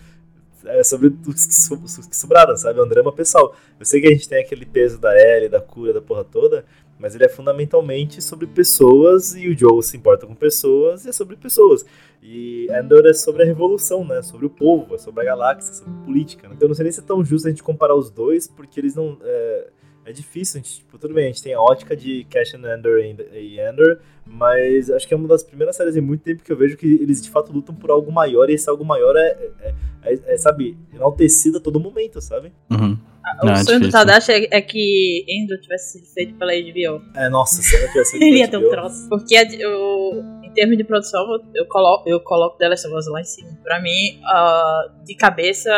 é 0.69 0.83
sobre 0.85 1.13
os 1.27 1.47
que, 1.47 2.17
sobraram, 2.17 2.57
sabe? 2.57 2.79
É 2.79 2.83
um 2.83 2.89
drama 2.89 3.13
pessoal. 3.13 3.55
Eu 3.79 3.85
sei 3.85 4.01
que 4.01 4.07
a 4.09 4.11
gente 4.11 4.29
tem 4.29 4.41
aquele 4.41 4.67
peso 4.67 4.99
da 4.99 5.15
Ellie, 5.19 5.49
da 5.49 5.61
cura, 5.61 5.93
da 5.93 6.01
porra 6.01 6.25
toda, 6.25 6.65
mas 6.99 7.15
ele 7.15 7.25
é 7.25 7.29
fundamentalmente 7.29 8.21
sobre 8.21 8.47
pessoas 8.47 9.35
e 9.35 9.49
o 9.49 9.57
Joe 9.57 9.83
se 9.83 9.97
importa 9.97 10.27
com 10.27 10.35
pessoas 10.35 11.05
e 11.05 11.11
é 11.11 11.13
sobre 11.13 11.37
pessoas. 11.37 11.85
E 12.23 12.67
Endor 12.71 13.07
é 13.07 13.13
sobre 13.13 13.43
a 13.43 13.47
revolução, 13.47 14.05
né? 14.05 14.21
Sobre 14.23 14.47
o 14.47 14.51
povo, 14.51 14.95
é 14.95 14.99
sobre 14.99 15.23
a 15.23 15.25
galáxia, 15.25 15.73
sobre 15.73 15.93
política. 16.05 16.49
né? 16.49 16.55
Então 16.57 16.67
eu 16.67 16.69
não 16.69 16.75
sei 16.75 16.85
nem 16.85 16.93
se 16.93 17.01
é 17.01 17.05
tão 17.05 17.25
justo 17.25 17.47
a 17.47 17.51
gente 17.51 17.63
comparar 17.63 17.95
os 17.95 18.11
dois, 18.11 18.49
porque 18.49 18.81
eles 18.81 18.95
não. 18.95 19.19
É, 19.23 19.69
é 20.09 20.13
difícil, 20.13 20.59
a 20.59 20.63
gente, 20.63 20.79
tipo, 20.79 20.97
tudo 20.99 21.13
bem, 21.13 21.25
a 21.25 21.29
gente 21.29 21.43
tem 21.43 21.53
a 21.53 21.61
ótica 21.61 21.95
de 21.95 22.25
Cash 22.31 22.55
and 22.55 22.75
Endor 22.75 22.99
e 22.99 23.61
Endor, 23.61 23.99
mas 24.25 24.91
acho 24.91 25.07
que 25.07 25.13
é 25.13 25.17
uma 25.17 25.29
das 25.29 25.43
primeiras 25.43 25.77
séries 25.77 25.97
em 25.97 26.01
muito 26.01 26.23
tempo 26.23 26.43
que 26.43 26.51
eu 26.51 26.57
vejo 26.57 26.79
que 26.79 26.87
eles 26.87 27.21
de 27.21 27.29
fato 27.29 27.53
lutam 27.53 27.75
por 27.75 27.91
algo 27.91 28.11
maior, 28.11 28.49
e 28.49 28.55
esse 28.55 28.71
algo 28.71 28.87
maior 28.87 29.15
é, 29.17 29.37
é, 29.61 29.75
é- 30.09 30.35
é, 30.35 30.37
sabe, 30.37 30.77
enaltecido 30.95 31.59
a 31.59 31.61
todo 31.61 31.79
momento, 31.81 32.21
sabe? 32.21 32.53
Uhum. 32.71 32.99
O 33.43 33.47
Não, 33.47 33.53
é 33.53 33.57
sonho 33.57 33.79
do 33.81 33.87
difícil. 33.89 33.93
Tadashi 33.93 34.33
é, 34.33 34.49
é 34.57 34.61
que 34.63 35.25
Endor 35.29 35.59
tivesse 35.61 35.99
sido 35.99 36.07
feito 36.15 36.35
pela 36.35 36.53
HBO. 36.53 37.03
É, 37.15 37.29
nossa, 37.29 37.61
se 37.61 37.77
ela 37.77 37.87
tivesse 37.89 38.13
feito 38.13 38.23
Ele 38.25 38.39
ia 38.39 38.49
ter 38.49 38.57
um 38.57 38.61
HBO, 38.63 38.71
troço. 38.71 39.09
Porque 39.11 39.37
a- 39.37 39.45
eu, 39.55 40.25
em 40.43 40.51
termos 40.55 40.79
de 40.79 40.85
produção, 40.85 41.21
eu 41.55 41.67
coloco, 41.67 42.09
eu 42.09 42.21
coloco 42.21 42.57
The 42.57 42.69
Last 42.69 42.87
of 42.87 42.97
Us 42.97 43.07
lá 43.09 43.21
em 43.21 43.25
cima. 43.25 43.51
Pra 43.63 43.83
mim, 43.83 44.19
ah, 44.25 44.95
de 45.05 45.15
cabeça, 45.15 45.71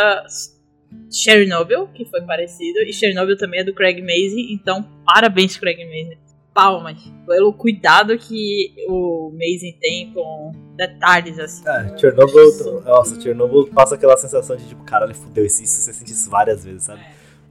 Chernobyl, 1.11 1.89
que 1.89 2.05
foi 2.05 2.22
parecido. 2.22 2.81
E 2.81 2.93
Chernobyl 2.93 3.37
também 3.37 3.61
é 3.61 3.64
do 3.64 3.74
Craig 3.74 4.01
Mazin. 4.01 4.53
Então, 4.53 4.87
parabéns, 5.05 5.57
Craig 5.57 5.78
Mazin. 5.85 6.18
Palmas. 6.55 7.01
Pelo 7.26 7.53
cuidado 7.53 8.16
que 8.18 8.74
o 8.88 9.30
Mazin 9.32 9.76
tem 9.80 10.12
com 10.12 10.53
detalhes, 10.76 11.38
assim. 11.38 11.62
É, 11.68 11.96
Chernobyl, 11.96 12.82
nossa, 12.84 13.20
Chernobyl 13.20 13.68
passa 13.68 13.94
aquela 13.94 14.16
sensação 14.16 14.57
de 14.57 14.66
tipo, 14.66 14.82
caralho, 14.84 15.14
fudeu 15.14 15.44
isso, 15.44 15.62
isso 15.62 15.80
você 15.80 15.92
sente 15.92 16.12
isso 16.12 16.30
várias 16.30 16.64
vezes, 16.64 16.84
sabe? 16.84 17.01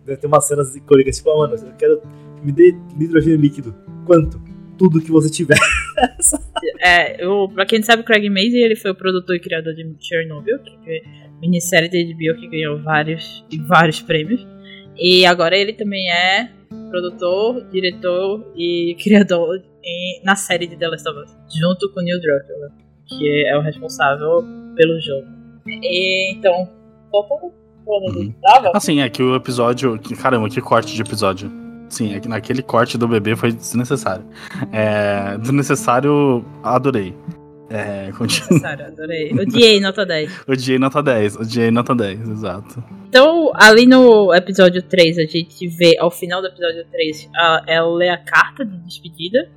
Tem 0.05 0.27
umas 0.27 0.45
cenas 0.45 0.75
icônicas, 0.75 1.17
tipo, 1.17 1.29
ah, 1.31 1.37
mano, 1.37 1.55
eu 1.55 1.73
quero. 1.77 2.01
Me 2.43 2.51
dê 2.51 2.75
hidrogênio 2.99 3.39
líquido. 3.39 3.75
Quanto? 4.05 4.41
Tudo 4.77 5.01
que 5.01 5.11
você 5.11 5.29
tiver. 5.29 5.57
É, 6.81 7.23
eu, 7.23 7.49
pra 7.53 7.65
quem 7.65 7.79
não 7.79 7.85
sabe, 7.85 8.01
o 8.01 8.05
Craig 8.05 8.29
Mazin 8.29 8.59
ele 8.59 8.75
foi 8.75 8.91
o 8.91 8.95
produtor 8.95 9.35
e 9.35 9.39
criador 9.39 9.73
de 9.73 9.95
Chernobyl, 9.99 10.59
que 10.59 10.71
é 10.87 11.01
minissérie 11.41 11.89
da 11.89 11.97
HBO 11.97 12.39
que 12.39 12.47
ganhou 12.47 12.81
vários 12.81 13.45
vários 13.67 14.01
prêmios. 14.01 14.47
E 14.97 15.25
agora 15.25 15.57
ele 15.57 15.73
também 15.73 16.09
é 16.09 16.49
produtor, 16.89 17.63
diretor 17.71 18.45
e 18.55 18.95
criador 19.01 19.61
em- 19.83 20.21
na 20.23 20.35
série 20.35 20.67
de 20.67 20.75
The 20.77 20.87
Last 20.87 21.07
of 21.09 21.19
Us, 21.19 21.37
junto 21.59 21.91
com 21.93 22.01
Neil 22.01 22.19
Druckmann, 22.19 22.69
que 23.07 23.45
é 23.47 23.57
o 23.57 23.61
responsável 23.61 24.43
pelo 24.75 24.99
jogo. 24.99 25.27
E, 25.67 26.33
então, 26.33 26.69
voltando 27.11 27.53
Uhum. 27.89 28.31
tava, 28.43 28.71
Assim, 28.75 29.01
é 29.01 29.09
que 29.09 29.23
o 29.23 29.35
episódio. 29.35 29.99
Caramba, 30.21 30.47
que 30.47 30.61
corte 30.61 30.93
de 30.93 31.01
episódio. 31.01 31.51
Sim, 31.89 32.13
é 32.13 32.19
que 32.19 32.27
naquele 32.27 32.61
corte 32.61 32.99
do 32.99 33.07
bebê 33.07 33.35
foi 33.35 33.51
desnecessário. 33.51 34.23
É, 34.71 35.35
desnecessário, 35.39 36.45
adorei. 36.61 37.15
É, 37.69 38.11
continua. 38.11 38.47
necessário, 38.49 38.85
adorei. 38.85 39.31
Odiei, 39.33 39.79
nota 39.79 40.05
10. 40.05 40.43
Odiei 40.47 40.79
nota 40.79 41.03
10, 41.03 41.35
odiei 41.35 41.71
nota 41.71 41.95
10, 41.95 42.29
exato. 42.29 42.83
Então, 43.07 43.51
ali 43.55 43.85
no 43.85 44.33
episódio 44.33 44.81
3, 44.81 45.17
a 45.17 45.25
gente 45.25 45.67
vê, 45.67 45.95
ao 45.99 46.11
final 46.11 46.41
do 46.41 46.47
episódio 46.47 46.85
3, 46.91 47.29
a, 47.35 47.63
ela 47.67 47.95
lê 47.95 48.09
a 48.09 48.17
carta 48.17 48.65
de 48.65 48.77
despedida 48.79 49.49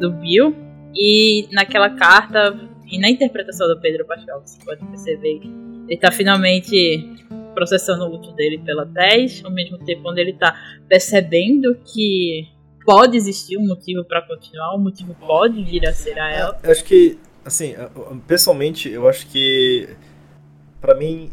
do 0.00 0.12
Bill. 0.12 0.54
E 0.94 1.46
naquela 1.52 1.90
carta, 1.90 2.58
e 2.86 2.98
na 2.98 3.08
interpretação 3.08 3.68
do 3.68 3.80
Pedro 3.80 4.06
Pascal, 4.06 4.40
você 4.44 4.58
pode 4.64 4.84
perceber 4.86 5.38
que 5.38 5.48
ele 5.88 5.98
tá 5.98 6.10
finalmente 6.10 7.26
processando 7.54 8.04
o 8.04 8.08
luto 8.08 8.32
dele 8.32 8.58
pela 8.64 8.86
Tess, 8.86 9.42
ao 9.44 9.50
mesmo 9.50 9.78
tempo 9.78 10.08
onde 10.08 10.20
ele 10.20 10.32
tá 10.34 10.54
percebendo 10.88 11.76
que 11.92 12.46
pode 12.84 13.16
existir 13.16 13.58
um 13.58 13.66
motivo 13.66 14.04
pra 14.04 14.22
continuar, 14.22 14.74
um 14.74 14.80
motivo 14.80 15.14
pode 15.14 15.62
vir 15.62 15.86
a 15.86 15.92
ser 15.92 16.18
a 16.18 16.30
ela. 16.30 16.58
Eu 16.62 16.70
acho 16.70 16.84
que, 16.84 17.18
assim, 17.48 17.74
pessoalmente, 18.26 18.88
eu 18.90 19.08
acho 19.08 19.26
que, 19.26 19.88
pra 20.80 20.94
mim, 20.94 21.30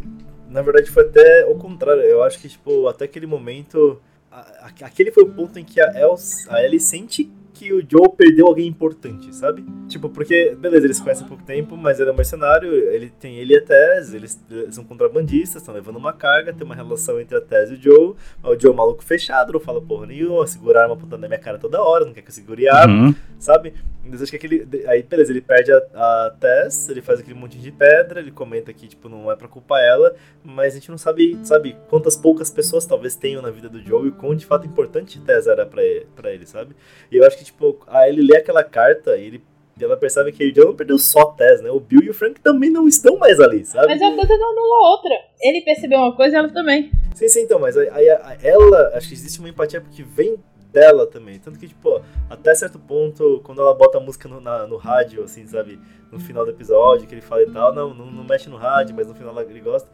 na 0.49 0.61
verdade 0.61 0.89
foi 0.89 1.03
até 1.03 1.45
o 1.45 1.55
contrário. 1.55 2.01
Eu 2.01 2.23
acho 2.23 2.39
que, 2.39 2.49
tipo, 2.49 2.87
até 2.87 3.05
aquele 3.05 3.27
momento, 3.27 3.99
a- 4.31 4.69
aquele 4.81 5.11
foi 5.11 5.23
o 5.23 5.29
ponto 5.31 5.57
em 5.59 5.63
que 5.63 5.79
a, 5.79 5.91
Els, 5.99 6.47
a 6.49 6.63
Ellie 6.63 6.79
sente 6.79 7.31
que 7.53 7.71
o 7.71 7.77
Joe 7.89 8.09
perdeu 8.17 8.47
alguém 8.47 8.67
importante, 8.67 9.33
sabe? 9.33 9.63
Tipo, 9.87 10.09
porque, 10.09 10.53
beleza, 10.59 10.85
eles 10.87 10.99
conhecem 10.99 11.23
há 11.23 11.27
pouco 11.29 11.41
tempo, 11.45 11.77
mas 11.77 12.01
ele 12.01 12.09
é 12.09 12.11
um 12.11 12.15
mercenário, 12.15 12.69
ele 12.69 13.09
tem 13.17 13.37
ele 13.37 13.53
e 13.53 13.57
a 13.57 13.61
Tess, 13.61 14.13
eles 14.13 14.37
eh, 14.51 14.67
são 14.71 14.83
contrabandistas, 14.83 15.61
estão 15.61 15.73
levando 15.73 15.95
uma 15.95 16.11
carga, 16.11 16.51
tem 16.51 16.65
uma 16.65 16.75
relação 16.75 17.17
entre 17.17 17.37
a 17.37 17.39
Tess 17.39 17.69
e 17.71 17.75
o 17.75 17.81
Joe, 17.81 18.13
o 18.43 18.59
Joe 18.59 18.71
é 18.71 18.73
um 18.73 18.75
maluco 18.75 19.01
fechado, 19.01 19.53
não 19.53 19.59
fala 19.61 19.79
porra 19.81 20.05
nenhuma, 20.07 20.45
segura 20.45 20.79
a 20.79 20.83
arma 20.83 20.95
apontando 20.95 21.21
na 21.21 21.29
minha 21.29 21.39
cara 21.39 21.57
toda 21.57 21.81
hora, 21.81 22.03
não 22.03 22.11
quer 22.13 22.23
que 22.23 22.27
eu 22.29 22.33
segure 22.33 22.67
a 22.67 22.75
arma, 22.75 23.07
Uhum. 23.07 23.15
sabe? 23.39 23.73
Acho 24.13 24.29
que 24.29 24.35
aquele. 24.35 24.67
Aí, 24.87 25.03
beleza, 25.03 25.31
ele 25.31 25.41
perde 25.41 25.71
a, 25.71 25.77
a 25.77 26.35
Tess, 26.39 26.89
ele 26.89 27.01
faz 27.01 27.19
aquele 27.19 27.37
monte 27.37 27.57
de 27.57 27.71
pedra, 27.71 28.19
ele 28.19 28.31
comenta 28.31 28.71
que, 28.71 28.87
tipo, 28.87 29.09
não 29.09 29.31
é 29.31 29.35
pra 29.35 29.47
culpar 29.47 29.81
ela, 29.83 30.15
mas 30.43 30.73
a 30.73 30.75
gente 30.77 30.91
não 30.91 30.97
sabe, 30.97 31.37
sabe, 31.43 31.75
quantas 31.89 32.15
poucas 32.15 32.49
pessoas 32.49 32.85
talvez 32.85 33.15
tenham 33.15 33.41
na 33.41 33.49
vida 33.49 33.67
do 33.67 33.81
Joe 33.81 34.07
e 34.07 34.11
quão 34.11 34.35
de 34.35 34.45
fato 34.45 34.67
importante 34.67 35.19
Tess 35.19 35.47
era 35.47 35.65
pra 35.65 35.83
ele, 35.83 36.07
pra 36.15 36.31
ele, 36.31 36.45
sabe? 36.45 36.75
E 37.11 37.17
eu 37.17 37.25
acho 37.25 37.37
que, 37.37 37.45
tipo, 37.45 37.79
a 37.87 38.07
ele 38.07 38.21
lê 38.21 38.37
aquela 38.37 38.63
carta 38.63 39.17
e 39.17 39.25
ele. 39.25 39.43
e 39.79 39.83
ela 39.83 39.97
percebe 39.97 40.31
que 40.31 40.49
o 40.49 40.55
Joe 40.55 40.65
não 40.65 40.75
perdeu 40.75 40.97
só 40.97 41.21
a 41.21 41.31
Tess, 41.33 41.61
né? 41.61 41.71
O 41.71 41.79
Bill 41.79 42.03
e 42.03 42.09
o 42.09 42.13
Frank 42.13 42.39
também 42.41 42.69
não 42.69 42.87
estão 42.87 43.17
mais 43.17 43.39
ali, 43.39 43.65
sabe? 43.65 43.87
Mas 43.87 43.99
coisa 43.99 44.37
não 44.37 44.51
anula 44.51 44.75
a 44.75 44.89
outra. 44.91 45.15
Ele 45.41 45.61
percebeu 45.61 45.99
uma 45.99 46.15
coisa, 46.15 46.37
ela 46.37 46.49
também. 46.49 46.91
Sim, 47.13 47.27
sim, 47.29 47.41
então, 47.41 47.59
mas 47.59 47.77
aí, 47.77 47.89
aí 47.89 48.37
ela, 48.43 48.91
acho 48.93 49.07
que 49.07 49.13
existe 49.13 49.39
uma 49.39 49.49
empatia 49.49 49.79
porque 49.79 50.03
vem 50.03 50.37
dela 50.75 51.07
também. 51.07 51.39
Tanto 51.39 51.57
que, 51.57 51.67
tipo, 51.69 52.01
até 52.29 52.53
certo 52.53 52.77
ponto, 52.77 53.39
quando 53.43 53.61
ela 53.61 53.73
bota 53.73 53.97
a 53.97 54.01
música 54.01 54.27
no, 54.27 54.41
na- 54.41 54.67
no 54.67 54.75
rádio, 54.75 55.23
assim, 55.23 55.47
sabe, 55.47 55.79
no 56.11 56.19
final 56.19 56.43
do 56.43 56.51
episódio, 56.51 57.07
que 57.07 57.15
ele 57.15 57.21
fala 57.21 57.43
e 57.43 57.51
tal, 57.51 57.73
não, 57.73 57.93
não, 57.93 58.11
não 58.11 58.23
mexe 58.25 58.49
no 58.49 58.57
rádio, 58.57 58.93
mas 58.95 59.07
no 59.07 59.15
final 59.15 59.39
ele 59.41 59.61
gosta. 59.61 59.89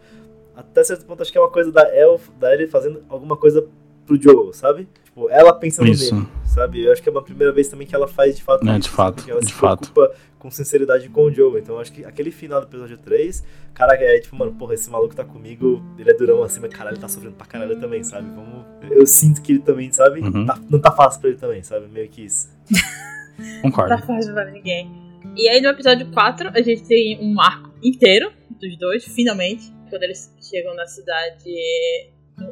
Até 0.55 0.83
certo 0.83 1.05
ponto, 1.05 1.21
acho 1.21 1.31
que 1.31 1.37
é 1.37 1.41
uma 1.41 1.49
coisa 1.51 1.71
da 1.71 1.83
Elf, 1.95 2.27
da 2.39 2.53
Ellie 2.53 2.67
fazendo 2.67 3.03
alguma 3.07 3.37
coisa 3.37 3.65
pro 4.05 4.21
Joe, 4.21 4.53
sabe? 4.53 4.87
Tipo, 5.13 5.29
ela 5.29 5.53
pensando 5.53 5.89
Isso. 5.89 6.15
nele, 6.15 6.27
sabe? 6.45 6.85
Eu 6.85 6.91
acho 6.93 7.03
que 7.03 7.09
é 7.09 7.11
uma 7.11 7.21
primeira 7.21 7.51
vez 7.51 7.67
também 7.67 7.85
que 7.85 7.93
ela 7.93 8.07
faz 8.07 8.35
de 8.37 8.43
fato 8.43 8.67
É, 8.69 8.79
de 8.79 8.89
fato, 8.89 9.23
Que 9.25 9.31
ela 9.31 9.41
de 9.41 9.47
se 9.47 9.53
fato. 9.53 9.91
preocupa 9.91 10.15
com 10.39 10.49
sinceridade 10.49 11.09
com 11.09 11.25
o 11.25 11.31
Joe. 11.33 11.59
Então, 11.59 11.75
eu 11.75 11.81
acho 11.81 11.91
que 11.91 12.05
aquele 12.05 12.31
final 12.31 12.61
do 12.61 12.67
episódio 12.67 12.97
3, 12.97 13.43
caraca, 13.73 14.03
é 14.03 14.19
tipo, 14.19 14.35
mano, 14.37 14.53
porra, 14.53 14.73
esse 14.73 14.89
maluco 14.89 15.13
tá 15.13 15.23
comigo, 15.25 15.83
ele 15.99 16.09
é 16.09 16.13
durão 16.13 16.41
assim, 16.43 16.61
mas 16.61 16.73
caralho, 16.73 16.93
ele 16.95 17.01
tá 17.01 17.09
sofrendo 17.09 17.35
pra 17.35 17.45
caralho 17.45 17.77
também, 17.79 18.03
sabe? 18.03 18.29
Vamos. 18.33 18.65
Eu 18.89 19.05
sinto 19.05 19.41
que 19.41 19.51
ele 19.51 19.59
também, 19.59 19.91
sabe? 19.91 20.21
Uhum. 20.21 20.45
Tá- 20.45 20.59
não 20.69 20.79
tá 20.79 20.91
fácil 20.91 21.19
pra 21.19 21.29
ele 21.29 21.37
também, 21.39 21.61
sabe? 21.61 21.87
Meio 21.89 22.07
que 22.07 22.23
isso. 22.23 22.49
Concordo. 23.61 23.89
Tá 23.89 24.01
fácil 24.01 24.33
pra 24.33 24.49
ninguém. 24.49 24.89
E 25.35 25.49
aí 25.49 25.61
no 25.61 25.67
episódio 25.69 26.09
4 26.11 26.49
a 26.53 26.61
gente 26.61 26.83
tem 26.83 27.19
um 27.21 27.39
arco 27.39 27.69
inteiro 27.83 28.31
dos 28.59 28.77
dois, 28.77 29.03
finalmente. 29.05 29.71
Quando 29.89 30.03
eles 30.03 30.33
chegam 30.41 30.73
na 30.75 30.87
cidade 30.87 31.49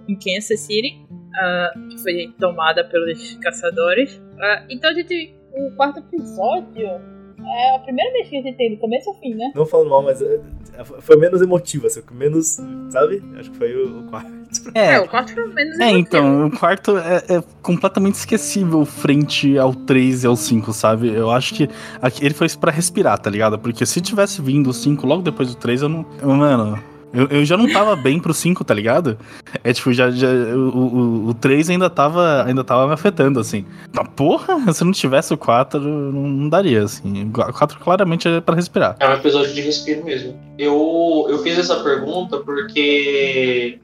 em 0.08 0.16
Kansas 0.16 0.60
City, 0.60 1.06
ah, 1.36 1.72
que 1.90 1.98
foi 2.02 2.34
tomada 2.40 2.84
pelos 2.84 3.36
caçadores. 3.42 4.22
Ah, 4.40 4.64
então 4.70 4.90
a 4.90 4.94
gente. 4.94 5.36
O 5.52 5.72
quarto 5.76 6.00
episódio 6.00 6.86
é 6.86 7.76
a 7.76 7.80
primeira 7.80 8.12
vez 8.14 8.30
que 8.30 8.38
a 8.38 8.42
gente 8.42 8.56
tem 8.56 8.76
do 8.76 8.78
começo 8.80 9.10
ao 9.10 9.16
fim, 9.20 9.34
né? 9.34 9.52
Não 9.56 9.66
falando 9.66 9.90
mal, 9.90 10.04
mas 10.04 10.22
é, 10.22 10.40
é, 10.78 10.84
foi 10.84 11.18
menos 11.18 11.42
emotivo, 11.42 11.88
assim, 11.88 12.02
menos, 12.12 12.60
sabe? 12.92 13.24
Acho 13.38 13.50
que 13.50 13.58
foi 13.58 13.76
o, 13.76 14.04
quarto. 14.04 14.30
É, 14.76 14.94
É, 14.94 15.00
o 15.00 15.08
quarto 15.08 15.34
foi 15.34 15.48
menos 15.48 15.80
é 15.80 15.90
emotivo. 15.90 16.00
então, 16.00 16.46
o 16.48 16.52
quarto 16.52 16.98
é, 17.00 17.18
é 17.38 17.44
completamente 17.64 18.16
esquecível 18.16 18.86
frente 18.86 19.58
ao 19.58 19.74
3 19.74 20.24
e 20.24 20.28
ao 20.28 20.36
5, 20.36 20.72
sabe? 20.72 21.10
Eu 21.12 21.32
acho 21.32 21.56
que 21.56 21.68
aqui- 22.00 22.24
ele 22.24 22.34
foi 22.36 22.48
pra 22.60 22.72
respirar, 22.72 23.18
tá 23.18 23.30
ligado? 23.30 23.58
Porque 23.58 23.86
se 23.88 24.00
tivesse 24.02 24.42
vindo 24.42 24.70
o 24.70 24.74
5 24.74 25.08
logo 25.08 25.24
depois 25.24 25.50
do 25.50 25.56
3, 25.60 25.82
eu 25.82 25.90
não. 25.90 26.06
eu- 26.22 26.30
mano. 26.30 26.82
Eu, 27.12 27.28
eu 27.28 27.46
já 27.46 27.58
não 27.58 27.72
tava 27.72 27.96
bem 27.96 28.20
pro 28.20 28.34
5, 28.34 28.64
tá 28.64 28.74
ligado? 28.74 29.18
É 29.64 29.74
tipo, 29.74 29.92
já, 29.92 30.12
já 30.12 30.28
o, 30.28 30.70
o, 30.70 31.28
o 31.30 31.34
3 31.34 31.70
ainda 31.72 31.90
tava, 31.90 32.44
ainda 32.44 32.64
tava 32.64 32.86
me 32.88 32.94
afetando, 32.94 33.40
assim. 33.40 33.66
Tá, 33.92 34.04
porra, 34.04 34.60
se 34.72 34.84
não 34.84 34.92
tivesse 34.92 35.34
o 35.34 35.38
4, 35.38 35.80
não, 35.80 36.12
não 36.12 36.50
daria, 36.50 36.84
assim. 36.84 37.26
O 37.28 37.32
4 37.32 37.80
claramente 37.80 38.28
é 38.28 38.40
pra 38.40 38.56
respirar. 38.56 38.96
É 39.00 39.10
um 39.10 39.14
episódio 39.14 39.54
de 39.54 39.62
respiro 39.62 40.06
mesmo. 40.06 40.40
Eu, 40.58 41.26
eu 41.30 41.40
fiz 41.40 41.58
essa 41.58 41.78
pergunta 41.84 42.38
porque 42.38 43.80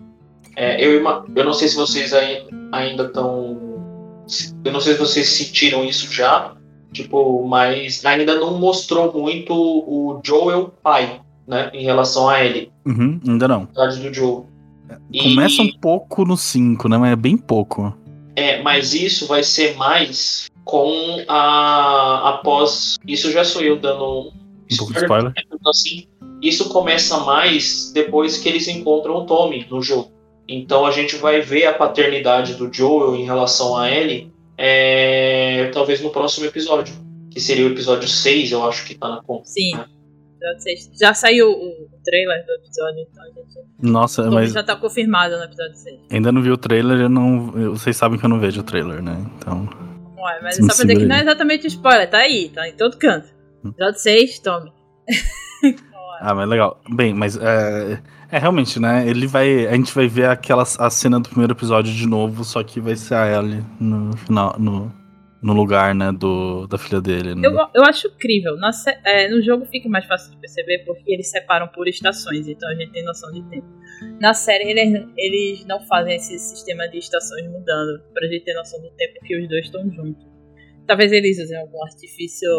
é, 0.55 0.85
eu, 0.85 1.01
eu 1.35 1.43
não 1.43 1.53
sei 1.53 1.67
se 1.67 1.75
vocês 1.75 2.13
ai- 2.13 2.45
ainda 2.71 3.03
estão. 3.05 3.75
Eu 4.63 4.71
não 4.71 4.79
sei 4.79 4.93
se 4.93 4.99
vocês 4.99 5.29
sentiram 5.29 5.83
isso 5.83 6.11
já, 6.11 6.53
tipo, 6.91 7.45
mas 7.47 8.03
ainda 8.05 8.35
não 8.35 8.57
mostrou 8.59 9.11
muito 9.13 9.53
o 9.53 10.19
Joel 10.23 10.73
pai, 10.81 11.21
né, 11.47 11.69
em 11.73 11.83
relação 11.83 12.27
a 12.29 12.43
ele, 12.43 12.71
Uhum, 12.85 13.19
ainda 13.27 13.47
não. 13.47 13.65
do 13.65 14.13
Joel. 14.13 14.45
E- 15.11 15.21
Começa 15.35 15.61
um 15.61 15.71
pouco 15.79 16.23
no 16.25 16.37
5, 16.37 16.87
né? 16.87 16.97
Mas 16.97 17.11
é 17.13 17.15
bem 17.15 17.37
pouco. 17.37 17.95
É, 18.35 18.61
mas 18.61 18.93
isso 18.93 19.25
vai 19.27 19.43
ser 19.43 19.75
mais 19.75 20.47
com 20.63 21.23
a 21.27 22.29
após. 22.29 22.97
Isso 23.07 23.31
já 23.31 23.43
sou 23.43 23.61
eu 23.61 23.77
dando 23.79 24.31
Um 24.71 24.77
pouco 24.77 24.93
de 24.93 24.99
spoiler. 24.99 25.33
Então, 25.37 25.69
assim, 25.71 26.05
isso 26.41 26.69
começa 26.69 27.17
mais 27.19 27.91
depois 27.93 28.37
que 28.37 28.49
eles 28.49 28.67
encontram 28.67 29.15
o 29.15 29.25
Tommy 29.25 29.65
no 29.69 29.81
jogo. 29.81 30.11
Então 30.47 30.85
a 30.85 30.91
gente 30.91 31.15
vai 31.15 31.41
ver 31.41 31.65
a 31.65 31.73
paternidade 31.73 32.53
do 32.55 32.71
Joel 32.71 33.15
em 33.15 33.23
relação 33.25 33.75
a 33.77 33.89
Ellie, 33.89 34.31
é, 34.57 35.71
talvez 35.73 36.01
no 36.01 36.09
próximo 36.09 36.45
episódio. 36.45 36.93
Que 37.31 37.39
seria 37.41 37.65
o 37.65 37.69
episódio 37.69 38.07
6, 38.07 38.51
eu 38.51 38.65
acho 38.67 38.85
que 38.85 38.95
tá 38.95 39.09
na 39.09 39.21
conta. 39.21 39.45
Sim. 39.45 39.71
Episódio 40.45 40.61
seis. 40.61 40.91
Já 40.99 41.13
saiu 41.13 41.49
o 41.49 41.89
trailer 42.03 42.45
do 42.45 42.53
episódio, 42.53 43.07
então 43.11 43.23
a 43.23 43.27
gente. 43.27 43.45
Nossa, 43.81 44.23
Tommy 44.23 44.35
mas 44.35 44.53
já 44.53 44.63
tá 44.63 44.75
confirmado 44.75 45.37
no 45.37 45.43
episódio 45.43 45.75
6. 45.75 45.99
ainda 46.11 46.31
não 46.31 46.41
vi 46.41 46.51
o 46.51 46.57
trailer, 46.57 47.01
eu 47.01 47.09
não. 47.09 47.51
vocês 47.71 47.95
sabem 47.97 48.17
que 48.17 48.25
eu 48.25 48.29
não 48.29 48.39
vejo 48.39 48.61
o 48.61 48.63
trailer, 48.63 49.01
né? 49.01 49.25
Então. 49.37 49.67
Ué, 50.17 50.39
mas 50.41 50.57
é 50.57 50.61
só 50.61 50.67
pra 50.67 50.85
dizer 50.85 50.97
que 50.97 51.05
não 51.05 51.15
é 51.15 51.21
exatamente 51.21 51.67
spoiler, 51.67 52.09
tá 52.09 52.19
aí, 52.19 52.49
tá 52.49 52.67
em 52.67 52.73
todo 52.73 52.97
canto. 52.97 53.27
Hum. 53.63 53.69
Episódio 53.69 53.99
6, 53.99 54.39
Tommy. 54.39 54.71
Ah, 56.21 56.33
mas 56.33 56.47
legal. 56.47 56.81
Bem, 56.89 57.13
mas 57.13 57.37
é, 57.37 58.01
é 58.31 58.39
realmente, 58.39 58.79
né? 58.79 59.07
Ele 59.07 59.27
vai. 59.27 59.67
A 59.67 59.73
gente 59.73 59.93
vai 59.93 60.07
ver 60.07 60.27
aquela 60.27 60.63
a 60.63 60.89
cena 60.89 61.19
do 61.19 61.29
primeiro 61.29 61.53
episódio 61.53 61.93
de 61.93 62.07
novo, 62.07 62.43
só 62.43 62.63
que 62.63 62.79
vai 62.79 62.95
ser 62.95 63.15
a 63.15 63.37
Ellie 63.37 63.63
no 63.79 64.15
final. 64.17 64.55
No, 64.57 64.91
no 65.45 65.53
lugar, 65.53 65.93
né? 65.93 66.11
Do, 66.11 66.65
da 66.65 66.75
filha 66.75 66.99
dele. 66.99 67.35
né? 67.35 67.47
Eu, 67.47 67.53
eu 67.73 67.83
acho 67.83 68.07
incrível. 68.07 68.57
Na 68.57 68.71
é, 69.05 69.29
no 69.29 69.39
jogo 69.43 69.63
fica 69.67 69.87
mais 69.87 70.05
fácil 70.05 70.31
de 70.31 70.37
perceber 70.37 70.79
porque 70.85 71.13
eles 71.13 71.29
separam 71.29 71.67
por 71.67 71.87
estações, 71.87 72.47
então 72.47 72.67
a 72.67 72.73
gente 72.73 72.91
tem 72.91 73.05
noção 73.05 73.31
de 73.31 73.43
tempo. 73.49 73.67
Na 74.19 74.33
série, 74.33 74.71
eles, 74.71 75.07
eles 75.15 75.65
não 75.65 75.79
fazem 75.85 76.15
esse 76.15 76.39
sistema 76.39 76.87
de 76.89 76.97
estações 76.97 77.45
mudando, 77.47 78.01
pra 78.11 78.27
gente 78.27 78.43
ter 78.43 78.55
noção 78.55 78.81
do 78.81 78.89
tempo 78.97 79.19
que 79.23 79.39
os 79.39 79.47
dois 79.47 79.65
estão 79.65 79.87
juntos. 79.91 80.25
Talvez 80.87 81.11
eles 81.11 81.39
usem 81.39 81.57
algum 81.57 81.83
artifício. 81.83 82.49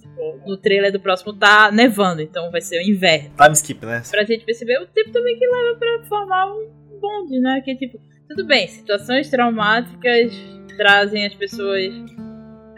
Tipo, 0.00 0.48
no 0.48 0.56
trailer 0.56 0.90
do 0.90 1.00
próximo 1.00 1.32
tá 1.34 1.70
nevando, 1.70 2.22
então 2.22 2.50
vai 2.50 2.60
ser 2.60 2.78
o 2.78 2.82
inverno. 2.82 3.30
Time 3.36 3.52
skip, 3.52 3.84
né? 3.86 4.02
Pra 4.10 4.24
gente 4.24 4.44
perceber 4.44 4.78
o 4.78 4.86
tempo 4.86 5.12
também 5.12 5.38
que 5.38 5.46
leva 5.46 5.78
pra 5.78 6.04
formar 6.08 6.46
um 6.46 6.98
bonde, 6.98 7.38
né? 7.40 7.60
Que 7.64 7.76
tipo, 7.76 8.00
tudo 8.28 8.46
bem, 8.46 8.66
situações 8.68 9.30
traumáticas 9.30 10.32
trazem 10.76 11.26
as 11.26 11.34
pessoas 11.34 11.92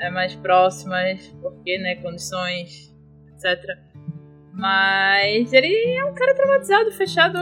é, 0.00 0.10
mais 0.10 0.34
próximas, 0.36 1.20
porque, 1.40 1.78
né, 1.78 1.96
condições, 1.96 2.94
etc. 3.34 3.78
Mas 4.52 5.52
ele 5.52 5.96
é 5.96 6.04
um 6.04 6.14
cara 6.14 6.34
traumatizado, 6.34 6.92
fechado 6.92 7.38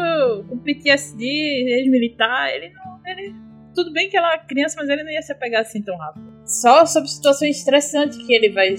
com 0.48 0.58
PTSD, 0.58 1.24
ex-militar, 1.24 2.50
ele 2.54 2.70
não. 2.70 3.00
Ele, 3.06 3.34
tudo 3.74 3.92
bem 3.92 4.08
que 4.08 4.16
ela 4.16 4.34
é 4.34 4.38
criança, 4.38 4.76
mas 4.78 4.88
ele 4.88 5.02
não 5.02 5.10
ia 5.10 5.22
se 5.22 5.32
apegar 5.32 5.60
assim 5.60 5.82
tão 5.82 5.96
rápido. 5.96 6.32
Só 6.46 6.86
sobre 6.86 7.08
situações 7.08 7.58
estressantes 7.58 8.16
que 8.26 8.32
ele 8.32 8.50
vai 8.50 8.74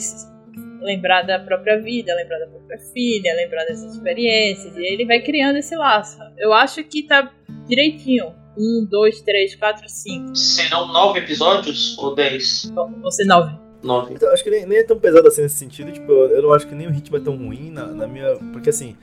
lembrar 0.81 1.21
da 1.23 1.39
própria 1.39 1.79
vida, 1.79 2.13
lembrar 2.15 2.39
da 2.39 2.47
própria 2.47 2.79
filha, 2.91 3.33
lembrar 3.35 3.65
das 3.65 3.81
experiências, 3.83 4.75
e 4.75 4.81
ele 4.81 5.05
vai 5.05 5.21
criando 5.21 5.57
esse 5.57 5.75
laço. 5.75 6.17
Eu 6.37 6.53
acho 6.53 6.83
que 6.83 7.03
tá 7.03 7.31
direitinho. 7.67 8.33
Um, 8.55 8.85
dois, 8.87 9.19
três, 9.21 9.55
quatro, 9.55 9.87
cinco. 9.89 10.35
Serão 10.35 10.87
nove 10.87 11.19
episódios 11.19 11.97
ou 11.97 12.13
dez? 12.13 12.69
Bom, 12.71 12.91
Você 13.01 13.25
nove. 13.25 13.62
Nove. 13.83 14.13
Então, 14.13 14.31
acho 14.31 14.43
que 14.43 14.49
nem, 14.49 14.65
nem 14.65 14.77
é 14.79 14.83
tão 14.83 14.97
pesado 14.97 15.27
assim 15.27 15.41
nesse 15.41 15.55
sentido, 15.55 15.91
tipo, 15.91 16.11
eu 16.11 16.29
eu 16.29 16.41
não 16.41 16.53
acho 16.53 16.67
que 16.67 16.73
nem 16.73 16.87
o 16.87 16.91
ritmo 16.91 17.17
é 17.17 17.19
tão 17.19 17.35
ruim 17.35 17.69
na, 17.69 17.85
na 17.87 18.07
minha. 18.07 18.35
Porque 18.51 18.69
assim. 18.69 18.95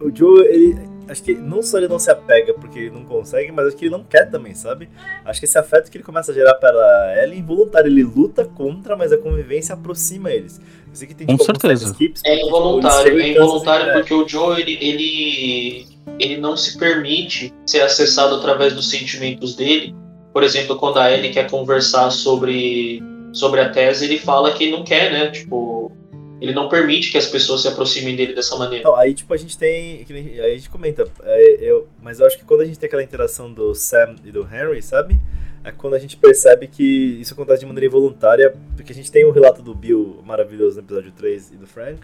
O 0.00 0.14
Joe, 0.14 0.44
ele. 0.46 0.96
Acho 1.08 1.22
que 1.22 1.34
não 1.34 1.62
só 1.62 1.78
ele 1.78 1.86
não 1.86 2.00
se 2.00 2.10
apega 2.10 2.52
porque 2.52 2.80
ele 2.80 2.90
não 2.90 3.04
consegue, 3.04 3.52
mas 3.52 3.68
acho 3.68 3.76
que 3.76 3.84
ele 3.84 3.92
não 3.92 4.02
quer 4.02 4.28
também, 4.28 4.54
sabe? 4.56 4.88
Acho 5.24 5.38
que 5.38 5.46
esse 5.46 5.56
afeto 5.56 5.88
que 5.88 5.96
ele 5.98 6.02
começa 6.02 6.32
a 6.32 6.34
gerar 6.34 6.54
pela 6.54 7.12
ela 7.14 7.32
é 7.32 7.36
involuntário. 7.36 7.88
Ele 7.88 8.02
luta 8.02 8.44
contra, 8.44 8.96
mas 8.96 9.12
a 9.12 9.16
convivência 9.16 9.72
aproxima 9.72 10.32
eles. 10.32 10.58
Eu 10.58 10.94
sei 10.94 11.06
que 11.06 11.14
tem, 11.14 11.24
Com 11.24 11.36
tipo, 11.36 11.44
alguns 11.44 11.62
certeza. 11.62 11.92
skips, 11.92 12.22
É 12.24 12.30
tipo, 12.30 12.34
eles 12.34 12.46
involuntário, 12.48 13.20
é 13.20 13.28
involuntário 13.28 13.92
porque 13.92 14.14
o 14.14 14.26
Joe 14.26 14.60
ele, 14.60 14.76
ele, 14.80 15.86
ele 16.18 16.38
não 16.38 16.56
se 16.56 16.76
permite 16.76 17.54
ser 17.64 17.82
acessado 17.82 18.34
através 18.34 18.72
dos 18.74 18.90
sentimentos 18.90 19.54
dele. 19.54 19.94
Por 20.36 20.42
exemplo, 20.42 20.76
quando 20.76 20.98
a 20.98 21.10
Ellie 21.10 21.32
quer 21.32 21.50
conversar 21.50 22.10
sobre, 22.10 23.02
sobre 23.32 23.58
a 23.58 23.70
tese, 23.70 24.04
ele 24.04 24.18
fala 24.18 24.52
que 24.52 24.70
não 24.70 24.84
quer, 24.84 25.10
né? 25.10 25.30
Tipo, 25.30 25.90
ele 26.38 26.52
não 26.52 26.68
permite 26.68 27.10
que 27.10 27.16
as 27.16 27.24
pessoas 27.24 27.62
se 27.62 27.68
aproximem 27.68 28.14
dele 28.14 28.34
dessa 28.34 28.54
maneira. 28.54 28.84
Não, 28.84 28.94
aí 28.94 29.14
tipo 29.14 29.32
a 29.32 29.36
gente 29.38 29.56
tem. 29.56 30.04
Aí 30.10 30.52
a 30.52 30.56
gente 30.58 30.68
comenta. 30.68 31.06
é, 31.22 31.56
eu, 31.58 31.88
mas 32.02 32.20
eu 32.20 32.26
acho 32.26 32.36
que 32.36 32.44
quando 32.44 32.60
a 32.60 32.64
gente 32.66 32.78
tem 32.78 32.86
aquela 32.86 33.02
interação 33.02 33.50
do 33.50 33.74
Sam 33.74 34.16
e 34.26 34.30
do 34.30 34.42
Henry, 34.42 34.82
sabe? 34.82 35.18
É 35.64 35.72
quando 35.72 35.94
a 35.94 35.98
gente 35.98 36.18
percebe 36.18 36.66
que 36.66 37.18
isso 37.18 37.32
acontece 37.32 37.60
de 37.60 37.66
maneira 37.66 37.86
involuntária. 37.86 38.54
Porque 38.76 38.92
a 38.92 38.94
gente 38.94 39.10
tem 39.10 39.24
o 39.24 39.30
relato 39.30 39.62
do 39.62 39.74
Bill 39.74 40.22
maravilhoso 40.22 40.76
no 40.76 40.82
episódio 40.82 41.12
3 41.12 41.52
e 41.52 41.56
do 41.56 41.66
Frank. 41.66 42.00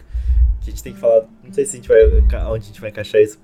Que 0.62 0.70
a 0.70 0.70
gente 0.70 0.82
tem 0.82 0.94
que 0.94 0.98
falar. 0.98 1.26
Não 1.44 1.52
sei 1.52 1.66
se 1.66 1.76
a 1.76 1.80
gente 1.80 1.88
vai. 1.88 2.02
onde 2.46 2.64
a 2.64 2.66
gente 2.66 2.80
vai 2.80 2.88
encaixar 2.88 3.20
isso. 3.20 3.38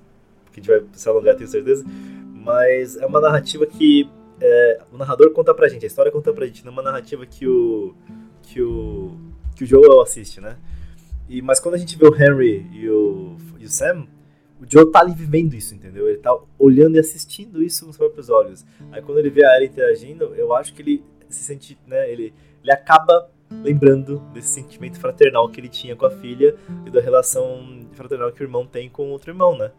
Porque 0.45 0.61
a 0.61 0.63
gente 0.63 0.81
vai 0.81 0.89
se 0.93 1.07
alongar, 1.07 1.35
tenho 1.35 1.47
certeza. 1.47 1.85
Mas 2.33 2.97
é 2.97 3.05
uma 3.05 3.21
narrativa 3.21 3.67
que. 3.67 4.09
É, 4.41 4.81
o 4.91 4.97
narrador 4.97 5.31
conta 5.31 5.53
pra 5.53 5.67
gente, 5.67 5.85
a 5.85 5.87
história 5.87 6.11
conta 6.11 6.33
pra 6.33 6.45
gente, 6.45 6.65
numa 6.65 6.81
narrativa 6.81 7.25
que 7.25 7.47
o. 7.47 7.95
que 8.41 8.61
o, 8.61 9.17
que 9.55 9.63
o 9.63 9.67
Joel 9.67 10.01
assiste, 10.01 10.39
né? 10.39 10.57
E, 11.27 11.41
mas 11.41 11.59
quando 11.59 11.75
a 11.75 11.77
gente 11.77 11.97
vê 11.97 12.07
o 12.07 12.15
Henry 12.15 12.65
e 12.71 12.89
o, 12.89 13.37
e 13.59 13.65
o 13.65 13.69
Sam, 13.69 14.07
o 14.59 14.65
Joe 14.67 14.91
tá 14.91 14.99
ali 14.99 15.13
vivendo 15.13 15.53
isso, 15.53 15.75
entendeu? 15.75 16.07
Ele 16.07 16.17
tá 16.17 16.37
olhando 16.57 16.95
e 16.95 16.99
assistindo 16.99 17.61
isso 17.61 17.85
com 17.85 17.91
os 17.91 17.97
próprios 17.97 18.29
olhos. 18.29 18.65
Aí 18.91 19.01
quando 19.01 19.19
ele 19.19 19.29
vê 19.29 19.45
a 19.45 19.55
Ellie 19.55 19.69
interagindo, 19.69 20.35
eu 20.35 20.53
acho 20.53 20.73
que 20.73 20.81
ele 20.81 21.03
se 21.29 21.43
sente, 21.43 21.77
né? 21.85 22.11
Ele, 22.11 22.33
ele 22.61 22.71
acaba 22.71 23.29
lembrando 23.51 24.19
desse 24.33 24.49
sentimento 24.49 24.99
fraternal 24.99 25.49
que 25.49 25.59
ele 25.59 25.69
tinha 25.69 25.95
com 25.95 26.05
a 26.05 26.11
filha 26.11 26.55
e 26.85 26.89
da 26.89 27.01
relação 27.01 27.87
fraternal 27.93 28.31
que 28.31 28.41
o 28.41 28.45
irmão 28.45 28.65
tem 28.65 28.89
com 28.89 29.09
outro 29.09 29.31
irmão, 29.31 29.57
né? 29.57 29.71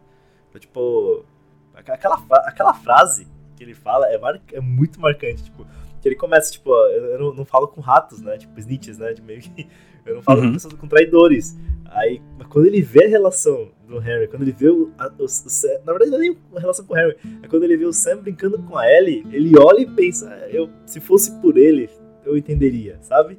Então, 0.49 0.59
tipo, 0.59 1.25
aquela, 1.73 2.21
aquela 2.45 2.73
frase 2.73 3.27
que 3.61 3.65
ele 3.65 3.75
fala 3.75 4.07
é, 4.07 4.17
mar- 4.17 4.41
é 4.51 4.59
muito 4.59 4.99
marcante, 4.99 5.43
tipo, 5.43 5.67
que 6.01 6.07
ele 6.07 6.15
começa, 6.15 6.51
tipo, 6.51 6.71
ó, 6.71 6.87
eu, 6.87 7.19
não, 7.19 7.33
não 7.35 7.45
falo 7.45 7.67
com 7.67 7.79
ratos, 7.79 8.19
né? 8.21 8.35
Tipo, 8.39 8.59
snitches, 8.59 8.97
né? 8.97 9.13
De 9.13 9.21
meio 9.21 9.39
que, 9.39 9.67
eu 10.03 10.15
não 10.15 10.21
falo 10.23 10.39
Uhum. 10.41 10.47
com 10.47 10.53
pessoas 10.53 10.73
com 10.73 10.87
traidores. 10.87 11.55
Aí, 11.85 12.19
mas 12.39 12.47
quando 12.47 12.65
ele 12.65 12.81
vê 12.81 13.05
a 13.05 13.09
relação 13.09 13.69
do 13.87 13.99
Harry, 13.99 14.27
quando 14.27 14.41
ele 14.41 14.51
vê 14.51 14.69
o, 14.69 14.91
a- 14.97 15.11
o- 15.19 15.25
o 15.25 15.27
Sam, 15.27 15.67
na 15.85 15.91
verdade 15.93 16.09
não 16.09 16.17
é 16.17 16.21
nem 16.21 16.37
a 16.55 16.59
relação 16.59 16.85
com 16.85 16.93
o 16.93 16.95
Harry, 16.95 17.15
é 17.43 17.47
quando 17.47 17.63
ele 17.63 17.77
vê 17.77 17.85
o 17.85 17.93
Sam 17.93 18.17
brincando 18.17 18.57
com 18.63 18.77
a 18.77 18.87
Ellie, 18.89 19.27
ele 19.31 19.55
olha 19.59 19.81
e 19.81 19.85
pensa, 19.85 20.27
"Ah, 20.31 20.49
eu, 20.49 20.69
se 20.87 20.99
fosse 20.99 21.31
por 21.41 21.55
ele, 21.57 21.87
eu 22.25 22.35
entenderia, 22.37 22.97
sabe? 23.01 23.37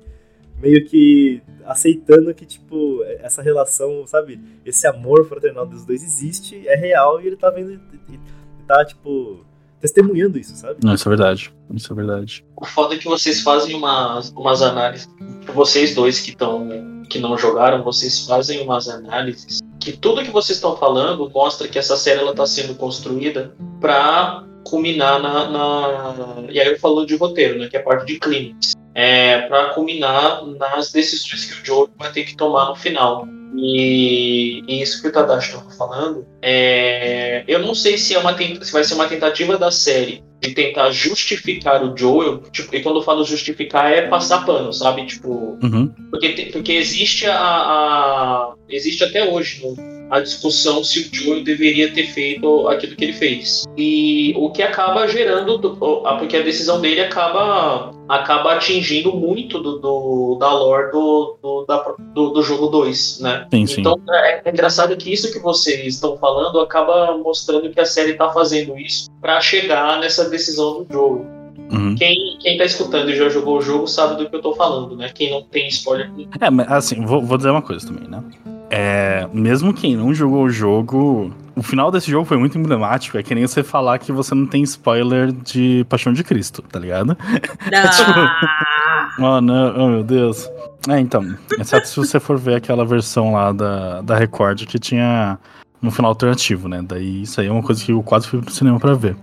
Meio 0.60 0.84
que 0.86 1.42
aceitando 1.64 2.32
que, 2.34 2.44
tipo, 2.46 3.02
essa 3.20 3.42
relação, 3.42 4.06
sabe? 4.06 4.38
Esse 4.64 4.86
amor 4.86 5.24
fraternal 5.26 5.66
dos 5.66 5.84
dois 5.84 6.02
existe, 6.04 6.68
é 6.68 6.76
real 6.76 7.20
e 7.20 7.26
ele 7.26 7.36
tá 7.36 7.50
vendo, 7.50 7.72
e- 7.72 8.14
e 8.14 8.18
tá, 8.68 8.84
tipo, 8.84 9.44
testemunhando 9.82 10.38
isso, 10.38 10.54
sabe? 10.56 10.76
Não, 10.82 10.94
isso 10.94 11.06
é 11.06 11.10
verdade. 11.10 11.52
Isso 11.74 11.92
é 11.92 11.96
verdade. 11.96 12.44
O 12.56 12.64
foda 12.64 12.94
é 12.94 12.98
que 12.98 13.04
vocês 13.06 13.42
fazem 13.42 13.74
umas, 13.76 14.30
umas 14.30 14.62
análises. 14.62 15.08
Vocês 15.54 15.94
dois 15.94 16.20
que 16.20 16.30
estão 16.30 17.02
que 17.10 17.18
não 17.18 17.36
jogaram, 17.36 17.82
vocês 17.84 18.24
fazem 18.26 18.62
umas 18.62 18.88
análises 18.88 19.60
que 19.78 19.92
tudo 19.92 20.22
que 20.22 20.30
vocês 20.30 20.56
estão 20.56 20.76
falando 20.76 21.28
mostra 21.28 21.68
que 21.68 21.78
essa 21.78 21.96
série 21.96 22.20
ela 22.20 22.32
tá 22.34 22.46
sendo 22.46 22.74
construída 22.74 23.52
para 23.80 24.44
culminar 24.64 25.20
na, 25.20 25.50
na- 25.50 26.44
e 26.48 26.58
aí 26.60 26.68
eu 26.68 26.78
falo 26.78 27.04
de 27.04 27.16
roteiro, 27.16 27.58
né, 27.58 27.68
que 27.68 27.76
é 27.76 27.80
a 27.80 27.82
parte 27.82 28.06
de 28.06 28.18
clímax, 28.18 28.74
é 28.94 29.40
para 29.48 29.70
culminar 29.74 30.46
nas 30.46 30.92
decisões 30.92 31.44
que 31.44 31.60
o 31.60 31.66
Joe 31.66 31.88
vai 31.98 32.12
ter 32.12 32.22
que 32.24 32.36
tomar 32.36 32.68
no 32.68 32.76
final. 32.76 33.26
E, 33.54 34.62
e 34.66 34.82
isso 34.82 35.00
que 35.02 35.08
o 35.08 35.12
Tadashi 35.12 35.50
estava 35.54 35.70
falando, 35.70 36.26
é, 36.40 37.44
eu 37.46 37.58
não 37.60 37.74
sei 37.74 37.98
se 37.98 38.14
é 38.14 38.18
uma 38.18 38.36
se 38.36 38.72
vai 38.72 38.82
ser 38.84 38.94
uma 38.94 39.08
tentativa 39.08 39.58
da 39.58 39.70
série 39.70 40.22
de 40.40 40.54
tentar 40.54 40.90
justificar 40.90 41.84
o 41.84 41.96
Joel, 41.96 42.42
tipo, 42.50 42.74
e 42.74 42.82
quando 42.82 42.96
eu 42.98 43.02
falo 43.02 43.24
justificar 43.24 43.92
é 43.92 44.08
passar 44.08 44.44
pano, 44.44 44.72
sabe? 44.72 45.06
Tipo, 45.06 45.56
Uhum. 45.62 45.92
porque, 46.10 46.50
porque 46.52 46.72
existe 46.72 47.26
a, 47.26 47.36
a- 47.38 48.54
existe 48.68 49.04
até 49.04 49.28
hoje 49.30 49.62
né, 49.64 49.74
a 50.12 50.20
discussão 50.20 50.84
se 50.84 51.00
o 51.00 51.14
Joel 51.16 51.42
deveria 51.42 51.90
ter 51.92 52.06
feito 52.06 52.68
aquilo 52.68 52.94
que 52.94 53.02
ele 53.04 53.12
fez. 53.14 53.64
E 53.78 54.34
o 54.36 54.50
que 54.50 54.62
acaba 54.62 55.08
gerando, 55.08 55.58
porque 56.18 56.36
a 56.36 56.42
decisão 56.42 56.82
dele 56.82 57.00
acaba, 57.00 57.90
acaba 58.06 58.52
atingindo 58.52 59.10
muito 59.14 59.58
do, 59.58 59.78
do- 59.78 60.36
da 60.38 60.52
lore 60.52 60.92
do, 60.92 61.38
do, 61.42 61.64
da- 61.66 61.94
do, 62.12 62.28
do 62.28 62.42
jogo 62.42 62.66
2, 62.66 63.20
né? 63.20 63.46
Sim, 63.50 63.66
sim. 63.66 63.80
Então 63.80 63.98
é, 64.10 64.42
é 64.44 64.50
engraçado 64.50 64.94
que 64.98 65.10
isso 65.10 65.32
que 65.32 65.38
vocês 65.38 65.94
estão 65.94 66.18
falando 66.18 66.60
acaba 66.60 67.16
mostrando 67.16 67.70
que 67.70 67.80
a 67.80 67.86
série 67.86 68.10
está 68.12 68.30
fazendo 68.30 68.76
isso 68.78 69.10
para 69.18 69.40
chegar 69.40 69.98
nessa 69.98 70.28
decisão 70.28 70.84
do 70.84 70.92
jogo. 70.92 71.26
Uhum. 71.72 71.94
Quem, 71.94 72.36
quem 72.38 72.58
tá 72.58 72.66
escutando 72.66 73.08
e 73.10 73.16
já 73.16 73.30
jogou 73.30 73.56
o 73.56 73.62
jogo 73.62 73.86
sabe 73.86 74.22
do 74.22 74.28
que 74.28 74.36
eu 74.36 74.42
tô 74.42 74.54
falando, 74.54 74.94
né? 74.94 75.10
Quem 75.14 75.30
não 75.30 75.42
tem 75.42 75.68
spoiler. 75.68 76.10
É, 76.38 76.50
mas 76.50 76.70
assim, 76.70 77.02
vou, 77.06 77.22
vou 77.22 77.38
dizer 77.38 77.48
uma 77.48 77.62
coisa 77.62 77.86
também, 77.86 78.06
né? 78.06 78.22
É, 78.74 79.28
mesmo 79.34 79.74
quem 79.74 79.94
não 79.94 80.14
jogou 80.14 80.44
o 80.44 80.50
jogo, 80.50 81.30
o 81.54 81.62
final 81.62 81.90
desse 81.90 82.10
jogo 82.10 82.24
foi 82.24 82.38
muito 82.38 82.56
emblemático. 82.56 83.18
É 83.18 83.22
que 83.22 83.34
nem 83.34 83.46
você 83.46 83.62
falar 83.62 83.98
que 83.98 84.10
você 84.10 84.34
não 84.34 84.46
tem 84.46 84.62
spoiler 84.62 85.30
de 85.30 85.84
Paixão 85.90 86.10
de 86.10 86.24
Cristo, 86.24 86.62
tá 86.62 86.78
ligado? 86.78 87.14
Ah, 87.70 88.38
Oh, 89.18 89.42
não, 89.42 89.74
oh 89.76 89.88
meu 89.88 90.02
Deus. 90.02 90.50
É, 90.88 90.98
então, 90.98 91.36
exceto 91.58 91.86
se 91.86 91.96
você 91.96 92.18
for 92.18 92.38
ver 92.38 92.54
aquela 92.54 92.82
versão 92.82 93.32
lá 93.32 93.52
da, 93.52 94.00
da 94.00 94.16
Record 94.16 94.64
que 94.64 94.78
tinha 94.78 95.38
um 95.82 95.90
final 95.90 96.08
alternativo, 96.10 96.66
né? 96.66 96.80
Daí 96.82 97.22
isso 97.22 97.42
aí 97.42 97.48
é 97.48 97.52
uma 97.52 97.62
coisa 97.62 97.84
que 97.84 97.92
eu 97.92 98.02
quase 98.02 98.26
fui 98.26 98.40
pro 98.40 98.50
cinema 98.50 98.80
pra 98.80 98.94
ver. 98.94 99.14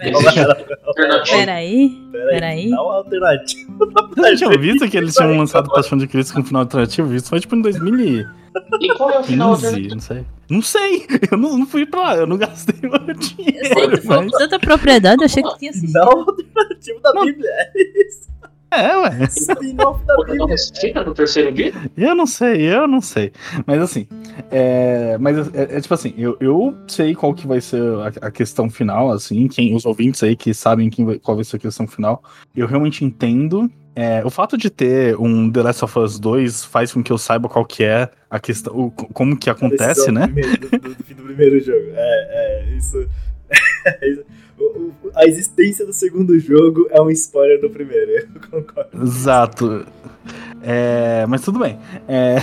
Alternativo. 0.00 1.36
peraí. 1.36 1.90
Peraí, 2.12 2.28
Peraí. 2.30 2.62
Final 2.64 2.92
alternativo. 2.92 3.72
Você 4.16 4.36
tinha 4.36 4.58
visto 4.58 4.88
que 4.88 4.96
eles 4.96 5.14
tinham 5.14 5.36
lançado 5.36 5.70
Paixão 5.70 5.98
de 5.98 6.06
Cristo 6.06 6.34
com 6.34 6.42
final 6.44 6.62
alternativo? 6.62 7.14
Isso 7.14 7.28
foi 7.28 7.40
tipo 7.40 7.54
em 7.56 7.62
2015, 7.62 8.26
E 8.80 8.94
qual 8.94 9.10
é 9.10 9.18
o 9.18 9.24
final 9.24 9.50
alternativo? 9.50 9.94
não 9.94 10.00
sei. 10.00 10.24
Não 10.50 10.62
sei, 10.62 11.06
eu 11.30 11.38
não, 11.38 11.58
não 11.58 11.66
fui 11.66 11.86
pra 11.86 12.00
lá, 12.00 12.16
eu 12.16 12.26
não 12.26 12.36
gastei 12.36 12.74
meu 12.82 12.92
Eu 12.92 13.14
dinheiro. 13.14 13.66
sei 13.68 13.88
que 13.90 13.96
foi 13.98 14.16
com 14.16 14.22
mas- 14.24 14.32
tanta 14.32 14.58
propriedade, 14.58 15.22
eu 15.22 15.26
achei 15.26 15.42
que 15.42 15.58
tinha 15.58 15.70
assistido. 15.70 15.92
Final 15.92 16.18
alternativo 16.18 17.00
da 17.00 17.12
Não. 17.14 17.24
Bíblia. 17.24 17.50
É 17.50 17.72
isso. 18.06 18.32
É, 18.72 18.96
ué. 18.96 19.18
Spin-off 19.28 20.04
da 20.06 20.16
Bíblia. 20.24 21.04
no 21.04 21.14
terceiro 21.14 21.52
dia? 21.52 21.72
Eu 21.96 22.14
não 22.14 22.26
sei, 22.26 22.62
eu 22.62 22.88
não 22.88 23.00
sei. 23.00 23.32
Mas 23.66 23.80
assim, 23.82 24.06
é, 24.50 25.16
mas 25.18 25.36
é, 25.54 25.76
é 25.76 25.80
tipo 25.80 25.92
assim, 25.94 26.14
eu, 26.16 26.36
eu 26.40 26.74
sei 26.88 27.14
qual 27.14 27.34
que 27.34 27.46
vai 27.46 27.60
ser 27.60 27.82
a, 28.22 28.26
a 28.28 28.30
questão 28.30 28.70
final, 28.70 29.10
assim, 29.12 29.46
quem 29.48 29.74
os 29.74 29.84
ouvintes 29.84 30.22
aí 30.22 30.34
que 30.34 30.54
sabem 30.54 30.88
quem 30.88 31.04
vai- 31.04 31.18
qual 31.18 31.36
vai 31.36 31.44
ser 31.44 31.56
a 31.56 31.58
questão 31.58 31.86
final, 31.86 32.22
eu 32.56 32.66
realmente 32.66 33.04
entendo. 33.04 33.70
É, 33.94 34.24
o 34.24 34.30
fato 34.30 34.56
de 34.56 34.70
ter 34.70 35.14
um 35.20 35.52
The 35.52 35.62
Last 35.64 35.84
of 35.84 35.98
Us 35.98 36.18
2 36.18 36.64
faz 36.64 36.90
com 36.94 37.02
que 37.02 37.12
eu 37.12 37.18
saiba 37.18 37.46
qual 37.46 37.62
que 37.66 37.84
é 37.84 38.08
a 38.30 38.40
questão, 38.40 38.74
o- 38.74 38.90
como 38.90 39.36
que 39.36 39.50
acontece, 39.50 40.10
Decisão 40.10 40.14
né? 40.14 40.26
Do, 40.26 40.32
primeiro- 40.32 40.58
do- 40.60 40.78
do- 40.78 40.94
do 40.94 41.04
fim 41.04 41.14
do 41.14 41.22
primeiro 41.24 41.60
jogo. 41.60 41.88
É, 41.94 42.64
é, 42.70 42.74
isso. 42.74 43.06
é 44.58 45.22
a 45.22 45.26
existência 45.26 45.84
do 45.84 45.92
segundo 45.92 46.38
jogo 46.38 46.86
é 46.90 47.00
um 47.00 47.10
spoiler 47.10 47.60
do 47.60 47.70
primeiro, 47.70 48.10
eu 48.34 48.50
concordo. 48.50 49.02
Exato. 49.02 49.86
É, 50.62 51.26
mas 51.26 51.42
tudo 51.42 51.58
bem. 51.58 51.78
É, 52.08 52.36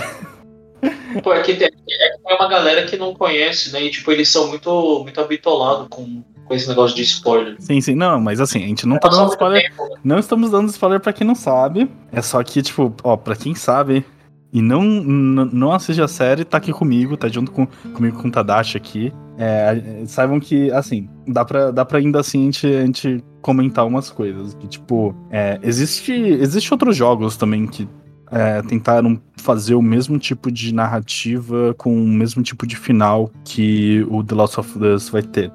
Pô, 1.22 1.32
é 1.32 1.42
que 1.42 1.54
tem, 1.54 1.66
é 1.66 1.70
que 1.70 2.22
tem 2.22 2.36
uma 2.36 2.48
galera 2.48 2.86
que 2.86 2.96
não 2.96 3.14
conhece, 3.14 3.72
né? 3.72 3.82
E 3.82 3.90
tipo, 3.90 4.10
eles 4.10 4.28
são 4.28 4.48
muito, 4.48 5.00
muito 5.02 5.20
habitolados 5.20 5.88
com, 5.90 6.22
com 6.44 6.54
esse 6.54 6.68
negócio 6.68 6.96
de 6.96 7.02
spoiler. 7.02 7.56
sim, 7.58 7.80
sim, 7.80 7.94
não, 7.94 8.20
mas 8.20 8.40
assim, 8.40 8.64
a 8.64 8.66
gente 8.66 8.86
não 8.86 8.96
tá 8.96 9.08
Passou 9.08 9.24
dando 9.24 9.32
spoiler 9.32 9.62
tempo, 9.62 9.88
né? 9.88 9.96
Não 10.02 10.18
estamos 10.18 10.50
dando 10.50 10.70
spoiler 10.70 11.00
pra 11.00 11.12
quem 11.12 11.26
não 11.26 11.34
sabe. 11.34 11.90
É 12.12 12.22
só 12.22 12.42
que, 12.42 12.62
tipo, 12.62 12.94
ó, 13.02 13.16
pra 13.16 13.36
quem 13.36 13.54
sabe 13.54 14.04
e 14.52 14.60
não, 14.60 14.82
não 14.82 15.72
assiste 15.72 16.02
a 16.02 16.08
série, 16.08 16.44
tá 16.44 16.58
aqui 16.58 16.72
comigo, 16.72 17.16
tá 17.16 17.28
junto 17.28 17.52
com, 17.52 17.66
comigo 17.94 18.20
com 18.20 18.28
o 18.28 18.30
Tadashi 18.30 18.76
aqui. 18.76 19.12
É, 19.38 20.02
saibam 20.06 20.40
que, 20.40 20.70
assim, 20.72 21.08
dá 21.26 21.44
pra, 21.44 21.70
dá 21.70 21.84
pra 21.84 21.98
ainda 21.98 22.20
assim 22.20 22.40
a 22.40 22.44
gente, 22.44 22.66
a 22.66 22.84
gente 22.84 23.24
comentar 23.40 23.86
umas 23.86 24.10
coisas. 24.10 24.54
Que, 24.54 24.66
tipo, 24.66 25.14
é, 25.30 25.58
existe, 25.62 26.12
existe 26.12 26.74
outros 26.74 26.96
jogos 26.96 27.36
também 27.36 27.66
que 27.66 27.88
é, 28.30 28.60
tentaram 28.62 29.20
fazer 29.36 29.74
o 29.74 29.82
mesmo 29.82 30.18
tipo 30.18 30.50
de 30.50 30.74
narrativa 30.74 31.74
com 31.78 31.94
o 31.94 32.08
mesmo 32.08 32.42
tipo 32.42 32.66
de 32.66 32.76
final 32.76 33.30
que 33.44 34.04
o 34.10 34.22
The 34.22 34.34
Last 34.34 34.60
of 34.60 34.78
Us 34.78 35.08
vai 35.08 35.22
ter. 35.22 35.52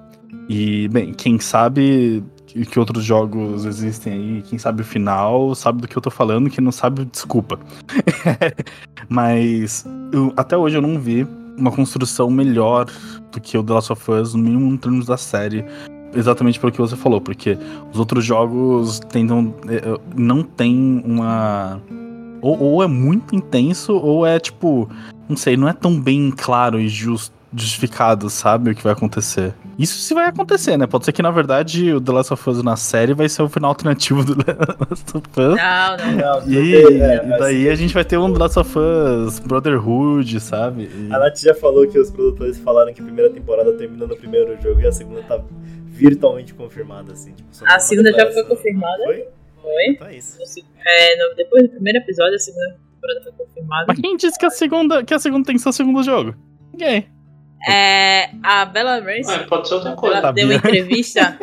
E, 0.48 0.88
bem, 0.88 1.14
quem 1.14 1.40
sabe 1.40 2.24
que, 2.56 2.66
que 2.66 2.80
outros 2.80 3.04
jogos 3.04 3.66
existem 3.66 4.14
aí, 4.14 4.42
quem 4.44 4.58
sabe 4.58 4.82
o 4.82 4.86
final, 4.86 5.54
sabe 5.54 5.82
do 5.82 5.88
que 5.88 5.98
eu 5.98 6.02
tô 6.02 6.10
falando, 6.10 6.50
quem 6.50 6.64
não 6.64 6.72
sabe, 6.72 7.04
desculpa. 7.06 7.60
Mas 9.10 9.86
eu- 10.12 10.34
até 10.38 10.58
hoje 10.58 10.78
eu 10.78 10.82
não 10.82 11.00
vi 11.00 11.28
uma 11.58 11.72
construção 11.72 12.30
melhor 12.30 12.86
do 13.32 13.40
que 13.42 13.58
o 13.58 13.64
The 13.64 13.74
Last 13.74 13.92
of 13.92 14.12
Us, 14.12 14.34
no 14.34 14.44
mínimo 14.44 14.72
em 14.74 14.78
termos 14.78 15.06
da 15.06 15.18
série. 15.18 15.66
Exatamente 16.14 16.60
pelo 16.60 16.72
que 16.72 16.80
você 16.80 16.96
falou, 16.96 17.20
porque 17.20 17.58
os 17.92 18.00
outros 18.00 18.24
jogos 18.24 19.00
tentam. 19.10 19.54
eh, 19.68 19.82
eh, 19.86 20.00
não 20.16 20.44
tem 20.44 21.02
uma. 21.06 21.82
Ou, 22.42 22.58
ou 22.62 22.84
é 22.84 22.88
muito 22.88 23.36
intenso, 23.36 23.94
ou 23.94 24.26
é 24.26 24.40
tipo. 24.40 24.90
Não 25.28 25.36
sei, 25.36 25.58
não 25.58 25.68
é 25.68 25.74
tão 25.74 26.00
bem 26.00 26.32
claro 26.32 26.80
e 26.80 26.88
just, 26.88 27.34
justificado, 27.54 28.30
sabe, 28.30 28.72
o 28.72 28.76
que 28.76 28.84
vai 28.84 28.94
acontecer. 28.94 29.54
Isso 29.78 29.98
se 30.00 30.14
vai 30.14 30.28
acontecer, 30.28 30.78
né? 30.78 30.88
Pode 30.88 31.04
ser 31.04 31.12
que, 31.12 31.22
na 31.22 31.32
verdade, 31.32 31.92
o 31.94 32.00
The 32.00 32.12
Last 32.14 32.32
of 32.34 32.50
Us 32.50 32.64
na 32.64 32.78
série 32.78 33.14
vai 33.14 33.28
ser 33.28 33.42
o 33.42 33.50
final 33.50 33.70
alternativo 33.72 34.24
do 34.24 34.36
The 34.42 34.54
Last 34.54 35.18
of 35.18 35.28
Us. 35.28 35.36
Não, 35.36 35.98
não. 35.98 36.42
Não, 36.46 36.48
E, 36.52 36.76
é, 36.76 37.26
e 37.26 37.40
daí 37.40 37.70
a 37.70 37.76
gente 37.76 37.94
vai 37.94 38.06
ter 38.06 38.18
um 38.18 38.32
The 38.32 38.40
Last 38.40 38.60
of 38.60 38.74
Us 38.80 39.40
Brotherhood, 39.40 40.40
sabe? 40.40 40.84
E- 40.84 41.10
A 41.14 41.20
Nath 41.20 41.40
já 41.40 41.54
falou 41.54 41.86
que 41.88 42.00
os 42.00 42.10
produtores 42.10 42.58
falaram 42.60 42.94
que 42.94 43.02
a 43.02 43.04
primeira 43.04 43.30
temporada 43.30 43.74
termina 43.74 44.08
no 44.08 44.16
primeiro 44.16 44.56
jogo 44.62 44.80
e 44.80 44.88
a 44.88 44.92
segunda 44.94 45.22
tá 45.24 45.42
virtualmente 45.88 46.54
confirmada, 46.54 47.12
assim. 47.14 47.34
Tipo, 47.34 47.50
A 47.66 47.80
segunda 47.80 48.12
já 48.14 48.32
foi 48.32 48.44
confirmada. 48.46 49.04
Foi? 49.04 49.26
Foi. 49.62 49.86
Então 49.90 50.08
é 50.08 50.16
isso. 50.18 50.38
É, 50.88 51.16
no- 51.30 51.36
depois 51.36 51.64
do 51.64 51.70
primeiro 51.72 52.00
episódio, 52.00 52.36
a 52.36 52.40
segunda 52.40 52.78
temporada 52.94 53.22
foi 53.24 53.46
confirmada. 53.46 53.86
Mas 53.90 54.00
quem 54.00 54.16
disse 54.16 54.38
que 54.40 54.46
a 54.46 54.50
segunda, 54.50 55.04
que 55.04 55.14
a 55.14 55.20
segunda 55.20 55.46
tem 55.46 55.56
que 55.56 55.62
ser 55.62 55.70
o 55.70 55.74
segundo 55.74 56.02
jogo? 56.04 56.34
Ninguém. 56.72 57.08
É, 57.68 58.30
a 58.44 58.66
Bella 58.66 59.00
Ramsey, 59.00 59.36
Ah, 59.36 59.46
pode 59.48 59.68
ser 59.68 59.76
outra 59.76 59.94
coisa. 59.96 60.18
ela 60.18 60.32
deu 60.34 60.46
uma 60.46 60.56
entrevista. 60.56 61.38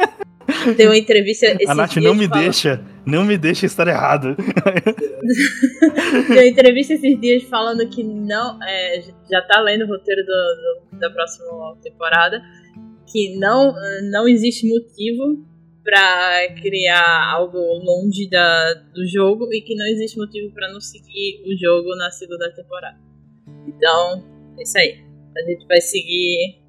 deu 0.77 0.89
uma 0.91 0.97
entrevista 0.97 1.47
esses 1.47 1.69
a 1.69 1.75
Nath 1.75 1.91
dias 1.93 2.05
não 2.05 2.15
me 2.15 2.29
falando- 2.29 2.43
deixa. 2.45 2.85
Não 3.05 3.25
me 3.25 3.37
deixe 3.37 3.67
estar 3.67 3.89
errado. 3.89 4.37
Deu 6.29 6.47
entrevista 6.47 6.95
esses 6.95 7.21
dias 7.21 7.43
falando 7.45 7.89
que 7.89 8.03
não. 8.05 8.63
é, 8.63 9.01
já 9.31 9.43
tá 9.43 9.61
lendo 9.61 9.85
o 9.85 9.89
roteiro 9.89 10.23
do- 10.25 10.93
do- 10.93 10.99
da 10.99 11.11
próxima 11.11 11.77
temporada. 11.83 12.41
Que 13.11 13.37
não, 13.39 13.75
não 14.11 14.27
existe 14.29 14.67
motivo 14.69 15.45
pra 15.85 16.55
criar 16.63 17.33
algo 17.33 17.59
longe 17.59 18.29
da, 18.31 18.75
do 18.95 19.05
jogo 19.09 19.53
e 19.53 19.61
que 19.61 19.75
não 19.75 19.87
existe 19.87 20.17
motivo 20.17 20.53
pra 20.55 20.71
não 20.73 20.81
seguir 20.81 21.43
o 21.45 21.59
jogo 21.59 21.95
na 21.97 22.11
segunda 22.13 22.49
temporada. 22.55 22.97
Então, 23.67 24.25
é 24.59 24.63
isso 24.63 24.79
aí. 24.79 25.05
A 25.37 25.51
gente 25.51 25.67
vai 25.67 25.81
seguir. 25.81 26.61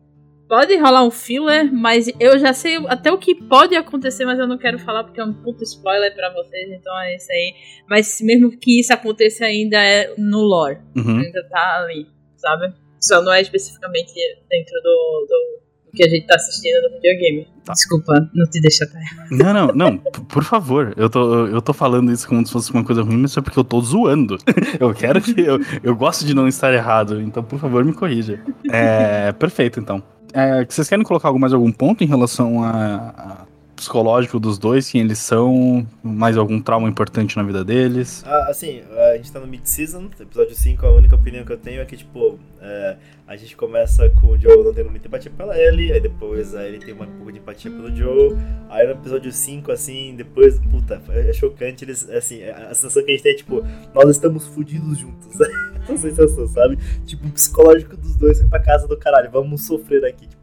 Pode 0.48 0.76
rolar 0.77 1.03
um 1.03 1.11
filler, 1.11 1.73
mas 1.73 2.07
eu 2.19 2.38
já 2.38 2.53
sei 2.53 2.77
até 2.88 3.11
o 3.11 3.18
que 3.18 3.34
pode 3.34 3.76
acontecer, 3.76 4.26
mas 4.26 4.38
eu 4.38 4.48
não 4.48 4.57
quero 4.57 4.77
falar 4.77 5.03
porque 5.03 5.19
é 5.19 5.26
um 5.26 5.34
puto 5.34 5.64
spoiler 5.64 6.14
pra 6.14 6.31
vocês, 6.34 6.69
então 6.69 6.95
é 6.99 7.15
isso 7.15 7.31
aí. 7.31 7.53
Mas 7.90 8.22
mesmo 8.22 8.52
que 8.57 8.80
isso 8.80 8.94
aconteça 8.94 9.45
ainda 9.45 9.77
é 9.77 10.14
no 10.18 10.41
lore. 10.41 10.80
Uhum. 10.95 11.19
Ainda 11.19 11.48
tá 11.49 11.77
ali, 11.81 12.07
sabe? 12.35 12.73
Só 13.02 13.22
não 13.22 13.34
é 13.34 13.41
especificamente 13.41 14.14
dentro 14.49 14.73
do, 14.84 15.27
do 15.27 15.62
que 15.95 16.03
a 16.03 16.09
gente 16.09 16.25
tá 16.25 16.35
assistindo 16.35 16.89
no 16.89 16.95
videogame. 16.95 17.47
Tá. 17.63 17.73
Desculpa, 17.73 18.29
não 18.33 18.45
te 18.49 18.59
deixa 18.59 18.83
até. 18.83 18.99
Não, 19.31 19.53
não, 19.53 19.67
não, 19.67 19.97
por 19.97 20.43
favor. 20.43 20.93
Eu 20.97 21.09
tô, 21.09 21.47
eu 21.47 21.61
tô 21.61 21.71
falando 21.71 22.11
isso 22.11 22.27
como 22.27 22.45
se 22.45 22.51
fosse 22.51 22.71
uma 22.71 22.83
coisa 22.83 23.01
ruim, 23.01 23.17
mas 23.17 23.37
é 23.37 23.41
porque 23.41 23.57
eu 23.57 23.63
tô 23.63 23.79
zoando. 23.79 24.37
Eu 24.79 24.93
quero 24.93 25.21
que. 25.21 25.39
Eu, 25.39 25.59
eu 25.81 25.95
gosto 25.95 26.25
de 26.25 26.33
não 26.33 26.47
estar 26.47 26.73
errado, 26.73 27.21
então 27.21 27.43
por 27.43 27.59
favor 27.59 27.85
me 27.85 27.93
corrija. 27.93 28.41
É. 28.71 29.31
Perfeito, 29.33 29.79
então. 29.79 30.03
É, 30.33 30.65
vocês 30.65 30.89
querem 30.89 31.05
colocar 31.05 31.31
mais 31.33 31.53
algum 31.53 31.71
ponto 31.71 32.03
em 32.03 32.07
relação 32.07 32.63
a, 32.63 33.13
a 33.15 33.45
psicológico 33.84 34.39
dos 34.39 34.57
dois, 34.57 34.89
quem 34.89 35.01
eles 35.01 35.19
são, 35.19 35.85
mais 36.01 36.38
algum 36.38 36.61
trauma 36.61 36.88
importante 36.88 37.35
na 37.35 37.43
vida 37.43 37.64
deles? 37.65 38.23
Ah, 38.26 38.47
assim, 38.49 38.81
a 39.11 39.18
gente 39.18 39.31
tá 39.31 39.39
no 39.39 39.47
mid-season, 39.47 40.10
episódio 40.19 40.55
5, 40.55 40.85
a 40.85 40.91
única 40.91 41.15
opinião 41.15 41.43
que 41.43 41.51
eu 41.51 41.57
tenho 41.57 41.81
é 41.81 41.85
que, 41.85 41.97
tipo, 41.97 42.39
é, 42.61 42.95
a 43.27 43.35
gente 43.35 43.55
começa 43.57 44.10
com 44.22 44.27
o 44.27 44.38
Joe 44.38 44.64
não 44.64 44.73
tendo 44.73 44.89
muita 44.89 45.07
empatia 45.07 45.31
pela 45.35 45.57
Ellie, 45.60 45.91
aí 45.91 45.99
depois 45.99 46.55
a 46.55 46.65
Ellie 46.65 46.80
tem 46.80 46.93
uma- 46.93 47.05
um 47.05 47.11
pouco 47.18 47.31
de 47.31 47.39
empatia 47.39 47.69
pelo 47.69 47.93
Joe, 47.93 48.38
aí 48.69 48.85
no 48.88 48.93
episódio 48.93 49.31
5, 49.31 49.72
assim, 49.72 50.15
depois, 50.15 50.60
puta, 50.72 51.01
é 51.10 51.34
chocante, 51.34 51.84
eles, 51.84 52.10
assim, 52.10 52.41
a 52.43 52.73
sensação 52.73 53.03
que 53.03 53.11
a 53.11 53.14
gente 53.14 53.23
tem 53.23 53.34
é, 53.34 53.35
tipo, 53.35 53.64
nós 53.93 54.10
estamos 54.10 54.47
fudidos 54.47 54.97
juntos, 54.97 55.27
essa 55.84 55.97
sensação, 55.97 56.47
sabe? 56.47 56.77
Tipo, 57.05 57.27
o 57.27 57.31
psicológico 57.31 57.97
dos 57.97 58.15
dois 58.15 58.39
foi 58.39 58.47
pra 58.47 58.60
casa 58.60 58.88
do 58.88 58.95
caralho, 58.97 59.30
vamos 59.30 59.65
sofrer 59.65 60.05
aqui, 60.05 60.26
tipo, 60.27 60.42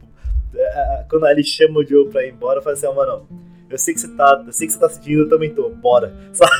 quando 1.09 1.25
a 1.25 1.31
Ellie 1.31 1.43
chama 1.43 1.79
o 1.79 1.85
Joe 1.85 2.07
pra 2.09 2.25
ir 2.25 2.31
embora, 2.31 2.59
eu 2.59 2.63
falo 2.63 2.73
assim, 2.75 2.85
ó, 2.87 2.93
mano, 2.93 3.27
eu 3.69 3.77
sei 3.77 3.93
que 3.93 3.99
você 4.01 4.07
tá, 4.09 4.43
eu 4.45 4.51
sei 4.51 4.67
que 4.67 4.73
você 4.73 4.79
tá 4.79 4.89
sentindo, 4.89 5.21
eu 5.23 5.29
também 5.29 5.49
tô, 5.53 5.69
bora, 5.69 6.13
sabe? 6.33 6.51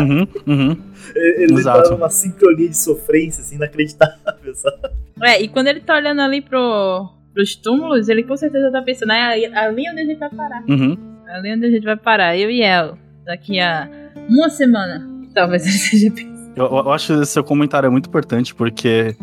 Uhum, 0.00 0.26
uhum. 0.46 0.76
Ele 1.16 1.54
Exato. 1.54 1.82
tá 1.82 1.90
numa 1.90 2.08
sincronia 2.10 2.68
de 2.68 2.76
sofrência, 2.76 3.42
assim, 3.42 3.56
inacreditável, 3.56 4.54
sabe? 4.54 4.76
É, 5.22 5.42
e 5.42 5.48
quando 5.48 5.66
ele 5.66 5.80
tá 5.80 5.96
olhando 5.96 6.20
ali 6.22 6.40
pro, 6.40 7.08
pros 7.34 7.54
túmulos, 7.56 8.08
ele 8.08 8.22
com 8.22 8.36
certeza 8.36 8.70
tá 8.70 8.80
pensando, 8.82 9.12
é 9.12 9.20
ali- 9.20 9.46
ali 9.46 9.90
onde 9.90 10.00
a 10.00 10.04
gente 10.04 10.18
vai 10.18 10.30
parar. 10.30 10.64
Uhum. 10.68 10.96
Ali 11.28 11.52
onde 11.54 11.66
a 11.66 11.70
gente 11.70 11.84
vai 11.84 11.96
parar, 11.96 12.36
eu 12.36 12.50
e 12.50 12.62
ela. 12.62 12.96
Daqui 13.24 13.60
a 13.60 13.88
uma 14.28 14.48
semana. 14.48 15.06
Talvez 15.34 15.62
ele 15.64 15.72
seja 15.78 16.10
pensando. 16.10 16.52
Eu, 16.56 16.66
eu 16.66 16.90
acho 16.92 17.12
esse 17.20 17.32
seu 17.32 17.44
comentário 17.44 17.86
é 17.86 17.90
muito 17.90 18.08
importante, 18.08 18.54
porque 18.54 19.14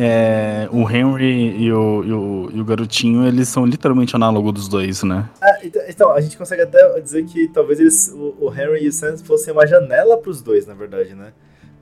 é, 0.00 0.68
o 0.70 0.88
Henry 0.88 1.56
e 1.60 1.72
o, 1.72 2.04
e, 2.04 2.12
o, 2.12 2.50
e 2.54 2.60
o 2.60 2.64
garotinho, 2.64 3.26
eles 3.26 3.48
são 3.48 3.66
literalmente 3.66 4.14
análogo 4.14 4.52
dos 4.52 4.68
dois, 4.68 5.02
né? 5.02 5.28
Ah, 5.42 5.58
então, 5.64 5.82
então, 5.88 6.10
a 6.12 6.20
gente 6.20 6.38
consegue 6.38 6.62
até 6.62 7.00
dizer 7.00 7.24
que 7.24 7.48
talvez 7.48 7.80
eles, 7.80 8.08
o, 8.14 8.36
o 8.38 8.54
Henry 8.54 8.84
e 8.84 8.88
o 8.88 8.92
Sans 8.92 9.20
fossem 9.20 9.52
uma 9.52 9.66
janela 9.66 10.16
pros 10.16 10.40
dois, 10.40 10.66
na 10.68 10.74
verdade, 10.74 11.16
né? 11.16 11.32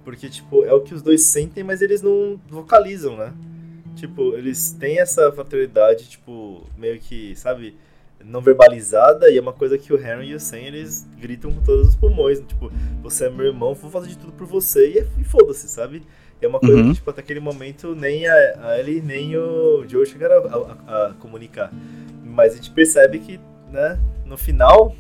Porque, 0.03 0.31
tipo, 0.31 0.65
é 0.65 0.73
o 0.73 0.81
que 0.81 0.95
os 0.95 1.03
dois 1.03 1.25
sentem, 1.27 1.63
mas 1.63 1.83
eles 1.83 2.01
não 2.01 2.41
vocalizam, 2.49 3.17
né? 3.19 3.35
Tipo, 3.97 4.35
eles 4.35 4.71
têm 4.71 4.99
essa 4.99 5.31
fraternidade, 5.33 6.09
tipo, 6.09 6.63
meio 6.79 6.99
que, 6.99 7.37
sabe, 7.37 7.77
não 8.25 8.41
verbalizada, 8.41 9.31
e 9.31 9.37
é 9.37 9.41
uma 9.41 9.53
coisa 9.53 9.77
que 9.77 9.93
o 9.93 9.97
Henry 9.99 10.29
e 10.31 10.35
o 10.35 10.41
Sam, 10.41 10.59
eles 10.59 11.07
gritam 11.21 11.53
com 11.53 11.61
todos 11.63 11.89
os 11.89 11.95
pulmões, 11.97 12.41
tipo, 12.41 12.73
você 13.03 13.27
é 13.27 13.31
meu 13.31 13.47
irmão, 13.47 13.75
vou 13.75 13.91
fazer 13.91 14.09
de 14.09 14.17
tudo 14.19 14.33
por 14.33 14.47
você, 14.47 14.91
e, 14.91 14.99
é- 15.01 15.07
e 15.21 15.25
foda-se, 15.25 15.69
sabe? 15.69 16.03
É 16.41 16.47
uma 16.47 16.61
coisa 16.61 16.77
Uhum. 16.77 16.89
que, 16.91 16.95
tipo, 16.97 17.11
até 17.11 17.21
aquele 17.23 17.41
momento, 17.41 17.95
nem 17.95 18.27
a, 18.29 18.33
a 18.63 18.79
Ellie, 18.79 19.01
nem 19.01 19.37
o 19.37 19.85
Joe 19.89 20.05
chegaram 20.07 20.45
a, 20.47 20.93
a- 20.93 21.07
a 21.09 21.13
comunicar. 21.15 21.73
Mas 22.25 22.53
a 22.53 22.57
gente 22.57 22.71
percebe 22.71 23.19
que, 23.19 23.41
né, 23.73 23.99
no 24.27 24.37
final, 24.37 24.95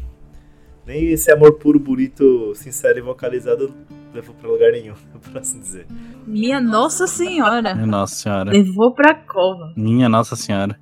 nem 0.87 1.09
esse 1.13 1.31
amor 1.31 1.55
puro, 1.59 1.79
bonito, 1.79 2.53
sincero 2.55 2.99
e 2.99 3.03
vocalizado 3.03 3.73
levou 4.15 4.35
pra 4.35 4.49
lugar 4.49 4.73
nenhum, 4.73 4.95
por 5.31 5.39
assim 5.39 5.61
dizer. 5.61 5.87
Minha 6.27 6.61
Nossa 6.61 7.07
Senhora. 7.07 7.75
Nossa 7.75 8.15
senhora. 8.15 8.51
Levou 8.51 8.95
pra 8.95 9.15
cova. 9.15 9.73
Minha 9.77 10.09
Nossa 10.09 10.35
Senhora. 10.37 10.79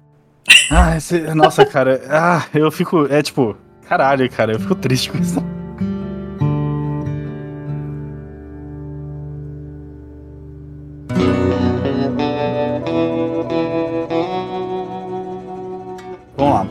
Ah, 0.71 0.97
esse, 0.97 1.19
nossa, 1.35 1.65
cara. 1.67 2.01
Ah, 2.09 2.47
eu 2.55 2.71
fico. 2.71 3.07
É 3.07 3.23
tipo. 3.23 3.57
Caralho, 3.89 4.31
cara, 4.31 4.53
eu 4.53 4.61
fico 4.61 4.75
triste 4.75 5.11
com 5.11 5.19
isso. 5.19 5.41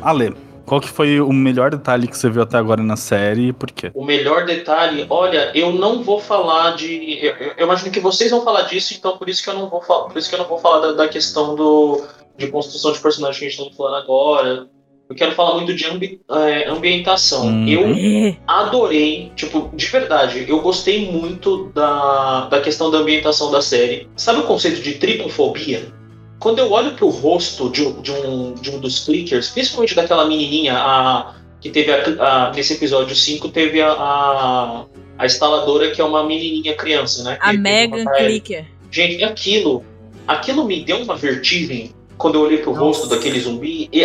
Ale. 0.03 0.33
Qual 0.65 0.79
que 0.79 0.87
foi 0.87 1.19
o 1.19 1.33
melhor 1.33 1.71
detalhe 1.71 2.07
que 2.07 2.17
você 2.17 2.29
viu 2.29 2.41
até 2.41 2.57
agora 2.57 2.81
na 2.81 2.95
série 2.95 3.49
e 3.49 3.53
por 3.53 3.69
quê? 3.69 3.91
O 3.93 4.05
melhor 4.05 4.45
detalhe, 4.45 5.05
olha, 5.09 5.51
eu 5.53 5.73
não 5.73 6.01
vou 6.01 6.19
falar 6.21 6.75
de. 6.75 7.19
Eu, 7.21 7.33
eu- 7.57 7.65
imagino 7.65 7.91
que 7.91 7.99
vocês 7.99 8.31
vão 8.31 8.43
falar 8.45 8.61
disso, 8.63 8.93
então 8.97 9.17
por 9.17 9.27
isso 9.27 9.43
que 9.43 9.49
eu 9.49 9.53
não 9.55 9.69
vou 9.69 9.81
falar. 9.81 10.05
Por 10.07 10.17
isso 10.17 10.29
que 10.29 10.35
eu 10.35 10.39
não 10.39 10.47
vou 10.47 10.57
falar 10.57 10.79
da, 10.79 10.91
da 10.93 11.07
questão 11.09 11.53
do, 11.55 12.01
de 12.37 12.47
construção 12.47 12.93
de 12.93 12.99
personagem 12.99 13.39
que 13.39 13.45
a 13.45 13.49
gente 13.49 13.61
está 13.61 13.75
falando 13.75 13.95
agora. 14.01 14.67
Eu 15.09 15.15
quero 15.17 15.33
falar 15.33 15.55
muito 15.55 15.75
de 15.75 15.85
ambi- 15.85 16.21
é, 16.31 16.69
ambientação. 16.69 17.45
Uhum. 17.47 17.67
Eu 17.67 18.35
adorei, 18.47 19.33
tipo, 19.35 19.69
de 19.75 19.85
verdade, 19.87 20.45
eu 20.47 20.61
gostei 20.61 21.11
muito 21.11 21.69
da, 21.75 22.45
da 22.47 22.61
questão 22.61 22.89
da 22.89 22.99
ambientação 22.99 23.51
da 23.51 23.61
série. 23.61 24.07
Sabe 24.15 24.39
o 24.39 24.43
conceito 24.43 24.81
de 24.81 24.93
tripofobia? 24.93 25.91
Quando 26.43 26.59
eu 26.59 26.69
olho 26.73 26.91
pro 26.95 27.07
rosto 27.07 27.69
de, 27.69 27.81
um- 27.87 28.01
de 28.01 28.11
um, 28.11 28.53
de 28.55 28.69
um 28.69 28.79
dos 28.79 29.05
clickers, 29.05 29.49
principalmente 29.49 29.95
daquela 29.95 30.27
menininha, 30.27 30.73
a, 30.77 31.35
que 31.61 31.69
teve 31.69 31.89
a, 31.89 32.03
a- 32.19 32.51
nesse 32.53 32.73
episódio 32.73 33.15
5, 33.15 33.47
teve 33.47 33.81
a, 33.81 33.89
a, 33.93 34.85
a 35.17 35.25
instaladora 35.25 35.91
que 35.91 36.01
é 36.01 36.03
uma 36.03 36.21
menininha 36.25 36.75
criança, 36.75 37.23
né? 37.23 37.37
A 37.39 37.53
Megan 37.53 38.03
é, 38.15 38.25
Clicker. 38.25 38.65
Gente, 38.91 39.15
e 39.19 39.23
aquilo, 39.23 39.85
aquilo 40.27 40.65
me 40.65 40.83
deu 40.83 40.97
uma 40.97 41.15
vertigem 41.15 41.93
quando 42.17 42.35
eu 42.35 42.41
olhei 42.41 42.57
pro 42.57 42.73
rosto 42.73 43.03
Nossa. 43.05 43.15
daquele 43.15 43.39
zumbi. 43.39 43.87
E, 43.93 44.01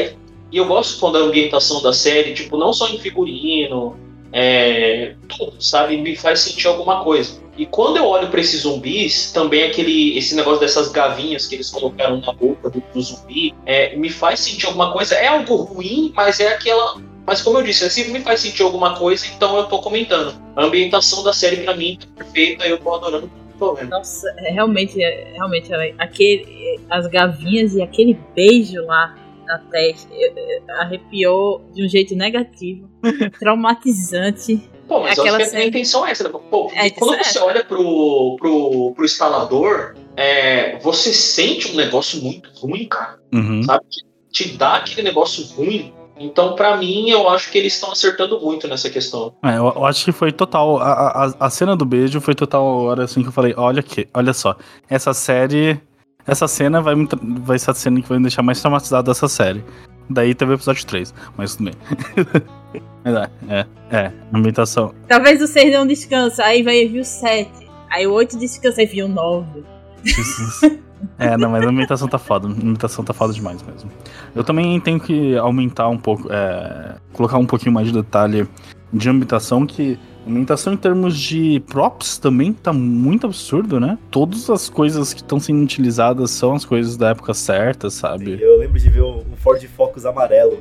e 0.52 0.56
eu 0.56 0.64
gosto 0.66 1.00
quando 1.00 1.16
a 1.16 1.22
ambientação 1.22 1.82
da 1.82 1.92
série, 1.92 2.34
tipo, 2.34 2.56
não 2.56 2.72
só 2.72 2.88
em 2.88 3.00
figurino, 3.00 3.96
é, 4.32 5.14
tudo, 5.28 5.60
sabe, 5.60 5.96
me 5.96 6.14
faz 6.14 6.38
sentir 6.38 6.68
alguma 6.68 7.02
coisa. 7.02 7.40
E 7.58 7.66
quando 7.66 7.96
eu 7.96 8.06
olho 8.06 8.28
pra 8.28 8.40
esses 8.40 8.62
zumbis, 8.62 9.32
também 9.32 9.64
aquele 9.64 10.16
esse 10.16 10.34
negócio 10.36 10.60
dessas 10.60 10.88
gavinhas 10.92 11.46
que 11.46 11.56
eles 11.56 11.68
colocaram 11.70 12.20
na 12.20 12.32
boca 12.32 12.70
do, 12.70 12.80
do 12.94 13.02
zumbi, 13.02 13.52
é, 13.66 13.96
me 13.96 14.08
faz 14.08 14.38
sentir 14.40 14.66
alguma 14.66 14.92
coisa. 14.92 15.16
É 15.16 15.26
algo 15.26 15.56
ruim, 15.56 16.12
mas 16.14 16.38
é 16.38 16.54
aquela. 16.54 17.00
Mas 17.26 17.42
como 17.42 17.58
eu 17.58 17.62
disse, 17.62 17.84
assim 17.84 18.10
me 18.12 18.20
faz 18.20 18.40
sentir 18.40 18.62
alguma 18.62 18.96
coisa, 18.96 19.26
então 19.26 19.56
eu 19.58 19.64
tô 19.64 19.80
comentando. 19.80 20.40
A 20.56 20.64
ambientação 20.64 21.22
da 21.24 21.32
série 21.32 21.58
pra 21.58 21.74
mim 21.76 21.98
tá 22.00 22.06
perfeita, 22.24 22.66
eu 22.66 22.78
tô 22.78 22.94
adorando 22.94 23.30
tô 23.58 23.74
vendo. 23.74 23.90
Nossa, 23.90 24.26
é 24.38 24.52
realmente, 24.52 25.02
é, 25.02 25.32
realmente, 25.34 25.72
ela- 25.72 25.92
aquele, 25.98 26.78
as 26.88 27.06
gavinhas 27.08 27.74
e 27.74 27.82
aquele 27.82 28.16
beijo 28.34 28.80
lá 28.86 29.14
na 29.46 29.58
testa 29.58 30.08
é, 30.14 30.32
é, 30.36 30.62
arrepiou 30.80 31.62
de 31.74 31.84
um 31.84 31.88
jeito 31.88 32.14
negativo, 32.14 32.88
traumatizante. 33.38 34.62
Pô, 34.88 35.00
mas 35.02 35.12
Aquela 35.18 35.28
eu 35.28 35.34
acho 35.34 35.36
que 35.36 35.42
a 35.42 35.46
cena- 35.60 35.64
intenção 35.64 36.06
é 36.06 36.10
essa. 36.12 36.24
né? 36.24 36.30
Pô, 36.50 36.70
É, 36.74 36.88
quando 36.90 37.20
isso 37.20 37.30
é. 37.30 37.32
você 37.32 37.38
olha 37.40 37.64
pro, 37.64 38.36
pro, 38.38 38.92
pro 38.96 39.04
instalador, 39.04 39.94
é, 40.16 40.78
você 40.78 41.12
sente 41.12 41.70
um 41.70 41.76
negócio 41.76 42.20
muito 42.22 42.48
ruim, 42.58 42.86
cara. 42.88 43.18
Uhum. 43.32 43.62
Sabe? 43.62 43.84
Te 44.32 44.56
dá 44.56 44.76
aquele 44.76 45.02
negócio 45.02 45.44
ruim. 45.54 45.92
Então, 46.20 46.54
pra 46.56 46.76
mim, 46.76 47.08
eu 47.10 47.28
acho 47.28 47.48
que 47.50 47.58
eles 47.58 47.74
estão 47.74 47.92
acertando 47.92 48.40
muito 48.40 48.66
nessa 48.66 48.90
questão. 48.90 49.32
É, 49.44 49.56
eu, 49.58 49.66
eu 49.66 49.84
acho 49.86 50.04
que 50.04 50.10
foi 50.10 50.32
total. 50.32 50.78
A, 50.78 51.26
a, 51.26 51.34
a 51.46 51.50
cena 51.50 51.76
do 51.76 51.84
beijo 51.84 52.20
foi 52.20 52.34
total 52.34 52.66
a 52.66 52.74
hora 52.82 53.04
assim 53.04 53.22
que 53.22 53.28
eu 53.28 53.32
falei: 53.32 53.54
olha 53.56 53.80
aqui, 53.80 54.08
olha 54.12 54.32
só. 54.32 54.56
Essa 54.90 55.12
série. 55.14 55.80
Essa 56.26 56.48
cena 56.48 56.82
vai, 56.82 56.94
me 56.94 57.08
vai 57.40 57.58
ser 57.58 57.70
a 57.70 57.74
cena 57.74 58.02
que 58.02 58.08
vai 58.08 58.18
me 58.18 58.24
deixar 58.24 58.42
mais 58.42 58.60
traumatizado 58.60 59.06
dessa 59.10 59.28
série. 59.28 59.64
Daí 60.10 60.34
teve 60.34 60.52
o 60.52 60.54
episódio 60.56 60.84
3, 60.86 61.14
mas 61.36 61.54
tudo 61.56 61.70
bem. 61.70 61.74
mas 63.04 63.14
é, 63.14 63.30
é, 63.48 63.66
é, 63.90 64.12
ambientação. 64.32 64.94
Talvez 65.06 65.40
o 65.40 65.46
6 65.46 65.70
dê 65.70 65.78
um 65.78 65.86
descanso, 65.86 66.42
aí 66.42 66.62
vai 66.62 66.86
vir 66.86 67.00
o 67.00 67.04
7. 67.04 67.50
Aí 67.90 68.06
o 68.06 68.12
8 68.12 68.38
descansa, 68.38 68.80
aí 68.80 68.86
vir 68.86 69.02
o 69.02 69.08
9. 69.08 69.64
É, 71.18 71.36
não, 71.36 71.50
mas 71.50 71.64
a 71.64 71.68
ambientação 71.68 72.08
tá 72.08 72.18
foda. 72.18 72.48
A 72.48 72.50
ambientação 72.50 73.04
tá 73.04 73.12
foda 73.12 73.32
demais 73.32 73.62
mesmo. 73.62 73.90
Eu 74.34 74.42
também 74.42 74.80
tenho 74.80 74.98
que 74.98 75.36
aumentar 75.36 75.88
um 75.88 75.98
pouco, 75.98 76.28
é, 76.30 76.96
colocar 77.12 77.38
um 77.38 77.46
pouquinho 77.46 77.72
mais 77.72 77.86
de 77.86 77.92
detalhe 77.92 78.48
de 78.92 79.08
ambientação 79.08 79.66
que 79.66 79.98
A 80.24 80.28
aumentação 80.28 80.72
em 80.72 80.76
termos 80.76 81.18
de 81.18 81.60
props 81.68 82.18
também 82.18 82.52
tá 82.52 82.72
muito 82.72 83.26
absurdo, 83.26 83.78
né? 83.78 83.98
Todas 84.10 84.50
as 84.50 84.68
coisas 84.68 85.14
que 85.14 85.20
estão 85.20 85.38
sendo 85.38 85.62
utilizadas 85.62 86.30
são 86.30 86.54
as 86.54 86.64
coisas 86.64 86.96
da 86.96 87.10
época 87.10 87.32
certa, 87.32 87.90
sabe? 87.90 88.38
Eu 88.40 88.58
lembro 88.58 88.78
de 88.78 88.90
ver 88.90 89.02
um 89.02 89.24
Ford 89.36 89.62
Focus 89.68 90.04
amarelo. 90.04 90.58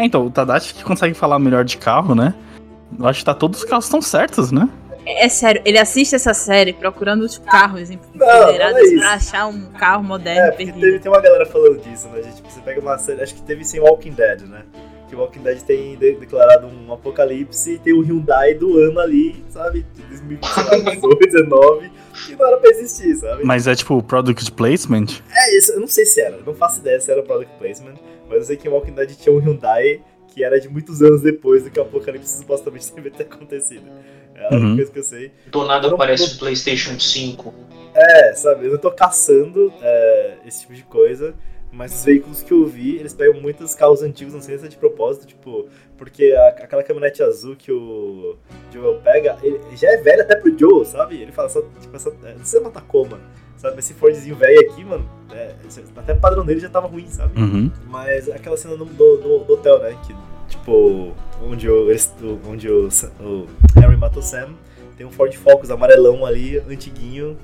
É, 0.00 0.04
então, 0.06 0.26
o 0.26 0.30
Tadashi 0.30 0.74
que 0.74 0.82
consegue 0.84 1.14
falar 1.14 1.38
melhor 1.38 1.64
de 1.64 1.76
carro, 1.76 2.14
né? 2.14 2.34
Eu 2.98 3.06
acho 3.06 3.20
que 3.20 3.24
tá 3.24 3.34
todos 3.34 3.60
os 3.60 3.64
carros 3.64 3.84
estão 3.84 4.00
certos, 4.02 4.50
né? 4.50 4.68
É 5.06 5.28
sério, 5.28 5.62
ele 5.64 5.78
assiste 5.78 6.14
essa 6.14 6.32
série 6.34 6.72
procurando 6.72 7.22
os 7.22 7.38
carros 7.38 7.88
não 7.88 7.96
empoderados 7.96 8.76
é 8.78 8.82
isso. 8.82 8.98
pra 8.98 9.12
achar 9.14 9.46
um 9.46 9.66
carro 9.72 10.04
moderno 10.04 10.40
É, 10.40 10.50
porque 10.50 10.64
perdido. 10.66 10.80
teve, 10.84 10.98
tem 11.00 11.10
uma 11.10 11.20
galera 11.20 11.46
falando 11.46 11.78
disso, 11.80 12.08
né? 12.08 12.22
gente? 12.22 12.36
Tipo, 12.36 12.50
você 12.50 12.60
pega 12.60 12.80
uma 12.80 12.98
série, 12.98 13.22
acho 13.22 13.34
que 13.34 13.42
teve 13.42 13.64
sem 13.64 13.80
Walking 13.80 14.12
Dead, 14.12 14.42
né? 14.42 14.62
Que 15.08 15.16
o 15.16 15.20
Walking 15.20 15.40
Dead 15.40 15.60
tem 15.62 15.96
de- 15.96 16.14
declarado 16.16 16.66
um 16.68 16.92
apocalipse 16.92 17.72
e 17.72 17.78
tem 17.78 17.92
o 17.94 18.00
Hyundai 18.02 18.54
do 18.54 18.78
ano 18.78 19.00
ali, 19.00 19.42
sabe? 19.48 19.84
De 19.94 20.02
2018, 20.02 21.18
19, 21.26 21.90
e 22.28 22.36
não 22.36 22.46
era 22.46 22.56
pra 22.58 22.70
existir, 22.70 23.16
sabe? 23.16 23.42
Mas 23.44 23.66
é 23.66 23.74
tipo 23.74 24.00
product 24.02 24.52
placement. 24.52 25.06
É 25.34 25.56
isso, 25.58 25.72
eu 25.72 25.80
não 25.80 25.88
sei 25.88 26.04
se 26.04 26.20
era, 26.20 26.38
não 26.46 26.54
faço 26.54 26.80
ideia 26.80 27.00
se 27.00 27.10
era 27.10 27.22
product 27.22 27.52
placement, 27.58 27.94
mas 28.30 28.38
eu 28.38 28.44
sei 28.44 28.56
que 28.56 28.66
em 28.66 28.70
Walking 28.70 28.92
Dead 28.94 29.10
tinha 29.16 29.34
um 29.34 29.38
Hyundai 29.38 30.00
que 30.28 30.42
era 30.44 30.58
de 30.60 30.68
muitos 30.68 31.02
anos 31.02 31.20
depois 31.22 31.64
do 31.64 31.70
que 31.70 31.78
o 31.78 31.82
apocalipse 31.82 32.38
supostamente 32.38 32.90
deve 32.94 33.10
ter 33.10 33.24
acontecido. 33.24 33.82
É 34.34 34.44
a 34.46 34.48
única 34.50 34.66
Uhum. 34.66 34.76
coisa 34.76 34.92
que 34.92 34.98
eu 35.00 35.02
sei. 35.02 35.32
Do 35.48 35.64
nada 35.66 35.88
Não- 35.88 35.96
aparece 35.96 36.36
o 36.36 36.38
PlayStation 36.38 36.98
5. 36.98 37.52
É, 37.92 38.32
sabe, 38.34 38.66
eu 38.66 38.70
não 38.70 38.78
tô 38.78 38.90
caçando 38.92 39.72
é, 39.82 40.34
esse 40.46 40.60
tipo 40.60 40.74
de 40.74 40.84
coisa, 40.84 41.34
mas 41.72 41.92
os 41.92 42.04
veículos 42.04 42.42
que 42.42 42.52
eu 42.52 42.64
vi, 42.64 42.96
eles 42.96 43.12
pegam 43.12 43.40
muitos 43.40 43.74
carros 43.74 44.02
antigos, 44.02 44.32
não 44.32 44.40
sei 44.40 44.56
se 44.58 44.64
é 44.66 44.68
de 44.68 44.76
propósito, 44.76 45.26
tipo, 45.26 45.66
porque 45.98 46.32
a- 46.32 46.48
aquela 46.48 46.82
caminhonete 46.84 47.22
azul 47.22 47.56
que 47.56 47.72
o 47.72 48.36
Joel 48.72 49.00
pega, 49.02 49.36
ele 49.42 49.58
já 49.76 49.88
é 49.90 49.96
velho 49.98 50.22
até 50.22 50.36
pro 50.36 50.56
Joel, 50.56 50.84
sabe? 50.84 51.20
Ele 51.20 51.32
fala 51.32 51.48
só, 51.48 51.60
tipo, 51.80 51.94
essa, 51.96 52.10
é, 52.22 52.28
não 52.30 52.38
precisa 52.38 52.60
matar 52.60 52.82
coma, 52.82 53.20
sabe? 53.60 53.78
Esse 53.78 53.92
Fordzinho 53.94 54.34
velho 54.36 54.58
aqui, 54.60 54.84
mano, 54.84 55.08
é, 55.32 55.54
até 55.96 56.14
o 56.14 56.16
padrão 56.18 56.44
dele 56.44 56.60
já 56.60 56.68
tava 56.70 56.86
ruim, 56.86 57.06
sabe? 57.06 57.38
Uhum. 57.40 57.70
Mas 57.86 58.28
aquela 58.30 58.56
cena 58.56 58.76
do, 58.76 58.84
do, 58.86 59.16
do- 59.18 59.52
hotel, 59.52 59.78
né? 59.80 59.96
Que, 60.06 60.14
tipo, 60.48 61.12
onde 61.44 61.68
o, 61.68 61.88
onde 62.48 62.68
o, 62.68 62.88
o 63.20 63.46
Henry 63.76 63.96
matou 63.96 64.22
Sam, 64.22 64.54
tem 64.96 65.06
um 65.06 65.10
Ford 65.10 65.32
Focus 65.34 65.70
amarelão 65.70 66.24
ali, 66.24 66.58
antiguinho, 66.58 67.36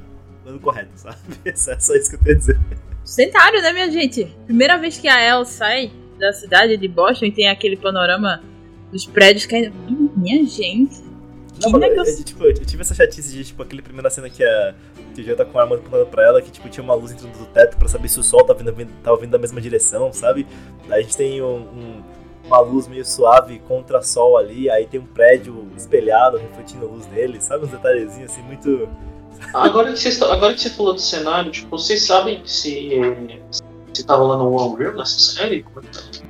dando 0.44 0.58
correto, 0.58 0.90
sabe? 0.96 1.16
É 1.44 1.54
só 1.54 1.94
isso 1.94 2.10
que 2.10 2.16
eu 2.16 2.20
tenho 2.20 2.36
a 2.36 2.38
dizer. 2.38 2.60
Cenário, 3.04 3.62
né, 3.62 3.72
minha 3.72 3.90
gente? 3.90 4.24
Primeira 4.46 4.76
vez 4.78 4.98
que 4.98 5.06
a 5.08 5.20
El 5.22 5.44
sai 5.44 5.92
da 6.18 6.32
cidade 6.32 6.76
de 6.76 6.88
Boston 6.88 7.26
e 7.26 7.32
tem 7.32 7.48
aquele 7.48 7.76
panorama 7.76 8.42
dos 8.90 9.06
prédios 9.06 9.46
caindo. 9.46 9.72
Minha 10.16 10.44
gente. 10.44 11.05
Não, 11.60 11.70
Que 11.70 11.72
mano, 11.72 11.84
eu, 11.86 12.04
eu, 12.04 12.24
tipo, 12.24 12.44
eu 12.44 12.54
tive 12.54 12.82
essa 12.82 12.94
chatice 12.94 13.32
de, 13.32 13.44
tipo, 13.44 13.62
aquele 13.62 13.82
primeira 13.82 14.10
cena 14.10 14.28
que 14.30 14.44
a 14.44 14.74
que 15.14 15.22
o 15.22 15.24
Joe 15.24 15.34
tá 15.34 15.46
com 15.46 15.58
a 15.58 15.62
arma 15.62 15.76
apontando 15.76 16.04
pra 16.06 16.22
ela, 16.24 16.42
que, 16.42 16.50
tipo, 16.50 16.68
tinha 16.68 16.84
uma 16.84 16.94
luz 16.94 17.10
entrando 17.10 17.38
do 17.38 17.46
teto 17.46 17.78
pra 17.78 17.88
saber 17.88 18.06
se 18.08 18.20
o 18.20 18.22
sol 18.22 18.44
tava 18.44 18.58
vindo, 18.58 18.72
vindo- 18.74 18.92
tava 19.02 19.16
vindo 19.16 19.30
da 19.30 19.38
mesma 19.38 19.58
direção, 19.62 20.12
sabe? 20.12 20.46
Aí 20.90 21.00
a 21.00 21.02
gente 21.02 21.16
tem 21.16 21.40
um- 21.40 21.56
um- 21.56 22.02
uma 22.44 22.60
luz 22.60 22.86
meio 22.86 23.02
suave 23.04 23.58
contra 23.60 24.02
sol 24.02 24.36
ali, 24.36 24.68
aí 24.68 24.86
tem 24.86 25.00
um 25.00 25.06
prédio 25.06 25.66
espelhado, 25.74 26.36
refletindo 26.36 26.84
a 26.84 26.88
luz 26.90 27.06
dele, 27.06 27.40
sabe? 27.40 27.64
Uns 27.64 27.70
detalhezinhos, 27.70 28.30
assim, 28.30 28.42
muito... 28.42 28.86
Agora 29.54 29.90
que, 29.92 29.98
vocês, 29.98 30.20
agora 30.22 30.52
que 30.54 30.60
você 30.60 30.70
falou 30.70 30.92
do 30.94 31.00
cenário, 31.00 31.50
tipo, 31.50 31.70
vocês 31.78 32.04
sabem 32.06 32.42
se, 32.46 32.90
se 33.94 34.04
tá 34.06 34.14
rolando 34.16 34.44
um 34.44 34.54
Unreal 34.72 34.94
nessa 34.96 35.18
série? 35.18 35.64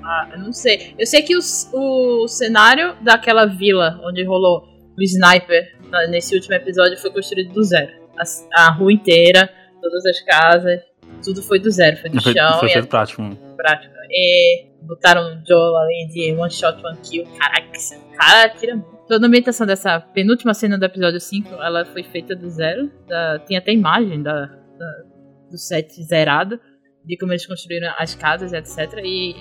Ah, 0.05 0.29
eu 0.33 0.39
não 0.41 0.53
sei. 0.53 0.95
Eu 0.99 1.07
sei 1.07 1.23
que 1.23 1.37
o, 1.37 1.41
o 1.73 2.29
cenário 2.29 2.95
daquela 3.01 3.47
vila 3.47 4.01
onde 4.05 4.23
rolou 4.25 4.76
o 4.99 5.03
sniper 5.03 5.77
nesse 6.11 6.35
último 6.35 6.55
episódio 6.55 6.97
foi 6.99 7.11
construído 7.11 7.53
do 7.53 7.63
zero. 7.63 7.93
A, 8.19 8.67
a 8.67 8.73
rua 8.73 8.93
inteira, 8.93 9.49
todas 9.81 10.05
as 10.07 10.21
casas, 10.23 10.81
tudo 11.25 11.43
foi 11.43 11.59
do 11.59 11.71
zero. 11.71 11.97
Foi 11.99 12.11
do 12.11 12.23
Foi, 12.23 12.33
chão 12.33 12.59
foi 12.59 12.69
feito 12.71 12.89
prático. 12.89 13.23
mano. 13.23 13.37
prática. 13.57 13.95
E 14.11 14.67
botaram 14.83 15.23
o 15.23 15.47
Joel 15.47 15.77
além 15.77 16.09
de 16.09 16.33
one 16.35 16.51
shot, 16.51 16.83
one 16.85 16.97
kill. 17.03 17.25
Caraca, 17.39 17.69
esse 17.77 17.99
cara 18.17 18.49
tira 18.51 18.75
muito. 18.77 18.97
Toda 19.07 19.25
a 19.25 19.29
ambientação 19.29 19.67
dessa 19.67 20.01
penúltima 20.01 20.53
cena 20.53 20.77
do 20.77 20.85
episódio 20.85 21.21
5, 21.21 21.55
ela 21.63 21.85
foi 21.85 22.03
feita 22.03 22.35
do 22.35 22.49
zero. 22.51 22.91
Da, 23.07 23.39
tem 23.41 23.57
até 23.57 23.73
imagem 23.73 24.21
da, 24.23 24.47
da- 24.47 25.03
do 25.49 25.57
set 25.57 26.03
zerado, 26.03 26.59
de 27.05 27.17
como 27.17 27.31
eles 27.33 27.47
construíram 27.47 27.93
as 27.99 28.17
casas, 28.17 28.53
etc. 28.53 28.99
E 29.05 29.37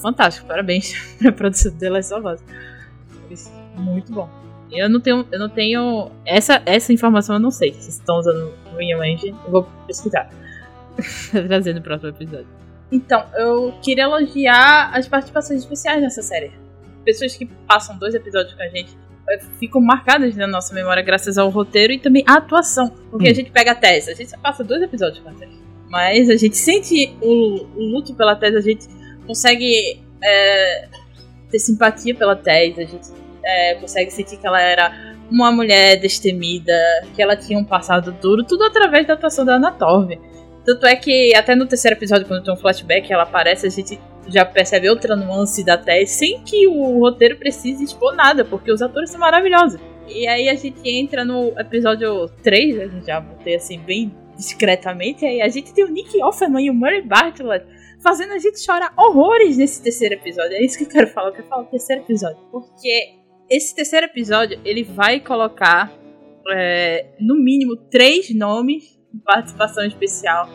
fantástico, 0.00 0.46
parabéns 0.46 0.94
pra 1.20 1.30
produção 1.30 1.72
de 1.72 1.78
The 1.78 1.90
Last 1.90 2.14
of 2.14 2.26
Us. 2.26 2.42
Muito 3.76 4.12
bom. 4.14 4.30
Eu 4.70 4.88
não 4.88 5.00
tenho, 5.00 5.26
eu 5.30 5.38
não 5.38 5.48
tenho 5.48 6.10
essa, 6.24 6.60
essa 6.66 6.92
informação 6.92 7.36
eu 7.36 7.40
não 7.40 7.50
sei. 7.50 7.72
Se 7.74 7.90
estão 7.90 8.18
usando 8.18 8.52
o 8.72 8.74
Unreal 8.74 9.04
Engine, 9.04 9.36
eu 9.44 9.50
vou 9.50 9.68
pesquisar. 9.86 10.28
Trazer 11.30 11.74
no 11.74 11.82
próximo 11.82 12.10
episódio. 12.10 12.48
Então, 12.90 13.24
eu 13.36 13.74
queria 13.82 14.04
elogiar 14.04 14.90
as 14.94 15.08
participações 15.08 15.60
especiais 15.60 16.00
nessa 16.00 16.22
série. 16.22 16.52
Pessoas 17.04 17.34
que 17.36 17.46
passam 17.66 17.96
dois 17.98 18.14
episódios 18.14 18.54
com 18.54 18.62
a 18.62 18.68
gente 18.68 18.96
eh, 19.28 19.40
ficam 19.58 19.80
marcadas 19.80 20.34
na 20.36 20.46
nossa 20.46 20.74
memória 20.74 21.02
graças 21.02 21.36
ao 21.36 21.48
roteiro 21.50 21.92
e 21.92 21.98
também 21.98 22.24
à 22.26 22.34
atuação. 22.34 22.88
Porque 23.10 23.28
Hum. 23.28 23.30
a 23.30 23.34
gente 23.34 23.50
pega 23.50 23.72
a 23.72 23.74
Tess, 23.74 24.08
a 24.08 24.14
gente 24.14 24.30
só 24.30 24.38
passa 24.38 24.62
dois 24.64 24.82
episódios 24.82 25.18
com 25.20 25.28
a 25.28 25.32
Tess. 25.32 25.50
Mas 25.88 26.30
a 26.30 26.36
gente 26.36 26.56
sente 26.56 27.16
o, 27.20 27.64
o 27.76 27.82
luto 27.92 28.14
pela 28.14 28.34
Tess, 28.36 28.54
a 28.54 28.60
gente 28.60 28.86
consegue 29.26 30.00
eh, 30.22 30.88
ter 31.50 31.58
simpatia 31.58 32.14
pela 32.14 32.34
Tess, 32.36 32.78
a 32.78 32.84
gente 32.84 33.08
eh, 33.46 33.76
consegue 33.80 34.10
sentir 34.10 34.36
que 34.36 34.46
ela 34.46 34.60
era 34.60 35.16
uma 35.30 35.50
mulher 35.50 35.98
destemida, 35.98 36.72
que 37.14 37.22
ela 37.22 37.36
tinha 37.36 37.58
um 37.58 37.64
passado 37.64 38.12
duro, 38.12 38.44
tudo 38.44 38.64
através 38.64 39.06
da 39.06 39.14
atuação 39.14 39.44
da 39.44 39.54
Ana 39.54 39.72
Torv. 39.72 40.18
Tanto 40.64 40.86
é 40.86 40.96
que 40.96 41.34
até 41.34 41.54
no 41.54 41.66
terceiro 41.66 41.96
episódio, 41.96 42.26
quando 42.26 42.42
tem 42.42 42.52
um 42.52 42.56
flashback, 42.56 43.12
ela 43.12 43.22
aparece, 43.22 43.66
a 43.66 43.70
gente 43.70 44.00
já 44.28 44.44
percebe 44.44 44.90
outra 44.90 45.14
nuance 45.14 45.64
da 45.64 45.78
Tess, 45.78 46.10
sem 46.10 46.42
que 46.42 46.66
o 46.66 46.98
roteiro 46.98 47.36
precise 47.36 47.84
expor 47.84 48.14
nada, 48.14 48.44
porque 48.44 48.72
os 48.72 48.82
atores 48.82 49.10
são 49.10 49.20
maravilhosos. 49.20 49.80
E 50.08 50.26
aí 50.26 50.48
a 50.48 50.54
gente 50.54 50.80
entra 50.88 51.24
no 51.24 51.52
episódio 51.58 52.28
3, 52.42 52.80
a 52.80 52.86
gente 52.86 53.06
já 53.06 53.20
botei 53.20 53.54
assim 53.54 53.78
bem 53.78 54.12
discretamente, 54.36 55.24
aí 55.24 55.40
a 55.40 55.48
gente 55.48 55.72
tem 55.72 55.84
o 55.84 55.88
Nick 55.88 56.22
Offerman 56.22 56.66
e 56.66 56.70
o 56.70 56.74
Murray 56.74 57.02
Bartlett 57.02 57.64
fazendo 58.00 58.32
a 58.32 58.38
gente 58.38 58.60
chorar 58.60 58.92
horrores 58.96 59.56
nesse 59.56 59.82
terceiro 59.82 60.14
episódio. 60.14 60.52
É 60.52 60.64
isso 60.64 60.78
que 60.78 60.84
eu 60.84 60.88
quero 60.88 61.08
falar, 61.08 61.28
eu 61.28 61.32
quero 61.32 61.48
falar 61.48 61.62
do 61.62 61.70
terceiro 61.70 62.02
episódio. 62.02 62.38
Porque 62.52 63.15
esse 63.48 63.74
terceiro 63.74 64.06
episódio, 64.06 64.58
ele 64.64 64.82
vai 64.82 65.20
colocar, 65.20 65.92
é, 66.50 67.06
no 67.20 67.36
mínimo, 67.36 67.76
três 67.76 68.34
nomes 68.34 68.98
de 69.12 69.20
participação 69.22 69.84
especial 69.84 70.48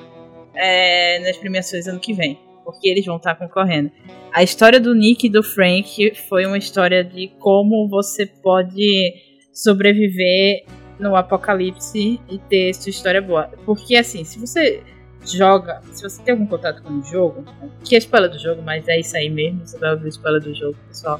é, 0.55 1.19
nas 1.19 1.37
premiações 1.37 1.87
ano 1.87 1.99
que 1.99 2.13
vem. 2.13 2.39
Porque 2.63 2.87
eles 2.87 3.05
vão 3.05 3.17
estar 3.17 3.35
concorrendo. 3.35 3.91
A 4.33 4.43
história 4.43 4.79
do 4.79 4.93
Nick 4.93 5.27
e 5.27 5.29
do 5.29 5.41
Frank 5.41 6.15
foi 6.29 6.45
uma 6.45 6.57
história 6.57 7.03
de 7.03 7.29
como 7.39 7.89
você 7.89 8.25
pode 8.25 9.13
sobreviver 9.51 10.63
no 10.99 11.15
apocalipse 11.15 12.19
e 12.29 12.39
ter 12.47 12.73
sua 12.73 12.91
história 12.91 13.21
boa. 13.21 13.49
Porque 13.65 13.95
assim, 13.95 14.23
se 14.23 14.39
você 14.39 14.83
joga, 15.25 15.81
se 15.91 16.03
você 16.03 16.21
tem 16.23 16.33
algum 16.33 16.45
contato 16.45 16.81
com 16.83 16.99
o 16.99 17.03
jogo, 17.03 17.43
que 17.83 17.95
é 17.95 17.97
spoiler 17.97 18.29
do 18.29 18.39
jogo, 18.39 18.61
mas 18.61 18.87
é 18.87 18.99
isso 18.99 19.17
aí 19.17 19.29
mesmo, 19.29 19.65
você 19.65 19.77
vai 19.77 19.91
ouvir 19.91 20.09
spoiler 20.09 20.41
do 20.41 20.53
jogo, 20.53 20.77
pessoal. 20.87 21.19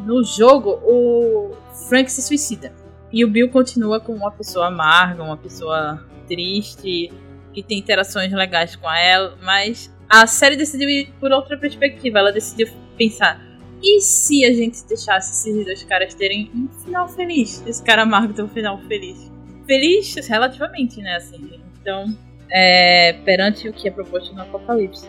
No 0.00 0.22
jogo, 0.24 0.80
o 0.84 1.54
Frank 1.88 2.10
se 2.10 2.22
suicida. 2.22 2.72
E 3.12 3.24
o 3.24 3.30
Bill 3.30 3.50
continua 3.50 4.00
como 4.00 4.18
uma 4.18 4.30
pessoa 4.30 4.66
amarga, 4.66 5.22
uma 5.22 5.36
pessoa 5.36 6.04
triste, 6.26 7.10
que 7.52 7.62
tem 7.62 7.78
interações 7.78 8.32
legais 8.32 8.76
com 8.76 8.90
ela, 8.90 9.36
mas 9.42 9.92
a 10.08 10.26
série 10.26 10.56
decidiu 10.56 10.88
ir 10.88 11.12
por 11.18 11.32
outra 11.32 11.56
perspectiva. 11.56 12.18
Ela 12.18 12.32
decidiu 12.32 12.68
pensar: 12.96 13.40
e 13.82 14.00
se 14.00 14.44
a 14.44 14.52
gente 14.52 14.84
deixasse 14.86 15.32
esses 15.32 15.64
dois 15.64 15.82
caras 15.84 16.14
terem 16.14 16.50
um 16.54 16.68
final 16.84 17.08
feliz? 17.08 17.64
Esse 17.66 17.82
cara 17.82 18.02
amargo 18.02 18.32
ter 18.32 18.42
um 18.42 18.48
final 18.48 18.78
feliz. 18.82 19.30
Feliz 19.66 20.14
relativamente, 20.26 21.00
né? 21.00 21.16
Assim. 21.16 21.60
Então, 21.80 22.16
é, 22.50 23.12
perante 23.24 23.68
o 23.68 23.72
que 23.72 23.88
é 23.88 23.90
proposto 23.90 24.34
no 24.34 24.42
Apocalipse. 24.42 25.08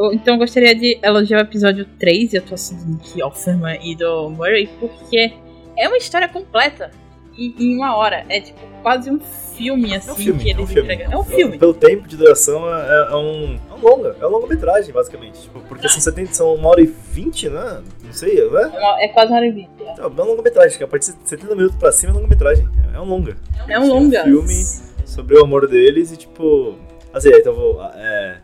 Eu, 0.00 0.14
então, 0.14 0.34
eu 0.34 0.38
gostaria 0.38 0.74
de 0.74 0.98
elogiar 1.02 1.38
o 1.38 1.42
episódio 1.42 1.84
3 1.98 2.32
e 2.32 2.38
a 2.38 2.40
atuação 2.40 2.78
do 2.78 2.86
Nick 2.92 3.22
Offerman 3.22 3.78
e 3.82 3.94
do 3.94 4.30
Murray, 4.30 4.66
porque 4.80 5.30
é 5.76 5.88
uma 5.88 5.98
história 5.98 6.26
completa 6.26 6.90
em, 7.36 7.54
em 7.58 7.76
uma 7.76 7.94
hora. 7.94 8.24
É 8.30 8.40
tipo 8.40 8.58
quase 8.82 9.10
um 9.10 9.20
filme 9.20 9.94
assim 9.94 10.08
É 10.08 10.12
um 10.12 10.16
filme, 10.16 10.42
que 10.42 10.50
é 10.52 10.54
um 10.54 10.58
eles 10.60 10.72
filme. 10.72 10.92
entregam. 10.94 11.12
É 11.12 11.18
um 11.18 11.24
filme. 11.24 11.58
Pelo 11.58 11.74
tempo 11.74 12.08
de 12.08 12.16
duração, 12.16 12.66
é, 12.74 13.08
é 13.10 13.14
um, 13.16 13.58
é 13.70 13.74
um 13.74 13.80
longa. 13.82 14.16
É 14.18 14.26
uma 14.26 14.38
longa-metragem, 14.38 14.90
basicamente. 14.90 15.42
Tipo, 15.42 15.60
porque 15.68 15.86
são 15.86 16.00
70, 16.00 16.32
são 16.32 16.54
uma 16.54 16.70
hora 16.70 16.80
e 16.80 16.86
20, 16.86 17.50
né? 17.50 17.82
Não 18.02 18.12
sei, 18.14 18.36
né? 18.50 18.72
É, 18.72 19.04
é 19.04 19.08
quase 19.08 19.28
uma 19.30 19.36
hora 19.36 19.46
e 19.46 19.50
vinte. 19.50 19.68
é. 19.80 20.00
É 20.00 20.06
uma 20.06 20.24
longa-metragem, 20.24 20.78
que 20.78 20.84
a 20.84 20.88
partir 20.88 21.12
de 21.12 21.28
70 21.28 21.54
minutos 21.54 21.76
pra 21.76 21.92
cima 21.92 22.12
é 22.12 22.14
longa-metragem. 22.16 22.66
É 22.94 22.98
um 22.98 23.04
longa. 23.04 23.36
É 23.68 23.78
um 23.78 23.86
longa. 23.86 24.24
filme 24.24 24.64
sobre 25.04 25.36
o 25.36 25.44
amor 25.44 25.68
deles 25.68 26.10
e, 26.10 26.16
tipo... 26.16 26.78
Assim, 27.12 27.28
então 27.28 27.52
eu 27.52 27.58
vou... 27.58 27.82
É, 27.96 28.38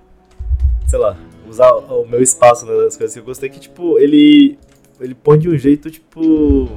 sei 0.87 0.99
lá, 0.99 1.17
usar 1.49 1.73
o 1.73 2.07
meu 2.07 2.23
espaço 2.23 2.67
né, 2.67 2.73
nas 2.85 2.97
coisas 2.97 3.15
que 3.15 3.21
eu 3.21 3.25
gostei, 3.25 3.49
que, 3.49 3.61
tipo, 3.61 3.99
ele... 3.99 4.59
Ele 4.99 5.15
põe 5.15 5.39
de 5.39 5.49
um 5.49 5.57
jeito, 5.59 5.91
tipo... 5.91 6.69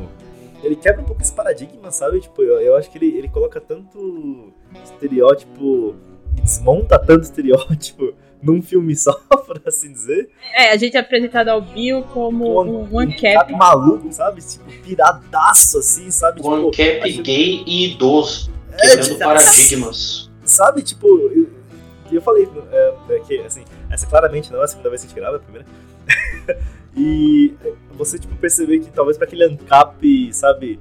ele 0.62 0.76
quebra 0.76 1.02
um 1.02 1.06
pouco 1.06 1.22
esse 1.22 1.32
paradigma, 1.32 1.90
sabe? 1.90 2.20
Tipo, 2.20 2.42
eu, 2.42 2.60
eu 2.60 2.76
acho 2.76 2.92
que 2.92 2.98
ele, 2.98 3.18
ele 3.18 3.30
coloca 3.30 3.62
tanto 3.62 4.52
estereótipo 4.84 5.96
desmonta 6.42 6.98
tanto 6.98 7.24
estereótipo 7.24 8.14
num 8.42 8.62
filme 8.62 8.96
só, 8.96 9.14
por 9.46 9.62
assim 9.66 9.92
dizer. 9.92 10.30
É, 10.54 10.72
a 10.72 10.78
gente 10.78 10.96
é 10.96 11.00
apresentado 11.00 11.50
ao 11.50 11.62
Bill 11.62 12.04
como 12.14 12.64
um, 12.64 12.94
um 12.94 13.00
ancap. 13.00 13.22
cara 13.22 13.58
maluco, 13.58 14.12
sabe? 14.12 14.42
Tipo, 14.42 14.66
piradaço, 14.84 15.80
assim, 15.80 16.10
sabe? 16.10 16.40
Um 16.40 16.44
tipo, 16.72 16.84
ancap 16.84 17.10
acho- 17.10 17.22
gay 17.22 17.64
e 17.66 17.92
idoso, 17.92 18.52
É, 18.74 18.82
quebrando 18.82 19.04
tipo, 19.08 19.20
paradigmas. 19.20 20.32
Sabe, 20.44 20.82
tipo, 20.82 21.08
eu, 21.08 21.50
eu 22.12 22.22
falei 22.22 22.48
é, 22.72 22.94
é 23.10 23.20
que, 23.20 23.40
assim, 23.42 23.64
essa 23.90 24.06
claramente 24.08 24.52
não 24.52 24.62
é 24.62 24.66
a 24.66 24.68
segunda 24.68 24.90
vez 24.90 25.02
que 25.02 25.08
a 25.08 25.10
gente 25.10 25.20
grava, 25.20 25.38
é 25.38 25.40
a 25.40 25.42
primeira. 25.42 25.68
e 26.96 27.54
você, 27.94 28.18
tipo, 28.18 28.36
perceber 28.36 28.80
que 28.80 28.92
talvez 28.92 29.18
pra 29.18 29.26
aquele 29.26 29.44
ANCAP, 29.44 30.34
sabe, 30.34 30.80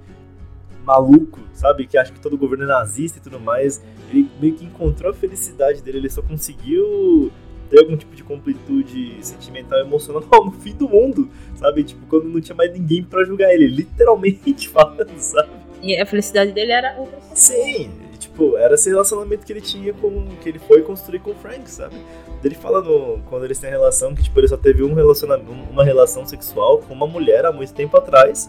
maluco, 0.85 1.41
sabe, 1.53 1.87
que 1.87 1.99
acha 1.99 2.13
que 2.13 2.21
todo 2.21 2.37
governo 2.37 2.65
é 2.65 2.69
nazista 2.69 3.19
e 3.19 3.21
tudo 3.21 3.39
mais, 3.39 3.83
ele 4.11 4.31
meio 4.41 4.55
que 4.55 4.65
encontrou 4.65 5.11
a 5.11 5.15
felicidade 5.15 5.83
dele, 5.83 5.99
ele 5.99 6.11
só 6.11 6.23
conseguiu 6.23 7.31
ter 7.69 7.81
algum 7.81 7.97
tipo 7.97 8.15
de 8.17 8.23
completude 8.23 9.19
sentimental 9.21 9.79
e 9.79 9.83
emocional 9.83 10.23
no 10.45 10.53
fim 10.53 10.75
do 10.75 10.89
mundo, 10.89 11.31
sabe? 11.57 11.85
Tipo, 11.85 12.07
quando 12.07 12.25
não 12.25 12.41
tinha 12.41 12.57
mais 12.57 12.73
ninguém 12.73 13.05
pra 13.05 13.25
julgar 13.25 13.53
ele, 13.53 13.67
literalmente 13.67 14.69
falando, 14.71 15.19
sabe? 15.19 15.51
E 15.83 15.97
a 15.97 16.07
felicidade 16.07 16.53
dele 16.53 16.73
era 16.73 16.97
outra 16.99 17.21
Sim, 17.35 17.91
tipo, 18.39 18.57
era 18.57 18.75
esse 18.75 18.89
relacionamento 18.89 19.45
que 19.45 19.53
ele 19.53 19.61
tinha 19.61 19.93
com. 19.93 20.27
que 20.41 20.49
ele 20.49 20.61
foi 20.61 20.83
construir 20.83 21.19
com 21.19 21.33
o 21.33 21.35
Frank, 21.35 21.69
sabe? 21.69 21.97
Ele 22.43 22.55
fala 22.55 22.81
no, 22.81 23.21
quando 23.29 23.45
eles 23.45 23.59
têm 23.59 23.69
relação 23.69 24.15
que 24.15 24.23
tipo, 24.23 24.39
ele 24.39 24.47
só 24.47 24.57
teve 24.57 24.85
um 24.85 24.95
relacionamento, 24.95 25.51
uma 25.51 25.85
relação 25.85 26.25
sexual 26.25 26.79
com 26.79 26.95
uma 26.95 27.07
mulher 27.07 27.45
há 27.45 27.53
muito 27.53 27.75
tempo 27.75 27.97
atrás. 27.97 28.49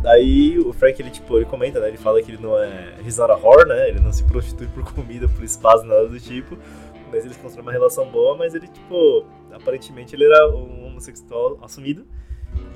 Daí 0.00 0.58
o 0.58 0.72
Frank, 0.72 1.00
ele, 1.00 1.10
tipo, 1.10 1.36
ele 1.36 1.46
comenta, 1.46 1.80
né? 1.80 1.88
Ele 1.88 1.96
fala 1.96 2.22
que 2.22 2.30
ele 2.30 2.40
não 2.40 2.56
é. 2.58 2.94
He's 3.04 3.18
not 3.18 3.32
a 3.32 3.36
whore, 3.36 3.68
né? 3.68 3.88
Ele 3.88 4.00
não 4.00 4.12
se 4.12 4.22
prostitui 4.24 4.68
por 4.68 4.84
comida, 4.92 5.26
por 5.28 5.42
espaço, 5.42 5.84
nada 5.84 6.06
do 6.06 6.20
tipo. 6.20 6.56
Mas 7.10 7.24
eles 7.24 7.36
constroem 7.36 7.66
uma 7.66 7.72
relação 7.72 8.08
boa, 8.08 8.36
mas 8.36 8.54
ele, 8.54 8.68
tipo, 8.68 9.24
aparentemente 9.52 10.14
ele 10.14 10.24
era 10.24 10.48
um 10.50 10.86
homossexual 10.86 11.58
assumido. 11.62 12.06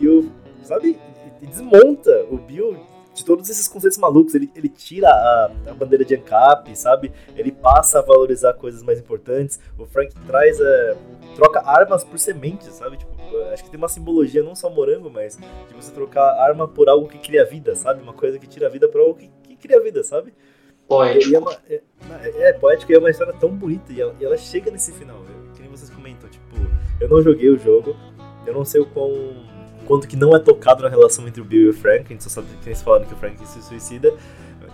E 0.00 0.08
o. 0.08 0.32
Sabe? 0.62 0.98
E 1.40 1.46
desmonta 1.46 2.26
o 2.30 2.36
Bill 2.36 2.76
de 3.18 3.24
todos 3.24 3.48
esses 3.50 3.68
conceitos 3.68 3.98
malucos. 3.98 4.34
Ele, 4.34 4.50
ele 4.54 4.68
tira 4.68 5.08
a, 5.08 5.50
a 5.68 5.74
bandeira 5.74 6.04
de 6.04 6.14
ANCAP, 6.14 6.74
sabe? 6.76 7.12
Ele 7.36 7.52
passa 7.52 7.98
a 7.98 8.02
valorizar 8.02 8.54
coisas 8.54 8.82
mais 8.82 8.98
importantes. 8.98 9.60
O 9.78 9.84
Frank 9.86 10.14
traz. 10.26 10.58
É, 10.60 10.96
troca 11.36 11.60
armas 11.64 12.02
por 12.02 12.18
sementes, 12.18 12.68
sabe? 12.74 12.96
Tipo, 12.96 13.12
acho 13.52 13.62
que 13.64 13.70
tem 13.70 13.78
uma 13.78 13.88
simbologia, 13.88 14.42
não 14.42 14.54
só 14.56 14.68
morango, 14.70 15.08
mas 15.10 15.36
de 15.36 15.74
você 15.74 15.92
trocar 15.92 16.24
arma 16.40 16.66
por 16.66 16.88
algo 16.88 17.06
que 17.08 17.18
cria 17.18 17.44
vida, 17.44 17.74
sabe? 17.76 18.02
Uma 18.02 18.12
coisa 18.12 18.38
que 18.38 18.46
tira 18.46 18.66
a 18.66 18.70
vida 18.70 18.88
por 18.88 19.00
algo 19.00 19.14
que, 19.14 19.30
que 19.44 19.56
cria 19.56 19.80
vida, 19.80 20.02
sabe? 20.02 20.32
Poético. 20.88 21.34
é, 21.34 21.38
uma, 21.38 21.52
é, 21.68 21.82
é, 22.24 22.48
é 22.48 22.52
poético 22.54 22.90
e 22.90 22.94
é 22.94 22.98
uma 22.98 23.10
história 23.10 23.34
tão 23.34 23.50
bonita. 23.50 23.92
E 23.92 24.00
ela, 24.00 24.16
e 24.18 24.24
ela 24.24 24.36
chega 24.36 24.70
nesse 24.70 24.90
final, 24.92 25.18
eu- 25.18 25.52
que 25.52 25.60
nem 25.60 25.70
vocês 25.70 25.90
comentam. 25.90 26.28
Tipo, 26.30 26.56
eu 27.00 27.08
não 27.08 27.20
joguei 27.22 27.50
o 27.50 27.58
jogo, 27.58 27.94
eu 28.46 28.54
não 28.54 28.64
sei 28.64 28.80
o 28.80 28.86
quão. 28.86 29.12
Quanto 29.88 30.06
que 30.06 30.16
não 30.16 30.36
é 30.36 30.38
tocado 30.38 30.82
na 30.82 30.88
relação 30.90 31.26
entre 31.26 31.40
o 31.40 31.44
Bill 31.44 31.62
e 31.62 31.68
o 31.70 31.72
Frank. 31.72 32.04
A 32.04 32.08
gente 32.08 32.22
só 32.22 32.28
sabe 32.28 32.48
que 32.62 32.68
eles 32.68 32.82
falaram 32.82 33.06
que 33.06 33.14
o 33.14 33.16
Frank 33.16 33.34
se 33.46 33.62
suicida. 33.62 34.12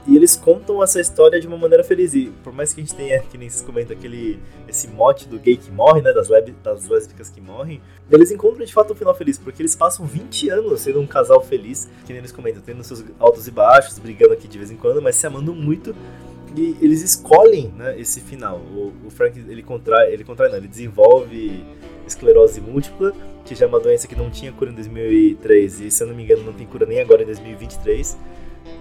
E 0.09 0.17
eles 0.17 0.35
contam 0.35 0.83
essa 0.83 1.01
história 1.01 1.41
de 1.41 1.47
uma 1.47 1.57
maneira 1.57 1.85
feliz. 1.85 2.15
E 2.15 2.33
por 2.43 2.53
mais 2.53 2.75
que 2.75 2.81
a 2.81 2.85
gente 2.85 2.97
tenha, 2.97 3.21
que 3.21 3.39
nem 3.39 3.49
vocês 3.49 3.63
comentam, 3.63 3.97
aquele, 3.97 4.41
esse 4.69 4.89
mote 4.89 5.29
do 5.29 5.39
gay 5.39 5.57
que 5.57 5.71
morre, 5.71 6.03
né? 6.03 6.13
Das, 6.13 6.29
leb, 6.29 6.51
das 6.65 6.89
lésbicas 6.89 7.31
que 7.31 7.41
morrem, 7.41 7.81
eles 8.11 8.33
encontram 8.33 8.67
de 8.67 8.75
fato 8.75 8.93
um 8.93 8.97
final 8.97 9.15
feliz, 9.15 9.39
porque 9.39 9.63
eles 9.63 9.77
passam 9.77 10.05
20 10.05 10.51
anos 10.51 10.81
sendo 10.81 11.01
um 11.01 11.07
casal 11.07 11.41
feliz, 11.41 11.89
que 12.05 12.13
nem 12.13 12.19
eles 12.19 12.33
comentam, 12.33 12.61
tendo 12.61 12.83
seus 12.83 13.05
altos 13.21 13.47
e 13.47 13.53
baixos, 13.53 13.97
brigando 14.01 14.33
aqui 14.33 14.49
de 14.49 14.59
vez 14.59 14.73
em 14.73 14.77
quando, 14.77 15.01
mas 15.01 15.15
se 15.15 15.27
amando 15.29 15.55
muito. 15.55 15.95
E 16.57 16.77
eles 16.81 17.03
escolhem 17.03 17.69
né, 17.77 17.99
esse 17.99 18.21
final. 18.21 18.59
O, 18.59 18.93
o 19.07 19.11
Frank, 19.11 19.39
ele 19.39 19.63
contrai, 19.63 20.13
ele 20.13 20.25
contrai, 20.25 20.51
não, 20.51 20.57
ele 20.57 20.69
desenvolve 20.69 21.65
esclerose 22.07 22.61
múltipla, 22.61 23.13
que 23.45 23.55
já 23.55 23.67
é 23.67 23.69
uma 23.69 23.81
doença 23.81 24.09
que 24.09 24.17
não 24.17 24.31
tinha 24.31 24.53
cura 24.53 24.71
em 24.71 24.75
2003, 24.75 25.81
e 25.81 25.91
se 25.91 26.03
eu 26.03 26.07
não 26.07 26.15
me 26.15 26.25
engano 26.25 26.43
não 26.45 26.53
tem 26.53 26.67
cura 26.67 26.87
nem 26.87 27.01
agora 27.01 27.23
em 27.23 27.27
2023. 27.27 28.17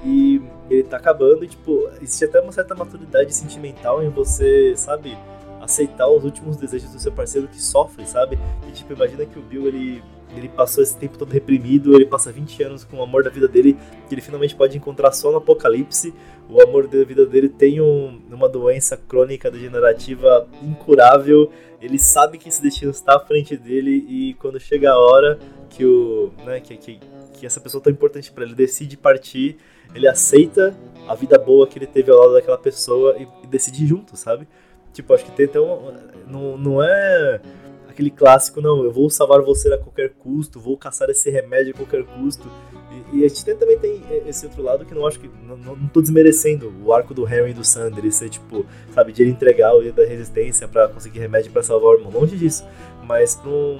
E 0.06 0.42
ele 0.70 0.84
tá 0.84 0.98
acabando 0.98 1.44
e, 1.44 1.48
tipo, 1.48 1.90
existe 2.02 2.26
até 2.26 2.40
uma 2.40 2.52
certa 2.52 2.74
maturidade 2.74 3.34
sentimental 3.34 4.04
em 4.04 4.10
você, 4.10 4.74
sabe, 4.76 5.18
aceitar 5.62 6.08
os 6.08 6.24
últimos 6.24 6.58
desejos 6.58 6.92
do 6.92 7.00
seu 7.00 7.12
parceiro 7.12 7.48
que 7.48 7.62
sofre, 7.62 8.06
sabe? 8.06 8.38
E, 8.68 8.72
tipo, 8.72 8.94
imagina 8.94 9.26
que 9.26 9.40
o 9.40 9.42
Bill, 9.42 9.68
ele, 9.68 10.04
ele 10.36 10.50
passou 10.50 10.84
esse 10.84 10.98
tempo 10.98 11.18
todo 11.18 11.32
reprimido, 11.32 11.96
ele 11.96 12.06
passa 12.06 12.32
20 12.32 12.64
anos 12.64 12.84
com 12.84 12.98
o 12.98 13.04
amor 13.04 13.24
da 13.24 13.30
vida 13.30 13.48
dele, 13.48 13.78
que 14.08 14.14
ele 14.14 14.22
finalmente 14.22 14.56
pode 14.56 14.78
encontrar 14.78 15.12
só 15.12 15.32
no 15.32 15.38
apocalipse. 15.38 16.14
O 16.50 16.62
amor 16.62 16.88
da 16.88 17.04
vida 17.04 17.26
dele 17.26 17.50
tem 17.50 17.80
um, 17.80 18.22
uma 18.30 18.50
doença 18.50 18.98
crônica 18.98 19.50
degenerativa 19.50 20.48
incurável. 20.62 21.52
Ele 21.82 21.98
sabe 21.98 22.38
que 22.38 22.50
esse 22.50 22.62
destino 22.62 22.92
está 22.92 23.16
à 23.16 23.20
frente 23.20 23.56
dele 23.58 24.06
e 24.08 24.34
quando 24.36 24.60
chega 24.60 24.92
a 24.92 24.98
hora 24.98 25.40
que 25.70 25.86
o, 25.86 26.32
né, 26.46 26.60
que, 26.60 26.78
que, 26.78 27.00
que 27.34 27.46
essa 27.46 27.60
pessoa 27.60 27.82
tão 27.82 27.92
importante 27.92 28.32
para 28.32 28.44
ele 28.44 28.56
decide 28.56 28.96
partir, 28.96 29.58
ele 29.94 30.08
aceita 30.08 30.76
a 31.08 31.16
vida 31.16 31.38
boa 31.38 31.68
que 31.68 31.78
ele 31.78 31.88
teve 31.88 32.12
ao 32.12 32.18
lado 32.20 32.34
daquela 32.34 32.58
pessoa 32.58 33.16
e, 33.18 33.28
e 33.44 33.48
decide 33.48 33.86
junto, 33.86 34.16
sabe? 34.16 34.48
Tipo, 34.94 35.14
acho 35.14 35.26
que 35.26 35.32
tem 35.32 35.48
até 35.48 35.60
um, 35.60 35.92
não, 36.28 36.58
não 36.58 36.84
é 36.84 37.42
aquele 37.94 38.12
clássico, 38.12 38.60
não, 38.60 38.84
eu 38.84 38.92
vou 38.92 39.10
salvar 39.10 39.42
você 39.42 39.72
a 39.72 39.78
qualquer 39.78 40.10
custo, 40.10 40.60
vou 40.60 40.78
caçar 40.78 41.10
esse 41.10 41.30
remédio 41.30 41.74
a 41.74 41.78
qualquer 41.78 42.04
custo. 42.04 42.48
E, 43.12 43.20
e 43.20 43.26
a 43.26 43.28
gente 43.28 43.46
também 43.56 43.78
tem 43.78 44.02
esse 44.28 44.46
outro 44.46 44.62
lado 44.62 44.86
que 44.86 44.94
não 44.94 45.08
acho 45.08 45.20
que. 45.20 45.30
Não, 45.48 45.56
não, 45.56 45.76
não 45.76 45.88
tô 45.88 46.02
desmerecendo 46.02 46.74
o 46.84 46.92
arco 46.92 47.14
do 47.14 47.24
Harry 47.24 47.52
e 47.52 47.54
do 47.54 47.64
Sander, 47.64 48.12
ser 48.12 48.30
tipo, 48.30 48.66
sabe, 48.92 49.14
de 49.14 49.22
ele 49.22 49.32
entregar 49.32 49.74
o 49.74 49.82
dedo 49.82 49.96
da 49.96 50.06
resistência 50.06 50.68
pra 50.68 50.88
conseguir 50.88 51.20
remédio 51.20 51.52
pra 51.52 51.64
salvar 51.64 51.92
o 51.92 51.98
irmão. 52.00 52.12
Longe 52.12 52.36
disso. 52.36 52.66
Mas 53.04 53.36
pra 53.36 53.50
um, 53.50 53.80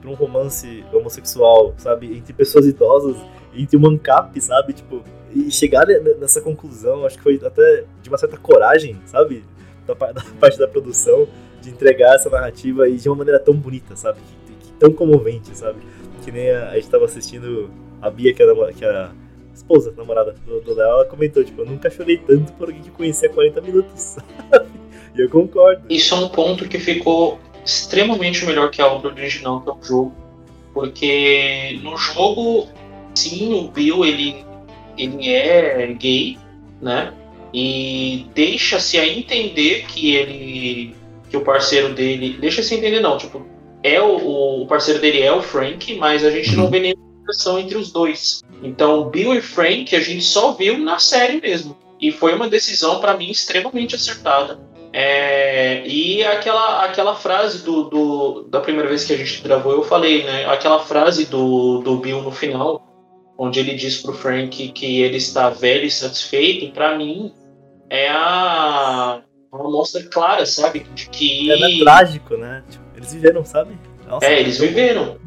pra 0.00 0.10
um 0.10 0.14
romance 0.14 0.84
homossexual, 0.92 1.74
sabe, 1.78 2.16
entre 2.16 2.32
pessoas 2.32 2.66
idosas, 2.66 3.16
entre 3.54 3.76
um 3.76 3.86
ancap, 3.86 4.38
sabe, 4.40 4.74
tipo, 4.74 5.02
e 5.34 5.50
chegar 5.50 5.86
nessa 5.86 6.40
conclusão, 6.40 7.04
acho 7.04 7.16
que 7.16 7.22
foi 7.22 7.40
até 7.42 7.84
de 8.02 8.08
uma 8.08 8.18
certa 8.18 8.36
coragem, 8.36 9.00
sabe, 9.06 9.44
da 9.86 9.94
parte 9.94 10.58
da 10.58 10.68
produção, 10.68 11.26
de 11.64 11.70
entregar 11.70 12.14
essa 12.14 12.30
narrativa 12.30 12.88
e 12.88 12.96
de 12.96 13.08
uma 13.08 13.16
maneira 13.16 13.40
tão 13.40 13.54
bonita, 13.54 13.96
sabe, 13.96 14.18
que, 14.46 14.66
que 14.66 14.72
tão 14.72 14.92
comovente, 14.92 15.56
sabe, 15.56 15.78
que 16.22 16.30
nem 16.30 16.50
a, 16.50 16.70
a 16.70 16.74
gente 16.76 16.88
tava 16.88 17.04
assistindo 17.04 17.70
a 18.00 18.10
Bia, 18.10 18.34
que 18.34 18.42
é 18.42 18.50
a, 18.50 18.72
que 18.72 18.84
é 18.84 18.88
a 18.88 19.12
esposa, 19.54 19.94
namorada 19.96 20.34
do, 20.46 20.60
do 20.60 20.74
Léo, 20.74 20.88
ela 20.88 21.04
comentou, 21.04 21.42
tipo, 21.42 21.62
eu 21.62 21.66
nunca 21.66 21.88
chorei 21.90 22.18
tanto 22.18 22.52
por 22.52 22.68
alguém 22.68 22.82
que 22.82 22.90
conhecia 22.90 23.28
há 23.28 23.32
40 23.32 23.60
minutos, 23.60 23.92
sabe? 24.50 24.68
E 25.14 25.20
eu 25.20 25.30
concordo. 25.30 25.84
Isso 25.88 26.14
é 26.14 26.18
um 26.18 26.28
ponto 26.28 26.68
que 26.68 26.78
ficou 26.78 27.38
extremamente 27.64 28.44
melhor 28.44 28.70
que 28.70 28.82
a 28.82 28.86
obra 28.86 29.10
original, 29.10 29.60
que 29.60 29.70
é 29.70 29.72
o 29.72 29.82
jogo. 29.82 30.14
Porque 30.72 31.78
no 31.82 31.96
jogo, 31.96 32.68
sim, 33.14 33.54
o 33.54 33.68
Bill, 33.68 34.04
ele, 34.04 34.44
ele 34.98 35.30
é 35.30 35.86
gay, 35.94 36.36
né? 36.82 37.14
E 37.52 38.26
deixa-se 38.34 38.98
a 38.98 39.06
entender 39.06 39.86
que 39.86 40.16
ele... 40.16 40.96
que 41.34 41.36
o 41.36 41.44
parceiro 41.44 41.92
dele... 41.92 42.36
Deixa-se 42.40 42.76
entender 42.76 43.00
não, 43.00 43.18
tipo, 43.18 43.44
é 43.82 44.00
o, 44.00 44.62
o 44.62 44.66
parceiro 44.66 45.00
dele 45.00 45.20
é 45.20 45.32
o 45.32 45.42
Frank, 45.42 45.92
mas 45.96 46.24
a 46.24 46.30
gente 46.30 46.54
não 46.54 46.70
vê 46.70 46.78
nenhuma 46.78 47.02
ligação 47.20 47.58
entre 47.58 47.76
os 47.76 47.90
dois. 47.90 48.40
Então, 48.62 49.10
Bill 49.10 49.34
e 49.34 49.40
Frank 49.40 49.94
a 49.96 50.00
gente 50.00 50.22
só 50.22 50.52
viu 50.52 50.78
na 50.78 51.00
série 51.00 51.40
mesmo. 51.40 51.76
E 52.00 52.12
foi 52.12 52.34
uma 52.34 52.48
decisão, 52.48 53.00
para 53.00 53.16
mim, 53.16 53.30
extremamente 53.30 53.96
acertada. 53.96 54.60
É, 54.92 55.84
e 55.86 56.22
aquela, 56.22 56.84
aquela 56.84 57.16
frase 57.16 57.64
do, 57.64 57.84
do, 57.84 58.42
da 58.48 58.60
primeira 58.60 58.88
vez 58.88 59.04
que 59.04 59.12
a 59.12 59.16
gente 59.16 59.42
gravou, 59.42 59.72
eu 59.72 59.82
falei, 59.82 60.22
né? 60.22 60.46
Aquela 60.46 60.78
frase 60.78 61.26
do, 61.26 61.78
do 61.78 61.96
Bill 61.96 62.22
no 62.22 62.30
final, 62.30 62.80
onde 63.36 63.58
ele 63.58 63.74
diz 63.74 64.00
pro 64.00 64.12
Frank 64.12 64.68
que 64.68 65.02
ele 65.02 65.16
está 65.16 65.50
velho 65.50 65.84
e 65.84 65.90
satisfeito, 65.90 66.72
para 66.72 66.96
mim 66.96 67.32
é 67.90 68.08
a 68.08 69.20
uma 69.60 69.70
mostra 69.70 70.02
clara, 70.04 70.44
sabe? 70.46 70.80
De 70.94 71.08
que. 71.08 71.50
É, 71.50 71.58
né, 71.58 71.78
trágico, 71.80 72.36
né? 72.36 72.62
Tipo, 72.68 72.84
eles 72.96 73.12
viveram, 73.12 73.44
sabe? 73.44 73.78
Nossa, 74.06 74.26
é, 74.26 74.40
eles 74.40 74.58
viveram. 74.58 75.18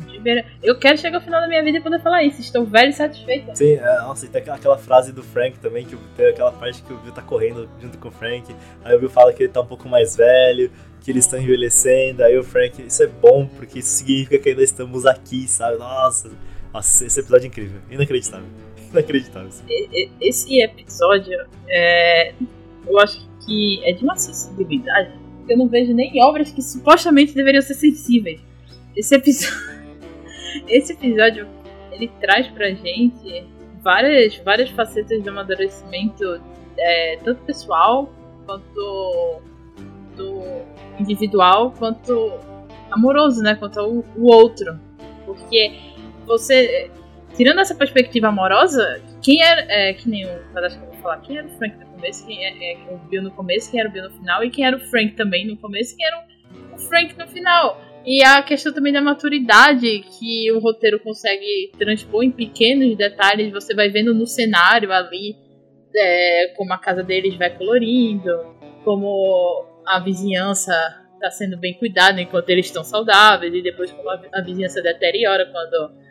Eu 0.62 0.78
quero 0.78 0.98
chegar 0.98 1.18
ao 1.18 1.24
final 1.24 1.40
da 1.40 1.48
minha 1.48 1.64
vida 1.64 1.78
e 1.78 1.82
poder 1.82 2.02
falar 2.02 2.24
isso. 2.24 2.42
Estou 2.42 2.66
velho 2.66 2.90
e 2.90 2.94
satisfeito. 2.94 3.56
Sim, 3.56 3.76
é, 3.76 4.00
nossa, 4.00 4.26
e 4.26 4.30
tem 4.30 4.42
aquela 4.42 4.78
frase 4.78 5.12
do 5.12 5.24
Frank 5.24 5.58
também, 5.60 5.86
que 5.86 5.96
tem 6.16 6.28
aquela 6.28 6.52
parte 6.52 6.82
que 6.84 6.92
o 6.94 6.98
Bill 6.98 7.14
tá 7.14 7.22
correndo 7.22 7.70
junto 7.80 7.98
com 7.98 8.10
o 8.10 8.12
Frank. 8.12 8.54
Aí 8.84 8.96
o 8.96 9.00
Bill 9.00 9.10
fala 9.10 9.32
que 9.32 9.44
ele 9.44 9.52
tá 9.52 9.62
um 9.62 9.66
pouco 9.66 9.88
mais 9.88 10.16
velho, 10.16 10.72
que 11.02 11.12
eles 11.12 11.26
estão 11.26 11.40
envelhecendo. 11.40 12.24
Aí 12.24 12.38
o 12.38 12.44
Frank, 12.44 12.82
isso 12.82 13.02
é 13.04 13.08
bom, 13.08 13.48
porque 13.48 13.80
isso 13.80 13.90
significa 13.90 14.38
que 14.38 14.50
ainda 14.50 14.64
estamos 14.64 15.06
aqui, 15.06 15.48
sabe? 15.48 15.78
Nossa, 15.78 16.30
nossa 16.74 17.06
esse 17.06 17.20
episódio 17.20 17.46
é 17.46 17.48
incrível. 17.48 17.82
Inacreditável. 17.90 18.48
Inacreditável. 18.92 19.50
Esse 20.22 20.62
episódio, 20.62 21.48
é, 21.68 22.34
eu 22.86 23.00
acho 23.00 23.20
que 23.22 23.28
é 23.84 23.94
de 23.94 24.04
uma 24.04 24.16
sensibilidade 24.16 25.14
que 25.46 25.54
eu 25.54 25.58
não 25.58 25.68
vejo 25.68 25.94
nem 25.94 26.18
em 26.18 26.24
obras 26.24 26.52
que 26.52 26.62
supostamente 26.62 27.34
deveriam 27.34 27.62
ser 27.62 27.74
sensíveis. 27.74 28.42
Esse 28.96 29.16
episódio, 29.16 29.58
esse 30.68 30.94
episódio 30.94 31.48
ele 31.92 32.12
traz 32.20 32.48
pra 32.48 32.70
gente 32.70 33.46
várias, 33.82 34.36
várias 34.38 34.70
facetas 34.70 35.24
de 35.24 35.30
amadurecimento, 35.30 36.42
é, 36.78 37.18
tanto 37.24 37.42
pessoal 37.44 38.12
quanto 38.46 39.42
do 40.16 40.44
individual, 41.00 41.74
quanto 41.78 42.34
amoroso, 42.92 43.42
né? 43.42 43.56
Quanto 43.56 43.80
o, 43.80 44.06
o 44.16 44.34
outro. 44.34 44.80
Porque 45.26 45.74
você, 46.26 46.92
tirando 47.36 47.60
essa 47.60 47.76
perspectiva 47.76 48.28
amorosa, 48.28 49.02
quem 49.22 49.42
era, 49.42 49.62
é, 49.70 49.94
que 49.94 50.10
nem 50.10 50.26
o 50.26 50.30
vou 50.30 50.94
falar, 51.02 51.22
quem 51.22 51.38
era 51.38 51.48
o 51.48 51.58
Frank 51.58 51.78
no 51.78 51.86
começo, 51.88 52.26
quem 52.26 52.46
é, 52.46 52.74
é, 52.74 52.94
o 52.94 52.98
Bill 52.98 53.24
no 53.24 53.32
começo, 53.32 53.72
quem 53.72 53.80
era 53.80 53.90
o 53.90 53.92
Bill 53.92 54.04
no 54.04 54.12
final, 54.12 54.44
e 54.44 54.50
quem 54.50 54.66
era 54.66 54.78
o 54.78 54.80
Frank 54.80 55.16
também 55.16 55.48
no 55.48 55.58
começo, 55.58 55.96
quem 55.96 56.06
era 56.06 56.26
o 56.74 56.78
Frank 56.78 57.18
no 57.18 57.28
final. 57.28 57.82
E 58.06 58.24
a 58.24 58.42
questão 58.42 58.74
também 58.74 58.94
da 58.94 59.02
maturidade 59.02 60.00
que 60.18 60.52
o 60.52 60.60
roteiro 60.60 61.00
consegue 61.00 61.72
transpor 61.78 62.24
em 62.24 62.32
pequenos 62.32 62.96
detalhes, 62.96 63.52
você 63.52 63.74
vai 63.74 63.90
vendo 63.90 64.14
no 64.14 64.26
cenário 64.26 64.92
ali 64.94 65.36
é, 65.96 66.54
como 66.56 66.74
a 66.74 66.78
casa 66.78 67.04
deles 67.04 67.36
vai 67.36 67.50
colorindo, 67.50 68.56
como 68.84 69.66
a 69.86 70.00
vizinhança 70.00 70.74
está 71.16 71.32
sendo 71.32 71.58
bem 71.58 71.74
cuidada 71.74 72.22
enquanto 72.22 72.50
eles 72.50 72.68
estão 72.68 72.84
saudáveis, 72.84 73.54
e 73.54 73.62
depois 73.62 73.92
como 73.92 74.10
a, 74.10 74.22
a 74.34 74.42
vizinhança 74.42 74.82
deteriora 74.82 75.46
quando 75.52 76.07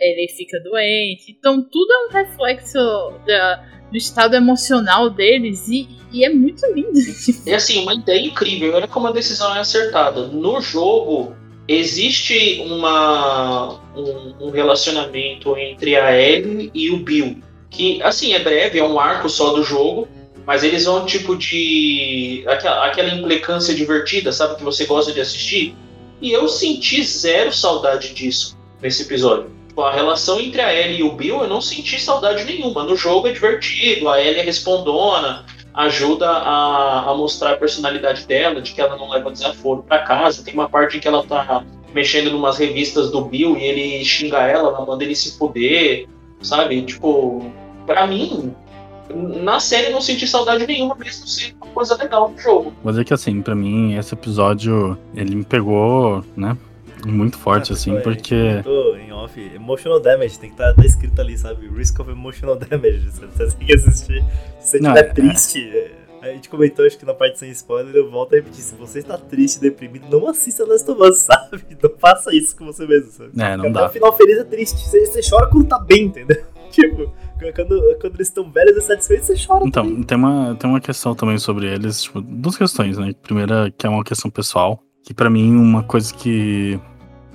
ele 0.00 0.28
fica 0.28 0.60
doente. 0.60 1.36
Então 1.38 1.62
tudo 1.62 1.92
é 1.92 2.06
um 2.06 2.12
reflexo 2.12 2.78
da, 3.26 3.64
do 3.90 3.96
estado 3.96 4.34
emocional 4.34 5.10
deles 5.10 5.68
e, 5.68 5.88
e, 6.12 6.24
é 6.24 6.30
muito 6.30 6.64
lindo. 6.72 6.98
É 7.46 7.54
assim, 7.54 7.82
uma 7.82 7.94
ideia 7.94 8.26
incrível. 8.26 8.74
Olha 8.74 8.88
como 8.88 9.08
a 9.08 9.12
decisão 9.12 9.54
é 9.54 9.60
acertada. 9.60 10.26
No 10.28 10.60
jogo 10.60 11.34
existe 11.68 12.60
uma, 12.66 13.80
um, 13.96 14.46
um 14.46 14.50
relacionamento 14.50 15.56
entre 15.56 15.96
a 15.96 16.18
Ellie 16.18 16.70
e 16.74 16.90
o 16.90 16.98
Bill. 16.98 17.38
Que, 17.70 18.02
assim, 18.02 18.34
é 18.34 18.38
breve, 18.38 18.78
é 18.78 18.84
um 18.84 19.00
arco 19.00 19.28
só 19.28 19.52
do 19.52 19.62
jogo, 19.62 20.06
mas 20.46 20.62
eles 20.62 20.84
vão 20.84 21.06
tipo 21.06 21.36
de. 21.36 22.44
aquela, 22.46 22.86
aquela 22.86 23.14
implicância 23.14 23.74
divertida, 23.74 24.32
sabe? 24.32 24.56
Que 24.56 24.64
você 24.64 24.84
gosta 24.84 25.12
de 25.12 25.20
assistir. 25.20 25.74
E 26.20 26.30
eu 26.32 26.48
senti 26.48 27.02
zero 27.02 27.52
saudade 27.52 28.12
disso 28.12 28.58
nesse 28.80 29.02
episódio. 29.02 29.50
Tipo, 29.72 29.84
a 29.84 29.90
relação 29.90 30.38
entre 30.38 30.60
a 30.60 30.70
Ellie 30.70 31.00
e 31.00 31.02
o 31.02 31.12
Bill, 31.12 31.40
eu 31.40 31.48
não 31.48 31.62
senti 31.62 31.98
saudade 31.98 32.44
nenhuma. 32.44 32.84
No 32.84 32.94
jogo 32.94 33.26
é 33.26 33.32
divertido, 33.32 34.06
a 34.06 34.20
Ellie 34.20 34.40
é 34.40 34.42
respondona, 34.42 35.46
ajuda 35.72 36.28
a, 36.28 37.10
a 37.10 37.14
mostrar 37.14 37.52
a 37.52 37.56
personalidade 37.56 38.26
dela, 38.26 38.60
de 38.60 38.74
que 38.74 38.82
ela 38.82 38.98
não 38.98 39.08
leva 39.08 39.32
desaforo 39.32 39.82
para 39.82 40.00
casa. 40.00 40.44
Tem 40.44 40.52
uma 40.52 40.68
parte 40.68 40.98
em 40.98 41.00
que 41.00 41.08
ela 41.08 41.24
tá 41.24 41.64
mexendo 41.94 42.28
em 42.28 42.34
umas 42.34 42.58
revistas 42.58 43.10
do 43.10 43.24
Bill 43.24 43.56
e 43.56 43.64
ele 43.64 44.04
xinga 44.04 44.40
ela, 44.42 44.68
ela 44.68 44.84
manda 44.84 45.02
ele 45.04 45.16
se 45.16 45.38
foder, 45.38 46.06
sabe? 46.42 46.82
Tipo, 46.82 47.50
para 47.86 48.06
mim, 48.06 48.54
na 49.14 49.58
série 49.58 49.90
não 49.90 50.02
senti 50.02 50.26
saudade 50.26 50.66
nenhuma, 50.66 50.94
mesmo 50.94 51.26
sendo 51.26 51.56
uma 51.62 51.68
coisa 51.68 51.96
legal 51.96 52.28
do 52.28 52.38
jogo. 52.38 52.74
Mas 52.84 52.98
é 52.98 53.04
que 53.04 53.14
assim, 53.14 53.40
para 53.40 53.54
mim, 53.54 53.96
esse 53.96 54.12
episódio, 54.12 54.98
ele 55.14 55.34
me 55.34 55.44
pegou, 55.44 56.22
né? 56.36 56.58
Muito 57.06 57.38
forte, 57.38 57.72
assim, 57.72 57.98
porque. 58.00 58.34
Em 58.34 59.12
off. 59.12 59.40
Emotional 59.54 60.00
damage, 60.00 60.38
tem 60.38 60.50
que 60.50 60.54
estar 60.54 60.74
tá, 60.74 60.84
escrito 60.84 61.20
ali, 61.20 61.36
sabe? 61.38 61.68
Risk 61.68 61.98
of 62.00 62.10
emotional 62.10 62.56
damage. 62.56 63.08
Você, 63.10 63.26
você 63.26 63.56
tem 63.56 63.66
que 63.66 63.74
assistir. 63.74 64.24
Se 64.60 64.68
você 64.70 64.76
estiver 64.78 64.98
é- 64.98 65.02
triste. 65.12 65.68
é, 65.68 65.90
A 66.22 66.26
gente 66.28 66.48
comentou, 66.48 66.84
acho 66.86 66.98
que 66.98 67.04
na 67.04 67.14
parte 67.14 67.38
sem 67.38 67.50
spoiler, 67.50 67.94
eu 67.94 68.10
volto 68.10 68.32
a 68.32 68.36
repetir. 68.36 68.62
Se 68.62 68.74
você 68.74 69.00
está 69.00 69.16
triste, 69.18 69.60
deprimido, 69.60 70.06
não 70.10 70.28
assista 70.28 70.64
Last 70.66 70.88
of 70.90 71.02
Us, 71.02 71.18
sabe? 71.26 71.62
Não 71.82 71.90
faça 71.98 72.34
isso 72.34 72.56
com 72.56 72.64
você 72.66 72.86
mesmo, 72.86 73.10
sabe? 73.10 73.30
É, 73.36 73.56
não 73.56 73.64
Até 73.64 73.72
dá. 73.72 73.86
o 73.86 73.90
final 73.90 74.16
feliz 74.16 74.38
é 74.38 74.44
triste. 74.44 74.78
Você, 74.88 75.06
você 75.06 75.20
chora 75.28 75.46
quando 75.48 75.66
tá 75.66 75.78
bem, 75.78 76.04
entendeu? 76.04 76.42
Tipo, 76.72 77.12
quando, 77.54 77.98
quando 78.00 78.14
eles 78.14 78.28
estão 78.28 78.50
velhos 78.50 78.76
e 78.78 78.80
satisfeitos, 78.80 79.26
você 79.26 79.34
chora. 79.46 79.70
também. 79.70 79.92
Então, 79.92 80.02
tem 80.04 80.16
uma, 80.16 80.54
tem 80.54 80.70
uma 80.70 80.80
questão 80.80 81.14
também 81.14 81.36
sobre 81.36 81.66
eles, 81.66 82.04
tipo, 82.04 82.18
duas 82.22 82.56
questões, 82.56 82.96
né? 82.96 83.12
Primeira, 83.22 83.70
que 83.76 83.86
é 83.86 83.90
uma 83.90 84.02
questão 84.02 84.30
pessoal, 84.30 84.82
que 85.04 85.12
pra 85.12 85.28
mim 85.28 85.54
uma 85.54 85.82
coisa 85.82 86.14
que 86.14 86.80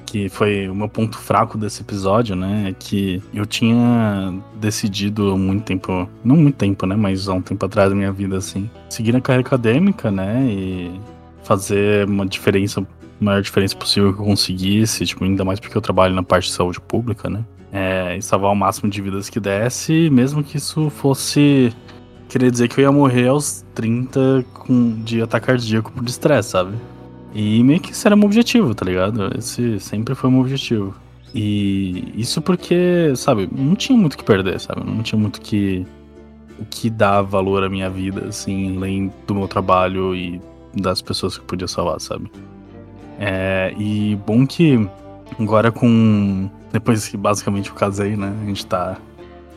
que 0.07 0.29
foi 0.29 0.69
o 0.69 0.73
meu 0.73 0.88
ponto 0.88 1.17
fraco 1.17 1.57
desse 1.57 1.81
episódio, 1.81 2.35
né, 2.35 2.69
é 2.69 2.73
que 2.73 3.21
eu 3.34 3.45
tinha 3.45 4.34
decidido 4.55 5.31
há 5.31 5.38
muito 5.38 5.65
tempo, 5.65 6.09
não 6.23 6.35
muito 6.35 6.55
tempo, 6.55 6.85
né, 6.85 6.95
mas 6.95 7.27
há 7.27 7.34
um 7.34 7.41
tempo 7.41 7.63
atrás 7.65 7.89
da 7.89 7.95
minha 7.95 8.11
vida 8.11 8.38
assim, 8.38 8.69
seguir 8.89 9.15
a 9.15 9.21
carreira 9.21 9.45
acadêmica, 9.45 10.09
né, 10.09 10.47
e 10.49 10.99
fazer 11.43 12.07
uma 12.07 12.25
diferença, 12.25 12.81
a 12.81 12.85
maior 13.23 13.41
diferença 13.41 13.75
possível 13.75 14.13
que 14.13 14.21
eu 14.21 14.25
conseguisse, 14.25 15.05
tipo, 15.05 15.23
ainda 15.23 15.43
mais 15.43 15.59
porque 15.59 15.77
eu 15.77 15.81
trabalho 15.81 16.15
na 16.15 16.23
parte 16.23 16.47
de 16.47 16.53
saúde 16.53 16.79
pública, 16.79 17.29
né? 17.29 17.43
É, 17.71 18.17
e 18.17 18.21
salvar 18.21 18.51
o 18.51 18.55
máximo 18.55 18.89
de 18.89 19.01
vidas 19.01 19.29
que 19.29 19.41
desse, 19.41 20.09
mesmo 20.09 20.41
que 20.41 20.55
isso 20.57 20.89
fosse 20.89 21.73
queria 22.29 22.51
dizer 22.51 22.67
que 22.67 22.79
eu 22.79 22.84
ia 22.84 22.91
morrer 22.91 23.27
aos 23.27 23.65
30 23.73 24.45
com, 24.53 25.01
de 25.03 25.21
ataque 25.21 25.47
cardíaco 25.47 25.91
por 25.91 26.05
estresse, 26.05 26.49
sabe? 26.49 26.75
E 27.38 27.64
meio 27.64 27.80
que 27.80 27.91
isso 27.91 28.07
era 28.07 28.15
meu 28.15 28.26
objetivo, 28.26 28.73
tá 28.73 28.84
ligado? 28.84 29.31
Esse 29.38 29.80
sempre 29.80 30.15
foi 30.15 30.27
meu 30.31 30.39
objetivo. 30.39 30.95
E 31.35 32.11
isso 32.15 32.41
porque, 32.41 33.14
sabe, 33.15 33.47
não 33.51 33.76
tinha 33.76 33.95
muito 33.95 34.18
que 34.18 34.23
perder, 34.23 34.59
sabe? 34.59 34.84
Não 34.84 35.03
tinha 35.03 35.19
muito 35.19 35.39
que, 35.39 35.85
o 36.59 36.65
que 36.65 36.89
dar 36.89 37.22
valor 37.22 37.64
à 37.64 37.69
minha 37.69 37.91
vida, 37.91 38.26
assim, 38.30 38.76
além 38.76 39.14
do 39.27 39.35
meu 39.35 39.47
trabalho 39.47 40.15
e 40.15 40.41
das 40.73 40.99
pessoas 40.99 41.38
que 41.38 41.43
eu 41.43 41.45
podia 41.45 41.68
salvar, 41.68 42.01
sabe? 42.01 42.31
É, 43.19 43.72
e 43.77 44.15
bom 44.26 44.47
que 44.47 44.89
agora 45.39 45.72
com. 45.72 46.49
Depois 46.73 47.07
que 47.07 47.18
basicamente 47.18 47.69
eu 47.69 47.76
casei, 47.76 48.18
né? 48.18 48.34
A 48.41 48.45
gente 48.47 48.65
tá 48.65 48.97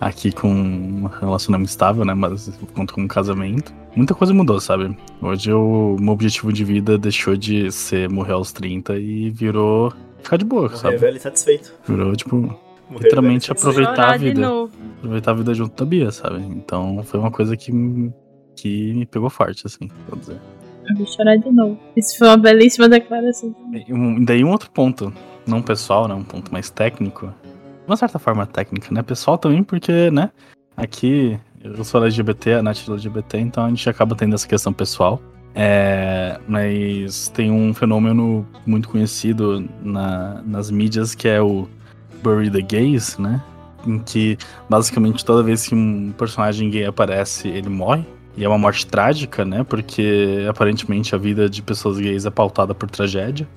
aqui 0.01 0.33
com 0.33 0.49
um 0.51 1.07
relacionamento 1.07 1.69
estável, 1.71 2.05
né? 2.05 2.15
Mas 2.15 2.49
conto 2.75 2.95
com 2.95 3.03
um 3.03 3.09
casamento. 3.09 3.73
Muita 3.95 4.15
coisa 4.15 4.33
mudou, 4.33 4.61
sabe? 4.61 4.97
Hoje 5.21 5.53
o 5.53 5.97
meu 6.01 6.13
objetivo 6.13 6.53
de 6.53 6.65
vida 6.65 6.97
deixou 6.97 7.37
de 7.37 7.71
ser 7.73 8.09
morrer 8.09 8.33
aos 8.33 8.53
30 8.53 8.97
e 8.99 9.31
virou 9.31 9.93
ficar 10.23 10.37
de 10.37 10.45
boa, 10.45 10.63
Morrer 10.63 10.77
sabe? 10.77 10.97
velho 10.97 11.17
e 11.17 11.21
satisfeito. 11.21 11.73
Virou, 11.87 12.15
tipo, 12.17 12.37
Morrer 12.37 13.05
Literalmente 13.05 13.53
aproveitar 13.53 14.15
a 14.15 14.17
vida. 14.17 14.41
novo. 14.41 14.73
aproveitar 14.99 15.31
a 15.31 15.35
vida 15.35 15.55
junto 15.55 15.77
da 15.77 15.89
Bia, 15.89 16.11
sabe? 16.11 16.39
Então 16.45 17.03
foi 17.05 17.21
uma 17.21 17.31
coisa 17.31 17.57
que, 17.57 17.71
me- 17.73 18.13
que 18.57 18.93
me 18.95 19.07
pegou 19.07 19.31
forte, 19.31 19.65
assim, 19.65 19.89
vou 20.09 20.19
dizer. 20.19 20.41
Eu 20.89 20.97
vou 20.97 21.07
chorar 21.07 21.37
de 21.37 21.51
novo. 21.53 21.79
Isso 21.97 22.19
foi 22.19 22.27
uma 22.27 22.37
belíssima 22.37 22.89
declaração. 22.89 23.55
E 23.87 23.93
um- 23.95 24.25
daí 24.25 24.43
um 24.45 24.51
outro 24.51 24.71
ponto, 24.73 25.13
não 25.47 25.63
pessoal, 25.63 26.09
né? 26.09 26.15
Um 26.15 26.25
ponto 26.25 26.53
mais 26.53 26.69
técnico. 26.69 27.33
Uma 27.91 27.97
certa 27.97 28.21
forma 28.21 28.47
técnica, 28.47 28.87
né? 28.95 29.03
Pessoal 29.03 29.37
também, 29.37 29.65
porque, 29.65 30.13
né? 30.13 30.31
Aqui 30.77 31.37
eu 31.61 31.83
sou 31.83 32.01
LGBT, 32.01 32.53
a 32.53 32.63
Nath 32.63 32.89
é 32.89 32.93
LGBT, 32.93 33.39
então 33.41 33.65
a 33.65 33.69
gente 33.69 33.91
acaba 33.91 34.15
tendo 34.15 34.33
essa 34.33 34.47
questão 34.47 34.73
pessoal. 34.73 35.21
É, 35.57 36.39
mas 36.47 37.27
tem 37.31 37.51
um 37.51 37.75
fenômeno 37.75 38.47
muito 38.65 38.89
conhecido 38.89 39.69
na- 39.83 40.41
nas 40.47 40.71
mídias 40.71 41.17
que 41.17 41.27
é 41.27 41.43
o 41.43 41.69
Bury 42.23 42.49
the 42.49 42.61
Gays, 42.61 43.19
né? 43.19 43.43
Em 43.85 43.99
que 43.99 44.39
basicamente 44.69 45.25
toda 45.25 45.43
vez 45.43 45.67
que 45.67 45.75
um 45.75 46.13
personagem 46.17 46.71
gay 46.71 46.85
aparece, 46.87 47.49
ele 47.49 47.69
morre. 47.69 48.07
E 48.37 48.45
é 48.45 48.49
uma 48.49 48.57
morte 48.57 48.87
trágica, 48.87 49.45
né? 49.45 49.65
Porque 49.65 50.47
aparentemente 50.49 51.13
a 51.13 51.19
vida 51.19 51.51
de 51.51 51.61
pessoas 51.61 51.99
gays 51.99 52.25
é 52.25 52.31
pautada 52.31 52.73
por 52.73 52.89
tragédia. 52.89 53.49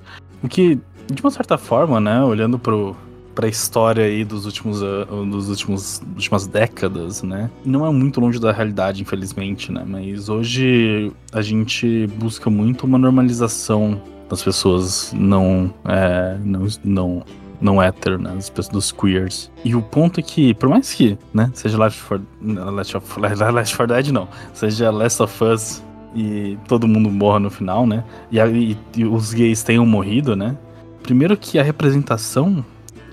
O 0.42 0.48
que, 0.48 0.80
de 1.06 1.22
uma 1.22 1.30
certa 1.30 1.56
forma, 1.56 2.00
né? 2.00 2.20
Olhando 2.24 2.58
pro, 2.58 2.96
pra 3.34 3.48
história 3.48 4.04
aí 4.04 4.24
dos 4.24 4.46
últimos, 4.46 4.80
dos 4.80 5.48
últimos 5.48 6.00
últimas 6.14 6.46
décadas, 6.46 7.22
né? 7.22 7.50
Não 7.64 7.84
é 7.86 7.90
muito 7.90 8.20
longe 8.20 8.38
da 8.40 8.52
realidade, 8.52 9.02
infelizmente, 9.02 9.72
né? 9.72 9.84
Mas 9.86 10.28
hoje 10.28 11.10
a 11.32 11.42
gente 11.42 12.06
busca 12.18 12.48
muito 12.48 12.84
uma 12.86 12.98
normalização 12.98 14.00
das 14.28 14.42
pessoas 14.42 15.12
não, 15.16 15.72
é, 15.84 16.36
não, 16.44 16.66
não, 16.84 17.22
não 17.60 17.82
hétero, 17.82 18.18
né? 18.18 18.30
Das 18.34 18.48
pessoas 18.48 18.72
dos 18.72 18.92
queers. 18.92 19.50
E 19.64 19.74
o 19.74 19.82
ponto 19.82 20.20
é 20.20 20.22
que, 20.22 20.54
por 20.54 20.68
mais 20.68 20.92
que, 20.92 21.18
né, 21.32 21.50
seja 21.54 21.76
Last 21.76 21.98
for, 22.00 22.20
Last, 22.42 22.96
of, 22.96 23.20
Last 23.20 23.74
for 23.74 23.86
Dead, 23.86 24.08
não, 24.08 24.28
seja 24.52 24.90
Last 24.90 25.22
of 25.22 25.44
Us 25.44 25.82
e 26.14 26.56
todo 26.68 26.86
mundo 26.86 27.10
morra 27.10 27.40
no 27.40 27.50
final, 27.50 27.84
né? 27.86 28.04
E, 28.30 28.38
a- 28.40 28.46
e- 28.46 28.78
e 28.96 29.04
os 29.04 29.32
gays 29.34 29.62
tenham 29.64 29.84
morrido, 29.84 30.36
né? 30.36 30.56
Primeiro 31.02 31.36
que 31.36 31.58
a 31.58 31.62
representação 31.62 32.64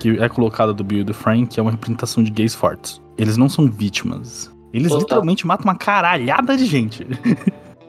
que 0.02 0.18
é 0.20 0.28
colocada 0.28 0.74
do 0.74 0.82
Bill 0.82 1.00
e 1.00 1.04
do 1.04 1.14
Frank 1.14 1.58
é 1.58 1.62
uma 1.62 1.70
representação 1.70 2.22
de 2.24 2.30
gays 2.30 2.54
fortes. 2.54 3.00
Eles 3.16 3.36
não 3.36 3.48
são 3.48 3.70
vítimas. 3.70 4.50
Eles 4.72 4.88
Total. 4.88 5.00
literalmente 5.02 5.46
matam 5.46 5.64
uma 5.64 5.76
caralhada 5.76 6.56
de 6.56 6.66
gente. 6.66 7.06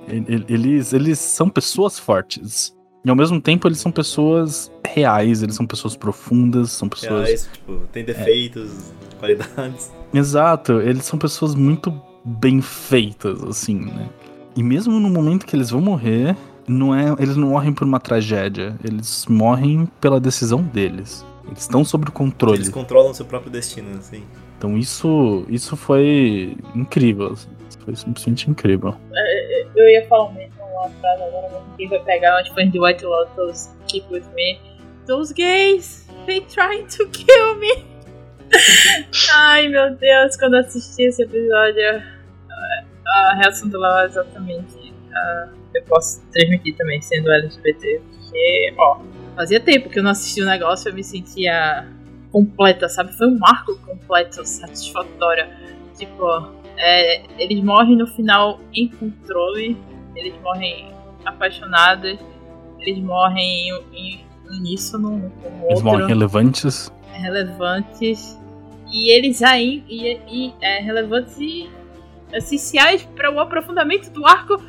Ele- 0.07 0.45
Eles, 0.47 0.91
eles 0.93 1.17
são 1.17 1.49
pessoas 1.49 1.97
fortes. 1.97 2.75
E 3.05 3.09
ao 3.09 3.15
mesmo 3.15 3.41
tempo 3.41 3.67
eles 3.67 3.79
são 3.79 3.91
pessoas 3.91 4.71
reais, 4.87 5.41
eles 5.41 5.55
são 5.55 5.65
pessoas 5.65 5.95
profundas, 5.95 6.71
são 6.71 6.87
pessoas. 6.87 7.25
Reais, 7.25 7.49
tipo, 7.51 7.77
tem 7.91 8.03
defeitos, 8.05 8.91
qualidades. 9.19 9.91
Exato, 10.13 10.73
eles 10.81 11.03
são 11.05 11.17
pessoas 11.17 11.55
muito 11.55 11.93
bem 12.23 12.61
feitas, 12.61 13.41
assim, 13.43 13.75
né? 13.75 14.09
E 14.55 14.61
mesmo 14.61 14.99
no 14.99 15.09
momento 15.09 15.45
que 15.45 15.55
eles 15.55 15.69
vão 15.69 15.81
morrer, 15.81 16.35
não 16.67 16.93
é, 16.93 17.15
eles 17.17 17.35
não 17.35 17.49
morrem 17.49 17.73
por 17.73 17.85
uma 17.87 17.99
tragédia, 17.99 18.75
eles 18.83 19.25
morrem 19.27 19.87
pela 19.99 20.19
decisão 20.19 20.61
deles. 20.61 21.25
Eles 21.47 21.61
estão 21.61 21.83
sob 21.83 22.07
o 22.07 22.11
controle. 22.11 22.57
Eles 22.57 22.69
controlam 22.69 23.13
seu 23.13 23.25
próprio 23.25 23.51
destino, 23.51 23.97
assim. 23.97 24.23
Então 24.57 24.77
isso, 24.77 25.45
isso 25.49 25.75
foi 25.75 26.57
incrível. 26.75 27.33
assim. 27.33 27.49
Isso 27.69 27.79
Foi 27.83 27.95
simplesmente 27.95 28.49
incrível. 28.49 28.95
Eu 29.75 29.89
ia 29.89 30.07
falar 30.07 30.31
mesmo 30.33 30.53
uma 30.63 30.89
frase 30.89 31.23
agora, 31.23 31.49
mas 31.51 31.63
ninguém 31.71 31.89
vai 31.89 31.99
pegar 32.03 32.35
umas 32.37 32.47
fãs 32.49 32.71
de 32.71 32.79
White 32.79 33.03
Lotus, 33.05 33.69
Keep 33.87 34.07
With 34.13 34.23
Me. 34.35 34.59
Those 35.05 35.33
gays, 35.33 36.07
they 36.25 36.41
trying 36.41 36.85
to 36.87 37.07
kill 37.09 37.55
me. 37.55 37.85
Ai 39.35 39.67
meu 39.67 39.95
Deus, 39.95 40.37
quando 40.37 40.55
assisti 40.55 41.03
esse 41.03 41.23
episódio, 41.23 42.03
a- 43.05 43.35
reação 43.35 43.67
do 43.69 43.79
Léo 43.79 43.97
é 43.99 44.05
exatamente. 44.05 44.93
a- 45.13 45.49
eu 45.75 45.83
posso 45.85 46.21
transmitir 46.31 46.75
também, 46.77 47.01
sendo 47.01 47.31
LGBT, 47.31 47.99
porque, 48.11 48.73
ó, 48.77 48.99
fazia 49.35 49.59
tempo 49.59 49.89
que 49.89 49.99
eu 49.99 50.03
não 50.03 50.11
assistia 50.11 50.43
o 50.43 50.47
negócio, 50.47 50.89
eu 50.89 50.93
me 50.93 51.03
sentia 51.03 51.87
completa, 52.31 52.89
sabe? 52.89 53.13
Foi 53.13 53.27
um 53.27 53.37
marco 53.37 53.77
completo, 53.79 54.45
satisfatório. 54.45 55.47
Tipo, 55.97 56.51
é, 56.77 57.23
eles 57.41 57.63
morrem 57.63 57.95
no 57.95 58.07
final 58.07 58.59
em 58.73 58.87
controle, 58.87 59.77
eles 60.15 60.33
morrem 60.41 60.91
apaixonados, 61.25 62.17
eles 62.79 63.03
morrem 63.03 63.69
em, 63.69 63.83
em 63.93 64.25
uníssono 64.49 65.13
um 65.13 65.29
com 65.29 65.65
o 65.65 65.69
Eles 65.69 65.81
morrem 65.81 66.07
relevantes. 66.07 66.91
relevantes, 67.11 68.39
e 68.91 69.11
eles 69.11 69.41
aí 69.41 69.83
e, 69.87 70.19
e, 70.27 70.53
é, 70.61 70.79
relevantes 70.81 71.37
e 71.39 71.69
essenciais 72.31 73.03
para 73.15 73.31
o 73.31 73.39
aprofundamento 73.39 74.09
do 74.09 74.25
arco 74.25 74.61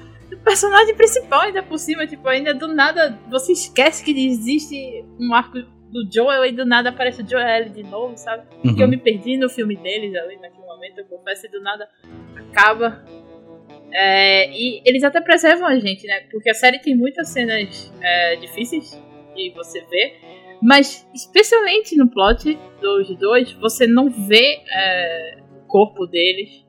personagem 0.44 0.94
principal, 0.94 1.40
ainda 1.42 1.62
por 1.62 1.78
cima, 1.78 2.06
tipo, 2.06 2.28
ainda 2.28 2.54
do 2.54 2.68
nada 2.68 3.18
você 3.30 3.52
esquece 3.52 4.04
que 4.04 4.10
existe 4.26 5.04
um 5.18 5.32
arco 5.34 5.58
do 5.90 6.08
Joel 6.12 6.44
e 6.44 6.52
do 6.52 6.64
nada 6.66 6.90
aparece 6.90 7.22
o 7.22 7.28
Joel 7.28 7.68
de 7.70 7.82
novo, 7.84 8.16
sabe? 8.16 8.42
que 8.62 8.68
eu 8.68 8.84
Uhum. 8.84 8.88
me 8.88 8.96
perdi 8.96 9.36
no 9.36 9.48
filme 9.48 9.76
deles 9.76 10.14
ali 10.16 10.36
naquele 10.36 10.66
momento, 10.66 10.98
eu 10.98 11.04
confesso, 11.06 11.46
e 11.46 11.50
do 11.50 11.60
nada 11.62 11.88
acaba. 12.36 13.04
É, 13.92 14.50
e 14.50 14.82
eles 14.84 15.04
até 15.04 15.20
preservam 15.20 15.66
a 15.68 15.78
gente, 15.78 16.04
né? 16.06 16.20
Porque 16.32 16.50
a 16.50 16.54
série 16.54 16.80
tem 16.80 16.96
muitas 16.96 17.28
cenas 17.28 17.92
é, 18.02 18.36
difíceis 18.36 19.00
de 19.36 19.50
você 19.50 19.80
ver, 19.82 20.18
mas 20.60 21.08
especialmente 21.14 21.96
no 21.96 22.10
plot 22.10 22.58
dos 22.80 23.16
dois, 23.16 23.52
você 23.52 23.86
não 23.86 24.10
vê 24.10 24.58
é, 24.68 25.36
o 25.62 25.66
corpo 25.68 26.06
deles, 26.06 26.64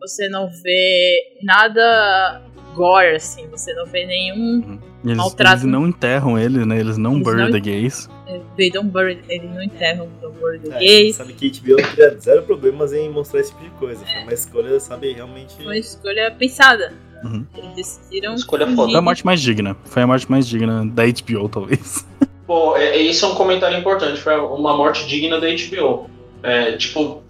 você 0.00 0.26
não 0.30 0.48
vê 0.62 1.36
nada 1.42 2.42
gore, 2.74 3.14
assim, 3.16 3.46
você 3.50 3.72
não 3.74 3.86
vê 3.86 4.06
nenhum. 4.06 4.78
Eles, 5.04 5.16
maltrato. 5.16 5.54
eles 5.54 5.64
não 5.64 5.86
enterram 5.88 6.38
ele, 6.38 6.64
né? 6.64 6.78
Eles 6.78 6.98
não 6.98 7.12
Eles 7.14 7.24
bury 7.24 7.42
não- 7.44 7.50
the 7.50 7.60
gays. 7.60 8.08
é, 8.26 8.40
They 8.56 8.70
don't 8.70 8.90
bury, 8.90 9.18
eles 9.28 9.50
não 9.50 9.62
enterram 9.62 10.08
o 10.22 10.30
bury 10.30 10.58
the 10.58 10.76
É, 10.76 10.78
gays. 10.78 11.16
sabe 11.16 11.32
que 11.32 11.48
HBO 11.50 11.76
teria 11.76 12.18
zero 12.18 12.42
problemas 12.42 12.92
em 12.92 13.08
mostrar 13.08 13.40
esse 13.40 13.50
tipo 13.52 13.64
de 13.64 13.70
coisa. 13.70 14.04
Foi 14.04 14.22
uma 14.22 14.32
escolha, 14.34 14.80
sabe, 14.80 15.12
realmente. 15.12 15.54
Foi 15.56 15.64
uma 15.64 15.76
escolha 15.78 16.30
pensada. 16.38 16.92
Uhum. 17.24 17.44
Eles 17.56 17.74
decidiram. 17.74 18.34
Escolha 18.34 18.66
foda. 18.66 18.90
Foi 18.90 18.98
a 18.98 19.02
morte 19.02 19.24
mais 19.26 19.40
digna. 19.40 19.76
Foi 19.84 20.02
a 20.02 20.06
morte 20.06 20.30
mais 20.30 20.46
digna 20.46 20.84
da 20.86 21.04
HBO, 21.06 21.48
talvez. 21.48 22.06
Pô, 22.46 22.76
é, 22.76 22.96
é- 22.96 23.02
isso 23.02 23.24
é 23.24 23.28
um 23.28 23.34
comentário 23.34 23.78
importante. 23.78 24.20
Foi 24.20 24.34
uma 24.38 24.76
morte 24.76 25.06
digna 25.06 25.38
da 25.40 25.46
HBO. 25.48 26.08
É, 26.42 26.72
tipo, 26.72 27.22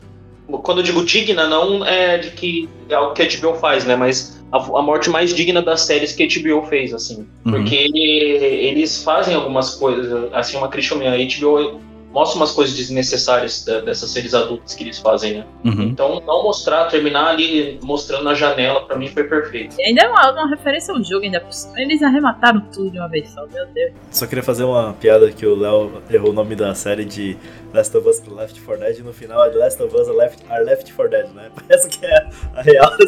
quando 0.59 0.79
eu 0.79 0.85
digo 0.85 1.05
digna, 1.05 1.47
não 1.47 1.85
é 1.85 2.19
de 2.19 2.31
que 2.31 2.69
é 2.89 2.95
algo 2.95 3.15
que 3.15 3.23
a 3.23 3.27
HBO 3.27 3.55
faz, 3.55 3.85
né? 3.85 3.97
Mas 3.97 4.41
a, 4.53 4.59
a 4.59 4.83
morte 4.83 5.09
mais 5.11 5.35
digna 5.35 5.63
das 5.63 5.83
séries 5.83 6.13
que 6.13 6.23
a 6.23 6.27
HBO 6.27 6.67
fez, 6.67 6.93
assim. 6.93 7.27
Uhum. 7.45 7.53
Porque 7.53 7.75
eles 7.75 9.03
fazem 9.03 9.35
algumas 9.35 9.75
coisas, 9.75 10.33
assim, 10.33 10.57
uma 10.57 10.69
crítica 10.69 10.97
minha. 10.97 11.13
A 11.13 11.17
HBO 11.17 11.81
mostra 12.13 12.37
umas 12.39 12.51
coisas 12.53 12.77
desnecessárias 12.77 13.65
da- 13.65 13.81
dessas 13.81 14.11
séries 14.11 14.35
adultas 14.35 14.75
que 14.75 14.83
eles 14.85 14.99
fazem, 14.99 15.39
né? 15.39 15.47
Uhum. 15.65 15.83
Então, 15.85 16.21
não 16.27 16.43
mostrar, 16.43 16.87
terminar 16.87 17.29
ali 17.29 17.79
mostrando 17.83 18.25
na 18.25 18.35
janela, 18.35 18.85
pra 18.87 18.97
mim 18.97 19.09
foi 19.09 19.25
perfeito. 19.25 19.77
E 19.79 19.83
ainda 19.85 20.03
é 20.03 20.09
uma, 20.09 20.33
uma 20.33 20.49
referência 20.51 20.93
ao 20.93 21.03
jogo, 21.05 21.25
ainda 21.25 21.41
por 21.41 21.53
cima. 21.53 21.81
Eles 21.81 22.03
arremataram 22.03 22.61
tudo 22.73 22.91
de 22.91 22.99
uma 22.99 23.09
vez 23.09 23.29
só, 23.31 23.47
meu 23.47 23.67
Deus. 23.69 23.93
Só 24.11 24.27
queria 24.27 24.43
fazer 24.43 24.65
uma 24.65 24.93
piada 24.95 25.31
que 25.31 25.47
o 25.47 25.55
Léo 25.55 26.03
errou 26.11 26.31
o 26.31 26.33
nome 26.33 26.57
da 26.57 26.75
série 26.75 27.05
de 27.05 27.37
Last 27.73 27.97
of 27.97 28.09
Us 28.09 28.21
pro 28.21 28.35
Left 28.35 28.61
4 28.61 28.83
Dead 28.85 28.99
e 28.99 29.03
no 29.03 29.13
final 29.13 29.45
é 29.45 29.51
The 29.51 29.59
Last 29.59 29.83
of 29.83 29.95
Us 29.97 30.09
are 30.09 30.17
Left, 30.17 30.45
are 30.51 30.65
Left 30.65 30.93
4 30.93 31.11
Dead, 31.11 31.29
né? 31.35 31.51
Parece 31.69 31.89
que 31.89 32.05
é 32.05 32.29
a 32.57 32.63
real 32.63 32.91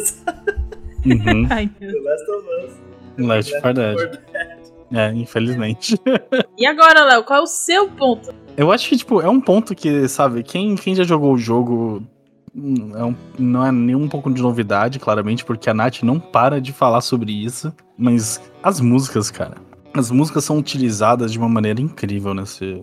Uhum. 1.04 1.46
Ai, 1.50 1.68
meu 1.80 1.90
Deus. 1.90 2.04
The 2.04 2.08
Last 2.10 2.30
of 2.30 2.46
Us. 2.64 2.72
Left 3.18 3.60
4 3.60 3.72
Dead. 3.74 4.71
É, 4.92 5.12
infelizmente. 5.14 5.98
E 6.58 6.66
agora, 6.66 7.04
Léo, 7.04 7.24
qual 7.24 7.40
é 7.40 7.42
o 7.42 7.46
seu 7.46 7.88
ponto? 7.88 8.32
Eu 8.56 8.70
acho 8.70 8.88
que, 8.88 8.96
tipo, 8.96 9.20
é 9.20 9.28
um 9.28 9.40
ponto 9.40 9.74
que, 9.74 10.06
sabe, 10.06 10.42
quem, 10.42 10.76
quem 10.76 10.94
já 10.94 11.02
jogou 11.02 11.32
o 11.32 11.38
jogo 11.38 12.02
hum, 12.54 12.92
é 12.94 13.02
um- 13.04 13.16
não 13.38 13.66
é 13.66 13.72
nem 13.72 13.96
um 13.96 14.06
pouco 14.08 14.30
de 14.32 14.40
novidade, 14.42 14.98
claramente, 15.00 15.44
porque 15.44 15.68
a 15.70 15.74
Nath 15.74 16.02
não 16.02 16.20
para 16.20 16.60
de 16.60 16.72
falar 16.72 17.00
sobre 17.00 17.32
isso. 17.32 17.72
Mas 17.96 18.40
as 18.62 18.80
músicas, 18.80 19.30
cara. 19.30 19.56
As 19.94 20.10
músicas 20.10 20.44
são 20.44 20.58
utilizadas 20.58 21.32
de 21.32 21.38
uma 21.38 21.48
maneira 21.48 21.80
incrível 21.80 22.32
nesse, 22.34 22.82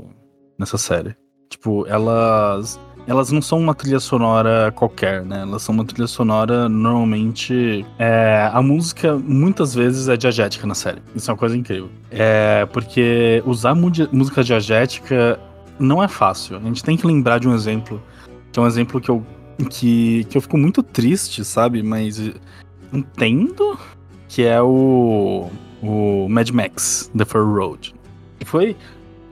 nessa 0.58 0.78
série. 0.78 1.16
Tipo, 1.50 1.86
elas. 1.88 2.80
Elas 3.10 3.32
não 3.32 3.42
são 3.42 3.58
uma 3.58 3.74
trilha 3.74 4.00
sonora 4.00 4.72
qualquer, 4.72 5.26
né? 5.26 5.42
Elas 5.42 5.64
são 5.64 5.74
uma 5.74 5.84
trilha 5.84 6.06
sonora 6.06 6.70
normalmente. 6.70 7.84
é, 7.98 8.48
a 8.54 8.62
música 8.62 9.18
muitas 9.18 9.74
vezes 9.74 10.08
é 10.08 10.16
diegética 10.16 10.68
na 10.68 10.76
série. 10.76 11.02
Isso 11.16 11.32
é 11.32 11.34
uma 11.34 11.38
coisa 11.40 11.58
incrível. 11.58 11.90
É, 12.12 12.68
porque 12.68 13.42
usar 13.48 13.74
música 13.74 14.44
diegética 14.44 15.40
não 15.80 16.04
é 16.04 16.08
fácil. 16.08 16.58
A 16.58 16.60
gente 16.60 16.84
tem 16.84 16.96
que 16.96 17.08
lembrar 17.08 17.40
de 17.40 17.50
um 17.50 17.56
exemplo, 17.56 18.00
que 18.52 18.60
é 18.60 18.62
um 18.62 18.68
exemplo 18.68 19.02
que 19.02 19.10
eu, 19.10 19.26
que, 19.72 20.26
que 20.26 20.38
eu 20.38 20.42
fico 20.44 20.56
muito 20.56 20.84
triste, 20.84 21.44
sabe? 21.44 21.82
Mas 21.82 22.22
entendo 22.94 23.76
que 24.28 24.44
é 24.44 24.62
o, 24.62 25.50
o 25.82 26.28
Mad 26.30 26.52
Max, 26.52 27.10
The 27.18 27.26
Fur 27.26 27.44
Road. 27.44 27.96
Foi 28.46 28.78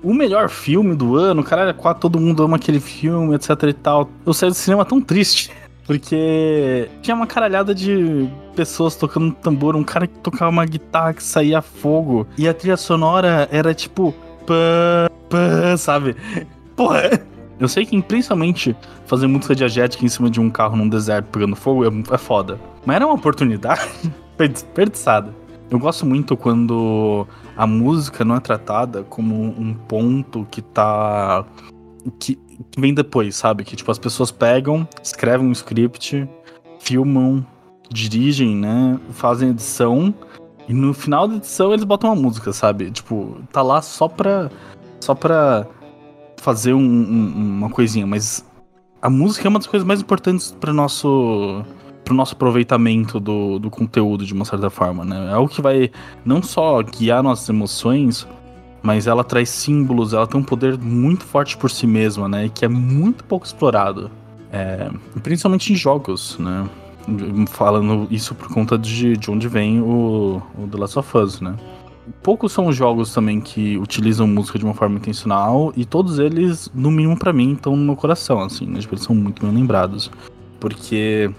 o 0.07 0.13
melhor 0.13 0.47
filme 0.47 0.95
do 0.95 1.17
ano, 1.17 1.43
caralho, 1.43 1.73
quase 1.73 1.99
todo 1.99 2.17
mundo 2.17 2.41
ama 2.41 2.55
aquele 2.55 2.79
filme, 2.79 3.35
etc 3.35 3.61
e 3.63 3.73
tal. 3.73 4.09
Eu 4.25 4.33
saí 4.33 4.47
do 4.47 4.55
cinema 4.55 4.85
tão 4.85 5.01
triste, 5.01 5.51
porque 5.85 6.87
tinha 7.01 7.13
uma 7.13 7.27
caralhada 7.27 7.75
de 7.75 8.29
pessoas 8.55 8.95
tocando 8.95 9.33
tambor, 9.33 9.75
um 9.75 9.83
cara 9.83 10.07
que 10.07 10.17
tocava 10.19 10.49
uma 10.49 10.65
guitarra 10.65 11.13
que 11.13 11.21
saía 11.21 11.61
fogo, 11.61 12.25
e 12.37 12.47
a 12.47 12.53
trilha 12.53 12.77
sonora 12.77 13.49
era 13.51 13.73
tipo 13.73 14.15
pã, 14.45 15.09
pã, 15.29 15.75
sabe? 15.75 16.15
Porra, 16.73 17.19
eu 17.59 17.67
sei 17.67 17.85
que 17.85 18.01
principalmente 18.01 18.73
fazer 19.05 19.27
música 19.27 19.53
diegética 19.53 20.05
em 20.05 20.09
cima 20.09 20.29
de 20.29 20.39
um 20.39 20.49
carro 20.49 20.77
num 20.77 20.87
deserto 20.87 21.25
pegando 21.25 21.55
fogo 21.55 21.83
é, 21.83 21.89
é 22.13 22.17
foda. 22.17 22.57
Mas 22.85 22.95
era 22.95 23.05
uma 23.05 23.15
oportunidade 23.15 23.81
desperdiçada. 24.39 25.33
Eu 25.69 25.79
gosto 25.79 26.05
muito 26.05 26.37
quando 26.37 27.27
a 27.55 27.67
música 27.67 28.23
não 28.23 28.35
é 28.35 28.39
tratada 28.39 29.03
como 29.03 29.35
um 29.35 29.73
ponto 29.73 30.47
que 30.49 30.61
tá. 30.61 31.45
que, 32.19 32.39
vem 32.77 32.93
depois, 32.93 33.35
sabe? 33.35 33.63
Que 33.63 33.75
tipo, 33.75 33.91
as 33.91 33.99
pessoas 33.99 34.31
pegam, 34.31 34.87
escrevem 35.03 35.45
um 35.47 35.51
script, 35.51 36.27
filmam, 36.79 37.45
dirigem, 37.91 38.55
né? 38.55 38.97
Fazem 39.11 39.49
edição. 39.49 40.13
E 40.69 40.73
no 40.73 40.93
final 40.93 41.27
da 41.27 41.35
edição 41.35 41.71
eles 41.73 41.83
botam 41.85 42.09
uma 42.11 42.21
música, 42.21 42.51
sabe? 42.53 42.89
Tipo, 42.91 43.37
tá 43.51 43.61
lá 43.61 43.81
só 43.81 44.07
pra. 44.07 44.49
só 45.01 45.13
pra 45.13 45.65
fazer 46.39 46.73
um- 46.73 46.79
um- 46.79 47.57
uma 47.57 47.69
coisinha, 47.69 48.05
mas 48.07 48.45
a 49.01 49.09
música 49.09 49.47
é 49.47 49.49
uma 49.49 49.59
das 49.59 49.67
coisas 49.67 49.85
mais 49.87 49.99
importantes 50.01 50.51
para 50.59 50.71
nosso 50.71 51.63
pro 52.07 52.15
nosso 52.15 52.33
aproveitamento 52.33 53.19
do, 53.19 53.59
do 53.59 53.69
conteúdo 53.69 54.25
de 54.25 54.33
uma 54.33 54.45
certa 54.45 54.69
forma, 54.69 55.03
né? 55.03 55.29
É 55.33 55.35
o 55.35 55.45
que 55.45 55.61
vai 55.61 55.91
não 56.23 56.41
só 56.41 56.81
guiar 56.81 57.21
nossas 57.21 57.49
emoções, 57.49 58.25
mas 58.81 59.07
ela 59.07 59.25
traz 59.25 59.49
símbolos, 59.49 60.13
ela 60.13 60.25
tem 60.25 60.39
um 60.39 60.43
poder 60.43 60.77
muito 60.77 61.25
forte 61.25 61.57
por 61.57 61.69
si 61.69 61.85
mesma, 61.85 62.29
né? 62.29 62.49
Que 62.53 62.63
é 62.63 62.69
muito 62.69 63.25
pouco 63.25 63.45
explorado, 63.45 64.09
É, 64.49 64.89
principalmente 65.21 65.73
em 65.73 65.75
jogos, 65.75 66.37
né? 66.39 66.65
Falando 67.49 68.07
isso 68.09 68.33
por 68.33 68.47
conta 68.53 68.77
de, 68.77 69.17
de 69.17 69.29
onde 69.29 69.49
vem 69.49 69.81
o, 69.81 70.41
o 70.57 70.67
The 70.67 70.77
Last 70.77 70.99
of 70.99 71.17
Us, 71.17 71.41
né? 71.41 71.55
poucos 72.23 72.53
são 72.53 72.67
os 72.67 72.75
jogos 72.75 73.13
também 73.13 73.41
que 73.41 73.77
utilizam 73.77 74.25
música 74.25 74.57
de 74.57 74.63
uma 74.63 74.73
forma 74.73 74.95
intencional 74.95 75.73
e 75.75 75.83
todos 75.83 76.19
eles, 76.19 76.71
no 76.73 76.89
mínimo 76.89 77.19
pra 77.19 77.33
mim, 77.33 77.51
estão 77.51 77.75
no 77.75 77.83
meu 77.83 77.97
coração, 77.97 78.39
assim, 78.39 78.65
né? 78.65 78.79
Tipo, 78.79 78.95
eles 78.95 79.03
são 79.03 79.13
muito 79.13 79.45
bem 79.45 79.53
lembrados. 79.53 80.09
Porque 80.57 81.29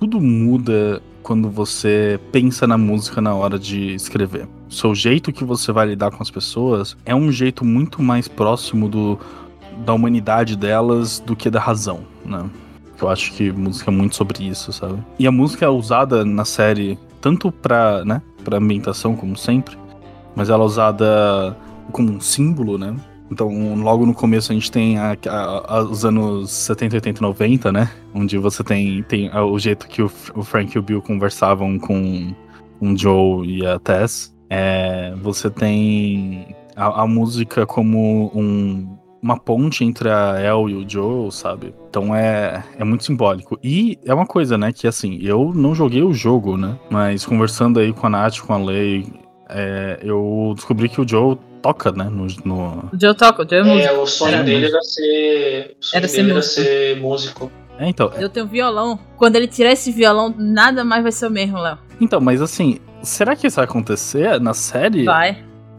tudo 0.00 0.18
muda 0.18 1.02
quando 1.22 1.50
você 1.50 2.18
pensa 2.32 2.66
na 2.66 2.78
música 2.78 3.20
na 3.20 3.34
hora 3.34 3.58
de 3.58 3.94
escrever. 3.94 4.48
O 4.68 4.72
seu 4.72 4.94
jeito 4.94 5.30
que 5.30 5.44
você 5.44 5.70
vai 5.70 5.88
lidar 5.88 6.10
com 6.10 6.22
as 6.22 6.30
pessoas 6.30 6.96
é 7.04 7.14
um 7.14 7.30
jeito 7.30 7.66
muito 7.66 8.02
mais 8.02 8.26
próximo 8.26 8.88
do, 8.88 9.18
da 9.84 9.92
humanidade 9.92 10.56
delas 10.56 11.20
do 11.20 11.36
que 11.36 11.50
da 11.50 11.60
razão, 11.60 12.00
né? 12.24 12.48
Eu 13.00 13.08
acho 13.08 13.32
que 13.32 13.52
música 13.52 13.90
é 13.90 13.94
muito 13.94 14.16
sobre 14.16 14.42
isso, 14.44 14.72
sabe? 14.72 14.98
E 15.18 15.26
a 15.26 15.32
música 15.32 15.66
é 15.66 15.68
usada 15.68 16.24
na 16.24 16.44
série 16.44 16.98
tanto 17.20 17.52
pra, 17.52 18.02
né, 18.04 18.22
pra 18.42 18.56
ambientação, 18.56 19.14
como 19.14 19.36
sempre, 19.36 19.76
mas 20.34 20.48
ela 20.48 20.64
é 20.64 20.66
usada 20.66 21.56
como 21.92 22.10
um 22.10 22.20
símbolo, 22.20 22.78
né? 22.78 22.94
Então, 23.30 23.74
logo 23.76 24.04
no 24.04 24.12
começo 24.14 24.50
a 24.50 24.54
gente 24.54 24.70
tem 24.72 24.98
a- 24.98 25.16
a- 25.28 25.76
a- 25.78 25.82
os 25.82 26.04
anos 26.04 26.50
70, 26.50 26.96
80 26.96 27.20
e 27.20 27.22
90, 27.22 27.70
né? 27.70 27.90
Onde 28.14 28.36
você 28.38 28.64
tem, 28.64 29.02
tem 29.04 29.28
a- 29.32 29.44
o 29.44 29.58
jeito 29.58 29.86
que 29.86 30.02
o, 30.02 30.10
o 30.34 30.42
Frank 30.42 30.74
e 30.74 30.78
o 30.78 30.82
Bill 30.82 31.00
conversavam 31.00 31.78
com 31.78 32.34
o 32.80 32.96
Joe 32.96 33.46
e 33.46 33.64
a 33.64 33.78
Tess. 33.78 34.34
É, 34.48 35.14
você 35.22 35.48
tem 35.48 36.54
a, 36.74 37.02
a 37.02 37.06
música 37.06 37.64
como 37.66 38.32
um- 38.34 38.96
uma 39.22 39.38
ponte 39.38 39.84
entre 39.84 40.08
a 40.08 40.40
El 40.40 40.68
e 40.70 40.74
o 40.74 40.88
Joe, 40.88 41.30
sabe? 41.30 41.74
Então 41.88 42.14
é, 42.16 42.64
é 42.78 42.82
muito 42.84 43.04
simbólico. 43.04 43.58
E 43.62 43.98
é 44.04 44.12
uma 44.14 44.26
coisa, 44.26 44.56
né? 44.58 44.72
Que 44.72 44.86
assim, 44.88 45.18
eu 45.22 45.52
não 45.54 45.74
joguei 45.74 46.02
o 46.02 46.12
jogo, 46.12 46.56
né? 46.56 46.76
Mas 46.90 47.24
conversando 47.24 47.78
aí 47.78 47.92
com 47.92 48.06
a 48.06 48.10
Nath, 48.10 48.40
com 48.40 48.52
a 48.54 48.58
Lei, 48.58 49.06
é, 49.48 50.00
eu 50.02 50.52
descobri 50.56 50.88
que 50.88 51.00
o 51.00 51.06
Joe 51.06 51.36
toca, 51.62 51.92
né? 51.92 52.04
No, 52.04 52.26
no- 52.44 52.88
O 52.92 52.98
Joe 53.00 53.14
toca, 53.14 53.42
o 53.42 53.48
Joe 53.48 53.58
é 53.60 53.62
músico. 53.64 53.88
É, 53.94 53.98
o 53.98 54.06
sonho 54.06 54.34
Era 54.34 54.42
dele 54.44 54.66
era 54.66 54.82
ser. 54.82 55.76
Era 55.94 56.08
ser 56.08 56.16
dele 56.16 56.30
era 56.30 56.34
músico. 56.38 56.54
ser 56.62 57.00
músico. 57.00 57.52
É, 57.78 57.88
então, 57.88 58.12
Eu 58.18 58.28
tenho 58.28 58.46
violão. 58.46 58.98
Quando 59.16 59.36
ele 59.36 59.46
tirar 59.46 59.72
esse 59.72 59.90
violão, 59.90 60.34
nada 60.36 60.84
mais 60.84 61.02
vai 61.02 61.12
ser 61.12 61.26
o 61.26 61.30
mesmo, 61.30 61.58
Léo. 61.58 61.78
então, 62.00 62.20
mas 62.20 62.42
assim, 62.42 62.78
será 63.02 63.34
que 63.34 63.46
isso 63.46 63.56
vai 63.56 63.64
acontecer 63.64 64.38
na 64.40 64.52
série? 64.52 65.04
Vai. 65.04 65.30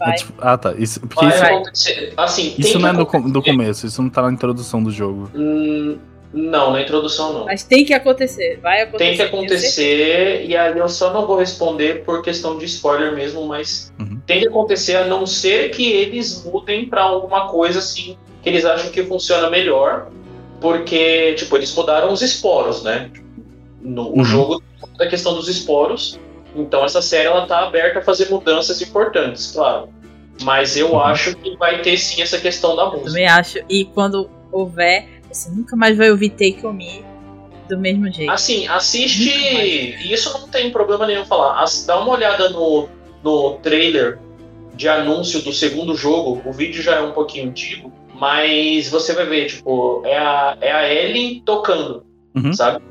É 0.01 0.05
vai. 0.05 0.15
tipo- 0.15 0.33
ah, 0.41 0.57
tá. 0.57 0.73
Isso, 0.77 0.99
porque 1.01 1.23
Vai 1.25 1.35
isso, 1.35 1.45
acontecer. 1.45 2.13
Assim, 2.17 2.49
tem 2.51 2.55
isso 2.59 2.71
que 2.73 2.79
não 2.79 2.89
é 2.89 2.93
do, 2.93 3.31
do 3.31 3.41
começo, 3.43 3.85
isso 3.85 4.01
não 4.01 4.09
tá 4.09 4.23
na 4.23 4.31
introdução 4.31 4.81
do 4.81 4.89
jogo. 4.91 5.29
Hum, 5.35 5.99
não, 6.33 6.71
na 6.71 6.81
introdução 6.81 7.33
não. 7.33 7.45
Mas 7.45 7.63
tem 7.63 7.83
que 7.83 7.93
acontecer. 7.93 8.59
Vai 8.61 8.81
acontecer. 8.83 9.03
Tem 9.09 9.15
que 9.17 9.21
acontecer, 9.21 10.45
e 10.45 10.55
aí 10.55 10.77
eu 10.77 10.87
só 10.89 11.11
não 11.13 11.25
vou 11.27 11.37
responder 11.37 12.03
por 12.05 12.21
questão 12.21 12.57
de 12.57 12.65
spoiler 12.65 13.13
mesmo, 13.13 13.45
mas 13.45 13.91
Uhum. 13.99 14.19
tem 14.25 14.39
que 14.41 14.47
acontecer 14.47 14.95
a 14.95 15.05
não 15.05 15.25
ser 15.25 15.69
que 15.71 15.91
eles 15.91 16.43
mudem 16.45 16.85
pra 16.87 17.03
alguma 17.03 17.47
coisa 17.49 17.79
assim 17.79 18.17
que 18.41 18.49
eles 18.49 18.65
acham 18.65 18.89
que 18.91 19.03
funciona 19.03 19.49
melhor, 19.49 20.07
porque, 20.59 21.33
tipo, 21.35 21.55
eles 21.57 21.73
mudaram 21.75 22.11
os 22.11 22.21
esporos, 22.21 22.83
né? 22.83 23.09
No, 23.81 24.09
Uhum. 24.09 24.21
O 24.21 24.23
jogo 24.23 24.63
da 24.97 25.07
questão 25.07 25.33
dos 25.33 25.47
esporos, 25.47 26.19
então 26.55 26.83
essa 26.85 27.01
série 27.01 27.27
ela 27.27 27.45
tá 27.45 27.59
aberta 27.65 27.99
a 27.99 28.01
fazer 28.01 28.29
mudanças 28.29 28.81
importantes, 28.81 29.51
claro. 29.51 29.89
Mas 30.43 30.75
eu 30.77 30.91
Uhum. 30.93 30.99
acho 31.01 31.35
que 31.35 31.55
vai 31.57 31.81
ter 31.81 31.97
sim 31.97 32.21
essa 32.21 32.37
questão 32.39 32.75
da 32.75 32.85
música. 32.85 33.05
Também 33.05 33.27
acho. 33.27 33.59
E 33.69 33.85
quando 33.85 34.29
houver, 34.51 35.07
você 35.31 35.49
nunca 35.49 35.75
mais 35.75 35.97
vai 35.97 36.09
ouvir 36.11 36.29
Take 36.31 36.65
On 36.65 36.73
Me 36.73 37.03
do 37.69 37.77
mesmo 37.77 38.11
jeito. 38.11 38.31
Assim, 38.31 38.67
assiste. 38.67 39.29
E 39.29 40.11
isso 40.11 40.31
não 40.37 40.47
tem 40.47 40.71
problema 40.71 41.07
nenhum 41.07 41.25
falar. 41.25 41.61
As- 41.61 41.85
Dá 41.85 41.99
uma 41.99 42.11
olhada 42.11 42.49
no, 42.49 42.89
no 43.23 43.53
trailer 43.63 44.19
de 44.75 44.87
anúncio 44.89 45.41
do 45.41 45.53
segundo 45.53 45.95
jogo. 45.95 46.41
O 46.45 46.51
vídeo 46.51 46.81
já 46.81 46.95
é 46.97 47.01
um 47.01 47.11
pouquinho 47.11 47.49
antigo, 47.49 47.91
mas 48.15 48.89
você 48.89 49.13
vai 49.13 49.25
ver, 49.25 49.45
tipo, 49.47 50.01
é 50.05 50.17
a, 50.17 50.57
é 50.59 50.71
a 50.71 50.93
Ellie 50.93 51.41
tocando, 51.45 52.03
Uhum. 52.35 52.51
sabe? 52.53 52.83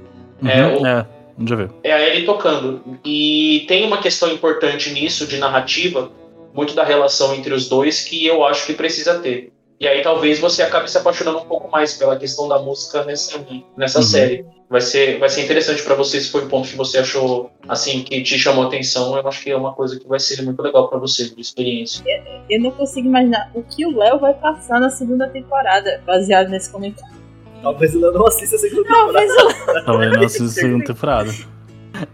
É, 0.45 0.65
Uhum, 0.65 0.83
o- 0.83 0.87
é, 0.87 1.07
eu 1.51 1.57
ver. 1.57 1.71
É 1.85 1.93
a 1.93 2.09
Ellie 2.09 2.25
tocando. 2.25 2.83
E 3.05 3.65
tem 3.69 3.85
uma 3.87 3.99
questão 3.99 4.31
importante 4.33 4.91
nisso, 4.91 5.27
de 5.27 5.37
narrativa, 5.37 6.11
muito 6.55 6.75
da 6.75 6.85
relação 6.85 7.35
entre 7.35 7.53
os 7.53 7.69
dois, 7.69 8.01
que 8.03 8.25
eu 8.27 8.45
acho 8.45 8.67
que 8.67 8.73
precisa 8.73 9.19
ter. 9.19 9.53
E 9.81 9.89
aí 9.89 10.03
talvez 10.03 10.39
você 10.39 10.63
acabe 10.63 10.91
se 10.91 10.99
apaixonando 10.99 11.39
um 11.39 11.47
pouco 11.47 11.71
mais 11.71 11.95
pela 11.95 12.15
questão 12.19 12.47
da 12.47 12.59
música 12.59 13.03
nessa, 13.05 13.43
nessa 13.77 13.99
Uhum. 14.01 14.05
série. 14.05 14.45
Vai 14.69 14.83
ser, 14.83 15.19
vai 15.19 15.29
ser 15.31 15.43
interessante 15.43 15.83
pra 15.83 15.95
você 15.95 16.21
se 16.21 16.31
foi 16.31 16.45
o 16.45 16.49
ponto 16.49 16.69
que 16.69 16.77
você 16.77 16.99
achou 16.99 17.51
assim 17.67 18.03
que 18.05 18.23
te 18.23 18.39
chamou 18.39 18.67
atenção. 18.67 19.17
Eu 19.17 19.27
acho 19.27 19.43
que 19.43 19.51
é 19.51 19.57
uma 19.57 19.73
coisa 19.73 19.99
que 19.99 20.07
vai 20.07 20.21
ser 20.21 20.43
muito 20.43 20.61
legal 20.63 20.87
pra 20.89 20.99
você, 20.99 21.31
de 21.35 21.41
experiência. 21.41 22.05
Eu 22.51 22.61
não 22.61 22.71
consigo 22.73 23.09
imaginar 23.09 23.51
o 23.55 23.63
que 23.63 23.87
o 23.87 23.97
Léo 23.99 24.21
vai 24.21 24.35
passar 24.35 24.79
na 24.81 24.91
segunda 24.91 25.27
temporada, 25.29 26.03
baseado 26.07 26.51
nesse 26.51 26.71
comentário. 26.71 27.17
Talvez 27.63 27.95
eu 27.95 28.13
não 28.13 28.27
assista 28.27 28.57
a 28.57 28.59
segunda 28.59 28.83
temporada. 28.83 29.13
Talvez 29.13 29.33
o 29.33 29.47
Léo. 29.73 29.85
Talvez 29.87 30.13
não 30.13 30.25
assista 30.25 30.45
a 30.45 30.49
segunda 30.49 30.85
temporada. 30.85 31.35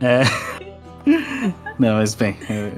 É. 0.00 0.22
Não, 1.78 1.94
mas 1.94 2.14
bem, 2.14 2.36
é, 2.48 2.70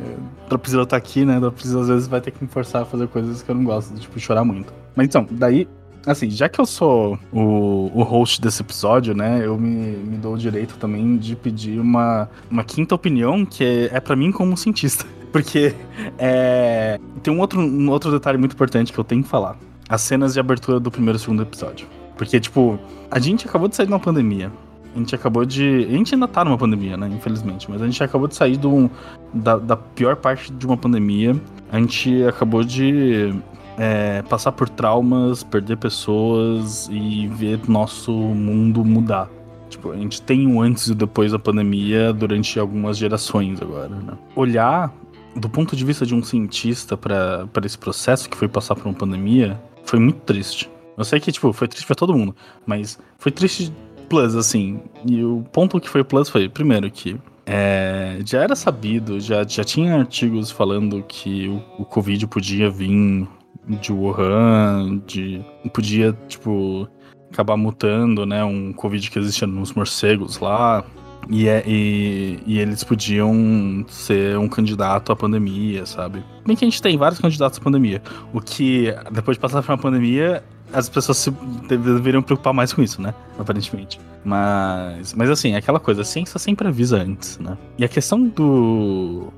a 0.50 0.58
Priscila 0.58 0.84
tá 0.86 0.96
aqui, 0.96 1.24
né? 1.24 1.40
A 1.46 1.50
Priscila 1.50 1.82
às 1.82 1.88
vezes 1.88 2.08
vai 2.08 2.20
ter 2.20 2.30
que 2.30 2.42
me 2.42 2.48
forçar 2.50 2.82
a 2.82 2.84
fazer 2.84 3.06
coisas 3.08 3.42
que 3.42 3.50
eu 3.50 3.54
não 3.54 3.64
gosto, 3.64 3.94
tipo 3.98 4.18
chorar 4.18 4.44
muito. 4.44 4.72
Mas 4.98 5.06
então, 5.06 5.28
daí, 5.30 5.68
assim, 6.04 6.28
já 6.28 6.48
que 6.48 6.60
eu 6.60 6.66
sou 6.66 7.16
o, 7.32 7.88
o 7.94 8.02
host 8.02 8.40
desse 8.40 8.62
episódio, 8.62 9.14
né? 9.14 9.46
Eu 9.46 9.56
me, 9.56 9.96
me 9.96 10.16
dou 10.16 10.34
o 10.34 10.36
direito 10.36 10.76
também 10.76 11.16
de 11.16 11.36
pedir 11.36 11.78
uma, 11.78 12.28
uma 12.50 12.64
quinta 12.64 12.96
opinião, 12.96 13.46
que 13.46 13.62
é, 13.62 13.96
é 13.96 14.00
para 14.00 14.16
mim 14.16 14.32
como 14.32 14.56
cientista. 14.56 15.06
Porque 15.30 15.72
é, 16.18 16.98
tem 17.22 17.32
um 17.32 17.38
outro, 17.38 17.60
um 17.60 17.88
outro 17.90 18.10
detalhe 18.10 18.38
muito 18.38 18.54
importante 18.54 18.92
que 18.92 18.98
eu 18.98 19.04
tenho 19.04 19.22
que 19.22 19.28
falar. 19.28 19.56
As 19.88 20.00
cenas 20.00 20.34
de 20.34 20.40
abertura 20.40 20.80
do 20.80 20.90
primeiro 20.90 21.16
e 21.16 21.20
segundo 21.20 21.42
episódio. 21.42 21.86
Porque, 22.16 22.40
tipo, 22.40 22.76
a 23.08 23.20
gente 23.20 23.46
acabou 23.46 23.68
de 23.68 23.76
sair 23.76 23.86
de 23.86 23.92
uma 23.92 24.00
pandemia. 24.00 24.50
A 24.96 24.98
gente 24.98 25.14
acabou 25.14 25.44
de. 25.44 25.86
A 25.88 25.92
gente 25.92 26.12
ainda 26.12 26.26
tá 26.26 26.44
numa 26.44 26.58
pandemia, 26.58 26.96
né? 26.96 27.08
Infelizmente. 27.08 27.70
Mas 27.70 27.80
a 27.80 27.84
gente 27.84 28.02
acabou 28.02 28.26
de 28.26 28.34
sair 28.34 28.56
do, 28.56 28.90
da, 29.32 29.58
da 29.58 29.76
pior 29.76 30.16
parte 30.16 30.52
de 30.52 30.66
uma 30.66 30.76
pandemia. 30.76 31.40
A 31.70 31.78
gente 31.78 32.24
acabou 32.24 32.64
de 32.64 33.32
é, 33.78 34.22
passar 34.22 34.52
por 34.52 34.68
traumas, 34.68 35.42
perder 35.44 35.76
pessoas 35.76 36.88
e 36.90 37.28
ver 37.28 37.60
nosso 37.68 38.12
mundo 38.12 38.84
mudar. 38.84 39.30
Tipo, 39.70 39.92
a 39.92 39.96
gente 39.96 40.20
tem 40.20 40.46
o 40.46 40.60
antes 40.60 40.88
e 40.88 40.94
depois 40.94 41.32
da 41.32 41.38
pandemia 41.38 42.12
durante 42.12 42.58
algumas 42.58 42.98
gerações 42.98 43.60
agora, 43.62 43.88
né? 43.88 44.18
Olhar 44.34 44.92
do 45.36 45.48
ponto 45.48 45.76
de 45.76 45.84
vista 45.84 46.04
de 46.04 46.14
um 46.14 46.22
cientista 46.22 46.96
para 46.96 47.48
esse 47.64 47.78
processo 47.78 48.28
que 48.28 48.36
foi 48.36 48.48
passar 48.48 48.74
por 48.74 48.86
uma 48.86 48.94
pandemia 48.94 49.60
foi 49.84 49.98
muito 49.98 50.20
triste. 50.20 50.68
Eu 50.96 51.04
sei 51.04 51.20
que, 51.20 51.30
tipo, 51.30 51.52
foi 51.52 51.68
triste 51.68 51.86
pra 51.86 51.94
todo 51.94 52.16
mundo, 52.16 52.34
mas 52.66 52.98
foi 53.18 53.30
triste 53.30 53.72
plus, 54.08 54.34
assim. 54.34 54.80
E 55.06 55.22
o 55.22 55.44
ponto 55.52 55.80
que 55.80 55.88
foi 55.88 56.02
plus 56.02 56.28
foi, 56.28 56.48
primeiro, 56.48 56.90
que 56.90 57.16
é, 57.46 58.18
já 58.24 58.42
era 58.42 58.56
sabido, 58.56 59.20
já, 59.20 59.46
já 59.46 59.62
tinha 59.62 59.96
artigos 59.96 60.50
falando 60.50 61.04
que 61.06 61.46
o, 61.48 61.82
o 61.82 61.84
Covid 61.84 62.26
podia 62.26 62.68
vir 62.68 63.28
de 63.68 63.92
Wuhan, 63.92 65.02
de 65.06 65.44
podia, 65.72 66.16
tipo, 66.26 66.88
acabar 67.32 67.56
mutando, 67.56 68.24
né? 68.24 68.42
Um 68.44 68.72
Covid 68.72 69.10
que 69.10 69.18
existia 69.18 69.46
nos 69.46 69.72
morcegos 69.72 70.38
lá. 70.38 70.84
E, 71.28 71.46
é, 71.46 71.62
e, 71.66 72.38
e 72.46 72.58
eles 72.58 72.82
podiam 72.82 73.84
ser 73.88 74.38
um 74.38 74.48
candidato 74.48 75.12
à 75.12 75.16
pandemia, 75.16 75.84
sabe? 75.84 76.24
Bem 76.46 76.56
que 76.56 76.64
a 76.64 76.68
gente 76.68 76.80
tem 76.80 76.96
vários 76.96 77.20
candidatos 77.20 77.58
à 77.58 77.62
pandemia. 77.62 78.00
O 78.32 78.40
que, 78.40 78.94
depois 79.12 79.36
de 79.36 79.40
passar 79.40 79.62
por 79.62 79.72
uma 79.72 79.78
pandemia, 79.78 80.42
as 80.72 80.88
pessoas 80.88 81.18
se 81.18 81.30
deveriam 81.68 82.22
preocupar 82.22 82.54
mais 82.54 82.72
com 82.72 82.82
isso, 82.82 83.02
né? 83.02 83.14
Aparentemente. 83.38 84.00
Mas, 84.24 85.12
mas 85.12 85.28
assim, 85.28 85.52
é 85.52 85.56
aquela 85.56 85.80
coisa, 85.80 86.00
a 86.00 86.04
ciência 86.04 86.38
sempre 86.38 86.68
avisa 86.68 86.96
antes, 86.96 87.38
né? 87.38 87.58
E 87.76 87.84
a 87.84 87.88
questão 87.88 88.26
do, 88.26 89.30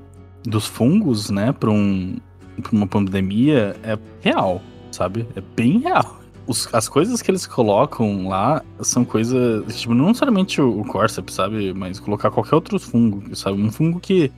dos 0.43 0.65
fungos, 0.65 1.29
né, 1.29 1.51
para 1.51 1.69
um, 1.69 2.17
pra 2.61 2.71
uma 2.71 2.87
pandemia 2.87 3.75
é 3.83 3.97
real, 4.21 4.61
sabe? 4.91 5.27
É 5.35 5.41
bem 5.55 5.79
real. 5.79 6.19
Os, 6.47 6.73
as 6.73 6.89
coisas 6.89 7.21
que 7.21 7.29
eles 7.29 7.45
colocam 7.45 8.27
lá 8.27 8.63
são 8.81 9.05
coisas, 9.05 9.63
tipo, 9.79 9.93
não 9.93 10.07
necessariamente 10.07 10.59
o, 10.59 10.81
o 10.81 11.07
sabe? 11.29 11.73
Mas 11.73 11.99
colocar 11.99 12.31
qualquer 12.31 12.55
outro 12.55 12.79
fungo, 12.79 13.35
sabe? 13.35 13.61
Um 13.61 13.71
fungo 13.71 13.99
que 13.99 14.31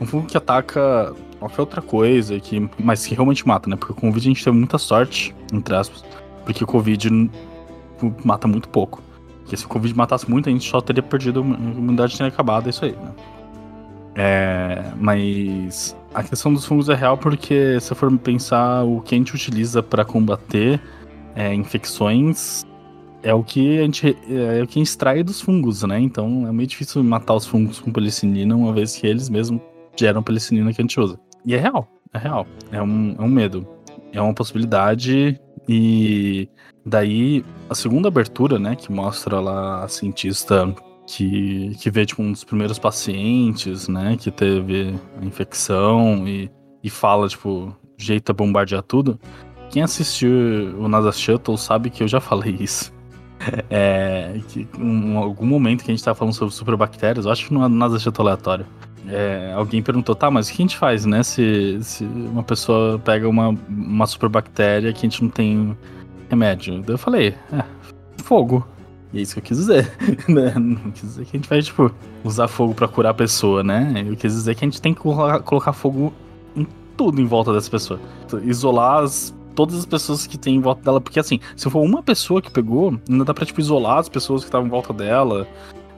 um 0.00 0.06
fungo 0.06 0.26
que 0.26 0.36
ataca 0.36 1.14
qualquer 1.38 1.60
outra 1.60 1.82
coisa, 1.82 2.38
que, 2.40 2.68
mas 2.78 3.06
que 3.06 3.14
realmente 3.14 3.46
mata, 3.46 3.68
né? 3.68 3.76
Porque 3.76 3.92
com 3.92 4.08
o 4.08 4.10
Covid 4.10 4.28
a 4.28 4.30
gente 4.30 4.44
teve 4.44 4.56
muita 4.56 4.78
sorte, 4.78 5.34
entre 5.52 5.74
aspas, 5.74 6.04
porque 6.44 6.64
o 6.64 6.66
Covid 6.66 7.30
mata 8.24 8.46
muito 8.46 8.68
pouco. 8.68 9.02
Porque 9.40 9.56
se 9.56 9.64
o 9.64 9.68
Covid 9.68 9.94
matasse 9.96 10.30
muito, 10.30 10.48
a 10.48 10.52
gente 10.52 10.68
só 10.68 10.80
teria 10.80 11.02
perdido, 11.02 11.40
a 11.40 11.44
imunidade 11.44 12.16
teria 12.16 12.32
acabado, 12.32 12.66
é 12.66 12.70
isso 12.70 12.84
aí, 12.84 12.92
né? 12.92 13.12
É, 14.14 14.84
mas 14.96 15.96
a 16.14 16.22
questão 16.22 16.52
dos 16.52 16.64
fungos 16.64 16.88
é 16.88 16.94
real 16.94 17.16
porque 17.16 17.80
se 17.80 17.94
for 17.94 18.16
pensar 18.18 18.84
o 18.84 19.00
que 19.00 19.14
a 19.14 19.18
gente 19.18 19.34
utiliza 19.34 19.82
para 19.82 20.04
combater 20.04 20.80
é, 21.34 21.54
infecções 21.54 22.64
é 23.22 23.32
o 23.32 23.42
que 23.42 23.78
a 23.78 23.82
gente 23.84 24.16
é 24.28 24.62
o 24.62 24.66
que 24.66 24.80
extrai 24.80 25.22
dos 25.22 25.40
fungos, 25.40 25.82
né? 25.84 26.00
Então 26.00 26.46
é 26.46 26.52
meio 26.52 26.66
difícil 26.66 27.02
matar 27.04 27.34
os 27.34 27.46
fungos 27.46 27.78
com 27.78 27.92
penicilina, 27.92 28.56
uma 28.56 28.72
vez 28.72 28.96
que 28.96 29.06
eles 29.06 29.28
mesmos 29.28 29.60
geram 29.96 30.22
penicilina 30.22 30.72
que 30.72 30.80
a 30.80 30.84
gente 30.84 30.98
usa. 30.98 31.18
E 31.44 31.54
é 31.54 31.58
real, 31.58 31.88
é 32.12 32.18
real. 32.18 32.46
É 32.70 32.82
um, 32.82 33.14
é 33.18 33.22
um 33.22 33.28
medo. 33.28 33.66
É 34.12 34.20
uma 34.20 34.34
possibilidade. 34.34 35.40
E 35.68 36.48
daí 36.84 37.44
a 37.70 37.74
segunda 37.74 38.08
abertura, 38.08 38.58
né? 38.58 38.74
Que 38.74 38.90
mostra 38.90 39.40
lá 39.40 39.84
a 39.84 39.88
cientista 39.88 40.74
que, 41.12 41.76
que 41.78 41.90
vê 41.90 42.06
tipo, 42.06 42.22
um 42.22 42.32
dos 42.32 42.42
primeiros 42.42 42.78
pacientes, 42.78 43.86
né? 43.86 44.16
Que 44.18 44.30
teve 44.30 44.94
a 45.20 45.24
infecção 45.24 46.26
e, 46.26 46.50
e 46.82 46.88
fala, 46.88 47.28
tipo, 47.28 47.76
jeito 47.98 48.30
a 48.30 48.32
bombardear 48.32 48.82
tudo. 48.82 49.20
Quem 49.70 49.82
assistiu 49.82 50.30
o 50.78 50.88
NASA 50.88 51.12
Shuttle 51.12 51.58
sabe 51.58 51.90
que 51.90 52.02
eu 52.02 52.08
já 52.08 52.20
falei 52.20 52.56
isso. 52.58 52.92
É, 53.68 54.40
que 54.50 54.68
em 54.78 55.16
algum 55.16 55.44
momento 55.44 55.82
que 55.82 55.90
a 55.90 55.94
gente 55.94 56.04
tava 56.04 56.14
falando 56.14 56.32
sobre 56.32 56.54
superbactérias, 56.54 57.26
eu 57.26 57.32
acho 57.32 57.48
que 57.48 57.52
no 57.52 57.68
NASA 57.68 57.98
Shuttle 57.98 58.28
aleatório, 58.28 58.64
é, 59.08 59.52
alguém 59.56 59.82
perguntou, 59.82 60.14
tá, 60.14 60.30
mas 60.30 60.48
o 60.48 60.52
que 60.52 60.62
a 60.62 60.64
gente 60.64 60.78
faz, 60.78 61.04
né? 61.04 61.24
Se, 61.24 61.76
se 61.82 62.04
uma 62.04 62.44
pessoa 62.44 63.00
pega 63.00 63.28
uma, 63.28 63.48
uma 63.68 64.06
super 64.06 64.28
bactéria 64.28 64.92
que 64.92 65.00
a 65.00 65.10
gente 65.10 65.24
não 65.24 65.28
tem 65.28 65.76
remédio. 66.30 66.80
Daí 66.82 66.94
eu 66.94 66.98
falei, 66.98 67.34
é, 67.52 67.64
fogo. 68.18 68.64
E 69.12 69.18
é 69.18 69.22
isso 69.22 69.34
que 69.34 69.40
eu 69.40 69.42
quis 69.42 69.58
dizer. 69.58 69.92
né? 70.28 70.54
Não 70.56 70.90
quis 70.90 71.02
dizer 71.02 71.24
que 71.26 71.36
a 71.36 71.38
gente 71.38 71.48
vai, 71.48 71.62
tipo, 71.62 71.90
usar 72.24 72.48
fogo 72.48 72.74
pra 72.74 72.88
curar 72.88 73.10
a 73.10 73.14
pessoa, 73.14 73.62
né? 73.62 74.04
Eu 74.06 74.16
quis 74.16 74.32
dizer 74.32 74.54
que 74.54 74.64
a 74.64 74.68
gente 74.68 74.80
tem 74.80 74.94
que 74.94 75.00
colocar, 75.00 75.72
fogo 75.72 76.12
em 76.56 76.66
tudo 76.96 77.20
em 77.20 77.26
volta 77.26 77.52
dessa 77.52 77.70
pessoa. 77.70 78.00
Isolar 78.42 79.02
as, 79.02 79.34
todas 79.54 79.76
as 79.76 79.86
pessoas 79.86 80.26
que 80.26 80.38
tem 80.38 80.56
em 80.56 80.60
volta 80.60 80.82
dela. 80.82 81.00
Porque 81.00 81.20
assim, 81.20 81.40
se 81.56 81.68
for 81.68 81.82
uma 81.82 82.02
pessoa 82.02 82.40
que 82.40 82.50
pegou, 82.50 82.98
ainda 83.08 83.24
dá 83.24 83.34
pra, 83.34 83.44
tipo, 83.44 83.60
isolar 83.60 83.98
as 83.98 84.08
pessoas 84.08 84.42
que 84.42 84.48
estavam 84.48 84.66
em 84.66 84.70
volta 84.70 84.92
dela 84.92 85.46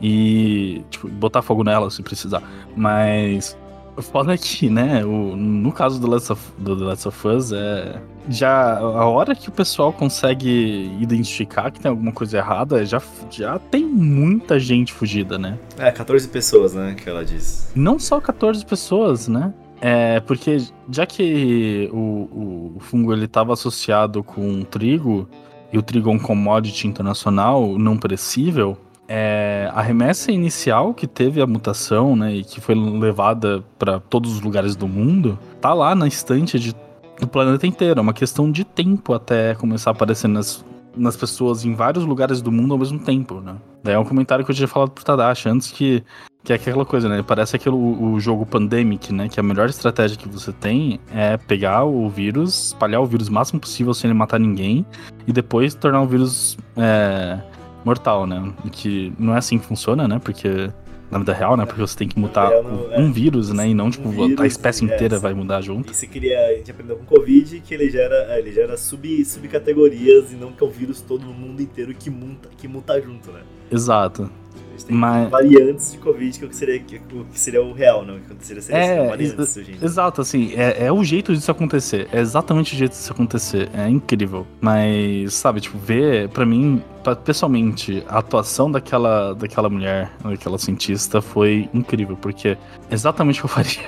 e, 0.00 0.82
tipo, 0.90 1.08
botar 1.08 1.42
fogo 1.42 1.62
nela 1.62 1.90
se 1.90 2.02
precisar. 2.02 2.42
Mas 2.76 3.56
foda 4.02 4.34
é 4.34 4.38
que, 4.38 4.68
né, 4.68 5.04
o, 5.04 5.36
no 5.36 5.72
caso 5.72 6.00
do 6.00 6.08
Last, 6.08 6.32
of, 6.32 6.42
do 6.58 6.76
The 6.76 6.84
Last 6.84 7.08
of 7.08 7.28
Us, 7.28 7.52
é, 7.52 8.00
já 8.28 8.78
a 8.78 9.06
hora 9.06 9.34
que 9.34 9.48
o 9.48 9.52
pessoal 9.52 9.92
consegue 9.92 10.90
identificar 11.00 11.70
que 11.70 11.80
tem 11.80 11.90
alguma 11.90 12.12
coisa 12.12 12.38
errada, 12.38 12.84
já, 12.84 13.00
já 13.30 13.58
tem 13.58 13.84
muita 13.84 14.58
gente 14.58 14.92
fugida, 14.92 15.38
né? 15.38 15.58
É, 15.78 15.90
14 15.90 16.28
pessoas, 16.28 16.74
né, 16.74 16.94
que 16.94 17.08
ela 17.08 17.24
diz. 17.24 17.70
Não 17.74 17.98
só 17.98 18.20
14 18.20 18.64
pessoas, 18.64 19.28
né? 19.28 19.52
É, 19.80 20.20
porque 20.20 20.62
já 20.90 21.04
que 21.04 21.90
o, 21.92 22.76
o 22.76 22.80
fungo 22.80 23.12
ele 23.12 23.26
estava 23.26 23.52
associado 23.52 24.22
com 24.22 24.62
trigo, 24.62 25.28
e 25.72 25.78
o 25.78 25.82
trigo 25.82 26.08
é 26.08 26.12
um 26.12 26.18
commodity 26.18 26.86
internacional 26.86 27.76
não 27.76 27.96
perecível, 27.96 28.78
é, 29.08 29.70
a 29.72 29.82
remessa 29.82 30.32
inicial 30.32 30.94
que 30.94 31.06
teve 31.06 31.40
a 31.40 31.46
mutação, 31.46 32.16
né, 32.16 32.36
e 32.36 32.44
que 32.44 32.60
foi 32.60 32.74
levada 32.74 33.64
para 33.78 34.00
todos 34.00 34.32
os 34.32 34.40
lugares 34.40 34.76
do 34.76 34.88
mundo, 34.88 35.38
tá 35.60 35.74
lá 35.74 35.94
na 35.94 36.06
estante 36.06 36.58
de, 36.58 36.74
do 37.20 37.26
planeta 37.26 37.66
inteiro. 37.66 38.00
É 38.00 38.02
uma 38.02 38.14
questão 38.14 38.50
de 38.50 38.64
tempo 38.64 39.12
até 39.12 39.54
começar 39.54 39.90
a 39.90 39.92
aparecer 39.92 40.28
nas, 40.28 40.64
nas 40.96 41.16
pessoas 41.16 41.64
em 41.64 41.74
vários 41.74 42.04
lugares 42.04 42.40
do 42.40 42.50
mundo 42.50 42.72
ao 42.72 42.78
mesmo 42.78 42.98
tempo, 42.98 43.40
né? 43.40 43.56
Daí 43.82 43.94
é 43.94 43.98
um 43.98 44.04
comentário 44.04 44.44
que 44.44 44.50
eu 44.50 44.54
tinha 44.54 44.68
falado 44.68 44.90
pro 44.90 45.04
Tadashi 45.04 45.48
antes 45.48 45.70
que 45.70 46.02
que 46.44 46.52
é 46.52 46.56
aquela 46.56 46.84
coisa, 46.84 47.08
né? 47.08 47.24
Parece 47.26 47.56
aquele 47.56 47.74
o 47.74 48.20
jogo 48.20 48.44
Pandemic, 48.44 49.10
né? 49.14 49.30
Que 49.30 49.40
a 49.40 49.42
melhor 49.42 49.66
estratégia 49.70 50.14
que 50.14 50.28
você 50.28 50.52
tem 50.52 51.00
é 51.10 51.38
pegar 51.38 51.84
o 51.84 52.06
vírus, 52.10 52.66
espalhar 52.66 53.00
o 53.00 53.06
vírus 53.06 53.28
o 53.28 53.32
máximo 53.32 53.58
possível 53.58 53.94
sem 53.94 54.10
ele 54.10 54.18
matar 54.18 54.38
ninguém, 54.38 54.84
e 55.26 55.32
depois 55.32 55.74
tornar 55.74 56.02
o 56.02 56.06
vírus 56.06 56.58
é, 56.76 57.40
mortal, 57.84 58.26
né? 58.26 58.52
Que 58.72 59.12
não 59.18 59.34
é 59.34 59.38
assim 59.38 59.58
que 59.58 59.66
funciona, 59.66 60.08
né? 60.08 60.20
Porque 60.22 60.70
na 61.10 61.18
vida 61.18 61.32
real, 61.32 61.56
né? 61.56 61.64
Porque 61.64 61.80
você 61.80 61.96
tem 61.96 62.08
que 62.08 62.18
mutar 62.18 62.48
real, 62.48 62.64
não, 62.64 62.92
é. 62.92 62.98
um 62.98 63.12
vírus, 63.12 63.50
né? 63.50 63.68
E 63.68 63.74
não, 63.74 63.90
tipo, 63.90 64.08
Um 64.08 64.12
vírus, 64.12 64.40
a 64.40 64.46
espécie 64.46 64.82
é, 64.82 64.92
inteira 64.92 65.16
sim. 65.16 65.22
vai 65.22 65.34
mudar 65.34 65.60
junto. 65.60 65.92
E 65.92 65.94
se 65.94 66.06
queria, 66.06 66.46
a 66.46 66.54
gente 66.54 66.70
aprendeu 66.70 66.96
com 66.96 67.02
o 67.02 67.06
Covid 67.06 67.60
que 67.60 67.74
ele 67.74 67.88
gera, 67.88 68.34
é, 68.34 68.38
ele 68.38 68.52
gera 68.52 68.76
sub, 68.76 69.24
subcategorias 69.24 70.32
e 70.32 70.36
não 70.36 70.52
que 70.52 70.62
é 70.62 70.66
o 70.66 70.70
vírus 70.70 71.00
todo 71.00 71.24
no 71.24 71.32
mundo 71.32 71.62
inteiro 71.62 71.94
que 71.94 72.10
muta, 72.10 72.48
que 72.56 72.66
muta 72.66 73.00
junto, 73.00 73.30
né? 73.30 73.42
Exato. 73.70 74.30
A 74.74 74.76
gente 74.76 74.86
tem 74.86 74.96
Mas- 74.96 75.30
variantes 75.30 75.92
de 75.92 75.98
Covid 75.98 76.38
que 76.48 76.56
seria, 76.56 76.80
que, 76.80 77.00
seria 77.32 77.62
o 77.62 77.72
real, 77.72 78.04
não? 78.04 78.18
Que 78.18 78.26
aconteceria 78.26 78.60
seria 78.62 78.80
É, 78.80 79.08
variantes, 79.08 79.56
ex- 79.56 79.66
gente. 79.66 79.84
Exato, 79.84 80.20
assim, 80.20 80.52
é, 80.56 80.86
é 80.86 80.92
o 80.92 81.04
jeito 81.04 81.32
disso 81.32 81.50
acontecer. 81.50 82.08
É 82.12 82.18
exatamente 82.20 82.74
o 82.74 82.76
jeito 82.76 82.90
disso 82.90 83.12
acontecer. 83.12 83.70
É 83.72 83.88
incrível. 83.88 84.44
Mas, 84.60 85.34
sabe, 85.34 85.60
tipo, 85.60 85.78
ver, 85.78 86.28
pra 86.30 86.44
mim, 86.44 86.82
pa- 87.04 87.14
pessoalmente, 87.14 88.02
a 88.08 88.18
atuação 88.18 88.70
daquela, 88.70 89.32
daquela 89.34 89.68
mulher, 89.68 90.10
daquela 90.24 90.58
cientista, 90.58 91.22
foi 91.22 91.68
incrível, 91.72 92.16
porque 92.16 92.48
é 92.48 92.58
exatamente 92.90 93.38
o 93.38 93.42
que 93.42 93.46
eu 93.46 93.50
faria. 93.50 93.84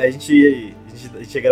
A 0.00 0.10
gente. 0.10 0.74
A 0.94 1.22
gente, 1.22 1.38
a 1.38 1.42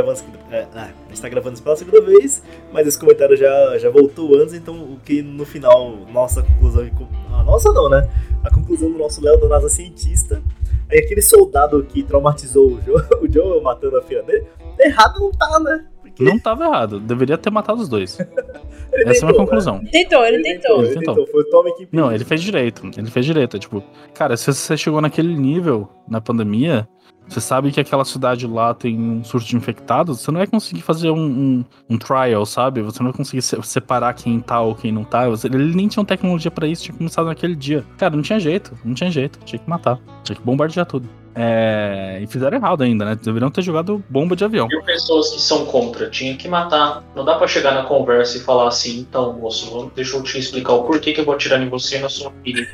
é, 0.57 0.67
ah, 0.73 0.91
a 1.07 1.09
gente 1.09 1.21
tá 1.21 1.29
gravando 1.29 1.55
isso 1.55 1.63
pela 1.65 1.75
segunda 1.75 2.01
vez, 2.01 2.45
mas 2.73 2.87
esse 2.87 2.97
comentário 2.97 3.37
já, 3.37 3.77
já 3.77 3.91
voltou 3.91 4.37
antes, 4.37 4.55
então 4.55 4.75
o 4.77 4.99
que 5.05 5.21
no 5.21 5.45
final, 5.45 5.97
nossa 6.13 6.45
conclusão. 6.45 6.89
A 7.33 7.43
nossa 7.43 7.73
não, 7.73 7.89
né? 7.89 8.09
A 8.45 8.55
conclusão 8.55 8.93
do 8.93 8.97
nosso 8.99 9.21
Léo 9.21 9.41
da 9.41 9.49
NASA 9.49 9.69
cientista 9.69 10.41
é 10.89 10.99
que 10.99 11.07
aquele 11.07 11.23
soldado 11.23 11.83
que 11.83 12.05
traumatizou 12.05 12.75
o 12.75 12.81
Joe, 12.83 13.03
o 13.21 13.33
Joe 13.33 13.61
matando 13.61 13.97
a 13.97 14.03
filha 14.03 14.23
dele, 14.23 14.47
errado 14.79 15.19
não 15.19 15.33
tá, 15.33 15.59
né? 15.59 15.87
Porque 16.01 16.23
Não 16.23 16.39
tava 16.39 16.65
errado, 16.65 17.01
deveria 17.01 17.37
ter 17.37 17.51
matado 17.51 17.81
os 17.81 17.89
dois. 17.89 18.21
ele 18.21 18.29
Essa 18.31 18.39
é 18.41 19.01
a 19.01 19.03
minha 19.03 19.11
tentou, 19.11 19.29
né? 19.31 19.35
conclusão. 19.37 19.81
Tentou, 19.91 20.25
ele 20.25 20.43
tentou. 20.43 20.79
Ele 20.79 20.87
Ele 20.87 20.95
tentou. 20.99 21.15
tentou. 21.17 21.27
Foi 21.33 21.43
o 21.43 21.51
Tommy 21.51 21.75
que 21.75 21.89
Não, 21.91 22.13
ele 22.13 22.25
fez 22.25 22.43
direito. 22.43 22.89
Ele 22.97 23.11
fez 23.11 23.27
direito. 23.27 23.59
Tipo, 23.59 23.83
cara, 24.15 24.37
se 24.37 24.53
você 24.53 24.77
chegou 24.77 25.01
naquele 25.01 25.35
nível 25.37 25.89
na 26.07 26.21
pandemia, 26.21 26.87
você 27.29 27.41
sabe 27.41 27.71
que 27.73 27.81
aquela 27.81 28.05
cidade 28.05 28.47
lá 28.47 28.75
tem 28.75 28.99
um 28.99 29.25
surto 29.25 29.47
de 29.47 29.57
infectados, 29.57 30.21
você 30.21 30.31
não 30.31 30.39
vai 30.39 30.47
conseguir 30.47 30.83
fazer 30.83 31.11
um, 31.11 31.17
um, 31.19 31.65
um 31.91 31.99
trial, 31.99 32.45
sabe? 32.45 32.83
Você 32.83 33.03
não 33.03 33.11
vai 33.11 33.17
conseguir 33.17 33.41
se- 33.43 33.61
separar 33.63 34.13
quem 34.15 34.39
tá 34.41 34.61
ou 34.61 34.75
quem 34.75 34.93
não 34.93 35.05
tá. 35.05 35.29
Você- 35.29 35.47
ele 35.47 35.75
nem 35.75 35.89
tinha 35.89 36.05
tecnologia 36.05 36.51
pra 36.51 36.67
isso, 36.67 36.85
tinha 36.85 36.97
começado 36.97 37.27
naquele 37.27 37.55
dia. 37.57 37.85
Cara, 37.97 38.15
não 38.15 38.23
tinha 38.23 38.39
jeito, 38.39 38.77
não 38.85 38.93
tinha 38.95 39.11
jeito. 39.11 39.39
Tinha 39.45 39.59
que 39.59 39.69
matar. 39.71 39.99
Tinha 40.25 40.37
que 40.37 40.43
bombardear 40.43 40.85
tudo. 40.87 41.09
É, 41.35 42.19
e 42.23 42.27
fizeram 42.27 42.59
errado 42.59 42.83
ainda, 42.83 43.07
né? 43.07 43.15
Deveriam 43.23 43.51
ter 43.51 43.63
jogado 43.63 44.05
bomba 44.11 44.37
de 44.37 44.45
avião. 44.45 44.69
E 44.71 44.83
pessoas 44.83 45.31
que 45.31 45.41
são 45.41 45.65
contra, 45.65 46.11
tinha 46.11 46.37
que 46.37 46.47
matar. 46.47 47.03
Não 47.17 47.25
dá 47.25 47.37
pra 47.37 47.47
chegar 47.47 47.73
na 47.73 47.85
conversa 47.85 48.37
e 48.37 48.41
falar 48.41 48.69
assim, 48.69 48.99
então, 49.01 49.33
moço, 49.33 49.91
deixa 49.97 50.15
eu 50.19 50.23
te 50.23 50.39
explicar 50.39 50.75
o 50.75 50.83
porquê 50.85 51.15
que 51.15 51.21
eu 51.21 51.25
vou 51.25 51.35
atirar 51.35 51.63
em 51.63 51.71
você 51.71 51.97
e 51.97 52.01
na 52.01 52.11
sua 52.11 52.31
filha. 52.45 52.69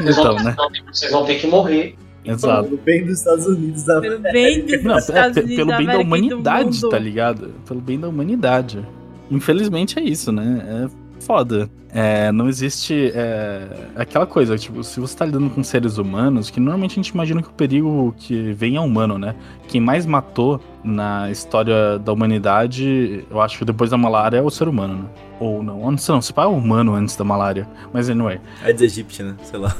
Vocês, 0.00 0.16
Então, 0.18 0.34
vão, 0.36 0.44
né? 0.44 0.56
vocês 0.90 1.12
vão 1.12 1.24
ter 1.26 1.34
que 1.38 1.46
morrer. 1.46 1.96
Exato. 2.24 2.70
no 2.70 2.76
bem 2.78 3.04
dos 3.06 3.18
Estados 3.18 3.46
Unidos 3.46 3.82
da 3.84 4.00
Pelo 4.00 4.18
bem 4.20 4.64
dos 4.66 4.82
Não, 4.82 4.94
é, 4.94 4.98
Estados 4.98 5.34
pe- 5.34 5.40
Unidos 5.44 5.56
pelo 5.64 5.76
bem 5.78 5.86
da 5.86 5.92
e 5.94 5.96
do 5.96 6.02
humanidade, 6.02 6.80
tá 6.90 6.98
ligado? 6.98 7.50
Pelo 7.66 7.80
bem 7.80 7.98
da 7.98 8.08
humanidade. 8.08 8.86
Infelizmente 9.30 9.98
é 9.98 10.02
isso, 10.02 10.32
né? 10.32 10.86
É 10.94 11.08
foda. 11.24 11.68
É, 11.90 12.30
não 12.32 12.48
existe 12.48 13.10
é, 13.14 13.66
aquela 13.96 14.26
coisa, 14.26 14.58
tipo, 14.58 14.84
se 14.84 15.00
você 15.00 15.16
tá 15.16 15.24
lidando 15.24 15.48
com 15.50 15.62
seres 15.64 15.96
humanos, 15.96 16.50
que 16.50 16.60
normalmente 16.60 16.92
a 16.92 16.94
gente 16.96 17.08
imagina 17.08 17.40
que 17.42 17.48
o 17.48 17.52
perigo 17.52 18.14
que 18.18 18.52
vem 18.52 18.76
é 18.76 18.80
humano, 18.80 19.18
né? 19.18 19.34
Quem 19.68 19.80
mais 19.80 20.04
matou 20.04 20.60
na 20.84 21.30
história 21.30 21.98
da 21.98 22.12
humanidade, 22.12 23.24
eu 23.30 23.40
acho 23.40 23.58
que 23.58 23.64
depois 23.64 23.90
da 23.90 23.96
malária 23.96 24.36
é 24.36 24.42
o 24.42 24.50
ser 24.50 24.68
humano, 24.68 24.94
né? 24.96 25.04
Ou 25.40 25.62
não, 25.62 25.80
ou 25.82 25.90
não 25.90 25.98
sei 25.98 26.14
não, 26.14 26.20
se 26.22 26.32
pá 26.32 26.42
é 26.42 26.46
o 26.46 26.50
humano 26.52 26.94
antes 26.94 27.16
da 27.16 27.24
malária. 27.24 27.66
Mas 27.92 28.10
anyway, 28.10 28.38
É 28.64 28.72
de 28.72 28.84
Egipte, 28.84 29.22
né? 29.22 29.34
Sei 29.42 29.58
lá. 29.58 29.74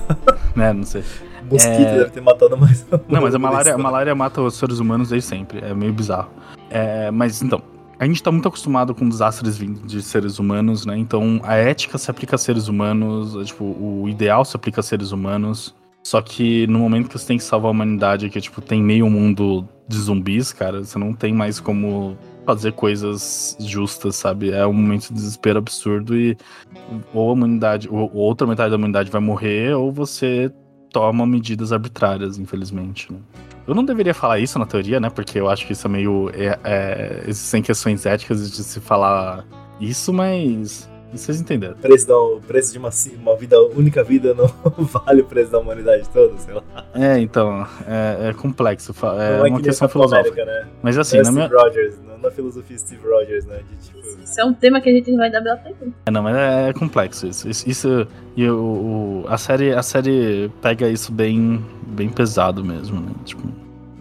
né? 0.56 0.72
Não 0.72 0.84
sei. 0.84 1.02
Mosquito 1.50 1.88
É. 1.88 1.98
deve 1.98 2.10
ter 2.10 2.20
matado 2.20 2.56
mais. 2.56 2.86
Não, 3.08 3.22
mas 3.22 3.34
a 3.34 3.38
malária, 3.38 3.74
a 3.74 3.78
malária 3.78 4.14
mata 4.14 4.40
os 4.40 4.54
seres 4.54 4.78
humanos 4.78 5.08
desde 5.10 5.28
sempre. 5.28 5.60
É 5.60 5.74
meio 5.74 5.92
bizarro. 5.92 6.30
É, 6.70 7.10
mas 7.10 7.42
então, 7.42 7.62
a 7.98 8.06
gente 8.06 8.22
tá 8.22 8.30
muito 8.30 8.46
acostumado 8.46 8.94
com 8.94 9.08
desastres 9.08 9.56
vindos 9.56 9.90
de 9.90 10.02
seres 10.02 10.38
humanos, 10.38 10.86
né? 10.86 10.96
Então 10.96 11.40
a 11.42 11.54
ética 11.56 11.98
se 11.98 12.10
aplica 12.10 12.36
a 12.36 12.38
seres 12.38 12.68
humanos, 12.68 13.34
é, 13.36 13.44
tipo, 13.44 13.64
o 13.64 14.08
ideal 14.08 14.44
se 14.44 14.56
aplica 14.56 14.80
a 14.80 14.82
seres 14.82 15.10
humanos. 15.12 15.74
Só 16.04 16.22
que 16.22 16.66
no 16.68 16.78
momento 16.78 17.08
que 17.08 17.18
você 17.18 17.26
tem 17.26 17.36
que 17.38 17.44
salvar 17.44 17.68
a 17.68 17.72
humanidade, 17.72 18.30
que 18.30 18.40
tipo, 18.40 18.60
tem 18.60 18.82
meio 18.82 19.10
mundo 19.10 19.68
de 19.86 19.98
zumbis, 19.98 20.52
cara, 20.52 20.84
você 20.84 20.98
não 20.98 21.12
tem 21.12 21.34
mais 21.34 21.58
como 21.60 22.16
fazer 22.46 22.72
coisas 22.72 23.56
justas, 23.60 24.16
sabe? 24.16 24.50
É 24.50 24.66
um 24.66 24.72
momento 24.72 25.08
de 25.08 25.14
desespero 25.14 25.58
absurdo 25.58 26.16
e 26.16 26.34
ou 27.12 27.28
a 27.28 27.32
humanidade, 27.34 27.88
ou 27.90 28.10
outra 28.14 28.46
metade 28.46 28.70
da 28.70 28.76
humanidade 28.76 29.10
vai 29.10 29.20
morrer, 29.20 29.74
ou 29.74 29.92
você 29.92 30.50
toma 30.90 31.26
medidas 31.26 31.72
arbitrárias, 31.72 32.38
infelizmente. 32.38 33.12
Né? 33.12 33.18
Eu 33.66 33.74
não 33.74 33.84
deveria 33.84 34.14
falar 34.14 34.38
isso 34.38 34.58
na 34.58 34.66
teoria, 34.66 34.98
né? 34.98 35.10
Porque 35.10 35.38
eu 35.38 35.48
acho 35.48 35.66
que 35.66 35.72
isso 35.72 35.86
é 35.86 35.90
meio. 35.90 36.30
É, 36.32 36.58
é, 36.64 37.24
existem 37.26 37.62
questões 37.62 38.06
éticas 38.06 38.50
de 38.50 38.62
se 38.62 38.80
falar 38.80 39.44
isso, 39.80 40.12
mas. 40.12 40.88
Vocês 41.12 41.40
entenderam. 41.40 41.74
O 41.74 41.78
preço, 41.78 42.06
da, 42.06 42.16
o 42.18 42.40
preço 42.40 42.72
de 42.72 42.78
uma, 42.78 42.90
uma 43.22 43.36
vida, 43.36 43.60
única 43.62 44.04
vida 44.04 44.34
não 44.34 44.46
vale 44.84 45.22
o 45.22 45.24
preço 45.24 45.50
da 45.50 45.58
humanidade 45.58 46.08
toda, 46.10 46.36
sei 46.38 46.54
lá. 46.54 46.62
É, 46.94 47.18
então, 47.18 47.66
é, 47.86 48.28
é 48.28 48.32
complexo. 48.34 48.92
É 49.18 49.36
é 49.38 49.42
uma 49.48 49.56
que 49.58 49.64
questão 49.64 49.88
filosófica. 49.88 50.42
América, 50.42 50.44
né? 50.66 50.68
Mas 50.82 50.98
assim, 50.98 51.16
é 51.16 51.22
na 51.22 51.30
Steve 51.32 51.48
minha. 51.48 51.62
Rogers, 51.62 51.94
não 52.06 52.18
na 52.18 52.30
filosofia 52.30 52.76
de 52.76 52.82
Steve 52.82 53.08
Rogers, 53.08 53.46
né? 53.46 53.60
De 53.70 53.86
tipo. 53.86 53.98
Isso 54.22 54.38
é 54.40 54.44
um 54.44 54.52
tema 54.52 54.80
que 54.80 54.90
a 54.90 54.92
gente 54.92 55.10
não 55.10 55.18
vai 55.18 55.30
dar 55.30 55.40
pra 55.40 55.56
tempo. 55.56 55.92
É, 56.04 56.10
não, 56.10 56.22
mas 56.22 56.36
é, 56.36 56.68
é 56.68 56.72
complexo 56.74 57.26
isso. 57.26 57.48
Isso, 57.48 57.68
isso- 57.68 58.06
e 58.36 58.46
o, 58.48 59.22
o- 59.24 59.24
a 59.28 59.38
série 59.38 59.72
a 59.72 59.82
série 59.82 60.50
pega 60.60 60.88
isso 60.88 61.10
bem 61.10 61.64
bem 61.86 62.08
pesado 62.10 62.62
mesmo, 62.64 63.00
né? 63.00 63.12
Tipo, 63.24 63.48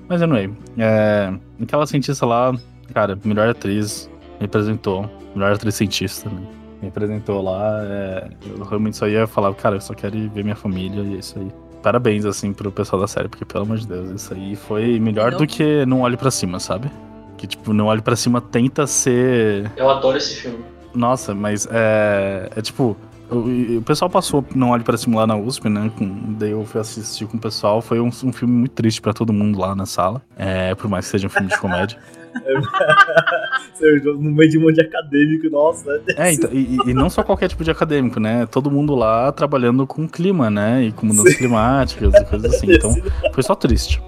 mas 0.09 0.21
anyway, 0.21 0.49
é, 0.77 1.33
aquela 1.61 1.85
cientista 1.87 2.25
lá, 2.25 2.53
cara, 2.93 3.17
melhor 3.23 3.47
atriz, 3.47 4.09
me 4.39 4.41
representou, 4.41 5.09
melhor 5.33 5.53
atriz 5.53 5.75
cientista, 5.75 6.29
né? 6.29 6.41
Me 6.81 6.87
representou 6.87 7.41
lá, 7.41 7.79
é, 7.83 8.27
eu 8.45 8.63
realmente 8.63 8.97
só 8.97 9.07
ia 9.07 9.25
falar, 9.25 9.53
cara, 9.55 9.75
eu 9.77 9.81
só 9.81 9.93
quero 9.93 10.15
ir 10.15 10.29
ver 10.29 10.43
minha 10.43 10.55
família 10.55 11.01
e 11.01 11.15
é 11.15 11.19
isso 11.19 11.37
aí. 11.39 11.47
Parabéns, 11.81 12.25
assim, 12.25 12.53
pro 12.53 12.71
pessoal 12.71 12.99
da 13.01 13.07
série, 13.07 13.27
porque 13.27 13.45
pelo 13.45 13.63
amor 13.63 13.77
de 13.77 13.87
Deus, 13.87 14.09
isso 14.11 14.33
aí 14.33 14.55
foi 14.55 14.99
melhor 14.99 15.31
Não. 15.31 15.39
do 15.39 15.47
que 15.47 15.85
Não 15.85 16.01
Olhe 16.01 16.17
Pra 16.17 16.29
Cima, 16.31 16.59
sabe? 16.59 16.91
Que, 17.37 17.47
tipo, 17.47 17.71
Não 17.73 17.85
Olhe 17.85 18.01
Pra 18.01 18.15
Cima 18.15 18.41
tenta 18.41 18.85
ser 18.87 19.71
Eu 19.75 19.89
adoro 19.89 20.17
esse 20.17 20.35
filme. 20.35 20.59
nossa, 20.93 21.33
mas 21.33 21.67
é, 21.71 22.49
é 22.55 22.61
tipo, 22.61 22.97
o, 23.29 23.77
o 23.77 23.81
pessoal 23.83 24.09
passou 24.09 24.43
Não 24.55 24.71
Olhe 24.71 24.83
Pra 24.83 24.97
Cima 24.97 25.17
lá 25.21 25.27
na 25.27 25.35
USP, 25.37 25.69
né? 25.69 25.91
Com, 25.97 26.33
daí 26.33 26.51
eu 26.51 26.65
fui 26.65 26.81
assistir 26.81 27.25
com 27.27 27.37
o 27.37 27.39
pessoal. 27.39 27.81
Foi 27.81 27.99
um, 27.99 28.07
um 28.07 28.33
filme 28.33 28.53
muito 28.53 28.71
triste 28.71 28.99
pra 29.01 29.13
todo 29.13 29.31
mundo 29.31 29.59
lá 29.59 29.75
na 29.75 29.85
sala. 29.85 30.21
É, 30.35 30.73
por 30.75 30.89
mais 30.89 31.05
que 31.05 31.11
seja 31.11 31.27
um 31.27 31.29
filme 31.29 31.47
de 31.47 31.57
comédia. 31.59 31.97
no 34.19 34.31
meio 34.31 34.49
de 34.49 34.57
um 34.57 34.61
monte 34.61 34.75
de 34.75 34.81
acadêmico, 34.81 35.49
nossa. 35.49 36.01
É, 36.15 36.33
então, 36.33 36.49
e, 36.51 36.77
e 36.85 36.93
não 36.93 37.09
só 37.09 37.23
qualquer 37.23 37.47
tipo 37.47 37.63
de 37.63 37.71
acadêmico, 37.71 38.19
né? 38.19 38.45
Todo 38.45 38.71
mundo 38.71 38.95
lá 38.95 39.31
trabalhando 39.31 39.85
com 39.85 40.07
clima, 40.07 40.49
né? 40.49 40.83
E 40.83 40.91
com 40.91 41.05
mudanças 41.05 41.33
Sim. 41.33 41.39
climáticas 41.39 42.13
e 42.13 42.25
coisas 42.25 42.53
assim. 42.53 42.71
Então, 42.71 42.95
foi 43.33 43.43
só 43.43 43.55
triste. 43.55 44.01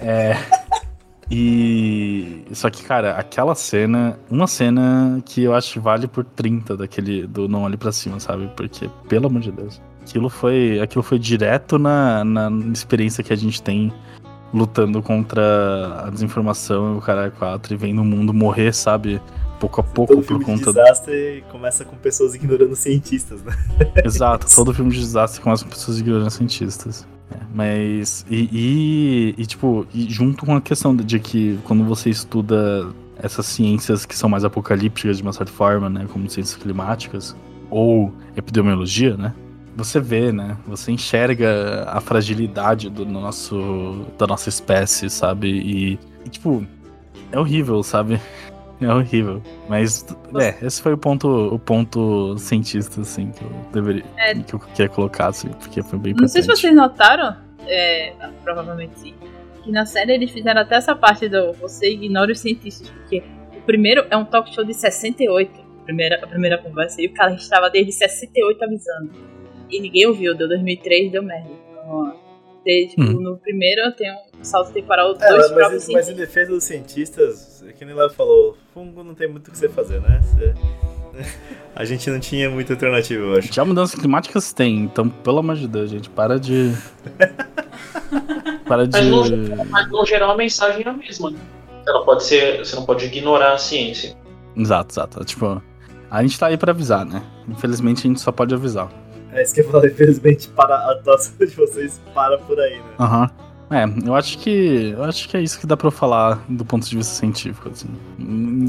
É. 0.00 0.36
E. 1.30 2.42
Só 2.52 2.68
que, 2.68 2.84
cara, 2.84 3.12
aquela 3.12 3.54
cena. 3.54 4.18
Uma 4.30 4.46
cena 4.46 5.22
que 5.24 5.42
eu 5.42 5.54
acho 5.54 5.74
que 5.74 5.78
vale 5.78 6.06
por 6.06 6.24
30 6.24 6.76
daquele. 6.76 7.26
Do 7.26 7.48
Não 7.48 7.62
Olhe 7.62 7.76
Pra 7.76 7.90
Cima, 7.90 8.20
sabe? 8.20 8.50
Porque, 8.54 8.90
pelo 9.08 9.28
amor 9.28 9.40
de 9.40 9.50
Deus. 9.50 9.80
Aquilo 10.02 10.28
foi. 10.28 10.78
Aquilo 10.80 11.02
foi 11.02 11.18
direto 11.18 11.78
na, 11.78 12.22
na 12.22 12.50
experiência 12.72 13.24
que 13.24 13.32
a 13.32 13.36
gente 13.36 13.62
tem 13.62 13.92
lutando 14.52 15.02
contra 15.02 16.04
a 16.06 16.10
desinformação 16.10 16.94
e 16.94 16.98
o 16.98 17.00
cara 17.00 17.30
4 17.30 17.72
e 17.72 17.76
vendo 17.76 18.02
o 18.02 18.04
mundo 18.04 18.34
morrer, 18.34 18.72
sabe? 18.74 19.20
Pouco 19.58 19.80
a 19.80 19.84
pouco 19.84 20.14
Todo 20.14 20.24
por 20.24 20.28
filme 20.28 20.44
conta 20.44 20.72
de 20.72 20.78
desastre 20.78 21.44
começa 21.50 21.84
com 21.84 21.96
pessoas 21.96 22.34
ignorando 22.34 22.74
cientistas, 22.74 23.42
né? 23.42 23.56
Exato, 24.04 24.46
todo 24.54 24.74
filme 24.74 24.90
de 24.90 24.98
desastre 24.98 25.40
começa 25.40 25.64
com 25.64 25.70
pessoas 25.70 26.00
ignorantes 26.00 26.34
cientistas. 26.34 27.06
É, 27.30 27.36
mas. 27.54 28.26
E, 28.28 28.48
e, 28.52 29.34
e, 29.38 29.46
tipo, 29.46 29.86
e 29.94 30.10
junto 30.10 30.44
com 30.44 30.56
a 30.56 30.60
questão 30.60 30.94
de 30.94 31.18
que 31.18 31.58
quando 31.64 31.84
você 31.84 32.10
estuda 32.10 32.88
essas 33.16 33.46
ciências 33.46 34.04
que 34.04 34.16
são 34.16 34.28
mais 34.28 34.44
apocalípticas 34.44 35.18
de 35.18 35.22
uma 35.22 35.32
certa 35.32 35.52
forma, 35.52 35.88
né? 35.88 36.06
Como 36.12 36.28
ciências 36.28 36.60
climáticas, 36.60 37.36
ou 37.70 38.12
epidemiologia, 38.36 39.16
né? 39.16 39.32
Você 39.74 40.00
vê, 40.00 40.32
né? 40.32 40.56
Você 40.66 40.92
enxerga 40.92 41.84
a 41.86 42.00
fragilidade 42.00 42.90
do 42.90 43.06
nosso, 43.06 44.06
da 44.18 44.26
nossa 44.26 44.48
espécie, 44.48 45.08
sabe? 45.08 45.48
E, 45.48 45.98
e 46.24 46.28
tipo, 46.28 46.66
é 47.30 47.38
horrível, 47.38 47.82
sabe? 47.82 48.20
É 48.80 48.92
horrível. 48.92 49.40
Mas, 49.68 50.04
é, 50.40 50.56
esse 50.66 50.82
foi 50.82 50.92
o 50.92 50.98
ponto, 50.98 51.28
o 51.28 51.56
ponto 51.56 52.36
cientista, 52.36 53.02
assim, 53.02 53.30
que 53.30 53.40
eu 53.44 53.50
deveria. 53.72 54.04
É. 54.18 54.34
que 54.34 54.54
eu 54.54 54.58
queria 54.58 54.88
colocar, 54.88 55.28
assim, 55.28 55.50
porque 55.50 55.80
foi 55.84 56.00
bem 56.00 56.14
Não 56.14 56.26
sei 56.26 56.42
se 56.42 56.48
vocês 56.48 56.74
notaram, 56.74 57.36
é, 57.68 58.12
provavelmente 58.42 58.98
sim, 58.98 59.14
que 59.62 59.70
na 59.70 59.86
série 59.86 60.14
eles 60.14 60.32
fizeram 60.32 60.60
até 60.60 60.74
essa 60.74 60.96
parte 60.96 61.28
do 61.28 61.52
você 61.52 61.92
ignora 61.92 62.32
os 62.32 62.40
cientistas, 62.40 62.90
porque 62.90 63.22
o 63.56 63.60
primeiro 63.62 64.04
é 64.10 64.16
um 64.16 64.24
talk 64.24 64.52
show 64.52 64.64
de 64.64 64.74
68, 64.74 65.60
a 65.60 65.84
primeira, 65.84 66.16
a 66.16 66.26
primeira 66.26 66.58
conversa, 66.58 67.00
e 67.00 67.06
o 67.06 67.14
cara 67.14 67.32
estava 67.34 67.70
desde 67.70 67.92
68 67.92 68.64
avisando. 68.64 69.10
E 69.72 69.80
ninguém 69.80 70.06
ouviu, 70.06 70.36
deu 70.36 70.46
2003, 70.48 71.10
deu 71.10 71.22
merda. 71.22 71.48
Então, 71.72 72.14
desde, 72.64 73.00
Hum. 73.00 73.20
no 73.20 73.36
primeiro 73.38 73.90
tem 73.92 74.10
um 74.12 74.44
salto 74.44 74.72
temporal 74.72 75.14
dos 75.14 75.22
É, 75.22 75.28
dois 75.30 75.42
mas, 75.44 75.52
próprios 75.52 75.84
mas, 75.88 75.94
mas 75.94 76.02
em 76.08 76.14
cientistas. 76.14 76.28
defesa 76.28 76.50
dos 76.52 76.64
cientistas, 76.64 77.64
é 77.68 77.72
que 77.72 77.84
nem 77.84 77.94
lá 77.94 78.08
falou, 78.10 78.56
fungo 78.74 79.02
não 79.02 79.14
tem 79.14 79.28
muito 79.28 79.48
o 79.48 79.50
que 79.50 79.58
você 79.58 79.68
fazer, 79.68 80.00
né? 80.00 80.20
Você- 80.22 80.54
A 81.74 81.84
gente 81.86 82.08
não 82.10 82.20
tinha 82.20 82.50
muita 82.50 82.74
alternativa, 82.74 83.22
eu 83.22 83.38
acho. 83.38 83.52
Já 83.52 83.64
mudanças 83.64 83.98
climáticas 83.98 84.52
tem, 84.52 84.80
então, 84.80 85.08
pelo 85.08 85.38
amor 85.38 85.56
de 85.56 85.66
Deus, 85.66 85.90
gente, 85.90 86.08
para 86.10 86.38
de. 86.38 86.70
para 88.66 88.86
de. 88.86 88.92
Mas 88.92 89.06
no, 89.30 89.64
mas 89.66 89.90
no 89.90 90.04
geral 90.06 90.30
a 90.32 90.36
mensagem 90.36 90.82
é 90.84 90.88
a 90.88 90.92
mesma. 90.92 91.30
né? 91.30 91.38
Ela 91.86 92.04
pode 92.04 92.24
ser. 92.24 92.58
Você 92.58 92.76
não 92.76 92.84
pode 92.84 93.04
ignorar 93.06 93.54
a 93.54 93.58
ciência. 93.58 94.14
Exato, 94.56 94.92
exato. 94.92 95.24
Tipo, 95.24 95.62
a 96.10 96.22
gente 96.22 96.38
tá 96.38 96.46
aí 96.48 96.56
pra 96.56 96.72
avisar, 96.72 97.04
né? 97.04 97.22
Infelizmente 97.48 98.00
a 98.00 98.02
gente 98.08 98.20
só 98.20 98.30
pode 98.30 98.54
avisar. 98.54 98.90
É 99.32 99.42
isso 99.42 99.54
que 99.54 99.60
eu 99.60 99.70
falei, 99.70 99.90
infelizmente, 99.90 100.48
para 100.48 100.74
a 100.74 100.92
atuação 100.92 101.34
de 101.38 101.46
vocês 101.54 102.00
para 102.14 102.38
por 102.38 102.58
aí, 102.60 102.76
né? 102.76 102.82
Aham. 102.98 103.30
É, 103.70 103.84
eu 104.06 104.14
acho 104.14 104.36
que. 104.38 104.90
Eu 104.94 105.02
acho 105.04 105.26
que 105.26 105.34
é 105.34 105.40
isso 105.40 105.58
que 105.58 105.66
dá 105.66 105.74
pra 105.78 105.86
eu 105.86 105.90
falar 105.90 106.44
do 106.46 106.62
ponto 106.62 106.86
de 106.86 106.94
vista 106.94 107.14
científico, 107.14 107.70
assim. 107.70 107.88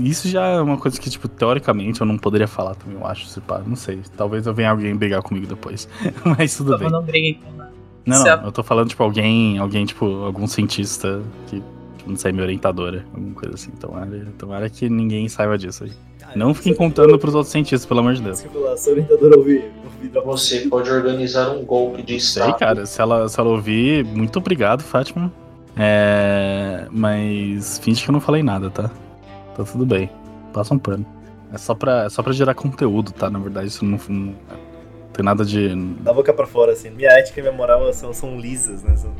Isso 0.02 0.30
já 0.30 0.45
é 0.45 0.61
uma 0.61 0.77
coisa 0.77 0.98
que, 0.99 1.10
tipo, 1.10 1.27
teoricamente 1.27 1.99
eu 1.99 2.07
não 2.07 2.18
poderia 2.18 2.48
falar 2.48 2.73
também, 2.76 2.98
eu 2.98 3.06
acho, 3.06 3.26
se 3.27 3.41
pá. 3.41 3.61
Não 3.65 3.76
sei. 3.76 3.99
Talvez 4.15 4.48
eu 4.48 4.53
venha 4.53 4.72
alguém 4.72 4.95
brigar 4.95 5.22
comigo 5.22 5.45
depois. 5.45 5.90
Mas 6.23 6.56
tudo 6.56 6.77
bem. 6.77 6.90
não 6.90 7.03
briguem 7.03 7.34
com 7.44 7.52
nada. 7.57 7.72
Não, 8.06 8.15
Se 8.22 8.30
a- 8.30 8.38
não, 8.38 8.45
eu 8.45 8.52
tô 8.53 8.64
falando, 8.64 8.88
tipo, 8.90 9.03
alguém, 9.03 9.57
alguém, 9.57 9.85
tipo, 9.85 10.06
algum 10.23 10.48
cientista 10.48 11.22
que, 11.48 11.57
tipo, 11.98 12.10
não 12.10 12.15
sei, 12.15 12.31
minha 12.31 12.44
orientadora, 12.45 13.06
alguma 13.14 13.34
coisa 13.35 13.56
assim. 13.56 13.72
Tomara, 13.72 14.27
tomara 14.38 14.69
que 14.69 14.88
ninguém 14.90 15.27
saiba 15.27 15.57
disso 15.57 15.84
aí. 15.84 15.91
Não 16.35 16.53
fiquem 16.53 16.73
contando 16.73 17.19
pros 17.19 17.35
outros 17.35 17.52
cientistas, 17.52 17.85
pelo 17.85 17.99
amor 17.99 18.14
de 18.14 18.22
Deus. 18.22 18.41
Falar, 18.41 18.77
sua 18.77 18.94
orientadora 18.94 19.38
ouvir, 19.38 19.65
ouvir 20.03 20.09
da 20.09 20.21
Você 20.21 20.59
pode 20.67 20.89
organizar 20.89 21.49
um 21.49 21.63
golpe 21.63 22.01
de 22.01 22.19
Sei, 22.19 22.43
Estado. 22.43 22.59
cara, 22.59 22.85
se 22.85 23.01
ela, 23.01 23.27
se 23.30 23.39
ela 23.39 23.49
ouvir, 23.49 24.03
muito 24.05 24.38
obrigado, 24.39 24.81
Fátima. 24.81 25.31
É, 25.75 26.88
mas 26.91 27.80
finge 27.80 28.03
que 28.03 28.09
eu 28.09 28.13
não 28.13 28.19
falei 28.21 28.43
nada, 28.43 28.69
tá? 28.69 28.91
Tá 29.55 29.63
tudo 29.63 29.85
bem. 29.85 30.09
Passa 30.51 30.73
um 30.73 30.80
pano. 30.80 31.05
É 31.51 31.57
só 31.57 31.73
pra, 31.73 32.05
é 32.05 32.09
só 32.09 32.21
pra 32.21 32.34
gerar 32.34 32.53
conteúdo, 32.53 33.11
tá? 33.11 33.30
Na 33.30 33.39
verdade, 33.39 33.67
isso 33.67 33.84
não, 33.85 33.99
não 34.09 34.35
tem 35.13 35.23
nada 35.23 35.43
de. 35.45 35.75
Da 36.01 36.13
boca 36.13 36.34
pra 36.34 36.45
fora, 36.45 36.73
assim. 36.73 36.89
Minha 36.91 37.09
ética 37.11 37.39
e 37.39 37.43
minha 37.43 37.53
moral 37.53 37.91
são, 37.93 38.13
são 38.13 38.39
lisas, 38.39 38.84
né? 38.84 38.95
São 38.95 39.11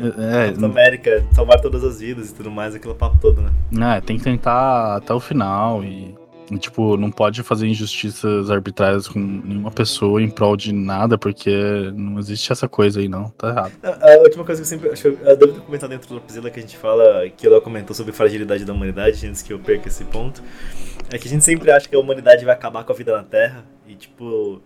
É, 0.00 0.46
Capitão 0.46 0.68
América, 0.70 1.24
salvar 1.32 1.60
todas 1.60 1.84
as 1.84 2.00
vidas 2.00 2.30
e 2.30 2.34
tudo 2.34 2.50
mais, 2.50 2.74
aquilo 2.74 2.94
papo 2.94 3.18
todo, 3.20 3.40
né? 3.40 3.96
É, 3.96 4.00
tem 4.00 4.16
que 4.18 4.24
tentar 4.24 4.96
até 4.96 5.12
o 5.12 5.20
final 5.20 5.82
e, 5.84 6.14
tipo, 6.58 6.96
não 6.96 7.10
pode 7.10 7.42
fazer 7.42 7.66
injustiças 7.66 8.50
arbitrárias 8.50 9.08
com 9.08 9.18
nenhuma 9.18 9.70
pessoa 9.70 10.22
em 10.22 10.28
prol 10.28 10.56
de 10.56 10.72
nada, 10.72 11.16
porque 11.18 11.92
não 11.94 12.18
existe 12.18 12.52
essa 12.52 12.68
coisa 12.68 13.00
aí, 13.00 13.08
não. 13.08 13.30
Tá 13.30 13.48
errado. 13.48 13.72
A 13.82 14.22
última 14.22 14.44
coisa 14.44 14.60
que 14.60 14.64
eu 14.64 14.68
sempre. 14.68 14.90
Acho 14.90 15.02
que 15.02 15.08
eu 15.08 15.36
devo 15.36 15.60
comentar 15.62 15.88
dentro 15.88 16.08
do 16.08 16.14
Dropzilla 16.16 16.50
que 16.50 16.58
a 16.58 16.62
gente 16.62 16.76
fala, 16.76 17.28
que 17.30 17.46
ela 17.46 17.60
comentou 17.60 17.94
sobre 17.94 18.12
a 18.12 18.14
fragilidade 18.14 18.64
da 18.64 18.72
humanidade, 18.72 19.26
antes 19.26 19.42
que 19.42 19.52
eu 19.52 19.58
perca 19.58 19.88
esse 19.88 20.04
ponto, 20.04 20.42
é 21.10 21.18
que 21.18 21.28
a 21.28 21.30
gente 21.30 21.44
sempre 21.44 21.70
acha 21.70 21.88
que 21.88 21.96
a 21.96 21.98
humanidade 21.98 22.44
vai 22.44 22.54
acabar 22.54 22.84
com 22.84 22.92
a 22.92 22.96
vida 22.96 23.16
na 23.16 23.22
Terra, 23.22 23.64
e 23.86 23.94
tipo. 23.94 24.62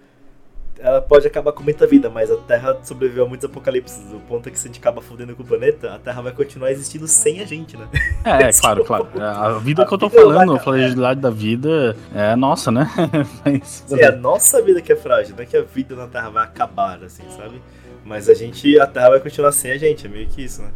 Ela 0.79 1.01
pode 1.01 1.27
acabar 1.27 1.53
com 1.53 1.63
muita 1.63 1.87
vida, 1.87 2.11
mas 2.11 2.31
a 2.31 2.37
Terra 2.37 2.77
sobreviveu 2.83 3.25
a 3.25 3.29
muitos 3.29 3.49
apocalipses. 3.49 3.99
O 4.13 4.21
ponto 4.21 4.49
é 4.49 4.53
que 4.53 4.59
se 4.59 4.67
a 4.67 4.69
gente 4.69 4.79
acaba 4.79 5.01
fudendo 5.01 5.35
com 5.35 5.43
o 5.43 5.47
planeta, 5.47 5.95
a 5.95 5.99
Terra 5.99 6.21
vai 6.23 6.33
continuar 6.33 6.71
existindo 6.71 7.09
sem 7.09 7.41
a 7.41 7.47
gente, 7.47 7.77
né? 7.77 7.89
É, 8.25 8.45
é, 8.49 8.53
claro, 8.53 8.85
claro. 8.85 9.09
É, 9.17 9.23
A 9.23 9.59
vida 9.59 9.83
A 9.83 9.87
que 9.87 9.95
eu 9.95 9.99
tô 9.99 10.09
vida 10.09 10.25
vai 10.25 10.35
falando, 10.35 10.55
a 10.55 10.59
fragilidade 10.59 11.21
da 11.21 11.31
vida 11.31 11.97
é 12.15 12.37
nossa, 12.37 12.71
né? 12.71 12.89
Mas, 13.45 13.85
É 13.97 14.07
a 14.07 14.13
nossa 14.13 14.61
vida 14.63 14.81
que 14.83 14.93
é 14.93 14.97
frágil, 14.97 15.35
não 15.35 15.43
é 15.43 15.47
que 15.47 15.57
a 15.57 15.63
vida 15.63 15.95
na 15.95 16.07
Terra 16.07 16.29
vai 16.31 16.45
acabar, 16.45 17.03
assim, 17.03 17.25
sabe? 17.37 17.61
Mas 18.07 18.29
a 18.29 18.35
gente, 18.35 18.79
a 18.79 18.87
Terra 18.87 19.11
vai 19.11 19.21
continuar 19.21 19.51
sem 19.53 19.73
a 19.73 19.79
gente, 19.79 20.07
é 20.07 20.09
meio 20.09 20.29
que 20.29 20.43
isso, 20.43 20.63
né? 20.63 20.71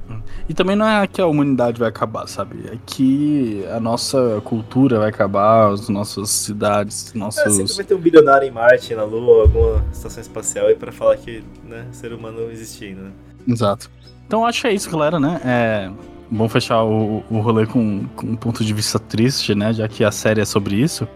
E 0.48 0.52
também 0.52 0.74
não 0.74 0.86
é 0.86 1.07
que 1.07 1.20
a 1.20 1.27
humanidade 1.27 1.78
vai 1.78 1.89
acabar, 1.89 2.27
sabe? 2.27 2.65
É 2.66 2.77
que 2.85 3.65
a 3.70 3.78
nossa 3.78 4.40
cultura 4.44 4.98
vai 4.98 5.09
acabar, 5.11 5.73
as 5.73 5.89
nossas 5.89 6.28
cidades, 6.28 7.02
É, 7.02 7.07
sempre 7.07 7.19
nossos. 7.20 7.77
vai 7.77 7.85
ter 7.85 7.94
um 7.94 8.01
bilionário 8.01 8.47
em 8.48 8.51
Marte, 8.51 8.94
na 8.94 9.05
Lua, 9.05 9.43
alguma 9.43 9.85
estação 9.93 10.20
espacial 10.20 10.66
aí 10.66 10.74
pra 10.74 10.90
falar 10.90 11.16
que, 11.16 11.44
né, 11.65 11.86
ser 11.93 12.12
humano 12.12 12.51
existia 12.51 12.89
ainda, 12.89 13.02
né? 13.02 13.11
Exato. 13.47 13.89
Então 14.27 14.44
acho 14.44 14.61
que 14.62 14.66
é 14.66 14.73
isso, 14.73 14.90
galera, 14.90 15.19
né? 15.20 15.40
É 15.44 15.90
bom 16.31 16.48
fechar 16.48 16.85
o, 16.85 17.24
o 17.31 17.40
rolê 17.40 17.66
com, 17.66 18.07
com 18.15 18.27
um 18.27 18.36
ponto 18.36 18.65
de 18.65 18.73
vista 18.73 18.98
triste, 18.98 19.55
né? 19.55 19.73
Já 19.73 19.89
que 19.89 20.05
a 20.05 20.12
série 20.12 20.40
é 20.40 20.44
sobre 20.44 20.77
isso. 20.77 21.09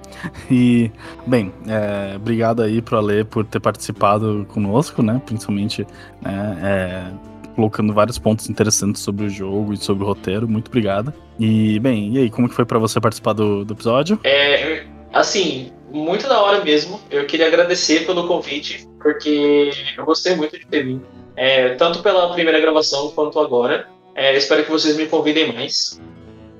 E, 0.50 0.90
bem, 1.26 1.52
é, 1.68 2.16
obrigado 2.16 2.62
aí 2.62 2.80
pro 2.80 2.98
Ale 2.98 3.24
por 3.24 3.44
ter 3.44 3.60
participado 3.60 4.46
conosco, 4.48 5.02
né? 5.02 5.20
Principalmente, 5.24 5.86
né? 6.20 6.58
é, 6.62 7.54
colocando 7.54 7.92
vários 7.92 8.18
pontos 8.18 8.48
interessantes 8.48 9.02
sobre 9.02 9.26
o 9.26 9.28
jogo 9.28 9.72
e 9.72 9.76
sobre 9.76 10.04
o 10.04 10.06
roteiro. 10.06 10.48
Muito 10.48 10.68
obrigado. 10.68 11.12
E, 11.38 11.78
bem, 11.80 12.14
e 12.14 12.18
aí, 12.18 12.30
como 12.30 12.48
que 12.48 12.54
foi 12.54 12.64
pra 12.64 12.78
você 12.78 13.00
participar 13.00 13.32
do, 13.32 13.64
do 13.64 13.74
episódio? 13.74 14.18
É, 14.24 14.84
assim, 15.12 15.72
muito 15.92 16.28
da 16.28 16.40
hora 16.42 16.64
mesmo. 16.64 17.00
Eu 17.10 17.26
queria 17.26 17.46
agradecer 17.46 18.06
pelo 18.06 18.26
convite, 18.26 18.88
porque 19.00 19.70
eu 19.96 20.04
gostei 20.04 20.34
muito 20.36 20.58
de 20.58 20.66
ter 20.66 20.84
vindo. 20.84 21.06
É, 21.36 21.70
tanto 21.70 22.00
pela 22.00 22.32
primeira 22.32 22.60
gravação 22.60 23.10
quanto 23.10 23.38
agora. 23.40 23.88
É, 24.14 24.36
espero 24.36 24.64
que 24.64 24.70
vocês 24.70 24.96
me 24.96 25.06
convidem 25.06 25.52
mais. 25.52 26.00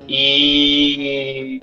E. 0.07 1.61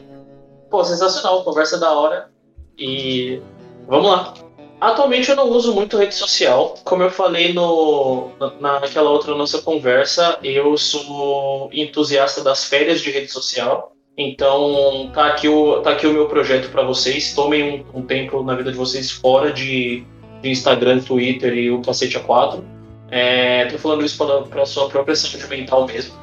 Pô, 0.71 0.83
sensacional, 0.85 1.45
conversa 1.45 1.79
da 1.79 1.93
hora. 1.93 2.31
E. 2.79 3.41
Vamos 3.87 4.11
lá. 4.11 4.35
Atualmente 4.81 5.31
eu 5.31 5.37
não 5.37 5.49
uso 5.49 5.75
muito 5.75 5.97
rede 5.97 6.15
social. 6.15 6.75
Como 6.85 7.03
eu 7.03 7.11
falei 7.11 7.53
no, 7.53 8.31
na- 8.61 8.81
naquela 8.81 9.11
outra 9.11 9.35
nossa 9.35 9.63
conversa, 9.63 10.39
eu 10.43 10.77
sou 10.77 11.71
entusiasta 11.73 12.43
das 12.43 12.65
férias 12.65 13.01
de 13.01 13.11
rede 13.11 13.31
social. 13.31 13.93
Então, 14.19 15.11
tá 15.15 15.27
aqui 15.29 15.49
o, 15.49 15.81
tá 15.81 15.91
aqui 15.91 16.07
o 16.07 16.13
meu 16.13 16.27
projeto 16.27 16.71
para 16.71 16.83
vocês. 16.83 17.33
Tomem 17.35 17.85
um, 17.95 18.01
um 18.01 18.03
tempo 18.03 18.43
na 18.43 18.55
vida 18.57 18.73
de 18.73 18.77
vocês 18.77 19.11
fora 19.11 19.53
de, 19.53 20.05
de 20.43 20.51
Instagram, 20.51 21.01
Twitter 21.01 21.55
e 21.55 21.71
o 21.71 21.81
cacete 21.81 22.19
A4. 22.19 22.63
É, 23.13 23.67
tô 23.67 23.77
falando 23.77 24.03
isso 24.03 24.17
para 24.17 24.41
para 24.41 24.65
sua 24.65 24.89
própria 24.89 25.15
saúde 25.15 25.47
mental 25.47 25.87
mesmo. 25.87 26.15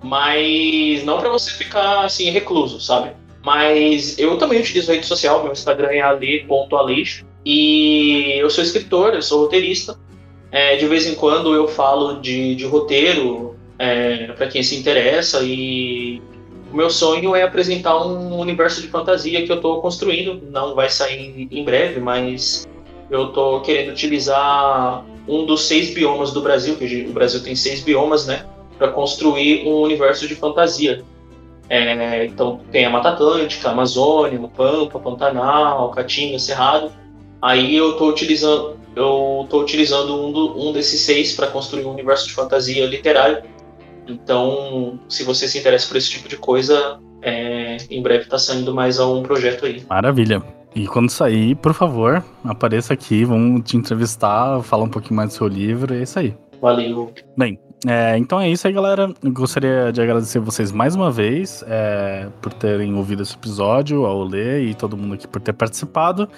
Mas 0.00 1.02
não 1.04 1.18
para 1.18 1.30
você 1.30 1.50
ficar 1.50 2.04
assim 2.04 2.30
recluso, 2.30 2.80
sabe? 2.80 3.10
Mas 3.44 4.16
eu 4.16 4.38
também 4.38 4.60
utilizo 4.60 4.92
rede 4.92 5.04
social, 5.04 5.42
meu 5.42 5.50
Instagram 5.50 5.90
é 5.90 6.00
ali.aleixo. 6.00 7.26
E 7.44 8.34
eu 8.38 8.48
sou 8.50 8.62
escritor, 8.62 9.14
eu 9.14 9.22
sou 9.22 9.40
roteirista. 9.40 9.98
É, 10.52 10.76
de 10.76 10.86
vez 10.86 11.06
em 11.06 11.16
quando 11.16 11.52
eu 11.52 11.66
falo 11.66 12.20
de, 12.20 12.54
de 12.54 12.64
roteiro 12.64 13.56
é, 13.76 14.28
para 14.28 14.46
quem 14.46 14.62
se 14.62 14.76
interessa 14.76 15.42
e 15.42 16.22
o 16.72 16.76
meu 16.76 16.88
sonho 16.88 17.34
é 17.34 17.42
apresentar 17.42 18.00
um 18.06 18.38
universo 18.38 18.80
de 18.80 18.86
fantasia 18.86 19.44
que 19.44 19.50
eu 19.50 19.56
estou 19.56 19.80
construindo. 19.80 20.40
Não 20.50 20.76
vai 20.76 20.88
sair 20.88 21.48
em 21.50 21.64
breve, 21.64 21.98
mas 21.98 22.68
eu 23.10 23.28
estou 23.28 23.60
querendo 23.60 23.90
utilizar 23.90 25.04
um 25.28 25.44
dos 25.44 25.66
seis 25.66 25.92
biomas 25.92 26.32
do 26.32 26.40
Brasil, 26.40 26.76
que 26.76 27.06
o 27.08 27.12
Brasil 27.12 27.42
tem 27.42 27.54
seis 27.54 27.80
biomas, 27.80 28.26
né? 28.26 28.44
Para 28.78 28.88
construir 28.88 29.66
um 29.66 29.82
universo 29.82 30.26
de 30.26 30.34
fantasia. 30.34 31.04
É, 31.68 32.24
então 32.24 32.60
tem 32.72 32.86
a 32.86 32.90
Mata 32.90 33.10
Atlântica, 33.10 33.68
a 33.68 33.72
Amazônia, 33.72 34.40
o 34.40 34.48
Pampa, 34.48 34.98
Pantanal, 34.98 35.90
Caatinga, 35.90 36.38
Cerrado. 36.38 36.90
Aí 37.42 37.76
eu 37.76 37.92
estou 37.92 38.08
utilizando, 38.08 38.76
eu 38.96 39.46
tô 39.50 39.60
utilizando 39.60 40.14
um, 40.14 40.32
do, 40.32 40.68
um 40.68 40.72
desses 40.72 41.02
seis 41.02 41.34
para 41.34 41.46
construir 41.48 41.84
um 41.84 41.92
universo 41.92 42.26
de 42.26 42.32
fantasia 42.32 42.86
literário. 42.86 43.42
Então, 44.08 44.98
se 45.08 45.22
você 45.22 45.46
se 45.46 45.58
interessa 45.58 45.86
por 45.86 45.98
esse 45.98 46.08
tipo 46.08 46.28
de 46.28 46.38
coisa, 46.38 46.98
é, 47.20 47.76
em 47.90 48.02
breve 48.02 48.24
está 48.24 48.38
saindo 48.38 48.72
mais 48.74 48.98
um 48.98 49.22
projeto 49.22 49.66
aí. 49.66 49.84
Maravilha. 49.88 50.42
E 50.74 50.86
quando 50.86 51.10
sair, 51.10 51.54
por 51.56 51.72
favor, 51.74 52.22
apareça 52.44 52.94
aqui, 52.94 53.24
vamos 53.24 53.62
te 53.62 53.76
entrevistar, 53.76 54.62
falar 54.62 54.84
um 54.84 54.88
pouquinho 54.88 55.16
mais 55.16 55.30
do 55.30 55.34
seu 55.34 55.48
livro, 55.48 55.94
é 55.94 56.02
isso 56.02 56.18
aí. 56.18 56.36
Valeu. 56.60 57.12
Bem, 57.36 57.58
é, 57.86 58.18
então 58.18 58.40
é 58.40 58.50
isso 58.50 58.66
aí, 58.66 58.72
galera. 58.72 59.12
Eu 59.22 59.32
gostaria 59.32 59.92
de 59.92 60.00
agradecer 60.00 60.40
vocês 60.40 60.72
mais 60.72 60.96
uma 60.96 61.10
vez 61.10 61.64
é, 61.66 62.28
por 62.42 62.52
terem 62.52 62.94
ouvido 62.94 63.22
esse 63.22 63.34
episódio, 63.34 64.04
ao 64.04 64.24
ler 64.24 64.62
e 64.62 64.74
todo 64.74 64.96
mundo 64.96 65.14
aqui 65.14 65.28
por 65.28 65.40
ter 65.40 65.52
participado. 65.52 66.28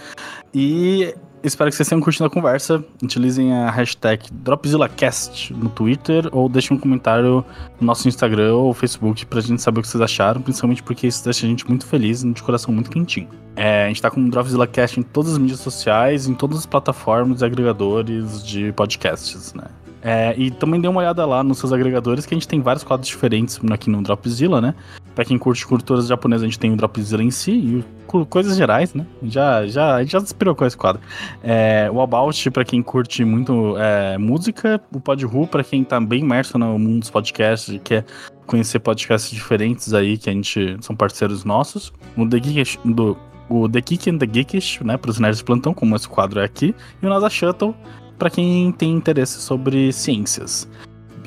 E 0.54 1.14
espero 1.42 1.70
que 1.70 1.76
vocês 1.76 1.88
tenham 1.88 2.00
curtido 2.00 2.24
a 2.26 2.30
conversa. 2.30 2.84
Utilizem 3.02 3.52
a 3.52 3.70
hashtag 3.70 4.26
DropzillaCast 4.32 5.52
no 5.54 5.68
Twitter 5.68 6.28
ou 6.32 6.48
deixem 6.48 6.76
um 6.76 6.80
comentário 6.80 7.44
no 7.80 7.86
nosso 7.86 8.08
Instagram 8.08 8.54
ou 8.54 8.74
Facebook 8.74 9.26
pra 9.26 9.40
gente 9.40 9.62
saber 9.62 9.80
o 9.80 9.82
que 9.82 9.88
vocês 9.88 10.00
acharam, 10.00 10.40
principalmente 10.40 10.82
porque 10.82 11.06
isso 11.06 11.24
deixa 11.24 11.46
a 11.46 11.48
gente 11.48 11.66
muito 11.68 11.86
feliz 11.86 12.22
e 12.22 12.32
de 12.32 12.42
coração 12.42 12.72
muito 12.72 12.90
quentinho. 12.90 13.28
É, 13.56 13.84
a 13.84 13.88
gente 13.88 14.00
tá 14.00 14.10
com 14.10 14.20
o 14.20 14.30
DropzillaCast 14.30 15.00
em 15.00 15.02
todas 15.02 15.32
as 15.32 15.38
mídias 15.38 15.60
sociais, 15.60 16.26
em 16.26 16.34
todas 16.34 16.58
as 16.58 16.66
plataformas 16.66 17.42
e 17.42 17.44
agregadores 17.44 18.44
de 18.44 18.72
podcasts, 18.72 19.52
né? 19.54 19.64
É, 20.02 20.34
e 20.36 20.50
também 20.50 20.80
dê 20.80 20.88
uma 20.88 21.00
olhada 21.00 21.24
lá 21.26 21.42
nos 21.42 21.58
seus 21.58 21.72
agregadores, 21.72 22.24
que 22.24 22.34
a 22.34 22.36
gente 22.36 22.48
tem 22.48 22.60
vários 22.60 22.82
quadros 22.82 23.08
diferentes 23.08 23.60
aqui 23.70 23.90
no 23.90 24.02
Dropzilla, 24.02 24.60
né? 24.60 24.74
Pra 25.14 25.24
quem 25.24 25.36
curte 25.36 25.66
culturas 25.66 26.06
japonesas, 26.06 26.42
a 26.42 26.46
gente 26.46 26.58
tem 26.58 26.72
o 26.72 26.76
Dropzilla 26.76 27.22
em 27.22 27.30
si 27.30 27.52
e 27.52 27.84
coisas 28.28 28.56
gerais, 28.56 28.94
né? 28.94 29.06
Já, 29.22 29.66
já, 29.66 29.96
a 29.96 30.02
gente 30.02 30.12
já 30.12 30.18
inspirou 30.18 30.54
com 30.54 30.64
esse 30.64 30.76
quadro. 30.76 31.00
É, 31.42 31.90
o 31.92 32.00
About, 32.00 32.50
pra 32.50 32.64
quem 32.64 32.82
curte 32.82 33.24
muito 33.24 33.76
é, 33.76 34.16
música, 34.16 34.80
o 34.92 35.00
Podru, 35.00 35.46
pra 35.46 35.62
quem 35.62 35.84
tá 35.84 36.00
bem 36.00 36.20
imerso 36.20 36.58
no 36.58 36.78
mundo 36.78 37.00
dos 37.00 37.10
podcasts 37.10 37.74
e 37.74 37.78
quer 37.78 38.04
conhecer 38.46 38.80
podcasts 38.80 39.30
diferentes 39.30 39.94
aí, 39.94 40.16
que 40.16 40.30
a 40.30 40.32
gente 40.32 40.76
são 40.80 40.96
parceiros 40.96 41.44
nossos. 41.44 41.92
O 42.16 42.26
The 42.26 42.38
Geek, 42.38 42.78
do, 42.84 43.16
o 43.48 43.68
The 43.68 43.80
Geek 43.80 44.10
and 44.10 44.18
the 44.18 44.26
Geekish, 44.26 44.80
né? 44.82 44.96
Pros 44.96 45.18
nerds 45.18 45.42
plantão, 45.42 45.74
como 45.74 45.94
esse 45.94 46.08
quadro 46.08 46.40
é 46.40 46.44
aqui. 46.44 46.74
E 47.02 47.06
o 47.06 47.08
NASA 47.08 47.28
Shuttle, 47.28 47.74
para 48.20 48.28
quem 48.28 48.70
tem 48.70 48.92
interesse 48.92 49.40
sobre 49.40 49.90
ciências. 49.94 50.68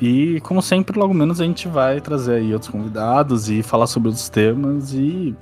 E, 0.00 0.40
como 0.42 0.62
sempre, 0.62 0.98
logo 0.98 1.12
menos 1.12 1.40
a 1.40 1.44
gente 1.44 1.66
vai 1.66 2.00
trazer 2.00 2.36
aí 2.36 2.52
outros 2.52 2.70
convidados 2.70 3.50
e 3.50 3.62
falar 3.64 3.88
sobre 3.88 4.08
outros 4.08 4.28
temas. 4.28 4.94
E 4.94 5.34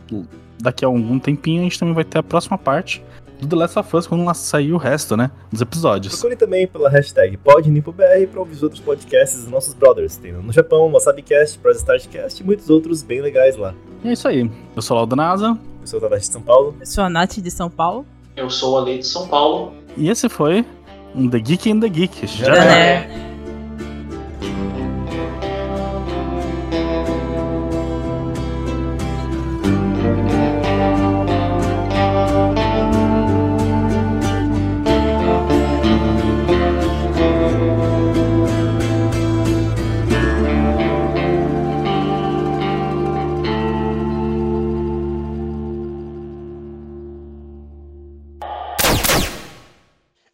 daqui 0.59 0.83
a 0.83 0.89
algum 0.89 1.19
tempinho 1.19 1.61
a 1.61 1.65
gente 1.65 1.79
também 1.79 1.95
vai 1.95 2.05
ter 2.05 2.19
a 2.19 2.23
próxima 2.23 2.57
parte 2.57 3.05
do 3.39 3.47
The 3.47 3.57
Last 3.57 3.79
of 3.79 3.97
Us 3.97 4.07
quando 4.07 4.24
lá 4.24 4.33
sair 4.33 4.73
o 4.73 4.79
resto, 4.79 5.15
né? 5.16 5.31
Dos 5.51 5.61
episódios. 5.61 6.15
Procure 6.15 6.37
também 6.37 6.66
pela 6.66 6.89
hashtag 6.89 7.37
PodNipoBR 7.37 8.29
para 8.29 8.41
ouvir 8.41 8.55
os 8.55 8.62
outros 8.62 8.81
podcasts 8.81 9.41
dos 9.41 9.51
nossos 9.51 9.74
brothers. 9.74 10.16
Tem 10.16 10.33
no 10.33 10.53
Japão, 10.53 10.91
WasabiCast, 10.93 11.59
ProStartCast 11.59 12.43
e 12.43 12.47
muitos 12.47 12.70
outros 12.70 13.03
bem 13.03 13.20
legais 13.20 13.57
lá. 13.57 13.74
E 14.03 14.09
é 14.09 14.12
isso 14.12 14.27
aí. 14.27 14.51
Eu 14.74 14.81
sou 14.81 14.97
o 14.97 14.99
Laudo 14.99 15.16
NASA. 15.16 15.59
Eu 15.81 15.87
sou 15.87 15.99
o 15.99 16.03
Tadashi 16.03 16.29
de 16.29 16.33
São 16.33 16.43
Paulo. 16.43 16.77
Eu 16.81 16.87
sou 16.87 17.05
a 17.05 17.11
Nath 17.11 17.39
de 17.39 17.51
São 17.51 17.69
Paulo. 17.69 18.07
Eu 18.37 18.49
sou 18.49 18.79
a 18.79 18.81
Lei 18.81 18.99
de 18.99 19.07
São 19.07 19.29
Paulo. 19.29 19.74
E 19.97 20.09
esse 20.09 20.29
foi 20.29 20.65
The 21.15 21.41
Geek 21.41 21.67
and 21.67 21.81
the 21.81 21.89
Geek. 21.91 22.27
Já, 22.27 22.55
Já 22.55 22.65
é. 22.65 23.32